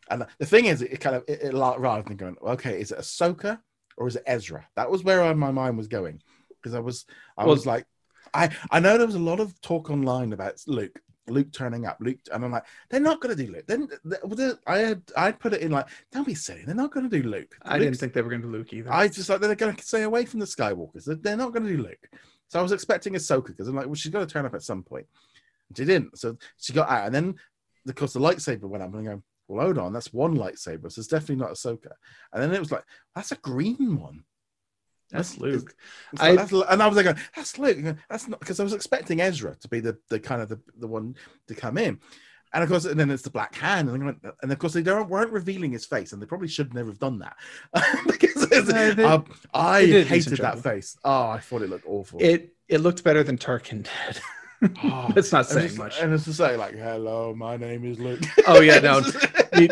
And 0.09 0.25
the 0.39 0.45
thing 0.45 0.65
is, 0.65 0.81
it 0.81 0.99
kind 0.99 1.15
of 1.15 1.23
it, 1.27 1.41
it, 1.43 1.53
rather 1.53 2.01
than 2.03 2.17
going, 2.17 2.35
okay, 2.41 2.81
is 2.81 2.91
it 2.91 2.97
Ahsoka 2.99 3.59
or 3.97 4.07
is 4.07 4.15
it 4.15 4.23
Ezra? 4.25 4.67
That 4.75 4.89
was 4.89 5.03
where 5.03 5.33
my 5.35 5.51
mind 5.51 5.77
was 5.77 5.87
going 5.87 6.21
because 6.49 6.73
I 6.73 6.79
was, 6.79 7.05
I 7.37 7.45
Well- 7.45 7.53
was 7.55 7.65
like, 7.65 7.85
I 8.33 8.49
I 8.71 8.79
know 8.79 8.97
there 8.97 9.07
was 9.07 9.15
a 9.15 9.19
lot 9.19 9.39
of 9.39 9.59
talk 9.61 9.89
online 9.89 10.33
about 10.33 10.61
Luke, 10.67 10.99
Luke 11.29 11.51
turning 11.51 11.85
up, 11.85 11.97
Luke, 11.99 12.19
and 12.31 12.43
I'm 12.43 12.51
like, 12.51 12.65
they're 12.89 12.99
not 12.99 13.21
going 13.21 13.35
to 13.35 13.45
do 13.45 13.51
Luke. 13.51 13.65
Then 13.67 13.87
I 14.67 14.77
had 14.77 15.01
I'd 15.15 15.39
put 15.39 15.53
it 15.53 15.61
in 15.61 15.71
like, 15.71 15.87
don't 16.11 16.25
be 16.25 16.35
silly, 16.35 16.63
they're 16.65 16.75
not 16.75 16.91
going 16.91 17.09
to 17.09 17.21
do 17.21 17.27
Luke. 17.27 17.55
I 17.63 17.79
didn't 17.79 17.97
think 17.97 18.13
they 18.13 18.21
were 18.21 18.29
going 18.29 18.41
to 18.41 18.47
do 18.47 18.53
Luke 18.53 18.73
either. 18.73 18.91
I 18.91 19.07
just 19.07 19.29
like 19.29 19.41
they're 19.41 19.55
going 19.55 19.75
to 19.75 19.83
stay 19.83 20.03
away 20.03 20.25
from 20.25 20.39
the 20.39 20.45
Skywalkers. 20.45 21.05
They're, 21.05 21.15
they're 21.15 21.37
not 21.37 21.53
going 21.53 21.65
to 21.65 21.75
do 21.75 21.83
Luke. 21.83 22.09
So 22.47 22.59
I 22.59 22.63
was 22.63 22.71
expecting 22.71 23.13
Ahsoka 23.13 23.47
because 23.47 23.67
I'm 23.67 23.75
like, 23.75 23.85
well, 23.85 23.95
she's 23.95 24.11
got 24.11 24.19
to 24.19 24.25
turn 24.25 24.45
up 24.45 24.55
at 24.55 24.63
some 24.63 24.83
point. 24.83 25.05
She 25.75 25.85
didn't. 25.85 26.17
So 26.17 26.37
she 26.57 26.73
got 26.73 26.89
out, 26.89 27.05
and 27.05 27.15
then 27.15 27.35
of 27.87 27.95
course 27.95 28.13
the 28.13 28.19
lightsaber 28.19 28.63
went 28.63 28.83
up, 28.83 28.93
and 28.93 29.07
I 29.07 29.13
go, 29.13 29.23
well, 29.47 29.65
hold 29.65 29.77
on, 29.79 29.93
that's 29.93 30.13
one 30.13 30.35
lightsaber, 30.35 30.91
so 30.91 30.99
it's 30.99 31.07
definitely 31.07 31.37
not 31.37 31.51
Ahsoka. 31.51 31.91
And 32.31 32.43
then 32.43 32.53
it 32.53 32.59
was 32.59 32.71
like, 32.71 32.83
that's 33.15 33.31
a 33.31 33.35
green 33.37 33.99
one. 33.99 34.23
That's 35.11 35.37
Luke. 35.37 35.75
It's 36.13 36.21
I- 36.21 36.35
that's, 36.35 36.51
and 36.51 36.83
I 36.83 36.87
was 36.87 36.95
like, 36.97 37.17
that's 37.35 37.57
Luke. 37.57 37.97
That's 38.09 38.27
not 38.27 38.39
because 38.39 38.59
I 38.59 38.63
was 38.63 38.73
expecting 38.73 39.21
Ezra 39.21 39.55
to 39.55 39.67
be 39.67 39.79
the, 39.79 39.97
the 40.09 40.19
kind 40.19 40.41
of 40.41 40.49
the, 40.49 40.59
the 40.77 40.87
one 40.87 41.15
to 41.47 41.55
come 41.55 41.77
in. 41.77 41.99
And 42.51 42.63
of 42.63 42.69
course, 42.69 42.85
and 42.85 42.99
then 42.99 43.11
it's 43.11 43.21
the 43.21 43.29
black 43.29 43.53
hand, 43.53 43.89
and, 43.89 44.05
went- 44.05 44.25
and 44.41 44.51
of 44.51 44.57
course 44.57 44.73
they 44.73 44.81
don't 44.81 45.07
weren't 45.07 45.31
revealing 45.31 45.71
his 45.71 45.85
face, 45.85 46.13
and 46.13 46.21
they 46.21 46.25
probably 46.25 46.47
should 46.47 46.73
never 46.73 46.89
have 46.89 46.97
done 46.99 47.19
that 47.19 47.35
because 48.07 48.49
No, 48.49 48.91
they- 48.91 49.03
um, 49.03 49.25
I 49.53 49.81
they 49.81 49.87
did 49.87 50.05
a 50.07 50.09
hated 50.09 50.37
that 50.39 50.59
face. 50.59 50.97
Oh, 51.03 51.29
I 51.29 51.39
thought 51.39 51.61
it 51.61 51.69
looked 51.69 51.85
awful. 51.87 52.19
It 52.21 52.55
it 52.67 52.79
looked 52.79 53.03
better 53.03 53.23
than 53.23 53.37
Tarkin 53.37 53.83
did. 53.83 54.21
Oh, 54.83 55.11
That's 55.15 55.31
not 55.31 55.39
and 55.41 55.47
saying 55.47 55.65
it's- 55.65 55.77
much. 55.77 55.99
And 56.01 56.11
it's 56.11 56.23
to 56.25 56.33
say 56.33 56.57
like, 56.57 56.73
"Hello, 56.75 57.35
my 57.35 57.55
name 57.55 57.85
is 57.85 57.99
Luke." 57.99 58.21
Oh, 58.47 58.61
yeah, 58.61 58.79
no. 58.79 59.01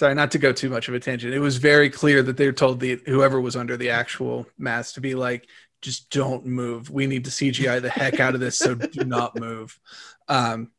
Sorry, 0.00 0.14
not 0.14 0.30
to 0.30 0.38
go 0.38 0.50
too 0.50 0.70
much 0.70 0.88
of 0.88 0.94
a 0.94 0.98
tangent. 0.98 1.34
It 1.34 1.40
was 1.40 1.58
very 1.58 1.90
clear 1.90 2.22
that 2.22 2.38
they 2.38 2.46
were 2.46 2.54
told 2.54 2.80
the 2.80 3.02
whoever 3.04 3.38
was 3.38 3.54
under 3.54 3.76
the 3.76 3.90
actual 3.90 4.46
mask 4.56 4.94
to 4.94 5.02
be 5.02 5.14
like, 5.14 5.46
just 5.82 6.08
don't 6.08 6.46
move. 6.46 6.88
We 6.88 7.06
need 7.06 7.26
to 7.26 7.30
CGI 7.30 7.82
the 7.82 7.90
heck 7.90 8.18
out 8.18 8.32
of 8.32 8.40
this, 8.40 8.56
so 8.56 8.74
do 8.74 9.04
not 9.04 9.38
move. 9.38 9.78
Um, 10.26 10.70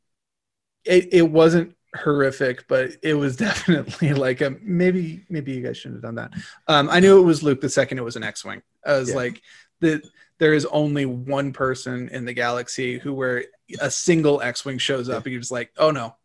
it 0.83 1.09
it 1.13 1.29
wasn't 1.29 1.75
horrific, 1.95 2.67
but 2.67 2.93
it 3.03 3.13
was 3.13 3.35
definitely 3.47 4.13
like 4.13 4.41
a 4.41 4.55
maybe 4.59 5.23
maybe 5.29 5.51
you 5.51 5.61
guys 5.61 5.77
shouldn't 5.77 5.97
have 5.97 6.03
done 6.03 6.15
that. 6.15 6.31
Um, 6.67 6.89
I 6.89 6.99
knew 6.99 7.19
it 7.19 7.23
was 7.23 7.43
Luke 7.43 7.61
the 7.61 7.69
second 7.69 7.99
it 7.99 8.03
was 8.03 8.15
an 8.15 8.23
X-wing. 8.23 8.63
I 8.83 8.93
was 8.97 9.09
Yeah. 9.09 9.17
like 9.17 9.39
the 9.81 10.01
there 10.39 10.55
is 10.55 10.65
only 10.65 11.05
one 11.05 11.53
person 11.53 12.09
in 12.09 12.25
the 12.25 12.33
galaxy 12.33 12.97
who 12.97 13.13
where 13.13 13.45
a 13.79 13.91
single 13.91 14.41
X-wing 14.41 14.79
shows 14.79 15.09
up 15.09 15.25
and 15.25 15.31
you're 15.31 15.41
just 15.41 15.51
like, 15.51 15.69
oh 15.77 15.91
no, 15.91 16.15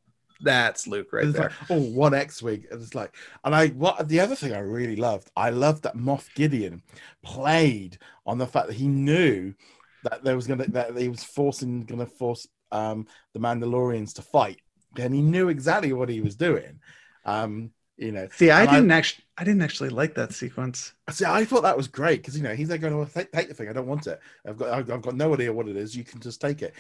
that's 0.41 0.87
Luke 0.87 1.13
right 1.13 1.27
It's 1.27 1.33
there. 1.33 1.45
like, 1.45 1.53
oh, 1.71 1.81
one 1.81 2.15
X-wing. 2.15 2.65
And 2.71 2.83
it's 2.83 2.95
like, 2.95 3.15
and 3.45 3.55
I 3.55 3.69
what 3.69 4.09
the 4.09 4.21
other 4.21 4.35
thing 4.35 4.53
I 4.53 4.59
really 4.59 4.97
loved, 4.97 5.31
I 5.37 5.51
loved 5.51 5.83
that 5.85 5.97
Moff 5.97 6.33
Gideon 6.35 6.83
played 7.23 7.99
on 8.27 8.39
the 8.39 8.47
fact 8.47 8.69
that 8.69 8.77
he 8.77 8.89
knew 8.89 9.55
that 10.03 10.23
there 10.25 10.37
was 10.37 10.47
gonna 10.47 10.67
that 10.69 10.97
he 10.97 11.09
was 11.09 11.25
forcing 11.25 11.85
gonna 11.85 12.07
force 12.07 12.47
um 12.73 13.07
the 13.33 13.41
Mandalorians 13.41 14.15
to 14.15 14.23
fight, 14.23 14.61
and 14.99 15.15
he 15.15 15.23
knew 15.23 15.49
exactly 15.49 15.93
what 15.93 16.09
he 16.09 16.21
was 16.21 16.37
doing. 16.37 16.81
Um, 17.25 17.71
you 17.97 18.13
know, 18.13 18.29
See, 18.31 18.51
I 18.51 18.67
didn't 18.67 18.91
actually, 18.91 19.25
I 19.39 19.45
didn't 19.45 19.63
actually 19.63 19.89
like 19.89 20.15
that 20.17 20.33
sequence. 20.35 20.93
See, 21.11 21.25
I 21.25 21.45
thought 21.45 21.63
that 21.63 21.77
was 21.77 21.89
great 21.89 22.21
because 22.21 22.37
you 22.37 22.43
know 22.43 22.55
he's 22.55 22.69
like 22.69 22.81
going 22.83 23.07
to 23.07 23.13
take, 23.13 23.33
take 23.33 23.49
the 23.49 23.55
thing. 23.55 23.69
I 23.69 23.73
don't 23.73 23.87
want 23.87 24.07
it. 24.07 24.21
I've 24.47 24.57
got 24.59 24.69
I've, 24.71 24.91
I've 24.91 25.03
got 25.03 25.17
no 25.17 25.33
idea 25.33 25.53
what 25.53 25.69
it 25.69 25.77
is. 25.77 25.97
You 25.97 26.05
can 26.05 26.21
just 26.21 26.41
take 26.41 26.63
it, 26.63 26.75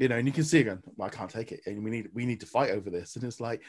you 0.00 0.08
know. 0.08 0.16
And 0.16 0.26
you 0.26 0.32
can 0.32 0.42
see 0.44 0.60
again, 0.60 0.80
well, 0.96 1.06
I 1.06 1.10
can't 1.10 1.30
take 1.30 1.52
it, 1.52 1.60
and 1.66 1.84
we 1.84 1.90
need 1.90 2.08
we 2.12 2.26
need 2.26 2.40
to 2.40 2.46
fight 2.46 2.70
over 2.70 2.90
this. 2.90 3.14
And 3.14 3.24
it's 3.24 3.40
like, 3.40 3.62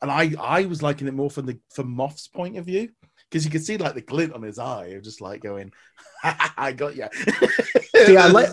and 0.00 0.10
I 0.10 0.32
I 0.40 0.64
was 0.64 0.82
liking 0.82 1.08
it 1.08 1.14
more 1.14 1.30
from 1.30 1.44
the 1.46 1.58
from 1.74 1.94
Moff's 1.94 2.28
point 2.28 2.56
of 2.56 2.64
view 2.64 2.88
because 3.30 3.44
you 3.44 3.50
could 3.50 3.64
see 3.64 3.76
like 3.76 3.94
the 3.94 4.00
glint 4.00 4.32
on 4.32 4.42
his 4.42 4.58
eye 4.58 4.86
of 4.86 5.02
just 5.02 5.20
like 5.20 5.42
going, 5.42 5.72
I 6.24 6.72
got 6.72 6.96
you. 6.96 7.06
See, 8.06 8.16
I 8.16 8.26
like, 8.28 8.48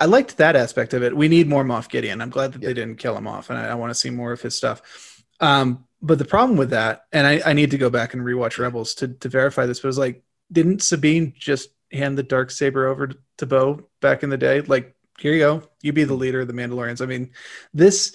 I 0.00 0.06
liked 0.06 0.38
that 0.38 0.56
aspect 0.56 0.92
of 0.94 1.02
it. 1.02 1.16
We 1.16 1.28
need 1.28 1.48
more 1.48 1.64
Moff 1.64 1.88
Gideon. 1.88 2.20
I'm 2.20 2.30
glad 2.30 2.52
that 2.52 2.62
Yeah. 2.62 2.68
they 2.68 2.74
didn't 2.74 2.96
kill 2.98 3.16
him 3.16 3.26
off, 3.28 3.50
and 3.50 3.58
I, 3.58 3.68
I 3.68 3.74
want 3.74 3.90
to 3.90 3.94
see 3.94 4.10
more 4.10 4.32
of 4.32 4.40
his 4.42 4.56
stuff. 4.56 5.22
Um, 5.40 5.84
but 6.02 6.18
the 6.18 6.24
problem 6.24 6.56
with 6.58 6.70
that, 6.70 7.02
and 7.12 7.26
I, 7.26 7.40
I 7.44 7.52
need 7.52 7.70
to 7.72 7.78
go 7.78 7.90
back 7.90 8.14
and 8.14 8.22
rewatch 8.22 8.58
Rebels 8.58 8.94
to 8.94 9.08
to 9.08 9.28
verify 9.28 9.66
this, 9.66 9.80
but 9.80 9.86
it 9.86 9.94
was 9.94 9.98
like, 9.98 10.22
didn't 10.50 10.82
Sabine 10.82 11.32
just 11.38 11.70
hand 11.92 12.18
the 12.18 12.22
dark 12.22 12.50
saber 12.50 12.86
over 12.86 13.06
to, 13.08 13.16
to 13.38 13.46
Bo 13.46 13.88
back 14.00 14.22
in 14.22 14.30
the 14.30 14.36
day? 14.36 14.60
Like, 14.62 14.94
here 15.18 15.32
you 15.32 15.40
go, 15.40 15.62
you 15.82 15.92
be 15.92 16.04
the 16.04 16.14
leader 16.14 16.40
of 16.40 16.46
the 16.46 16.54
Mandalorians. 16.54 17.02
I 17.02 17.06
mean, 17.06 17.30
this 17.74 18.12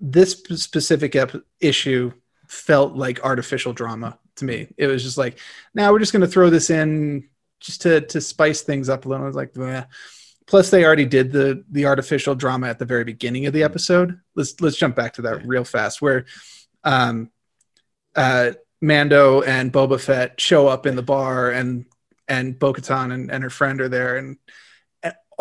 this 0.00 0.42
specific 0.56 1.16
ep- 1.16 1.44
issue 1.60 2.12
felt 2.48 2.94
like 2.94 3.24
artificial 3.24 3.72
drama 3.72 4.18
to 4.36 4.44
me. 4.44 4.68
It 4.76 4.86
was 4.86 5.02
just 5.02 5.16
like, 5.18 5.38
now 5.74 5.92
we're 5.92 5.98
just 5.98 6.12
going 6.12 6.22
to 6.22 6.28
throw 6.28 6.50
this 6.50 6.70
in 6.70 7.28
just 7.60 7.82
to 7.82 8.00
to 8.02 8.20
spice 8.20 8.62
things 8.62 8.88
up 8.88 9.04
a 9.04 9.08
little. 9.08 9.24
I 9.24 9.26
was 9.26 9.36
like, 9.36 9.52
Bleh. 9.52 9.86
plus 10.46 10.70
they 10.70 10.84
already 10.84 11.06
did 11.06 11.32
the 11.32 11.64
the 11.70 11.86
artificial 11.86 12.34
drama 12.34 12.68
at 12.68 12.78
the 12.78 12.84
very 12.84 13.04
beginning 13.04 13.46
of 13.46 13.52
the 13.52 13.62
episode. 13.62 14.20
Let's 14.34 14.60
let's 14.60 14.76
jump 14.76 14.96
back 14.96 15.14
to 15.14 15.22
that 15.22 15.46
real 15.46 15.64
fast, 15.64 16.02
where 16.02 16.26
um, 16.84 17.30
uh, 18.14 18.52
Mando 18.80 19.42
and 19.42 19.72
Boba 19.72 20.00
Fett 20.00 20.40
show 20.40 20.68
up 20.68 20.86
in 20.86 20.96
the 20.96 21.02
bar, 21.02 21.50
and 21.50 21.86
and 22.28 22.58
Bo-Katan 22.58 23.12
and, 23.12 23.30
and 23.30 23.42
her 23.42 23.50
friend 23.50 23.80
are 23.80 23.88
there, 23.88 24.16
and 24.16 24.36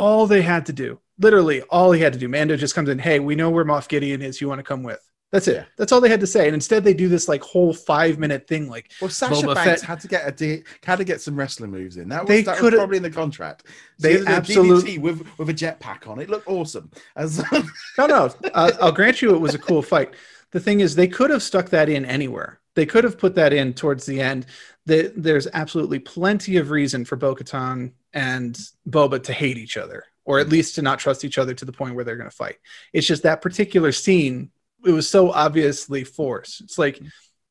all 0.01 0.27
they 0.27 0.41
had 0.41 0.65
to 0.65 0.73
do, 0.73 0.99
literally 1.19 1.61
all 1.63 1.91
he 1.91 2.01
had 2.01 2.13
to 2.13 2.19
do, 2.19 2.27
Mando 2.27 2.57
just 2.57 2.75
comes 2.75 2.89
in, 2.89 2.99
hey, 2.99 3.19
we 3.19 3.35
know 3.35 3.49
where 3.49 3.63
Moff 3.63 3.87
Gideon 3.87 4.21
is. 4.21 4.41
You 4.41 4.47
want 4.49 4.59
to 4.59 4.63
come 4.63 4.83
with? 4.83 4.99
That's 5.31 5.47
it. 5.47 5.55
Yeah. 5.55 5.63
That's 5.77 5.93
all 5.93 6.01
they 6.01 6.09
had 6.09 6.19
to 6.19 6.27
say. 6.27 6.47
And 6.47 6.53
instead, 6.53 6.83
they 6.83 6.93
do 6.93 7.07
this 7.07 7.29
like 7.29 7.41
whole 7.41 7.73
five 7.73 8.19
minute 8.19 8.47
thing, 8.47 8.67
like 8.69 8.91
Well, 8.99 9.09
Sasha 9.09 9.45
Boba 9.47 9.55
Banks 9.55 9.81
Fett- 9.81 9.87
had 9.89 9.99
to 10.01 10.07
get 10.09 10.27
a 10.27 10.31
D, 10.33 10.63
had 10.83 10.97
to 10.97 11.05
get 11.05 11.21
some 11.21 11.37
wrestling 11.37 11.71
moves 11.71 11.95
in. 11.95 12.09
That 12.09 12.23
was, 12.23 12.27
They 12.27 12.41
that 12.41 12.61
was 12.61 12.73
probably 12.73 12.97
in 12.97 13.03
the 13.03 13.09
contract. 13.11 13.67
They 13.97 14.17
They 14.17 14.25
absolute- 14.25 14.83
DDT 14.85 14.99
with 14.99 15.25
with 15.37 15.49
a 15.49 15.53
jetpack 15.53 16.05
on 16.07 16.19
it 16.19 16.29
looked 16.29 16.49
awesome. 16.49 16.91
As 17.15 17.41
No, 17.97 18.07
no. 18.07 18.29
Uh, 18.53 18.71
I'll 18.81 18.91
grant 18.91 19.21
you 19.21 19.33
it 19.33 19.39
was 19.39 19.53
a 19.55 19.59
cool 19.59 19.81
fight. 19.81 20.15
The 20.51 20.59
thing 20.59 20.81
is, 20.81 20.95
they 20.95 21.07
could 21.07 21.29
have 21.29 21.41
stuck 21.43 21.69
that 21.69 21.87
in 21.87 22.03
anywhere. 22.03 22.59
They 22.75 22.85
could 22.85 23.05
have 23.05 23.17
put 23.17 23.35
that 23.35 23.53
in 23.53 23.73
towards 23.73 24.05
the 24.05 24.19
end. 24.19 24.45
The, 24.87 25.13
there's 25.15 25.47
absolutely 25.53 25.99
plenty 25.99 26.57
of 26.57 26.71
reason 26.71 27.05
for 27.05 27.15
Bo 27.15 27.35
Katan 27.35 27.91
and 28.13 28.57
Boba 28.89 29.21
to 29.23 29.33
hate 29.33 29.57
each 29.57 29.77
other, 29.77 30.05
or 30.25 30.39
at 30.39 30.49
least 30.49 30.75
to 30.75 30.81
not 30.81 30.97
trust 30.99 31.23
each 31.23 31.37
other 31.37 31.53
to 31.53 31.65
the 31.65 31.71
point 31.71 31.95
where 31.95 32.03
they're 32.03 32.17
going 32.17 32.29
to 32.29 32.35
fight. 32.35 32.57
It's 32.91 33.05
just 33.07 33.23
that 33.23 33.41
particular 33.41 33.91
scene, 33.91 34.49
it 34.85 34.91
was 34.91 35.07
so 35.07 35.31
obviously 35.31 36.03
forced. 36.03 36.61
It's 36.61 36.79
like 36.79 36.99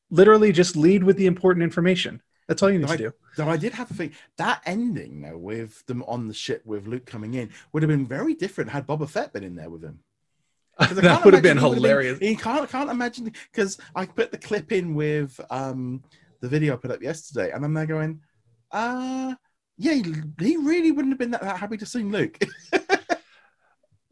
literally 0.09 0.51
just 0.51 0.75
lead 0.75 1.03
with 1.03 1.15
the 1.15 1.25
important 1.25 1.63
information. 1.63 2.21
That's 2.49 2.61
all 2.61 2.69
you 2.69 2.79
need 2.79 2.87
to 2.87 2.91
Right. 2.91 2.99
do. 2.99 3.13
Though 3.37 3.47
I 3.47 3.55
did 3.55 3.71
have 3.73 3.87
to 3.87 3.93
think 3.93 4.11
that 4.35 4.61
ending 4.65 5.21
though 5.21 5.37
with 5.37 5.85
them 5.85 6.03
on 6.03 6.27
the 6.27 6.33
ship 6.33 6.65
with 6.65 6.85
Luke 6.85 7.05
coming 7.05 7.33
in 7.35 7.49
would 7.71 7.81
have 7.81 7.89
been 7.89 8.05
very 8.05 8.33
different 8.33 8.71
had 8.71 8.85
Boba 8.85 9.09
Fett 9.09 9.31
been 9.31 9.45
in 9.45 9.55
there 9.55 9.69
with 9.69 9.81
him. 9.83 9.99
I 10.77 10.85
that 10.87 11.23
would 11.23 11.33
have 11.33 11.43
been 11.43 11.57
imagine 11.57 11.75
he 11.75 11.79
would've 11.79 11.83
hilarious. 11.83 12.19
you 12.21 12.35
can't 12.35 12.69
can't 12.69 12.89
imagine 12.89 13.31
because 13.53 13.77
I 13.95 14.05
put 14.05 14.31
the 14.31 14.37
clip 14.37 14.73
in 14.73 14.95
with 14.95 15.39
um 15.49 16.03
the 16.41 16.49
video 16.49 16.73
I 16.73 16.77
put 16.77 16.91
up 16.91 17.01
yesterday, 17.01 17.51
and 17.51 17.63
I'm 17.63 17.73
there 17.73 17.85
going, 17.85 18.21
uh 18.71 19.33
yeah, 19.77 19.93
he 19.93 20.03
he 20.39 20.57
really 20.57 20.91
wouldn't 20.91 21.13
have 21.13 21.19
been 21.19 21.31
that, 21.31 21.41
that 21.41 21.57
happy 21.57 21.77
to 21.77 21.85
see 21.85 22.03
Luke. 22.03 22.37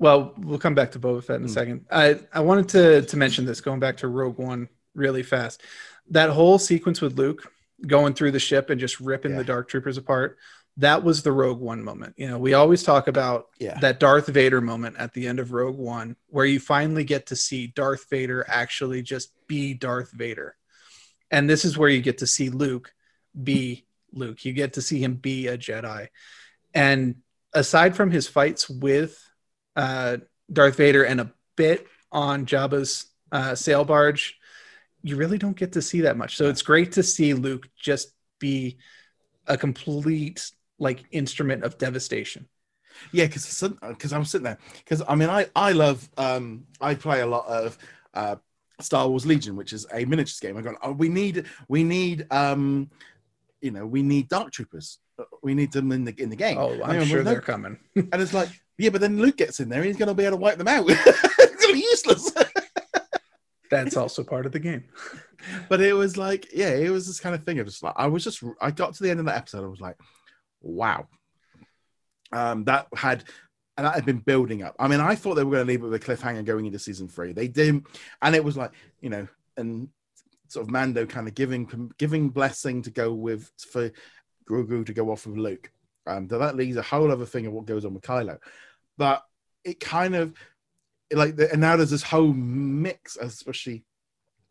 Well, 0.01 0.33
we'll 0.37 0.59
come 0.59 0.75
back 0.75 0.91
to 0.93 0.99
Boba 0.99 1.21
Fett 1.23 1.37
in 1.37 1.43
a 1.43 1.47
Hmm. 1.47 1.53
second. 1.53 1.85
I, 1.91 2.19
I 2.31 2.39
wanted 2.39 2.69
to, 2.69 3.01
to 3.01 3.17
mention 3.17 3.45
this 3.45 3.59
going 3.59 3.81
back 3.81 3.97
to 3.97 4.07
Rogue 4.07 4.37
One 4.37 4.69
really 4.95 5.23
fast. 5.23 5.61
That 6.09 6.29
whole 6.29 6.57
sequence 6.57 7.01
with 7.01 7.17
Luke 7.17 7.51
going 7.85 8.13
through 8.13 8.31
the 8.31 8.39
ship 8.39 8.69
and 8.69 8.79
just 8.79 8.99
ripping 9.01 9.31
Yeah. 9.31 9.39
the 9.39 9.43
Dark 9.43 9.67
Troopers 9.67 9.97
apart, 9.97 10.37
that 10.77 11.03
was 11.03 11.21
the 11.21 11.33
Rogue 11.33 11.59
One 11.59 11.83
moment. 11.83 12.13
You 12.17 12.29
know, 12.29 12.37
we 12.37 12.53
always 12.53 12.81
talk 12.81 13.09
about 13.09 13.47
yeah, 13.59 13.77
that 13.81 13.99
Darth 13.99 14.27
Vader 14.27 14.61
moment 14.61 14.95
at 14.97 15.13
the 15.13 15.27
end 15.27 15.37
of 15.39 15.51
Rogue 15.51 15.77
One, 15.77 16.15
where 16.27 16.45
you 16.45 16.61
finally 16.61 17.03
get 17.03 17.25
to 17.27 17.35
see 17.35 17.67
Darth 17.67 18.05
Vader 18.09 18.45
actually 18.47 19.01
just 19.01 19.33
be 19.47 19.73
Darth 19.73 20.11
Vader. 20.13 20.55
And 21.31 21.49
this 21.49 21.65
is 21.65 21.77
where 21.77 21.89
you 21.89 22.01
get 22.01 22.19
to 22.19 22.27
see 22.27 22.49
Luke 22.49 22.93
be 23.41 23.85
Luke. 24.11 24.45
You 24.45 24.53
get 24.53 24.73
to 24.73 24.81
see 24.81 24.99
him 25.03 25.15
be 25.15 25.47
a 25.47 25.57
Jedi. 25.57 26.07
And 26.73 27.15
aside 27.53 27.95
from 27.95 28.11
his 28.11 28.27
fights 28.27 28.69
with 28.69 29.19
uh, 29.75 30.17
Darth 30.51 30.77
Vader 30.77 31.03
and 31.03 31.21
a 31.21 31.31
bit 31.55 31.87
on 32.11 32.45
Jabba's 32.45 33.07
uh, 33.31 33.55
sail 33.55 33.85
barge, 33.85 34.37
you 35.01 35.15
really 35.15 35.37
don't 35.37 35.55
get 35.55 35.73
to 35.73 35.81
see 35.81 36.01
that 36.01 36.17
much. 36.17 36.35
So 36.35 36.49
it's 36.49 36.61
great 36.61 36.93
to 36.93 37.03
see 37.03 37.33
Luke 37.33 37.69
just 37.77 38.11
be 38.39 38.77
a 39.47 39.57
complete 39.57 40.51
like 40.77 41.03
instrument 41.11 41.63
of 41.63 41.77
devastation. 41.77 42.47
Yeah, 43.11 43.25
because 43.25 43.63
because 43.87 44.13
I'm 44.13 44.25
sitting 44.25 44.45
there 44.45 44.57
because 44.77 45.01
I 45.07 45.15
mean 45.15 45.29
I 45.29 45.47
I 45.55 45.71
love 45.71 46.09
um 46.17 46.65
I 46.81 46.95
play 46.95 47.21
a 47.21 47.25
lot 47.25 47.47
of 47.47 47.77
uh 48.13 48.35
Star 48.79 49.07
Wars 49.07 49.25
Legion, 49.25 49.55
which 49.55 49.73
is 49.73 49.85
a 49.93 50.05
miniatures 50.05 50.39
game. 50.39 50.57
I'm 50.57 50.63
going, 50.63 50.77
oh, 50.81 50.91
we 50.91 51.09
need 51.09 51.45
we 51.67 51.83
need 51.83 52.25
um 52.31 52.89
you 53.61 53.71
know 53.71 53.85
we 53.85 54.01
need 54.01 54.29
Dark 54.29 54.51
Troopers. 54.51 54.99
We 55.43 55.53
need 55.53 55.71
them 55.71 55.91
in 55.91 56.05
the 56.05 56.15
in 56.21 56.29
the 56.29 56.35
game. 56.35 56.57
Oh, 56.57 56.81
I'm 56.83 57.05
sure 57.05 57.23
they're 57.23 57.41
coming. 57.41 57.77
And 57.95 58.21
it's 58.21 58.33
like, 58.33 58.49
yeah, 58.79 58.89
but 58.89 59.01
then 59.01 59.19
Luke 59.19 59.37
gets 59.37 59.59
in 59.59 59.67
there, 59.67 59.83
he's 59.83 59.97
going 59.97 60.07
to 60.07 60.13
be 60.13 60.23
able 60.23 60.37
to 60.37 60.41
wipe 60.41 60.57
them 60.57 60.69
out. 60.69 60.85
it's 60.89 61.65
going 61.65 61.73
to 61.73 61.73
be 61.73 61.79
useless. 61.79 62.31
That's 63.69 63.97
also 63.97 64.23
part 64.23 64.45
of 64.45 64.53
the 64.53 64.59
game. 64.59 64.85
but 65.67 65.81
it 65.81 65.93
was 65.93 66.17
like, 66.17 66.47
yeah, 66.53 66.69
it 66.69 66.89
was 66.89 67.05
this 67.05 67.19
kind 67.19 67.35
of 67.35 67.43
thing. 67.43 67.59
Of 67.59 67.67
just 67.67 67.83
like, 67.83 67.93
I 67.97 68.07
was 68.07 68.23
just, 68.23 68.41
I 68.61 68.71
got 68.71 68.93
to 68.95 69.03
the 69.03 69.11
end 69.11 69.19
of 69.19 69.25
that 69.25 69.35
episode, 69.35 69.65
I 69.65 69.67
was 69.67 69.81
like, 69.81 69.97
wow. 70.61 71.07
Um, 72.31 72.63
that 72.63 72.87
had, 72.95 73.25
and 73.79 73.87
that 73.87 73.95
had 73.95 74.05
been 74.05 74.19
building 74.19 74.61
up. 74.61 74.75
I 74.77 74.89
mean, 74.89 74.99
I 74.99 75.15
thought 75.15 75.35
they 75.35 75.43
were 75.45 75.51
going 75.51 75.65
to 75.65 75.71
leave 75.71 75.81
it 75.81 75.87
with 75.87 75.93
a 75.93 76.05
cliffhanger 76.05 76.43
going 76.43 76.65
into 76.65 76.79
season 76.79 77.07
three. 77.07 77.31
They 77.31 77.47
didn't, 77.47 77.87
and 78.21 78.35
it 78.35 78.43
was 78.43 78.57
like, 78.57 78.71
you 78.99 79.09
know, 79.09 79.25
and 79.55 79.87
sort 80.49 80.65
of 80.65 80.69
Mando 80.69 81.05
kind 81.05 81.29
of 81.29 81.33
giving 81.33 81.93
giving 81.97 82.27
blessing 82.27 82.81
to 82.81 82.91
go 82.91 83.13
with 83.13 83.49
for 83.71 83.89
Grogu 84.49 84.85
to 84.85 84.93
go 84.93 85.09
off 85.11 85.25
with 85.25 85.37
Luke. 85.37 85.71
Um, 86.05 86.27
that 86.27 86.57
leaves 86.57 86.75
a 86.75 86.81
whole 86.81 87.09
other 87.09 87.25
thing 87.25 87.45
of 87.45 87.53
what 87.53 87.67
goes 87.67 87.85
on 87.85 87.93
with 87.93 88.03
Kylo. 88.03 88.37
But 88.97 89.23
it 89.63 89.79
kind 89.79 90.13
of 90.13 90.33
like, 91.13 91.39
and 91.39 91.61
now 91.61 91.77
there's 91.77 91.91
this 91.91 92.03
whole 92.03 92.33
mix, 92.33 93.15
especially 93.15 93.85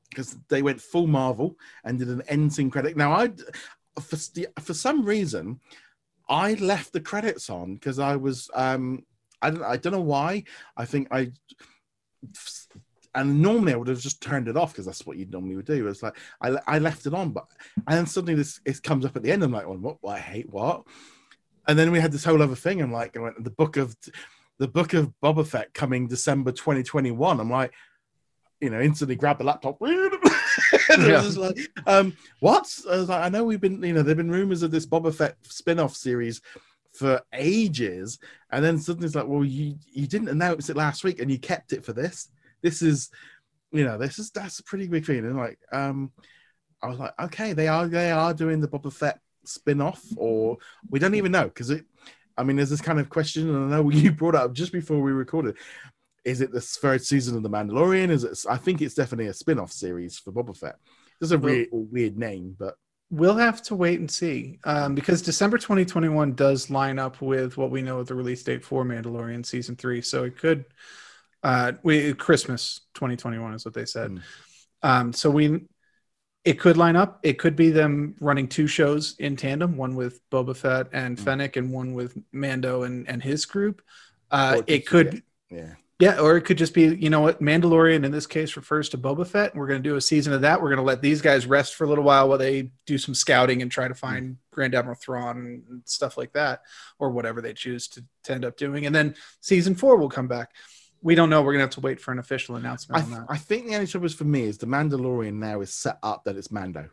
because 0.08 0.38
they 0.48 0.62
went 0.62 0.80
full 0.80 1.06
Marvel 1.06 1.54
and 1.84 1.98
did 1.98 2.08
an 2.08 2.22
end 2.28 2.50
scene 2.50 2.70
credit. 2.70 2.96
Now, 2.96 3.12
I 3.12 3.28
for 4.00 4.16
for 4.58 4.72
some 4.72 5.04
reason 5.04 5.60
I 6.30 6.54
left 6.54 6.94
the 6.94 7.00
credits 7.02 7.50
on 7.50 7.74
because 7.74 7.98
I 7.98 8.16
was 8.16 8.48
um 8.54 9.04
I 9.42 9.50
don't 9.50 9.62
I 9.62 9.76
don't 9.76 9.92
know 9.92 10.00
why. 10.00 10.44
I 10.76 10.84
think 10.84 11.08
I 11.10 11.32
and 13.14 13.42
normally 13.42 13.72
I 13.72 13.76
would 13.76 13.88
have 13.88 14.00
just 14.00 14.22
turned 14.22 14.48
it 14.48 14.56
off 14.56 14.72
because 14.72 14.86
that's 14.86 15.06
what 15.06 15.16
you 15.16 15.26
normally 15.26 15.56
would 15.56 15.66
do. 15.66 15.86
It's 15.88 16.02
like 16.02 16.16
I, 16.40 16.56
I 16.66 16.78
left 16.78 17.06
it 17.06 17.14
on, 17.14 17.30
but 17.30 17.46
and 17.76 17.98
then 17.98 18.06
suddenly 18.06 18.34
this 18.34 18.60
it 18.64 18.82
comes 18.82 19.04
up 19.04 19.16
at 19.16 19.22
the 19.22 19.32
end. 19.32 19.42
I'm 19.42 19.52
like, 19.52 19.66
oh, 19.66 19.74
what? 19.74 19.98
what 20.00 20.16
I 20.16 20.20
hate 20.20 20.50
what? 20.50 20.84
And 21.66 21.78
then 21.78 21.90
we 21.90 22.00
had 22.00 22.12
this 22.12 22.24
whole 22.24 22.42
other 22.42 22.54
thing. 22.54 22.80
I'm 22.80 22.92
like, 22.92 23.16
I 23.16 23.20
went, 23.20 23.42
the 23.42 23.50
book 23.50 23.76
of 23.76 23.96
the 24.58 24.68
book 24.68 24.94
of 24.94 25.12
Boba 25.22 25.46
Fett 25.46 25.72
coming 25.74 26.08
December 26.08 26.52
2021. 26.52 27.40
I'm 27.40 27.50
like, 27.50 27.72
you 28.60 28.70
know, 28.70 28.80
instantly 28.80 29.16
grab 29.16 29.38
the 29.38 29.44
laptop. 29.44 29.78
Yeah. 30.90 31.22
was 31.22 31.36
just 31.36 31.38
like, 31.38 31.56
um, 31.86 32.16
what? 32.40 32.66
I 32.90 32.96
was 32.96 33.08
like, 33.08 33.22
I 33.22 33.28
know 33.28 33.44
we've 33.44 33.60
been, 33.60 33.80
you 33.82 33.92
know, 33.92 34.02
there've 34.02 34.16
been 34.16 34.30
rumors 34.30 34.62
of 34.62 34.70
this 34.70 34.86
Boba 34.86 35.14
Fett 35.14 35.36
spin-off 35.42 35.94
series 35.94 36.40
for 36.98 37.22
ages, 37.32 38.18
and 38.50 38.64
then 38.64 38.78
suddenly 38.78 39.06
it's 39.06 39.14
like, 39.14 39.26
well, 39.28 39.44
you 39.44 39.76
you 39.92 40.06
didn't 40.06 40.28
announce 40.28 40.68
it 40.68 40.76
last 40.76 41.04
week, 41.04 41.20
and 41.20 41.30
you 41.30 41.38
kept 41.38 41.72
it 41.72 41.84
for 41.84 41.92
this. 41.92 42.28
This 42.62 42.82
is, 42.82 43.10
you 43.70 43.84
know, 43.84 43.96
this 43.98 44.18
is 44.18 44.30
that's 44.30 44.58
a 44.58 44.64
pretty 44.64 44.88
big 44.88 45.06
thing. 45.06 45.18
And 45.18 45.36
like, 45.36 45.58
um, 45.72 46.10
I 46.82 46.88
was 46.88 46.98
like, 46.98 47.14
okay, 47.20 47.52
they 47.52 47.68
are 47.68 47.86
they 47.86 48.10
are 48.10 48.34
doing 48.34 48.60
the 48.60 48.68
Boba 48.68 48.92
Fett 48.92 49.20
spin-off, 49.44 50.02
or 50.16 50.58
we 50.90 50.98
don't 50.98 51.14
even 51.14 51.32
know 51.32 51.44
because 51.44 51.70
it. 51.70 51.84
I 52.36 52.44
mean, 52.44 52.56
there's 52.56 52.70
this 52.70 52.80
kind 52.80 53.00
of 53.00 53.08
question, 53.08 53.48
and 53.48 53.72
I 53.72 53.76
know 53.76 53.90
you 53.90 54.12
brought 54.12 54.34
up 54.34 54.52
just 54.52 54.72
before 54.72 55.00
we 55.00 55.12
recorded. 55.12 55.56
Is 56.24 56.40
it 56.40 56.52
the 56.52 56.60
third 56.60 57.02
season 57.02 57.36
of 57.36 57.42
The 57.42 57.50
Mandalorian? 57.50 58.10
Is 58.10 58.24
it? 58.24 58.38
I 58.50 58.56
think 58.56 58.82
it's 58.82 58.94
definitely 58.94 59.28
a 59.28 59.34
spin-off 59.34 59.72
series 59.72 60.18
for 60.18 60.32
Boba 60.32 60.56
Fett. 60.56 60.76
It's 61.20 61.30
a 61.30 61.38
Well- 61.38 61.52
weird, 61.52 61.68
weird 61.72 62.18
name, 62.18 62.54
but 62.58 62.74
We'll 63.10 63.36
have 63.36 63.62
to 63.62 63.74
wait 63.74 64.00
and 64.00 64.10
see 64.10 64.58
um, 64.64 64.94
because 64.94 65.22
December 65.22 65.56
2021 65.56 66.34
does 66.34 66.68
line 66.68 66.98
up 66.98 67.22
with 67.22 67.56
what 67.56 67.70
we 67.70 67.80
know 67.80 67.98
of 68.00 68.06
the 68.06 68.14
release 68.14 68.42
date 68.42 68.62
for 68.64 68.84
Mandalorian 68.84 69.46
season 69.46 69.76
three. 69.76 70.02
So 70.02 70.24
it 70.24 70.36
could, 70.36 70.66
uh, 71.42 71.72
we 71.82 72.12
Christmas 72.12 72.82
2021 72.94 73.54
is 73.54 73.64
what 73.64 73.72
they 73.72 73.86
said. 73.86 74.10
Mm. 74.10 74.22
Um, 74.82 75.12
so 75.14 75.30
we, 75.30 75.62
it 76.44 76.60
could 76.60 76.76
line 76.76 76.96
up. 76.96 77.20
It 77.22 77.38
could 77.38 77.56
be 77.56 77.70
them 77.70 78.14
running 78.20 78.46
two 78.46 78.66
shows 78.66 79.16
in 79.18 79.36
tandem, 79.36 79.76
one 79.76 79.94
with 79.94 80.20
Boba 80.30 80.56
Fett 80.56 80.88
and 80.92 81.16
Mm. 81.16 81.20
Fennec, 81.20 81.56
and 81.56 81.72
one 81.72 81.94
with 81.94 82.16
Mando 82.32 82.82
and 82.82 83.08
and 83.08 83.22
his 83.22 83.44
group. 83.46 83.82
Uh, 84.30 84.62
it 84.66 84.86
could. 84.86 85.14
yeah. 85.14 85.20
Yeah, 85.50 85.74
or 86.00 86.36
it 86.36 86.42
could 86.42 86.58
just 86.58 86.74
be, 86.74 86.94
you 86.94 87.10
know 87.10 87.20
what, 87.20 87.42
Mandalorian 87.42 88.04
in 88.04 88.12
this 88.12 88.26
case 88.26 88.56
refers 88.56 88.88
to 88.90 88.98
Boba 88.98 89.26
Fett. 89.26 89.54
We're 89.56 89.66
going 89.66 89.82
to 89.82 89.88
do 89.88 89.96
a 89.96 90.00
season 90.00 90.32
of 90.32 90.42
that. 90.42 90.62
We're 90.62 90.68
going 90.68 90.78
to 90.78 90.84
let 90.84 91.02
these 91.02 91.20
guys 91.20 91.46
rest 91.46 91.74
for 91.74 91.84
a 91.84 91.88
little 91.88 92.04
while 92.04 92.28
while 92.28 92.38
they 92.38 92.70
do 92.86 92.98
some 92.98 93.14
scouting 93.14 93.62
and 93.62 93.70
try 93.70 93.88
to 93.88 93.94
hmm. 93.94 93.98
find 93.98 94.36
Grand 94.52 94.74
Admiral 94.74 94.96
Thrawn 94.96 95.38
and 95.68 95.82
stuff 95.84 96.16
like 96.16 96.32
that, 96.34 96.62
or 96.98 97.10
whatever 97.10 97.40
they 97.40 97.52
choose 97.52 97.88
to, 97.88 98.04
to 98.24 98.32
end 98.32 98.44
up 98.44 98.56
doing. 98.56 98.86
And 98.86 98.94
then 98.94 99.16
season 99.40 99.74
four 99.74 99.96
will 99.96 100.08
come 100.08 100.28
back. 100.28 100.52
We 101.02 101.14
don't 101.14 101.30
know. 101.30 101.42
We're 101.42 101.52
going 101.52 101.60
to 101.60 101.66
have 101.66 101.74
to 101.74 101.80
wait 101.80 102.00
for 102.00 102.12
an 102.12 102.18
official 102.18 102.56
I, 102.56 102.60
announcement 102.60 103.02
on 103.02 103.08
th- 103.08 103.18
that. 103.20 103.26
I 103.28 103.36
think 103.36 103.66
the 103.66 103.74
only 103.74 103.86
trouble 103.86 104.06
is 104.06 104.14
for 104.14 104.24
me 104.24 104.44
is 104.44 104.58
the 104.58 104.66
Mandalorian 104.66 105.34
now 105.34 105.60
is 105.60 105.72
set 105.74 105.98
up 106.02 106.24
that 106.24 106.36
it's 106.36 106.50
Mando. 106.50 106.88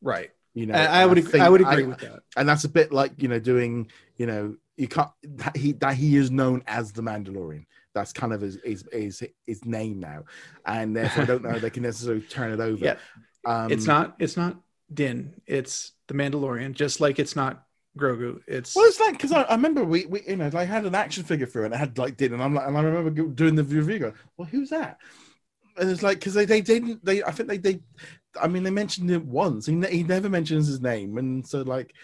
Right. 0.00 0.30
You 0.54 0.66
know, 0.66 0.74
I, 0.74 0.84
I 0.84 1.02
and 1.02 1.10
would. 1.10 1.28
think- 1.28 1.44
I 1.44 1.48
would 1.48 1.60
agree 1.60 1.84
with 1.84 1.98
that. 2.00 2.20
and 2.36 2.48
that's 2.48 2.64
a 2.64 2.68
bit 2.68 2.92
like 2.92 3.12
you 3.18 3.28
know 3.28 3.38
doing 3.38 3.90
you 4.16 4.26
know 4.26 4.56
you 4.76 4.88
can't 4.88 5.10
that 5.36 5.56
he 5.56 5.72
that 5.72 5.94
he 5.94 6.16
is 6.16 6.32
known 6.32 6.64
as 6.66 6.90
the 6.90 7.02
Mandalorian. 7.02 7.66
That's 7.98 8.12
kind 8.12 8.32
of 8.32 8.40
his 8.40 8.58
his 8.64 8.88
his, 8.92 9.22
his 9.46 9.64
name 9.64 10.00
now, 10.00 10.24
and 10.64 10.96
therefore 10.96 11.22
I 11.24 11.26
don't 11.26 11.42
know 11.42 11.58
they 11.58 11.70
can 11.70 11.82
necessarily 11.82 12.22
turn 12.22 12.52
it 12.52 12.60
over. 12.60 12.84
Yeah. 12.84 12.96
um, 13.44 13.70
it's 13.70 13.86
not. 13.86 14.16
It's 14.18 14.36
not 14.36 14.56
Din. 14.92 15.40
It's 15.46 15.92
the 16.06 16.14
Mandalorian. 16.14 16.72
Just 16.74 17.00
like 17.00 17.18
it's 17.18 17.36
not 17.36 17.64
Grogu. 17.96 18.40
It's 18.46 18.74
Well, 18.74 18.86
it's 18.86 19.00
like 19.00 19.12
because 19.12 19.32
I, 19.32 19.42
I 19.42 19.54
remember 19.54 19.84
we, 19.84 20.06
we 20.06 20.22
you 20.26 20.36
know 20.36 20.50
I 20.54 20.64
had 20.64 20.86
an 20.86 20.94
action 20.94 21.24
figure 21.24 21.46
through 21.46 21.64
and 21.66 21.74
it 21.74 21.78
had 21.78 21.98
like 21.98 22.16
did 22.16 22.32
and 22.32 22.42
I'm 22.42 22.54
like 22.54 22.66
and 22.68 22.76
I 22.76 22.82
remember 22.82 23.10
doing 23.10 23.54
the 23.54 23.64
review 23.64 23.98
going 23.98 24.14
well 24.36 24.48
who's 24.50 24.70
that 24.70 24.98
and 25.76 25.90
it's 25.90 26.02
like 26.02 26.18
because 26.18 26.34
they, 26.34 26.44
they 26.44 26.60
didn't 26.60 27.04
they 27.04 27.22
I 27.24 27.32
think 27.32 27.48
they 27.48 27.58
they 27.58 27.80
I 28.40 28.46
mean 28.48 28.62
they 28.62 28.70
mentioned 28.70 29.10
it 29.10 29.24
once 29.24 29.66
he, 29.66 29.74
ne- 29.74 29.90
he 29.90 30.02
never 30.04 30.28
mentions 30.28 30.68
his 30.68 30.80
name 30.80 31.18
and 31.18 31.46
so 31.46 31.62
like 31.62 31.92
yeah 31.92 31.94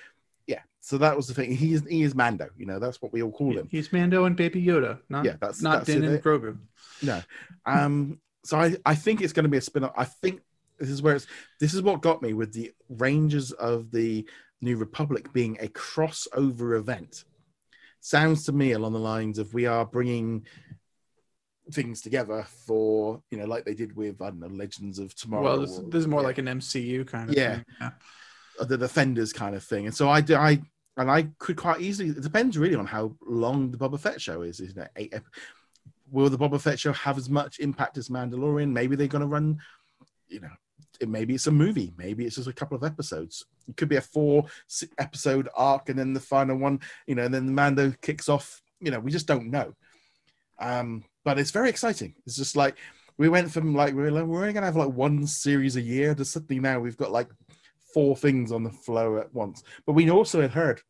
so 0.87 0.99
that 0.99 1.17
was 1.17 1.27
the 1.27 1.33
thing 1.35 1.51
he 1.51 1.73
is 1.73 1.83
he 1.89 2.03
is 2.03 2.15
Mando 2.15 2.49
you 2.59 2.67
know 2.67 2.79
that's 2.79 3.01
what 3.01 3.11
we 3.11 3.23
all 3.23 3.33
call 3.33 3.57
him 3.57 3.67
he's 3.71 3.91
Mando 3.91 4.27
and 4.27 4.37
Baby 4.37 4.63
Yoda. 4.63 4.99
Not 5.09 5.25
yeah 5.25 5.37
that's 5.41 5.63
not 5.63 5.79
that's 5.79 5.87
Din 5.87 6.05
and 6.05 6.23
Grogu. 6.23 6.59
No. 7.03 7.23
Um, 7.65 8.21
so 8.45 8.59
I, 8.59 8.77
I 8.85 8.95
think 8.95 9.23
it's 9.23 9.33
going 9.33 9.45
to 9.45 9.49
be 9.49 9.57
a 9.57 9.63
spin-off. 9.63 9.95
I 9.97 10.05
think 10.05 10.43
this 10.79 10.91
is 10.91 11.01
where 11.01 11.17
it's 11.17 11.27
this 11.59 11.73
is 11.73 11.81
what 11.81 12.03
got 12.03 12.21
me 12.21 12.35
with 12.35 12.53
the 12.53 12.73
Rangers 12.89 13.53
of 13.53 13.91
the 13.91 14.29
New 14.61 14.77
Republic 14.77 15.33
being 15.33 15.57
a 15.61 15.69
crossover 15.69 16.79
event. 16.79 17.25
Sounds 18.01 18.45
to 18.45 18.53
me 18.53 18.73
along 18.73 18.93
the 18.93 18.99
lines 18.99 19.39
of 19.39 19.55
we 19.55 19.65
are 19.67 19.87
bringing 19.87 20.47
things 21.73 22.03
together 22.03 22.45
for 22.67 23.23
you 23.31 23.39
know 23.39 23.47
like 23.47 23.65
they 23.65 23.75
did 23.75 23.97
with 23.97 24.21
I 24.21 24.27
don't 24.27 24.41
know 24.41 24.49
Legends 24.49 24.99
of 24.99 25.15
Tomorrow. 25.15 25.45
Well, 25.45 25.61
this, 25.61 25.79
or- 25.79 25.89
this 25.89 26.01
is 26.01 26.07
more 26.07 26.21
yeah, 26.21 26.27
like 26.27 26.39
an 26.39 26.47
MCU 26.47 27.07
kind 27.07 27.31
of 27.31 27.37
Yeah. 27.37 27.55
thing. 27.55 27.65
Yeah. 27.81 27.91
the 28.61 28.79
Defenders 28.79 29.33
kind 29.33 29.55
of 29.57 29.65
thing. 29.65 29.87
And 29.87 29.95
so 29.95 30.09
I 30.09 30.23
I 30.29 30.61
and 30.97 31.11
I 31.11 31.29
could 31.39 31.57
quite 31.57 31.81
easily. 31.81 32.11
It 32.11 32.23
depends 32.23 32.57
really 32.57 32.77
on 32.77 32.87
how 32.87 33.15
long 33.27 33.71
the 33.71 33.79
Boba 33.79 33.99
Fett 33.99 34.21
show 34.21 34.43
is. 34.43 34.61
Isn't 34.61 34.83
it? 34.83 34.91
Eight, 34.97 35.15
will 36.11 36.31
the 36.31 36.39
Boba 36.39 36.61
Fett 36.61 36.79
show 36.79 36.93
have 36.93 37.19
as 37.19 37.29
much 37.29 37.59
impact 37.59 37.99
as 37.99 38.09
Mandalorian? 38.09 38.71
Maybe 38.71 38.97
they're 38.97 39.09
going 39.09 39.23
to 39.23 39.27
run. 39.27 39.59
You 40.29 40.41
know, 40.41 40.51
it, 41.01 41.09
maybe 41.09 41.35
it's 41.35 41.47
a 41.47 41.53
movie. 41.53 41.93
Maybe 41.97 42.25
it's 42.25 42.37
just 42.37 42.49
a 42.49 42.53
couple 42.53 42.77
of 42.77 42.85
episodes. 42.85 43.45
It 43.69 43.77
could 43.77 43.89
be 43.89 43.97
a 43.97 44.01
four 44.01 44.47
episode 44.99 45.49
arc, 45.57 45.89
and 45.89 45.99
then 45.99 46.13
the 46.13 46.21
final 46.21 46.57
one. 46.57 46.81
You 47.07 47.17
know, 47.17 47.25
and 47.25 47.35
then 47.35 47.47
the 47.47 47.53
Mando 47.53 47.93
kicks 48.01 48.29
off. 48.29 48.63
You 48.81 48.91
know, 48.91 49.01
we 49.01 49.11
just 49.11 49.27
don't 49.27 49.51
know. 49.51 49.75
Um, 50.61 51.05
but 51.25 51.39
it's 51.39 51.51
very 51.51 51.71
exciting. 51.71 52.15
It's 52.27 52.37
just 52.37 52.55
like 52.55 52.77
we 53.19 53.29
went 53.29 53.51
from 53.51 53.75
like 53.75 53.95
we're, 53.95 54.25
we're 54.25 54.41
only 54.43 54.53
gonna 54.53 54.67
have 54.67 54.77
like 54.77 54.93
one 54.93 55.27
series 55.27 55.77
a 55.77 55.81
year 55.81 56.15
to 56.15 56.25
suddenly 56.25 56.61
now 56.61 56.79
we've 56.79 56.97
got 56.97 57.13
like 57.13 57.29
four 57.95 58.17
things 58.17 58.53
on 58.53 58.65
the 58.65 58.71
flow 58.71 59.19
at 59.19 59.33
once. 59.33 59.63
But 59.87 59.93
we 59.95 60.11
also 60.11 60.43
had 60.43 60.51
heard 60.51 60.83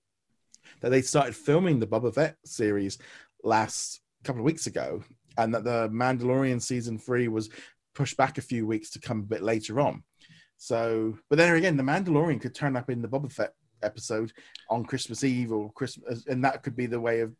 that 0.80 0.90
they 0.90 1.02
started 1.02 1.36
filming 1.36 1.78
the 1.78 1.86
Boba 1.86 2.12
Fett 2.14 2.36
series 2.44 2.98
last 3.44 4.00
couple 4.24 4.40
of 4.40 4.46
weeks 4.46 4.66
ago, 4.66 5.04
and 5.36 5.54
that 5.54 5.64
the 5.64 5.88
Mandalorian 5.90 6.60
season 6.60 6.98
three 6.98 7.28
was 7.28 7.50
pushed 7.94 8.16
back 8.16 8.38
a 8.38 8.42
few 8.42 8.66
weeks 8.66 8.90
to 8.90 8.98
come 8.98 9.20
a 9.20 9.22
bit 9.22 9.42
later 9.42 9.80
on. 9.80 10.02
So, 10.56 11.18
but 11.28 11.36
then 11.36 11.54
again, 11.54 11.76
the 11.76 11.82
Mandalorian 11.82 12.40
could 12.40 12.54
turn 12.54 12.76
up 12.76 12.90
in 12.90 13.02
the 13.02 13.08
Boba 13.08 13.30
Fett 13.30 13.52
episode 13.82 14.32
on 14.70 14.84
Christmas 14.84 15.22
Eve 15.22 15.52
or 15.52 15.70
Christmas, 15.72 16.26
and 16.26 16.42
that 16.44 16.62
could 16.62 16.76
be 16.76 16.86
the 16.86 17.00
way 17.00 17.20
of 17.20 17.34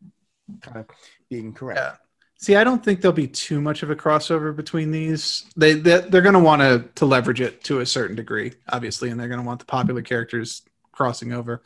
kind 0.61 0.77
of 0.77 0.85
being 1.29 1.53
correct. 1.53 1.79
Yeah. 1.79 1.95
See, 2.37 2.55
I 2.55 2.63
don't 2.63 2.83
think 2.83 3.01
there'll 3.01 3.13
be 3.15 3.27
too 3.27 3.61
much 3.61 3.81
of 3.81 3.89
a 3.89 3.95
crossover 3.95 4.55
between 4.55 4.91
these. 4.91 5.45
They, 5.55 5.73
they 5.73 6.01
they're 6.01 6.21
going 6.21 6.33
to 6.33 6.39
want 6.39 6.61
to 6.61 6.85
to 6.95 7.05
leverage 7.05 7.41
it 7.41 7.63
to 7.65 7.79
a 7.79 7.85
certain 7.85 8.15
degree, 8.15 8.53
obviously, 8.69 9.09
and 9.09 9.19
they're 9.19 9.29
going 9.29 9.39
to 9.39 9.45
want 9.45 9.59
the 9.59 9.65
popular 9.65 10.01
characters 10.01 10.61
crossing 10.91 11.31
over. 11.33 11.63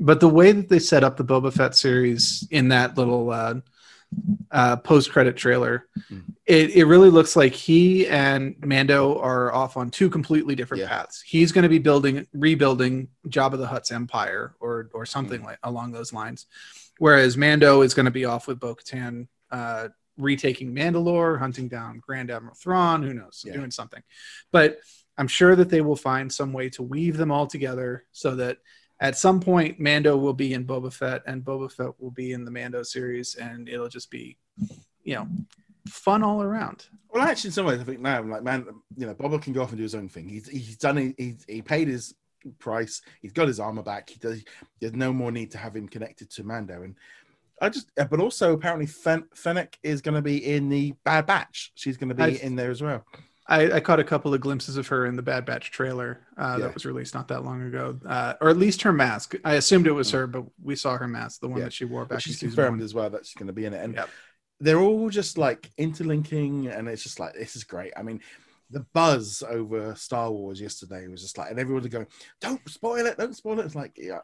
But 0.00 0.20
the 0.20 0.28
way 0.28 0.52
that 0.52 0.68
they 0.68 0.78
set 0.78 1.04
up 1.04 1.16
the 1.16 1.24
Boba 1.24 1.52
Fett 1.52 1.74
series 1.74 2.46
in 2.50 2.68
that 2.68 2.96
little 2.96 3.30
uh, 3.30 3.54
uh, 4.50 4.76
post 4.76 5.10
credit 5.12 5.36
trailer, 5.36 5.86
Mm. 6.10 6.22
it, 6.46 6.70
it 6.70 6.84
really 6.84 7.10
looks 7.10 7.36
like 7.36 7.52
he 7.52 8.06
and 8.08 8.54
Mando 8.64 9.18
are 9.18 9.52
off 9.52 9.76
on 9.76 9.90
two 9.90 10.08
completely 10.10 10.54
different 10.54 10.82
Yeah. 10.82 10.88
paths. 10.88 11.20
He's 11.22 11.52
going 11.52 11.62
to 11.64 11.68
be 11.68 11.78
building 11.78 12.26
rebuilding 12.32 13.08
Jabba 13.28 13.58
the 13.58 13.66
Hutt's 13.66 13.90
empire 13.92 14.54
or 14.60 14.88
or 14.94 15.04
something 15.06 15.40
Mm. 15.42 15.44
like 15.46 15.58
along 15.62 15.92
those 15.92 16.12
lines, 16.12 16.46
whereas 16.98 17.36
Mando 17.36 17.82
is 17.82 17.92
going 17.94 18.06
to 18.06 18.10
be 18.12 18.24
off 18.24 18.46
with 18.46 18.58
Bo-Katan. 18.60 19.26
Uh, 19.50 19.88
retaking 20.18 20.74
Mandalore, 20.74 21.38
hunting 21.38 21.68
down 21.68 21.98
Grand 21.98 22.30
Admiral 22.30 22.54
Thrawn, 22.54 23.02
who 23.02 23.14
knows, 23.14 23.44
Yeah. 23.46 23.54
doing 23.54 23.70
something. 23.70 24.02
But 24.50 24.78
I'm 25.18 25.28
sure 25.28 25.56
that 25.56 25.68
they 25.68 25.80
will 25.80 25.96
find 25.96 26.32
some 26.32 26.52
way 26.52 26.68
to 26.70 26.82
weave 26.82 27.16
them 27.16 27.30
all 27.30 27.46
together 27.46 28.04
so 28.12 28.34
that 28.36 28.58
at 29.00 29.16
some 29.16 29.40
point 29.40 29.80
Mando 29.80 30.16
will 30.16 30.32
be 30.32 30.54
in 30.54 30.64
Boba 30.64 30.92
Fett 30.92 31.22
and 31.26 31.44
Boba 31.44 31.70
Fett 31.70 32.00
will 32.00 32.10
be 32.10 32.32
in 32.32 32.44
the 32.44 32.50
Mando 32.50 32.82
series 32.82 33.34
and 33.34 33.68
it'll 33.68 33.88
just 33.88 34.10
be, 34.10 34.38
you 35.02 35.14
know, 35.14 35.28
fun 35.88 36.22
all 36.22 36.42
around. 36.42 36.86
Well, 37.12 37.22
actually, 37.26 37.48
in 37.48 37.52
some 37.52 37.66
ways, 37.66 37.80
I 37.80 37.84
think 37.84 38.00
now, 38.00 38.22
like, 38.22 38.42
man, 38.42 38.66
you 38.96 39.06
know, 39.06 39.14
Boba 39.14 39.42
can 39.42 39.52
go 39.52 39.62
off 39.62 39.70
and 39.70 39.76
do 39.76 39.82
his 39.82 39.94
own 39.94 40.08
thing. 40.08 40.28
He's 40.28 40.48
he's 40.48 40.76
done 40.76 40.98
it. 40.98 41.14
He's, 41.18 41.44
he 41.48 41.60
paid 41.60 41.88
his 41.88 42.14
price. 42.58 43.02
He's 43.20 43.32
got 43.32 43.48
his 43.48 43.60
armor 43.60 43.82
back. 43.82 44.08
He 44.08 44.18
does. 44.18 44.42
There's 44.80 44.94
no 44.94 45.12
more 45.12 45.30
need 45.32 45.50
to 45.50 45.58
have 45.58 45.76
him 45.76 45.88
connected 45.88 46.30
to 46.30 46.44
Mando. 46.44 46.82
And 46.82 46.96
I 47.62 47.68
just, 47.70 47.90
uh, 47.98 48.04
but 48.04 48.20
also 48.20 48.52
apparently, 48.52 48.86
Fen- 48.86 49.28
Fennec 49.34 49.78
is 49.82 50.02
going 50.02 50.16
to 50.16 50.22
be 50.22 50.52
in 50.54 50.68
the 50.68 50.92
Bad 51.04 51.24
Batch. 51.26 51.72
She's 51.76 51.96
going 51.96 52.08
to 52.10 52.14
be 52.14 52.22
I've- 52.22 52.42
in 52.42 52.56
there 52.56 52.70
as 52.70 52.82
well. 52.82 53.06
I, 53.48 53.72
I 53.72 53.80
caught 53.80 53.98
a 53.98 54.04
couple 54.04 54.32
of 54.32 54.40
glimpses 54.40 54.76
of 54.76 54.86
her 54.88 55.04
in 55.06 55.16
the 55.16 55.22
Bad 55.22 55.44
Batch 55.44 55.72
trailer 55.72 56.20
uh, 56.38 56.56
Yeah. 56.58 56.66
that 56.66 56.74
was 56.74 56.84
released 56.86 57.12
not 57.14 57.26
that 57.28 57.44
long 57.44 57.62
ago, 57.62 57.98
uh, 58.06 58.34
or 58.40 58.48
at 58.50 58.56
least 58.56 58.82
her 58.82 58.92
mask. 58.92 59.34
I 59.44 59.54
assumed 59.54 59.86
it 59.88 59.92
was 59.92 60.10
her, 60.12 60.26
but 60.28 60.44
we 60.62 60.76
saw 60.76 60.96
her 60.96 61.08
mask, 61.08 61.40
the 61.40 61.48
one 61.48 61.58
Yeah. 61.58 61.64
that 61.64 61.72
she 61.72 61.84
wore 61.84 62.04
back 62.04 62.16
in 62.16 62.20
she's 62.20 62.38
confirmed 62.38 62.78
one. 62.78 62.84
as 62.84 62.94
well 62.94 63.10
that 63.10 63.26
she's 63.26 63.34
going 63.34 63.48
to 63.48 63.52
be 63.52 63.64
in 63.64 63.74
it. 63.74 63.82
And 63.84 63.94
Yep. 63.94 64.08
they're 64.60 64.78
all 64.80 65.10
just 65.10 65.38
like 65.38 65.70
interlinking, 65.76 66.68
and 66.68 66.88
it's 66.88 67.02
just 67.02 67.18
like 67.20 67.34
this 67.34 67.56
is 67.56 67.64
great. 67.64 67.92
I 67.96 68.02
mean. 68.02 68.20
The 68.70 68.86
buzz 68.94 69.42
over 69.46 69.94
Star 69.96 70.30
Wars 70.32 70.58
yesterday 70.58 71.06
was 71.06 71.20
just 71.20 71.36
like, 71.36 71.50
and 71.50 71.60
everyone 71.60 71.82
was 71.82 71.92
going, 71.92 72.06
"Don't 72.40 72.66
spoil 72.70 73.04
it! 73.04 73.18
Don't 73.18 73.36
spoil 73.36 73.60
it!" 73.60 73.66
It's 73.66 73.74
like, 73.74 73.92
yeah, 73.98 74.20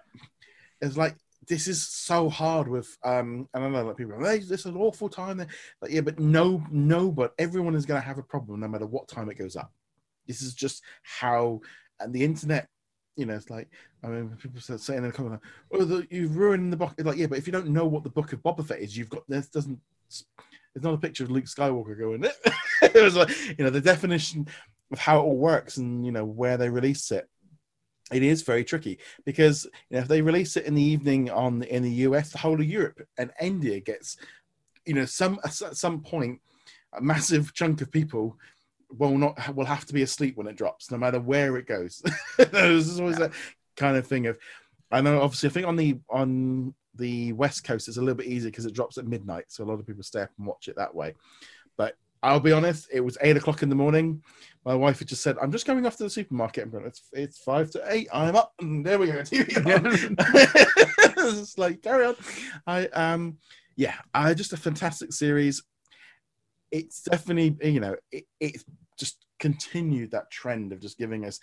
it's 0.80 0.96
like 0.96 1.16
this 1.48 1.66
is 1.66 1.82
so 1.82 2.28
hard 2.28 2.68
with 2.68 2.96
um 3.04 3.48
and 3.54 3.64
I 3.64 3.68
know 3.68 3.86
that 3.88 3.96
people 3.96 4.18
hey, 4.24 4.38
this 4.38 4.60
is 4.60 4.66
an 4.66 4.76
awful 4.76 5.08
time 5.08 5.38
like 5.38 5.90
yeah 5.90 6.02
but 6.02 6.18
no 6.18 6.62
no 6.70 7.10
but 7.10 7.34
everyone 7.38 7.74
is 7.74 7.86
going 7.86 8.00
to 8.00 8.06
have 8.06 8.18
a 8.18 8.22
problem 8.22 8.60
no 8.60 8.68
matter 8.68 8.86
what 8.86 9.08
time 9.08 9.30
it 9.30 9.38
goes 9.38 9.56
up. 9.56 9.72
This 10.26 10.42
is 10.42 10.54
just 10.54 10.82
how 11.02 11.60
and 12.00 12.12
the 12.12 12.24
internet 12.24 12.68
you 13.16 13.26
know 13.26 13.34
it's 13.34 13.50
like 13.50 13.68
I 14.04 14.08
mean 14.08 14.36
people 14.40 14.60
start 14.60 14.80
saying 14.80 14.98
in 14.98 15.06
the 15.06 15.12
comment 15.12 15.40
oh 15.72 15.84
the, 15.84 16.06
you've 16.10 16.36
ruined 16.36 16.72
the 16.72 16.76
book. 16.76 16.94
It's 16.98 17.06
like 17.06 17.18
yeah 17.18 17.26
but 17.26 17.38
if 17.38 17.46
you 17.46 17.52
don't 17.52 17.68
know 17.68 17.86
what 17.86 18.04
the 18.04 18.10
book 18.10 18.32
of 18.32 18.42
Boba 18.42 18.66
Fett 18.66 18.80
is 18.80 18.96
you've 18.96 19.08
got 19.08 19.24
this 19.28 19.48
doesn't 19.48 19.80
there's 20.74 20.84
not 20.84 20.94
a 20.94 20.98
picture 20.98 21.24
of 21.24 21.30
Luke 21.30 21.46
Skywalker 21.46 21.98
going 21.98 22.24
it 22.82 23.02
was 23.02 23.16
like 23.16 23.30
you 23.58 23.64
know 23.64 23.70
the 23.70 23.80
definition 23.80 24.46
of 24.92 24.98
how 24.98 25.18
it 25.18 25.22
all 25.22 25.36
works 25.36 25.76
and 25.76 26.04
you 26.04 26.12
know 26.12 26.24
where 26.24 26.56
they 26.56 26.70
release 26.70 27.10
it 27.10 27.28
it 28.12 28.22
is 28.22 28.42
very 28.42 28.64
tricky 28.64 28.98
because 29.24 29.64
you 29.90 29.96
know 29.96 30.02
if 30.02 30.08
they 30.08 30.22
release 30.22 30.56
it 30.56 30.64
in 30.64 30.74
the 30.74 30.82
evening 30.82 31.30
on 31.30 31.62
in 31.64 31.82
the 31.82 31.90
US, 31.90 32.30
the 32.30 32.38
whole 32.38 32.60
of 32.60 32.66
Europe 32.66 33.06
and 33.18 33.30
India 33.40 33.80
gets, 33.80 34.16
you 34.86 34.94
know, 34.94 35.04
some 35.04 35.38
at 35.44 35.52
some 35.52 36.00
point, 36.00 36.40
a 36.92 37.00
massive 37.00 37.54
chunk 37.54 37.80
of 37.80 37.90
people 37.90 38.36
will 38.90 39.18
not 39.18 39.54
will 39.54 39.66
have 39.66 39.84
to 39.86 39.94
be 39.94 40.02
asleep 40.02 40.36
when 40.36 40.46
it 40.46 40.56
drops, 40.56 40.90
no 40.90 40.98
matter 40.98 41.20
where 41.20 41.56
it 41.56 41.66
goes. 41.66 42.02
There's 42.38 42.98
always 42.98 43.18
that 43.18 43.32
kind 43.76 43.96
of 43.96 44.06
thing 44.06 44.26
of, 44.26 44.38
I 44.90 45.00
know 45.00 45.20
obviously 45.20 45.50
I 45.50 45.52
think 45.52 45.66
on 45.66 45.76
the 45.76 45.98
on 46.08 46.74
the 46.94 47.32
West 47.34 47.64
Coast, 47.64 47.88
it's 47.88 47.96
a 47.96 48.00
little 48.00 48.16
bit 48.16 48.26
easier 48.26 48.50
because 48.50 48.66
it 48.66 48.74
drops 48.74 48.98
at 48.98 49.06
midnight, 49.06 49.44
so 49.48 49.62
a 49.62 49.66
lot 49.66 49.78
of 49.78 49.86
people 49.86 50.02
stay 50.02 50.22
up 50.22 50.30
and 50.38 50.46
watch 50.46 50.68
it 50.68 50.76
that 50.76 50.94
way. 50.94 51.14
But 51.76 51.96
I'll 52.22 52.40
be 52.40 52.52
honest, 52.52 52.88
it 52.92 53.00
was 53.00 53.16
eight 53.20 53.36
o'clock 53.36 53.62
in 53.62 53.68
the 53.68 53.74
morning. 53.74 54.22
My 54.64 54.74
wife 54.74 54.98
had 54.98 55.08
just 55.08 55.22
said, 55.22 55.36
"I'm 55.40 55.52
just 55.52 55.66
going 55.66 55.86
off 55.86 55.96
to 55.96 56.04
the 56.04 56.10
supermarket." 56.10 56.70
Going, 56.70 56.86
"It's 56.86 57.02
it's 57.12 57.38
five 57.38 57.70
to 57.70 57.82
eight. 57.86 58.08
I'm 58.12 58.36
up, 58.36 58.52
and 58.60 58.84
there 58.84 58.98
we 58.98 59.06
go." 59.06 59.22
It's 61.20 61.58
like 61.58 61.82
carry 61.82 62.06
on. 62.06 62.16
I 62.66 62.86
um, 62.88 63.38
yeah, 63.76 63.94
I 64.14 64.34
just 64.34 64.52
a 64.52 64.56
fantastic 64.56 65.12
series. 65.12 65.62
It's 66.70 67.02
definitely 67.02 67.56
you 67.70 67.80
know 67.80 67.96
it, 68.10 68.24
it's 68.40 68.64
just 68.98 69.26
continued 69.38 70.10
that 70.10 70.30
trend 70.30 70.72
of 70.72 70.80
just 70.80 70.98
giving 70.98 71.24
us. 71.24 71.40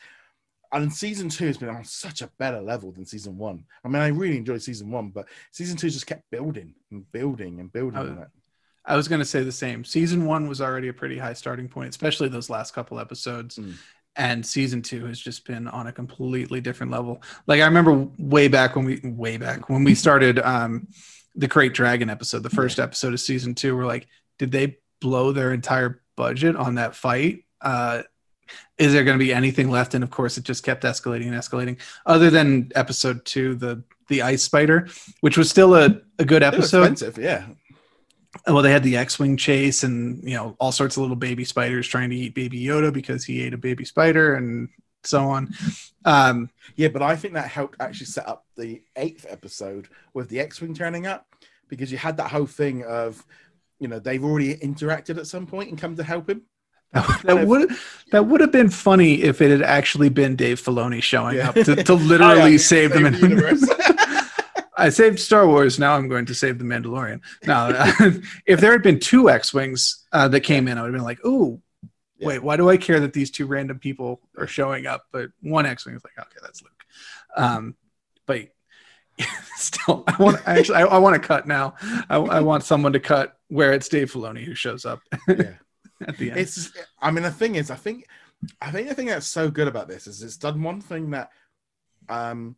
And 0.71 0.91
season 0.91 1.29
two 1.29 1.47
has 1.47 1.57
been 1.57 1.69
on 1.69 1.85
such 1.85 2.21
a 2.21 2.29
better 2.37 2.61
level 2.61 2.91
than 2.91 3.05
season 3.05 3.37
one. 3.37 3.63
I 3.83 3.87
mean, 3.87 4.01
I 4.01 4.07
really 4.07 4.37
enjoyed 4.37 4.61
season 4.61 4.91
one, 4.91 5.09
but 5.09 5.27
season 5.51 5.77
two 5.77 5.89
just 5.89 6.07
kept 6.07 6.29
building 6.31 6.73
and 6.91 7.09
building 7.11 7.59
and 7.59 7.71
building. 7.71 7.99
Oh, 7.99 8.07
on 8.07 8.17
it. 8.23 8.27
I 8.85 8.95
was 8.95 9.07
going 9.07 9.19
to 9.19 9.25
say 9.25 9.43
the 9.43 9.51
same. 9.51 9.83
Season 9.83 10.25
one 10.25 10.47
was 10.47 10.61
already 10.61 10.89
a 10.89 10.93
pretty 10.93 11.17
high 11.17 11.33
starting 11.33 11.67
point, 11.67 11.89
especially 11.89 12.29
those 12.29 12.49
last 12.49 12.73
couple 12.73 12.99
episodes. 12.99 13.57
Mm. 13.57 13.73
And 14.17 14.45
season 14.45 14.81
two 14.81 15.05
has 15.07 15.19
just 15.19 15.45
been 15.45 15.67
on 15.67 15.87
a 15.87 15.91
completely 15.91 16.61
different 16.61 16.91
level. 16.91 17.21
Like 17.47 17.61
I 17.61 17.65
remember 17.65 18.07
way 18.17 18.47
back 18.47 18.75
when 18.75 18.85
we, 18.85 19.01
way 19.03 19.37
back 19.37 19.69
when 19.69 19.83
we 19.83 19.93
started 19.93 20.39
um, 20.39 20.87
the 21.35 21.47
Great 21.47 21.73
Dragon 21.73 22.09
episode, 22.09 22.43
the 22.43 22.49
first 22.49 22.79
episode 22.79 23.13
of 23.13 23.19
season 23.19 23.55
two, 23.55 23.75
we're 23.75 23.85
like, 23.85 24.07
did 24.37 24.51
they 24.51 24.77
blow 25.01 25.33
their 25.33 25.51
entire 25.53 26.01
budget 26.15 26.55
on 26.55 26.75
that 26.75 26.95
fight? 26.95 27.43
Uh, 27.59 28.03
is 28.77 28.93
there 28.93 29.03
going 29.03 29.17
to 29.17 29.23
be 29.23 29.33
anything 29.33 29.69
left? 29.69 29.93
And 29.95 30.03
of 30.03 30.11
course, 30.11 30.37
it 30.37 30.43
just 30.43 30.63
kept 30.63 30.83
escalating 30.83 31.27
and 31.27 31.33
escalating. 31.33 31.77
Other 32.05 32.29
than 32.29 32.71
episode 32.75 33.25
two, 33.25 33.55
the 33.55 33.83
the 34.07 34.21
ice 34.21 34.43
spider, 34.43 34.87
which 35.21 35.37
was 35.37 35.49
still 35.49 35.75
a, 35.75 35.99
a 36.19 36.25
good 36.25 36.43
episode 36.43 37.01
yeah. 37.17 37.45
Well 38.47 38.61
they 38.61 38.71
had 38.71 38.83
the 38.83 38.97
x-wing 38.97 39.37
chase 39.37 39.83
and 39.83 40.21
you 40.27 40.35
know 40.35 40.55
all 40.59 40.71
sorts 40.71 40.97
of 40.97 41.01
little 41.01 41.15
baby 41.15 41.43
spiders 41.45 41.87
trying 41.87 42.09
to 42.09 42.15
eat 42.15 42.33
baby 42.35 42.61
yoda 42.63 42.91
because 42.91 43.23
he 43.25 43.41
ate 43.41 43.53
a 43.53 43.57
baby 43.57 43.85
spider 43.85 44.35
and 44.35 44.69
so 45.03 45.23
on 45.25 45.53
um 46.05 46.49
Yeah, 46.75 46.87
but 46.89 47.01
I 47.01 47.15
think 47.15 47.33
that 47.35 47.47
helped 47.47 47.77
actually 47.79 48.07
set 48.07 48.27
up 48.27 48.45
the 48.57 48.81
eighth 48.95 49.25
episode 49.29 49.87
with 50.13 50.29
the 50.29 50.39
X-wing 50.39 50.73
turning 50.73 51.05
up 51.07 51.25
because 51.69 51.91
you 51.91 51.97
had 51.97 52.17
that 52.17 52.29
whole 52.31 52.45
thing 52.47 52.83
of, 52.83 53.23
you 53.79 53.87
know, 53.87 53.99
they've 53.99 54.23
already 54.23 54.55
interacted 54.57 55.17
at 55.17 55.27
some 55.27 55.45
point 55.47 55.69
and 55.69 55.79
come 55.79 55.95
to 55.95 56.03
help 56.03 56.29
him. 56.29 56.41
that 56.93 57.45
would 57.47 57.69
that 58.11 58.25
would 58.25 58.41
have 58.41 58.51
been 58.51 58.69
funny 58.69 59.21
if 59.23 59.41
it 59.41 59.51
had 59.51 59.61
actually 59.61 60.09
been 60.09 60.35
dave 60.35 60.59
filoni 60.61 61.01
showing 61.03 61.37
Yeah. 61.37 61.49
up 61.49 61.55
to, 61.55 61.75
to 61.83 61.93
literally 62.11 62.41
Oh, 62.41 62.45
yeah, 62.45 62.57
save 62.57 62.91
them 62.93 63.03
save 63.13 63.21
the 63.21 63.29
universe. 63.29 63.63
I 64.77 64.89
saved 64.89 65.19
Star 65.19 65.47
Wars. 65.47 65.79
Now 65.79 65.95
I'm 65.95 66.07
going 66.07 66.25
to 66.25 66.35
save 66.35 66.59
the 66.59 66.65
Mandalorian. 66.65 67.21
Now, 67.45 67.69
if 68.45 68.59
there 68.59 68.71
had 68.71 68.83
been 68.83 68.99
two 68.99 69.29
X-wings 69.29 70.05
uh, 70.11 70.27
that 70.29 70.41
came 70.41 70.67
in, 70.67 70.77
I 70.77 70.81
would 70.81 70.87
have 70.87 70.93
been 70.93 71.03
like, 71.03 71.23
"Ooh, 71.25 71.61
Yeah. 72.17 72.27
wait, 72.27 72.43
why 72.43 72.57
do 72.57 72.69
I 72.69 72.77
care 72.77 72.99
that 72.99 73.13
these 73.13 73.31
two 73.31 73.45
random 73.47 73.79
people 73.79 74.21
are 74.37 74.47
showing 74.47 74.85
up?" 74.85 75.05
But 75.11 75.29
one 75.41 75.65
X-wing 75.65 75.95
is 75.95 76.03
like, 76.03 76.19
"Okay, 76.19 76.39
that's 76.41 76.61
Luke." 76.61 76.83
Um, 77.37 77.75
but 78.25 78.47
still, 79.55 80.03
I 80.07 80.15
want 80.21 80.41
actually, 80.45 80.77
I, 80.77 80.81
I 80.85 80.97
want 80.97 81.21
to 81.21 81.25
cut 81.25 81.47
now. 81.47 81.75
I, 82.09 82.17
I 82.17 82.39
want 82.41 82.63
someone 82.63 82.93
to 82.93 82.99
cut 82.99 83.37
where 83.47 83.73
it's 83.73 83.87
Dave 83.89 84.11
Filoni 84.11 84.43
who 84.43 84.55
shows 84.55 84.85
up 84.85 85.01
yeah. 85.27 85.53
at 86.05 86.17
the 86.17 86.31
end. 86.31 86.39
It's 86.39 86.71
I 86.99 87.11
mean 87.11 87.23
the 87.23 87.31
thing 87.31 87.55
is, 87.55 87.71
I 87.71 87.75
think 87.75 88.07
I 88.61 88.71
think 88.71 88.89
the 88.89 88.95
thing 88.95 89.07
that's 89.07 89.27
so 89.27 89.49
good 89.49 89.67
about 89.67 89.87
this 89.87 90.07
is 90.07 90.21
it's 90.21 90.37
done 90.37 90.61
one 90.61 90.81
thing 90.81 91.11
that 91.11 91.29
um 92.09 92.55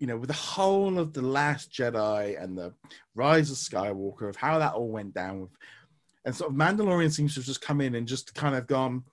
you 0.00 0.06
know, 0.06 0.16
with 0.16 0.28
the 0.28 0.34
whole 0.34 0.98
of 0.98 1.12
the 1.12 1.22
Last 1.22 1.70
Jedi 1.70 2.42
and 2.42 2.56
the 2.56 2.72
Rise 3.14 3.50
of 3.50 3.58
Skywalker, 3.58 4.30
of 4.30 4.36
how 4.36 4.58
that 4.58 4.72
all 4.72 4.88
went 4.88 5.14
down, 5.14 5.42
with, 5.42 5.50
and 6.24 6.34
sort 6.34 6.50
of 6.50 6.56
Mandalorian 6.56 7.12
seems 7.12 7.34
to 7.34 7.40
have 7.40 7.46
just 7.46 7.60
come 7.60 7.80
in 7.80 7.94
and 7.94 8.08
just 8.08 8.34
kind 8.34 8.56
of 8.56 8.66
gone. 8.66 9.04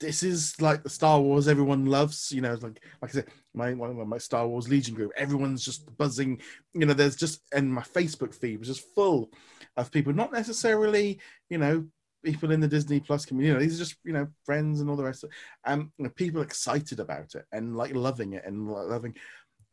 This 0.00 0.22
is 0.22 0.60
like 0.60 0.82
the 0.82 0.90
Star 0.90 1.20
Wars 1.20 1.48
everyone 1.48 1.86
loves, 1.86 2.30
you 2.32 2.40
know. 2.40 2.54
Like, 2.54 2.82
like 3.00 3.10
I 3.10 3.14
said, 3.14 3.26
my 3.54 3.72
one 3.72 3.90
of 3.90 4.08
my 4.08 4.18
Star 4.18 4.46
Wars 4.46 4.68
Legion 4.68 4.94
group, 4.94 5.12
everyone's 5.16 5.64
just 5.64 5.96
buzzing. 5.96 6.40
You 6.74 6.84
know, 6.84 6.92
there's 6.92 7.16
just 7.16 7.40
and 7.52 7.72
my 7.72 7.82
Facebook 7.82 8.34
feed 8.34 8.58
was 8.58 8.68
just 8.68 8.94
full 8.94 9.30
of 9.76 9.92
people, 9.92 10.12
not 10.12 10.32
necessarily, 10.32 11.20
you 11.48 11.58
know, 11.58 11.86
people 12.26 12.50
in 12.50 12.60
the 12.60 12.68
Disney 12.68 12.98
Plus 12.98 13.24
community. 13.24 13.64
These 13.64 13.76
are 13.76 13.84
just 13.84 13.96
you 14.04 14.12
know 14.12 14.26
friends 14.44 14.80
and 14.80 14.90
all 14.90 14.96
the 14.96 15.04
rest. 15.04 15.24
Of, 15.24 15.30
um, 15.64 15.92
you 15.96 16.04
know, 16.04 16.10
people 16.10 16.42
excited 16.42 17.00
about 17.00 17.34
it 17.34 17.44
and 17.52 17.76
like 17.76 17.94
loving 17.94 18.32
it 18.32 18.42
and 18.44 18.68
like, 18.70 18.88
loving. 18.88 19.14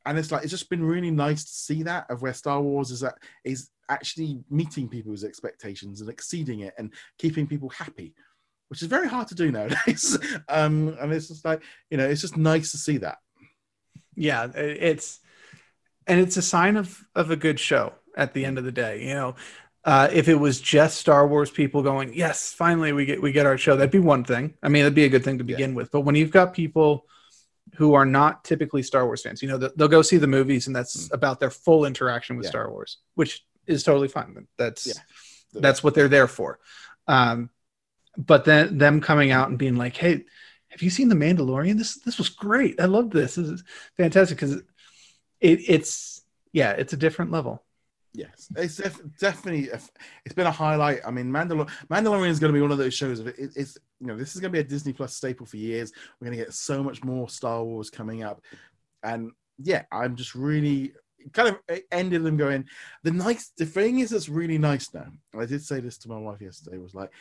And 0.06 0.18
it's 0.18 0.32
like 0.32 0.44
it's 0.44 0.52
just 0.52 0.70
been 0.70 0.84
really 0.84 1.12
nice 1.12 1.44
to 1.44 1.52
see 1.52 1.84
that 1.84 2.10
of 2.10 2.22
where 2.22 2.34
Star 2.34 2.62
Wars 2.62 2.92
is 2.92 3.04
at 3.04 3.16
is 3.44 3.70
actually 3.90 4.40
meeting 4.50 4.88
people's 4.88 5.24
expectations 5.24 6.00
and 6.00 6.10
exceeding 6.10 6.62
it 6.62 6.74
and 6.78 6.94
keeping 7.18 7.48
people 7.48 7.70
happy, 7.70 8.14
which 8.68 8.82
is 8.82 8.88
very 8.88 9.08
hard 9.08 9.28
to 9.30 9.36
do 9.36 9.52
nowadays. 9.52 10.18
um, 10.50 10.96
and 11.02 11.12
it's 11.12 11.30
just 11.30 11.44
like 11.44 11.64
you 11.90 11.98
know, 11.98 12.08
it's 12.08 12.22
just 12.22 12.38
nice 12.38 12.72
to 12.72 12.78
see 12.78 12.98
that. 12.98 13.18
yeah 14.16 14.48
it's 14.56 15.20
and 16.06 16.20
it's 16.20 16.38
a 16.38 16.42
sign 16.42 16.78
of 16.78 17.04
of 17.16 17.32
a 17.32 17.36
good 17.36 17.60
show 17.60 17.94
at 18.16 18.34
the 18.34 18.46
end 18.46 18.60
of 18.60 18.64
the 18.64 18.72
day 18.72 19.04
you 19.08 19.14
know 19.14 19.36
uh, 19.86 20.10
if 20.12 20.30
it 20.30 20.36
was 20.36 20.62
just 20.62 20.98
Star 20.98 21.28
Wars 21.28 21.52
people 21.52 21.82
going, 21.82 22.14
yes, 22.14 22.54
finally 22.54 22.94
we 22.94 23.06
get 23.06 23.22
we 23.22 23.32
get 23.32 23.46
our 23.46 23.58
show, 23.58 23.76
that'd 23.76 23.92
be 23.92 24.00
one 24.00 24.24
thing. 24.24 24.54
I 24.64 24.70
mean, 24.70 24.84
that'd 24.84 24.96
be 24.96 25.06
a 25.06 25.10
good 25.10 25.24
thing 25.24 25.40
to 25.40 25.44
begin 25.44 25.76
with. 25.76 25.92
But 25.92 26.02
when 26.02 26.16
you've 26.16 26.32
got 26.32 26.54
people 26.54 27.06
who 27.76 27.94
are 27.94 28.06
not 28.06 28.44
typically 28.44 28.84
Star 28.84 29.06
Wars 29.06 29.24
fans, 29.24 29.42
you 29.42 29.50
know, 29.50 29.58
they'll 29.58 29.88
go 29.88 30.02
see 30.02 30.18
the 30.18 30.28
movies, 30.28 30.68
and 30.68 30.76
that's 30.76 31.12
about 31.12 31.40
their 31.40 31.50
full 31.50 31.86
interaction 31.86 32.38
with 32.38 32.46
Yeah. 32.46 32.52
Star 32.52 32.72
Wars, 32.72 32.98
which 33.16 33.46
is 33.68 33.84
totally 33.84 34.08
fine. 34.08 34.48
That's 34.58 34.86
Yeah. 34.88 34.94
that's 35.62 35.84
what 35.84 35.96
they're 35.96 36.08
there 36.08 36.28
for. 36.28 36.60
Um, 37.08 37.50
but 38.18 38.46
then 38.46 38.78
them 38.78 39.02
coming 39.02 39.32
out 39.32 39.50
and 39.50 39.58
being 39.58 39.76
like, 39.76 39.98
hey, 39.98 40.24
have 40.70 40.82
you 40.82 40.90
seen 40.90 41.10
the 41.10 41.16
Mandalorian? 41.16 41.78
This 41.78 41.96
this 41.96 42.18
was 42.18 42.30
great. 42.30 42.80
I 42.80 42.86
love 42.86 43.10
this. 43.12 43.36
This 43.36 43.48
is 43.48 43.64
fantastic 43.98 44.38
because 44.38 44.56
it, 45.40 45.60
it's 45.68 46.22
yeah, 46.52 46.72
it's 46.72 46.94
a 46.94 46.98
different 46.98 47.32
level. 47.32 47.64
Yes, 48.14 48.48
it's 48.56 48.78
def- 48.78 49.02
definitely 49.20 49.70
it's 50.26 50.36
been 50.36 50.46
a 50.46 50.52
highlight. 50.52 51.00
I 51.06 51.10
mean, 51.10 51.32
Mandalor- 51.32 51.70
Mandalorian 51.90 52.30
is 52.30 52.40
going 52.40 52.54
to 52.54 52.58
be 52.58 52.62
one 52.62 52.72
of 52.72 52.78
those 52.78 52.94
shows. 52.94 53.20
It, 53.20 53.36
it's 53.38 53.78
you 54.00 54.08
know 54.08 54.16
this 54.16 54.36
is 54.36 54.42
going 54.42 54.52
to 54.52 54.56
be 54.56 54.60
a 54.60 54.64
Disney 54.64 54.94
Plus 54.94 55.16
staple 55.16 55.48
for 55.48 55.58
years. 55.58 55.92
We're 56.20 56.28
going 56.28 56.38
to 56.38 56.44
get 56.44 56.54
so 56.54 56.84
much 56.84 57.04
more 57.04 57.28
Star 57.28 57.64
Wars 57.64 57.90
coming 57.90 58.24
up, 58.24 58.42
and 59.02 59.32
yeah, 59.58 59.84
I'm 59.92 60.16
just 60.16 60.36
really 60.36 60.94
kind 61.32 61.50
of 61.50 61.80
ended 61.92 62.24
them 62.24 62.38
going. 62.38 62.66
The 63.04 63.12
nice 63.12 63.52
the 63.58 63.66
thing 63.66 64.00
is 64.00 64.12
that's 64.12 64.30
really 64.30 64.60
nice 64.60 64.94
now. 64.94 65.08
I 65.38 65.46
did 65.46 65.64
say 65.64 65.80
this 65.80 65.98
to 66.00 66.10
my 66.10 66.18
wife 66.18 66.42
yesterday. 66.42 66.78
Was 66.78 66.94
like 66.94 67.12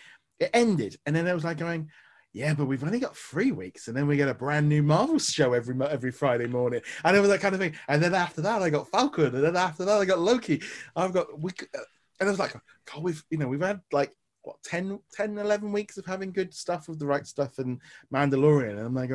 it 0.41 0.51
ended, 0.53 0.97
and 1.07 1.17
then 1.17 1.27
it 1.27 1.35
was 1.35 1.45
like 1.45 1.59
going. 1.59 1.89
Yeah, 2.33 2.55
but 2.55 2.65
we've 2.65 2.83
only 2.83 2.99
got 2.99 3.17
three 3.17 3.53
weeks, 3.53 3.89
and 3.89 3.97
then 3.97 4.07
we 4.07 4.17
get 4.17 4.29
a 4.29 4.35
brand 4.35 4.67
new 4.69 4.83
Marvel 4.83 5.19
show 5.19 5.53
every 5.53 5.77
every 5.87 6.11
Friday 6.11 6.47
morning, 6.47 6.81
and 7.05 7.15
it 7.17 7.21
was 7.21 7.29
that 7.29 7.41
kind 7.41 7.55
of 7.55 7.61
thing. 7.61 7.75
And 7.89 8.03
then 8.03 8.15
after 8.15 8.41
that, 8.41 8.63
I 8.63 8.71
got 8.71 8.89
Falcon, 8.91 9.35
and 9.35 9.45
then 9.45 9.57
after 9.57 9.85
that, 9.85 10.01
I 10.01 10.05
got 10.07 10.19
Loki. 10.19 10.63
I've 10.97 11.13
got 11.13 11.39
we, 11.39 11.51
uh, 11.75 11.81
and 12.21 12.29
I 12.29 12.33
was 12.33 12.39
like, 12.39 12.55
God, 12.87 13.03
we've 13.03 13.23
you 13.31 13.37
know 13.37 13.49
we've 13.49 13.61
had 13.61 13.81
like 13.93 14.15
what 14.43 14.57
10, 14.65 14.99
10 15.13 15.37
11 15.37 15.73
weeks 15.73 15.99
of 15.99 16.07
having 16.07 16.33
good 16.33 16.55
stuff 16.55 16.89
with 16.89 16.99
the 16.99 17.07
right 17.07 17.27
stuff 17.27 17.59
and 17.59 17.81
Mandalorian, 18.13 18.71
and 18.71 18.81
I'm 18.81 18.95
like, 18.95 19.11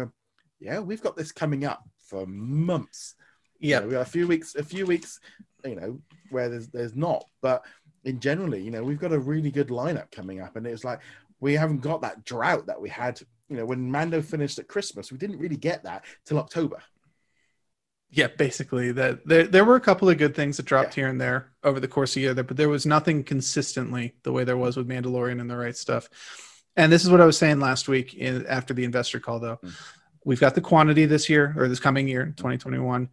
yeah, 0.59 0.79
we've 0.79 1.01
got 1.01 1.15
this 1.15 1.31
coming 1.31 1.65
up 1.65 1.83
for 2.09 2.25
months. 2.25 3.15
You 3.71 3.71
Yeah, 3.71 3.79
know, 3.79 3.87
we 3.87 3.91
got 3.93 4.01
a 4.01 4.09
few 4.09 4.27
weeks, 4.27 4.55
a 4.55 4.63
few 4.63 4.85
weeks, 4.85 5.19
you 5.65 5.75
know, 5.75 5.99
where 6.29 6.49
there's 6.49 6.67
there's 6.69 6.95
not, 6.95 7.25
but 7.41 7.65
in 8.03 8.19
generally, 8.19 8.61
you 8.61 8.71
know, 8.71 8.83
we've 8.83 8.99
got 8.99 9.11
a 9.11 9.19
really 9.19 9.51
good 9.51 9.69
lineup 9.69 10.11
coming 10.11 10.39
up, 10.39 10.55
and 10.55 10.65
it's 10.65 10.83
like 10.85 11.01
we 11.39 11.53
haven't 11.53 11.81
got 11.81 12.01
that 12.01 12.23
drought 12.25 12.67
that 12.67 12.81
we 12.81 12.89
had. 12.89 13.19
You 13.49 13.57
know, 13.57 13.65
when 13.65 13.89
Mando 13.91 14.21
finished 14.21 14.59
at 14.59 14.67
Christmas, 14.67 15.11
we 15.11 15.17
didn't 15.17 15.39
really 15.39 15.55
get 15.55 15.83
that 15.83 16.03
till 16.25 16.37
October. 16.39 16.81
yeah, 18.09 18.27
basically 18.27 18.91
that 18.93 19.25
there 19.27 19.43
there 19.47 19.65
were 19.65 19.75
a 19.75 19.81
couple 19.81 20.09
of 20.09 20.17
good 20.17 20.35
things 20.35 20.57
that 20.57 20.65
dropped 20.65 20.93
here 20.93 21.07
and 21.07 21.19
there 21.19 21.51
over 21.63 21.79
the 21.79 21.87
course 21.87 22.11
of 22.11 22.15
the 22.15 22.21
year, 22.21 22.33
but 22.33 22.57
there 22.57 22.69
was 22.69 22.85
nothing 22.85 23.23
consistently 23.23 24.15
the 24.23 24.31
way 24.31 24.43
there 24.43 24.57
was 24.57 24.77
with 24.77 24.87
Mandalorian 24.87 25.41
and 25.41 25.49
the 25.49 25.57
right 25.57 25.75
stuff. 25.75 26.09
And 26.75 26.91
this 26.91 27.03
is 27.03 27.09
what 27.09 27.21
I 27.21 27.25
was 27.25 27.37
saying 27.37 27.59
last 27.59 27.87
week 27.87 28.13
in, 28.13 28.45
after 28.45 28.73
the 28.73 28.83
investor 28.83 29.19
call, 29.19 29.39
though. 29.39 29.57
Mm. 29.63 29.73
We've 30.23 30.39
got 30.39 30.55
the 30.55 30.61
quantity 30.61 31.05
this 31.05 31.29
year 31.29 31.53
or 31.57 31.67
this 31.67 31.79
coming 31.79 32.07
year, 32.07 32.25
2021. 32.37 33.09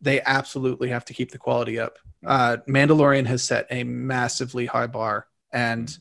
They 0.00 0.20
absolutely 0.20 0.90
have 0.90 1.04
to 1.06 1.14
keep 1.14 1.32
the 1.32 1.38
quality 1.38 1.80
up. 1.80 1.98
Uh, 2.24 2.58
Mandalorian 2.68 3.26
has 3.26 3.42
set 3.42 3.66
a 3.70 3.84
massively 3.84 4.66
high 4.66 4.86
bar, 4.86 5.26
and 5.52 5.96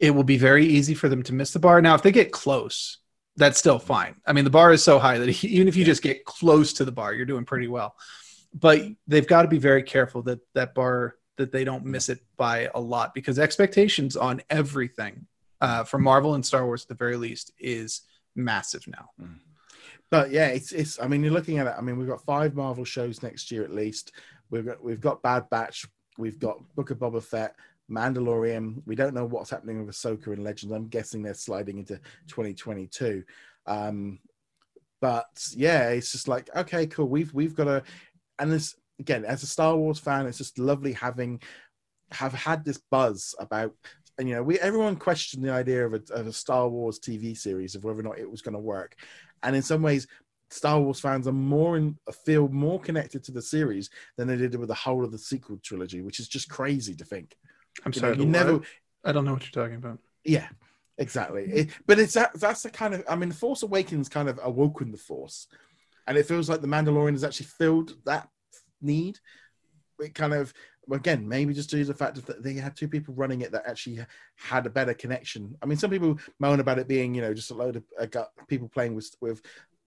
it 0.00 0.10
will 0.12 0.24
be 0.24 0.38
very 0.38 0.66
easy 0.66 0.94
for 0.94 1.08
them 1.08 1.22
to 1.24 1.34
miss 1.34 1.52
the 1.52 1.58
bar. 1.58 1.80
Now, 1.80 1.94
if 1.94 2.02
they 2.02 2.10
get 2.12 2.32
close, 2.32 2.98
that's 3.36 3.58
still 3.58 3.78
fine. 3.78 4.16
I 4.26 4.32
mean, 4.32 4.44
the 4.44 4.50
bar 4.50 4.72
is 4.72 4.82
so 4.82 4.98
high 4.98 5.18
that 5.18 5.44
even 5.44 5.68
if 5.68 5.76
you 5.76 5.82
Yeah. 5.82 5.86
just 5.92 6.02
get 6.02 6.24
close 6.24 6.72
to 6.74 6.84
the 6.84 6.92
bar, 6.92 7.12
you're 7.14 7.26
doing 7.26 7.44
pretty 7.44 7.68
well. 7.68 7.94
But 8.52 8.82
they've 9.06 9.26
got 9.26 9.42
to 9.42 9.48
be 9.48 9.58
very 9.58 9.82
careful 9.84 10.22
that 10.22 10.40
that 10.54 10.74
bar 10.74 11.14
that 11.36 11.52
they 11.52 11.62
don't 11.64 11.84
miss 11.84 12.08
it 12.08 12.18
by 12.36 12.68
a 12.74 12.80
lot 12.80 13.14
because 13.14 13.38
expectations 13.38 14.16
on 14.16 14.42
everything 14.50 15.26
uh, 15.60 15.84
for 15.84 15.98
Marvel 15.98 16.34
and 16.34 16.44
Star 16.44 16.66
Wars 16.66 16.82
at 16.82 16.88
the 16.88 16.94
very 16.94 17.16
least 17.16 17.52
is 17.58 18.02
massive 18.34 18.84
now. 18.88 19.10
But 20.10 20.32
yeah, 20.32 20.48
it's 20.48 20.72
it's. 20.72 21.00
I 21.00 21.06
mean, 21.06 21.22
you're 21.22 21.32
looking 21.32 21.58
at 21.58 21.66
it. 21.68 21.74
I 21.78 21.80
mean, 21.80 21.96
we've 21.96 22.08
got 22.08 22.24
five 22.24 22.54
Marvel 22.56 22.84
shows 22.84 23.22
next 23.22 23.50
year 23.52 23.62
at 23.62 23.70
least. 23.72 24.12
we've 24.50 24.66
got 24.66 24.82
we've 24.82 25.00
got 25.00 25.22
Bad 25.22 25.48
Batch, 25.50 25.86
we've 26.18 26.38
got 26.40 26.58
Book 26.74 26.90
of 26.90 26.98
Boba 26.98 27.22
Fett, 27.22 27.54
Mandalorian. 27.90 28.82
We 28.86 28.94
don't 28.94 29.14
know 29.14 29.24
what's 29.24 29.50
happening 29.50 29.84
with 29.84 29.94
Ahsoka 29.94 30.28
and 30.28 30.44
Legends. 30.44 30.72
I'm 30.72 30.88
guessing 30.88 31.22
they're 31.22 31.34
sliding 31.34 31.78
into 31.78 31.96
2022. 32.28 33.24
Um, 33.66 34.20
but 35.00 35.28
yeah, 35.54 35.90
it's 35.90 36.12
just 36.12 36.28
like 36.28 36.54
okay, 36.54 36.86
cool. 36.86 37.08
We've 37.08 37.32
we've 37.32 37.54
got 37.54 37.68
a, 37.68 37.82
and 38.38 38.52
this 38.52 38.76
again 38.98 39.24
as 39.24 39.42
a 39.42 39.46
Star 39.46 39.76
Wars 39.76 39.98
fan, 39.98 40.26
it's 40.26 40.38
just 40.38 40.58
lovely 40.58 40.92
having 40.92 41.40
have 42.12 42.34
had 42.34 42.64
this 42.64 42.80
buzz 42.90 43.34
about. 43.38 43.74
And 44.18 44.28
you 44.28 44.34
know, 44.34 44.42
we 44.42 44.58
everyone 44.58 44.96
questioned 44.96 45.42
the 45.42 45.52
idea 45.52 45.86
of 45.86 45.94
a, 45.94 46.02
of 46.12 46.26
a 46.26 46.32
Star 46.32 46.68
Wars 46.68 46.98
TV 46.98 47.36
series 47.36 47.74
of 47.74 47.84
whether 47.84 48.00
or 48.00 48.02
not 48.02 48.18
it 48.18 48.30
was 48.30 48.42
going 48.42 48.54
to 48.54 48.60
work, 48.60 48.96
and 49.42 49.56
in 49.56 49.62
some 49.62 49.80
ways, 49.80 50.06
Star 50.50 50.80
Wars 50.80 51.00
fans 51.00 51.26
are 51.26 51.32
more 51.32 51.76
in 51.76 51.96
a 52.06 52.12
feel 52.12 52.48
more 52.48 52.80
connected 52.80 53.24
to 53.24 53.32
the 53.32 53.40
series 53.40 53.88
than 54.16 54.28
they 54.28 54.36
did 54.36 54.54
with 54.56 54.68
the 54.68 54.74
whole 54.74 55.04
of 55.04 55.12
the 55.12 55.18
sequel 55.18 55.58
trilogy, 55.62 56.02
which 56.02 56.20
is 56.20 56.28
just 56.28 56.50
crazy 56.50 56.94
to 56.94 57.04
think. 57.04 57.36
I'm 57.84 57.92
You 57.94 58.00
sorry. 58.00 58.16
know, 58.16 58.22
you 58.24 58.28
never, 58.28 58.52
what? 58.58 58.64
I 59.04 59.12
don't 59.12 59.24
know 59.24 59.32
what 59.32 59.42
you're 59.42 59.64
talking 59.64 59.76
about. 59.76 59.98
yeah, 60.24 60.48
exactly. 60.98 61.44
It, 61.44 61.70
but 61.86 61.98
it's 61.98 62.14
that 62.14 62.38
that's 62.38 62.62
the 62.62 62.70
kind 62.70 62.94
of 62.94 63.04
I 63.08 63.16
mean, 63.16 63.32
Force 63.32 63.62
Awakens 63.62 64.08
kind 64.08 64.28
of 64.28 64.38
awoken 64.42 64.90
the 64.92 64.98
Force, 64.98 65.46
and 66.06 66.16
it 66.18 66.26
feels 66.26 66.48
like 66.48 66.60
the 66.60 66.68
Mandalorian 66.68 67.12
has 67.12 67.24
actually 67.24 67.46
filled 67.46 67.96
that 68.04 68.28
need. 68.82 69.18
It 69.98 70.14
kind 70.14 70.32
of 70.34 70.52
again 70.90 71.28
maybe 71.28 71.54
just 71.54 71.70
due 71.70 71.78
to 71.80 71.84
the 71.84 71.94
fact 71.94 72.24
that 72.26 72.42
they 72.42 72.54
had 72.54 72.74
two 72.74 72.88
people 72.88 73.14
running 73.14 73.42
it 73.42 73.52
that 73.52 73.62
actually 73.66 74.00
had 74.36 74.66
a 74.66 74.70
better 74.70 74.94
connection. 74.94 75.56
I 75.62 75.66
mean, 75.66 75.78
some 75.78 75.90
people 75.90 76.18
moan 76.38 76.60
about 76.60 76.78
it 76.78 76.88
being 76.88 77.14
you 77.14 77.22
know 77.22 77.34
just 77.34 77.50
a 77.50 77.54
load 77.54 77.76
of 77.76 77.84
uh, 77.98 78.24
people 78.48 78.68
playing 78.68 78.94
with 78.94 79.14
with 79.20 79.40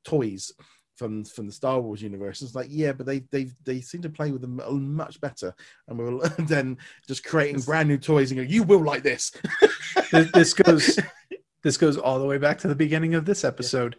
toys 0.04 0.52
from 0.96 1.24
from 1.24 1.48
the 1.48 1.52
Star 1.52 1.80
Wars 1.80 2.02
universe. 2.02 2.41
It's 2.41 2.56
like, 2.56 2.68
yeah, 2.70 2.91
but 2.91 3.06
they 3.06 3.20
they 3.32 3.50
they 3.64 3.82
seem 3.82 4.02
to 4.04 4.10
play 4.10 4.32
with 4.32 4.41
them 4.41 4.62
much 4.96 5.20
better, 5.22 5.56
and 5.88 5.98
we're 5.98 6.28
then 6.39 6.78
just 7.08 7.24
creating 7.24 7.62
brand 7.62 7.89
new 7.89 7.98
toys 7.98 8.32
and 8.32 8.39
go, 8.39 8.44
you 8.44 8.64
will 8.64 8.84
like 8.84 9.04
this. 9.04 9.32
this, 10.12 10.32
this 10.32 10.54
goes 10.54 11.00
this 11.64 11.78
goes 11.78 11.98
all 11.98 12.20
the 12.20 12.26
way 12.26 12.38
back 12.38 12.60
to 12.60 12.68
the 12.68 12.76
beginning 12.76 13.16
of 13.16 13.26
this 13.26 13.44
episode. 13.44 13.96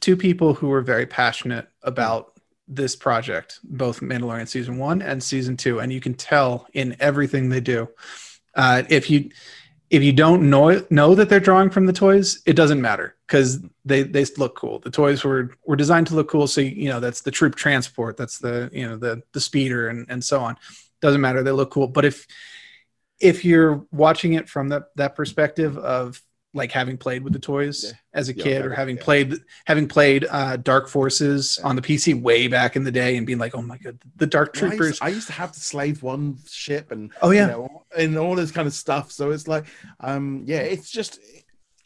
Two 0.00 0.16
people 0.16 0.54
who 0.54 0.68
were 0.68 0.82
very 0.82 1.06
passionate 1.06 1.68
about 1.82 2.32
this 2.66 2.96
project, 2.96 3.60
both 3.64 4.00
Mandalorian 4.00 4.48
season 4.48 4.78
one 4.78 5.02
and 5.02 5.22
season 5.22 5.56
two, 5.56 5.78
and 5.78 5.92
you 5.92 6.00
can 6.00 6.14
tell 6.14 6.66
in 6.72 6.96
everything 6.98 7.48
they 7.48 7.60
do. 7.60 7.88
Uh, 8.54 8.82
if 8.88 9.10
you 9.10 9.30
if 9.92 10.02
you 10.02 10.12
don't 10.12 10.48
know 10.48 10.84
know 10.88 11.14
that 11.14 11.28
they're 11.28 11.38
drawing 11.38 11.68
from 11.68 11.84
the 11.84 11.92
toys, 11.92 12.40
it 12.46 12.54
doesn't 12.54 12.80
matter 12.80 13.14
because 13.26 13.60
they 13.84 14.02
they 14.02 14.24
look 14.38 14.56
cool. 14.56 14.78
The 14.78 14.90
toys 14.90 15.22
were 15.22 15.50
were 15.66 15.76
designed 15.76 16.06
to 16.06 16.14
look 16.14 16.30
cool, 16.30 16.46
so 16.46 16.62
you 16.62 16.88
know 16.88 16.98
that's 16.98 17.20
the 17.20 17.30
troop 17.30 17.54
transport, 17.54 18.16
that's 18.16 18.38
the 18.38 18.70
you 18.72 18.88
know 18.88 18.96
the 18.96 19.22
the 19.32 19.40
speeder 19.40 19.88
and 19.88 20.06
and 20.08 20.24
so 20.24 20.40
on. 20.40 20.56
Doesn't 21.02 21.20
matter, 21.20 21.42
they 21.42 21.50
look 21.50 21.70
cool. 21.70 21.88
But 21.88 22.06
if 22.06 22.26
if 23.20 23.44
you're 23.44 23.86
watching 23.92 24.32
it 24.32 24.48
from 24.48 24.70
that 24.70 24.84
that 24.96 25.14
perspective 25.14 25.76
of 25.76 26.22
like 26.54 26.70
having 26.70 26.98
played 26.98 27.22
with 27.24 27.32
the 27.32 27.38
toys 27.38 27.84
Yeah. 27.84 27.92
as 28.12 28.28
a 28.28 28.34
Yeah, 28.36 28.44
kid 28.44 28.66
or 28.66 28.74
having- 28.74 28.96
yeah. 28.98 29.02
played 29.04 29.34
having 29.66 29.88
played 29.88 30.26
uh, 30.30 30.56
Dark 30.58 30.88
Forces 30.88 31.58
Yeah. 31.60 31.68
on 31.68 31.76
the 31.76 31.82
PC 31.82 32.12
way 32.20 32.46
back 32.46 32.76
in 32.76 32.84
the 32.84 32.90
day 32.92 33.16
and 33.16 33.26
being 33.26 33.38
like, 33.38 33.54
oh 33.54 33.62
my 33.62 33.78
god, 33.78 33.98
the 34.16 34.26
Dark 34.26 34.54
Well, 34.60 34.70
I, 34.70 34.74
used, 34.74 35.02
I 35.02 35.08
used 35.08 35.26
to 35.28 35.32
have 35.32 35.52
the 35.52 35.60
Slave 35.60 36.02
One 36.02 36.38
ship 36.46 36.90
and 36.92 37.10
oh 37.22 37.30
yeah, 37.30 37.46
you 37.46 37.52
know, 37.52 37.84
and 37.96 38.16
all 38.18 38.34
this 38.34 38.50
kind 38.50 38.66
of 38.68 38.74
stuff. 38.74 39.10
So 39.12 39.30
it's 39.30 39.48
like, 39.48 39.66
um, 40.00 40.42
yeah, 40.46 40.58
it's 40.60 40.90
just, 40.90 41.18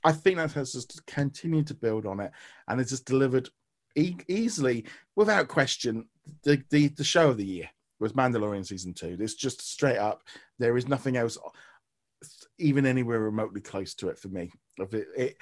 I 0.04 0.12
think 0.12 0.36
that 0.38 0.52
has 0.52 0.72
just 0.72 1.04
continued 1.06 1.66
to 1.68 1.74
build 1.74 2.06
on 2.06 2.20
it, 2.20 2.32
and 2.68 2.80
it's 2.80 2.90
just 2.90 3.06
delivered 3.06 3.48
e- 3.96 4.16
easily, 4.28 4.84
without 5.14 5.48
question, 5.48 6.08
the, 6.42 6.62
the 6.70 6.88
the 6.88 7.04
show 7.04 7.30
of 7.30 7.36
the 7.36 7.44
year 7.46 7.68
was 8.00 8.12
Mandalorian 8.12 8.66
season 8.66 8.92
two. 8.94 9.16
It's 9.20 9.34
just 9.34 9.62
straight 9.62 9.96
up. 9.98 10.22
There 10.58 10.76
is 10.76 10.86
nothing 10.88 11.16
else, 11.16 11.38
even 12.58 12.86
anywhere 12.86 13.20
remotely 13.20 13.60
close 13.60 13.94
to 13.94 14.08
it 14.08 14.18
for 14.18 14.28
me. 14.28 14.50
Of 14.78 14.94
it, 14.94 15.08
it, 15.16 15.36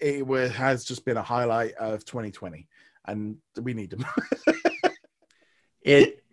it 0.00 0.50
has 0.52 0.84
just 0.84 1.04
been 1.04 1.16
a 1.16 1.22
highlight 1.22 1.74
of 1.74 2.04
2020, 2.04 2.66
and 3.06 3.36
we 3.60 3.74
need 3.74 3.90
them. 3.90 4.04
it, 5.82 6.24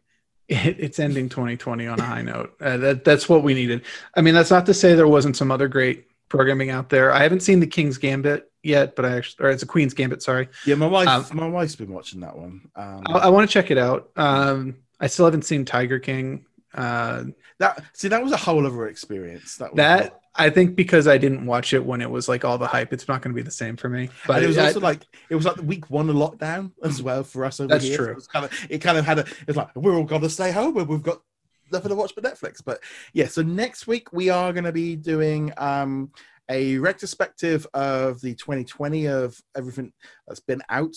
it 0.48 0.80
it's 0.80 1.00
ending 1.00 1.30
2020 1.30 1.88
on 1.88 2.00
a 2.00 2.04
high 2.04 2.22
note. 2.22 2.56
Uh, 2.60 2.78
that 2.78 3.04
that's 3.04 3.30
what 3.30 3.44
we 3.44 3.54
needed. 3.54 3.84
I 4.16 4.22
mean, 4.22 4.34
that's 4.34 4.52
not 4.52 4.66
to 4.66 4.74
say 4.74 4.96
there 4.96 5.08
wasn't 5.08 5.38
some 5.38 5.52
other 5.52 5.68
great 5.68 6.08
programming 6.28 6.70
out 6.70 6.90
there. 6.90 7.12
I 7.12 7.24
haven't 7.24 7.42
seen 7.42 7.60
the 7.60 7.68
King's 7.68 7.98
Gambit 7.98 8.52
yet, 8.64 8.96
but 8.96 9.06
I 9.06 9.18
actually, 9.18 9.46
or 9.46 9.50
it's 9.52 9.64
a 9.64 9.68
Queen's 9.68 9.94
Gambit. 9.94 10.22
Sorry, 10.24 10.50
yeah, 10.66 10.76
my 10.76 10.88
wife, 10.88 11.08
Um, 11.08 11.38
my 11.38 11.48
wife's 11.48 11.76
been 11.76 11.94
watching 11.94 12.22
that 12.22 12.38
one. 12.38 12.70
Um, 12.76 13.04
I, 13.08 13.12
I 13.14 13.30
want 13.30 13.50
to 13.50 13.54
check 13.54 13.72
it 13.72 13.78
out. 13.78 14.10
Um, 14.16 14.78
I 15.00 15.08
still 15.08 15.26
haven't 15.26 15.44
seen 15.44 15.66
Tiger 15.66 16.00
King. 16.00 16.46
Uh, 16.74 17.26
That 17.60 17.84
see, 17.94 18.08
that 18.08 18.24
was 18.24 18.32
a 18.32 18.38
whole 18.38 18.66
other 18.66 18.88
experience. 18.88 19.58
That 19.58 19.72
was 19.72 19.78
that 19.78 20.19
I 20.36 20.50
think 20.50 20.76
because 20.76 21.08
I 21.08 21.18
didn't 21.18 21.46
watch 21.46 21.74
it 21.74 21.84
when 21.84 22.02
it 22.02 22.10
was 22.10 22.30
like 22.30 22.46
all 22.46 22.58
the 22.58 22.68
hype, 22.68 22.94
it's 22.94 23.08
not 23.08 23.22
going 23.22 23.34
to 23.34 23.36
be 23.36 23.44
the 23.44 23.52
same 23.52 23.76
for 23.76 23.90
me. 23.90 24.10
But 24.28 24.38
and 24.38 24.46
it 24.46 24.48
was 24.48 24.58
I- 24.58 24.68
also 24.68 24.80
like 24.80 25.06
it 25.30 25.36
was 25.36 25.46
like 25.46 25.56
the 25.56 25.64
week 25.64 25.90
one 25.90 26.10
of 26.10 26.16
lockdown 26.16 26.72
as 26.84 27.02
well 27.02 27.24
for 27.24 27.46
us 27.46 27.60
over 27.60 27.70
That's 27.70 27.84
here. 27.84 27.98
So 27.98 28.04
true. 28.04 28.12
It, 28.12 28.16
was 28.16 28.28
kind 28.28 28.46
of, 28.46 28.68
it 28.70 28.80
kind 28.80 28.98
of 28.98 29.06
had 29.06 29.20
a. 29.20 29.26
It's 29.48 29.58
like 29.58 29.76
we're 29.76 29.96
all 29.96 30.04
going 30.04 30.22
to 30.22 30.30
stay 30.30 30.52
home 30.52 30.78
and 30.78 30.88
we've 30.88 31.04
got 31.04 31.22
nothing 31.72 31.90
to 31.90 31.96
watch 31.96 32.14
but 32.16 32.24
Netflix. 32.24 32.64
But 32.64 32.80
yeah, 33.14 33.28
so 33.28 33.42
next 33.42 33.88
week 33.88 34.14
we 34.14 34.30
are 34.30 34.54
going 34.54 34.64
to 34.66 34.72
be 34.72 34.96
doing 34.96 35.52
um 35.58 36.12
a 36.50 36.78
retrospective 36.78 37.68
of 37.74 38.22
the 38.22 38.34
2020 38.34 39.08
of 39.08 39.40
everything 39.56 39.94
that's 40.28 40.40
been 40.40 40.64
out. 40.70 40.96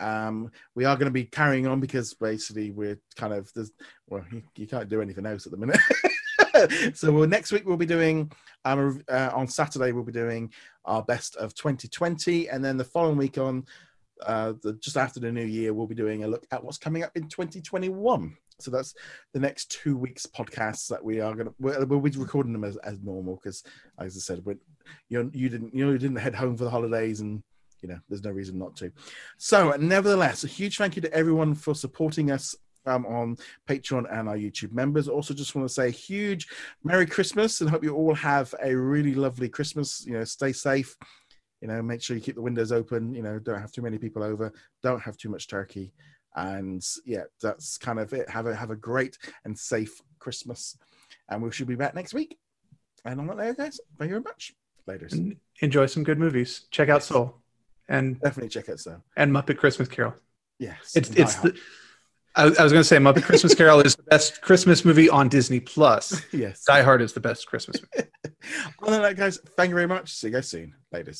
Um, 0.00 0.50
we 0.74 0.84
are 0.84 0.96
going 0.96 1.06
to 1.06 1.12
be 1.12 1.24
carrying 1.24 1.66
on 1.66 1.80
because 1.80 2.12
basically 2.14 2.70
we're 2.70 2.98
kind 3.16 3.32
of 3.32 3.50
there's 3.54 3.72
well 4.08 4.24
you, 4.32 4.42
you 4.56 4.66
can't 4.66 4.88
do 4.88 5.00
anything 5.00 5.26
else 5.26 5.46
at 5.46 5.52
the 5.52 5.58
minute. 5.58 5.78
so 6.94 7.10
we'll, 7.12 7.26
next 7.28 7.52
week 7.52 7.66
we'll 7.66 7.76
be 7.76 7.86
doing 7.86 8.30
um, 8.64 9.02
uh, 9.10 9.30
on 9.34 9.48
Saturday 9.48 9.92
we'll 9.92 10.04
be 10.04 10.12
doing 10.12 10.52
our 10.84 11.02
best 11.02 11.36
of 11.36 11.54
2020, 11.54 12.48
and 12.48 12.64
then 12.64 12.76
the 12.76 12.84
following 12.84 13.16
week 13.16 13.38
on 13.38 13.64
uh, 14.24 14.52
the, 14.62 14.74
just 14.74 14.96
after 14.96 15.20
the 15.20 15.32
new 15.32 15.44
year 15.44 15.72
we'll 15.72 15.86
be 15.86 15.94
doing 15.94 16.24
a 16.24 16.28
look 16.28 16.46
at 16.50 16.62
what's 16.62 16.78
coming 16.78 17.02
up 17.02 17.16
in 17.16 17.28
2021. 17.28 18.36
So 18.60 18.70
that's 18.70 18.94
the 19.32 19.40
next 19.40 19.70
two 19.70 19.96
weeks 19.96 20.26
podcasts 20.26 20.86
that 20.88 21.04
we 21.04 21.20
are 21.20 21.34
gonna 21.34 21.52
we'll, 21.58 21.84
we'll 21.86 22.00
be 22.00 22.10
recording 22.10 22.52
them 22.52 22.64
as, 22.64 22.76
as 22.78 23.00
normal 23.00 23.34
because 23.36 23.64
as 23.98 24.16
I 24.16 24.20
said 24.20 24.44
we 24.44 24.54
you 25.08 25.30
you 25.34 25.48
didn't 25.48 25.74
you 25.74 25.84
know 25.84 25.92
you 25.92 25.98
didn't 25.98 26.16
head 26.16 26.36
home 26.36 26.56
for 26.56 26.64
the 26.64 26.70
holidays 26.70 27.20
and 27.20 27.42
you 27.82 27.88
know 27.88 27.98
there's 28.08 28.22
no 28.22 28.30
reason 28.30 28.58
not 28.58 28.76
to. 28.76 28.92
So 29.38 29.72
nevertheless, 29.78 30.44
a 30.44 30.46
huge 30.46 30.78
thank 30.78 30.94
you 30.94 31.02
to 31.02 31.12
everyone 31.12 31.54
for 31.54 31.74
supporting 31.74 32.30
us 32.30 32.54
um, 32.86 33.06
on 33.06 33.36
Patreon 33.68 34.04
and 34.10 34.28
our 34.28 34.36
YouTube 34.36 34.72
members. 34.72 35.08
Also, 35.08 35.34
just 35.34 35.54
want 35.54 35.66
to 35.68 35.72
say 35.72 35.88
a 35.88 35.90
huge 35.90 36.48
Merry 36.82 37.06
Christmas 37.06 37.60
and 37.60 37.70
hope 37.70 37.84
you 37.84 37.94
all 37.94 38.14
have 38.14 38.54
a 38.62 38.74
really 38.74 39.14
lovely 39.14 39.48
Christmas. 39.48 40.04
You 40.06 40.14
know, 40.14 40.24
stay 40.24 40.52
safe. 40.52 40.96
You 41.60 41.68
know, 41.68 41.80
make 41.82 42.02
sure 42.02 42.16
you 42.16 42.22
keep 42.22 42.34
the 42.34 42.42
windows 42.42 42.72
open. 42.72 43.14
You 43.14 43.22
know, 43.22 43.38
don't 43.38 43.60
have 43.60 43.72
too 43.72 43.82
many 43.82 43.98
people 43.98 44.22
over. 44.22 44.52
Don't 44.82 45.00
have 45.00 45.16
too 45.16 45.30
much 45.30 45.48
turkey. 45.48 45.92
And 46.36 46.84
yeah, 47.06 47.24
that's 47.40 47.78
kind 47.78 47.98
of 47.98 48.12
it. 48.12 48.28
Have 48.28 48.46
a 48.46 48.54
have 48.54 48.70
a 48.70 48.76
great 48.76 49.16
and 49.44 49.58
safe 49.58 50.00
Christmas. 50.18 50.76
And 51.28 51.42
we 51.42 51.50
should 51.52 51.68
be 51.68 51.76
back 51.76 51.94
next 51.94 52.12
week. 52.12 52.38
And 53.04 53.20
on 53.20 53.26
that 53.28 53.36
note, 53.36 53.56
guys, 53.56 53.80
thank 53.98 54.08
you 54.08 54.14
very 54.14 54.22
much. 54.22 54.52
Later. 54.86 55.08
enjoy 55.62 55.86
some 55.86 56.04
good 56.04 56.18
movies. 56.18 56.66
Check 56.70 56.90
out 56.90 57.02
Soul 57.02 57.40
and 57.88 58.20
Definitely 58.20 58.50
check 58.50 58.68
it. 58.68 58.80
So 58.80 59.00
and 59.16 59.32
Muppet 59.32 59.56
Christmas 59.56 59.88
Carol. 59.88 60.14
yes, 60.58 60.92
It's 60.94 61.10
it's 61.10 61.36
the. 61.36 61.56
I, 62.36 62.42
I 62.44 62.62
was 62.62 62.72
going 62.72 62.80
to 62.80 62.84
say 62.84 62.96
Muppet 62.96 63.22
Christmas 63.22 63.54
Carol 63.56 63.80
is 63.80 63.96
the 63.96 64.02
best 64.04 64.42
Christmas 64.42 64.84
movie 64.84 65.08
on 65.08 65.28
Disney 65.28 65.60
Plus. 65.60 66.22
yes. 66.32 66.64
Die 66.64 66.82
Hard 66.82 67.02
is 67.02 67.12
the 67.12 67.20
best 67.20 67.46
Christmas 67.46 67.80
movie. 67.80 68.08
On 68.80 69.00
that 69.00 69.16
guys, 69.16 69.38
thank 69.56 69.70
you 69.70 69.74
very 69.74 69.86
much. 69.86 70.12
See 70.12 70.26
you 70.26 70.32
guys 70.34 70.48
soon. 70.48 70.74
Later. 70.92 71.12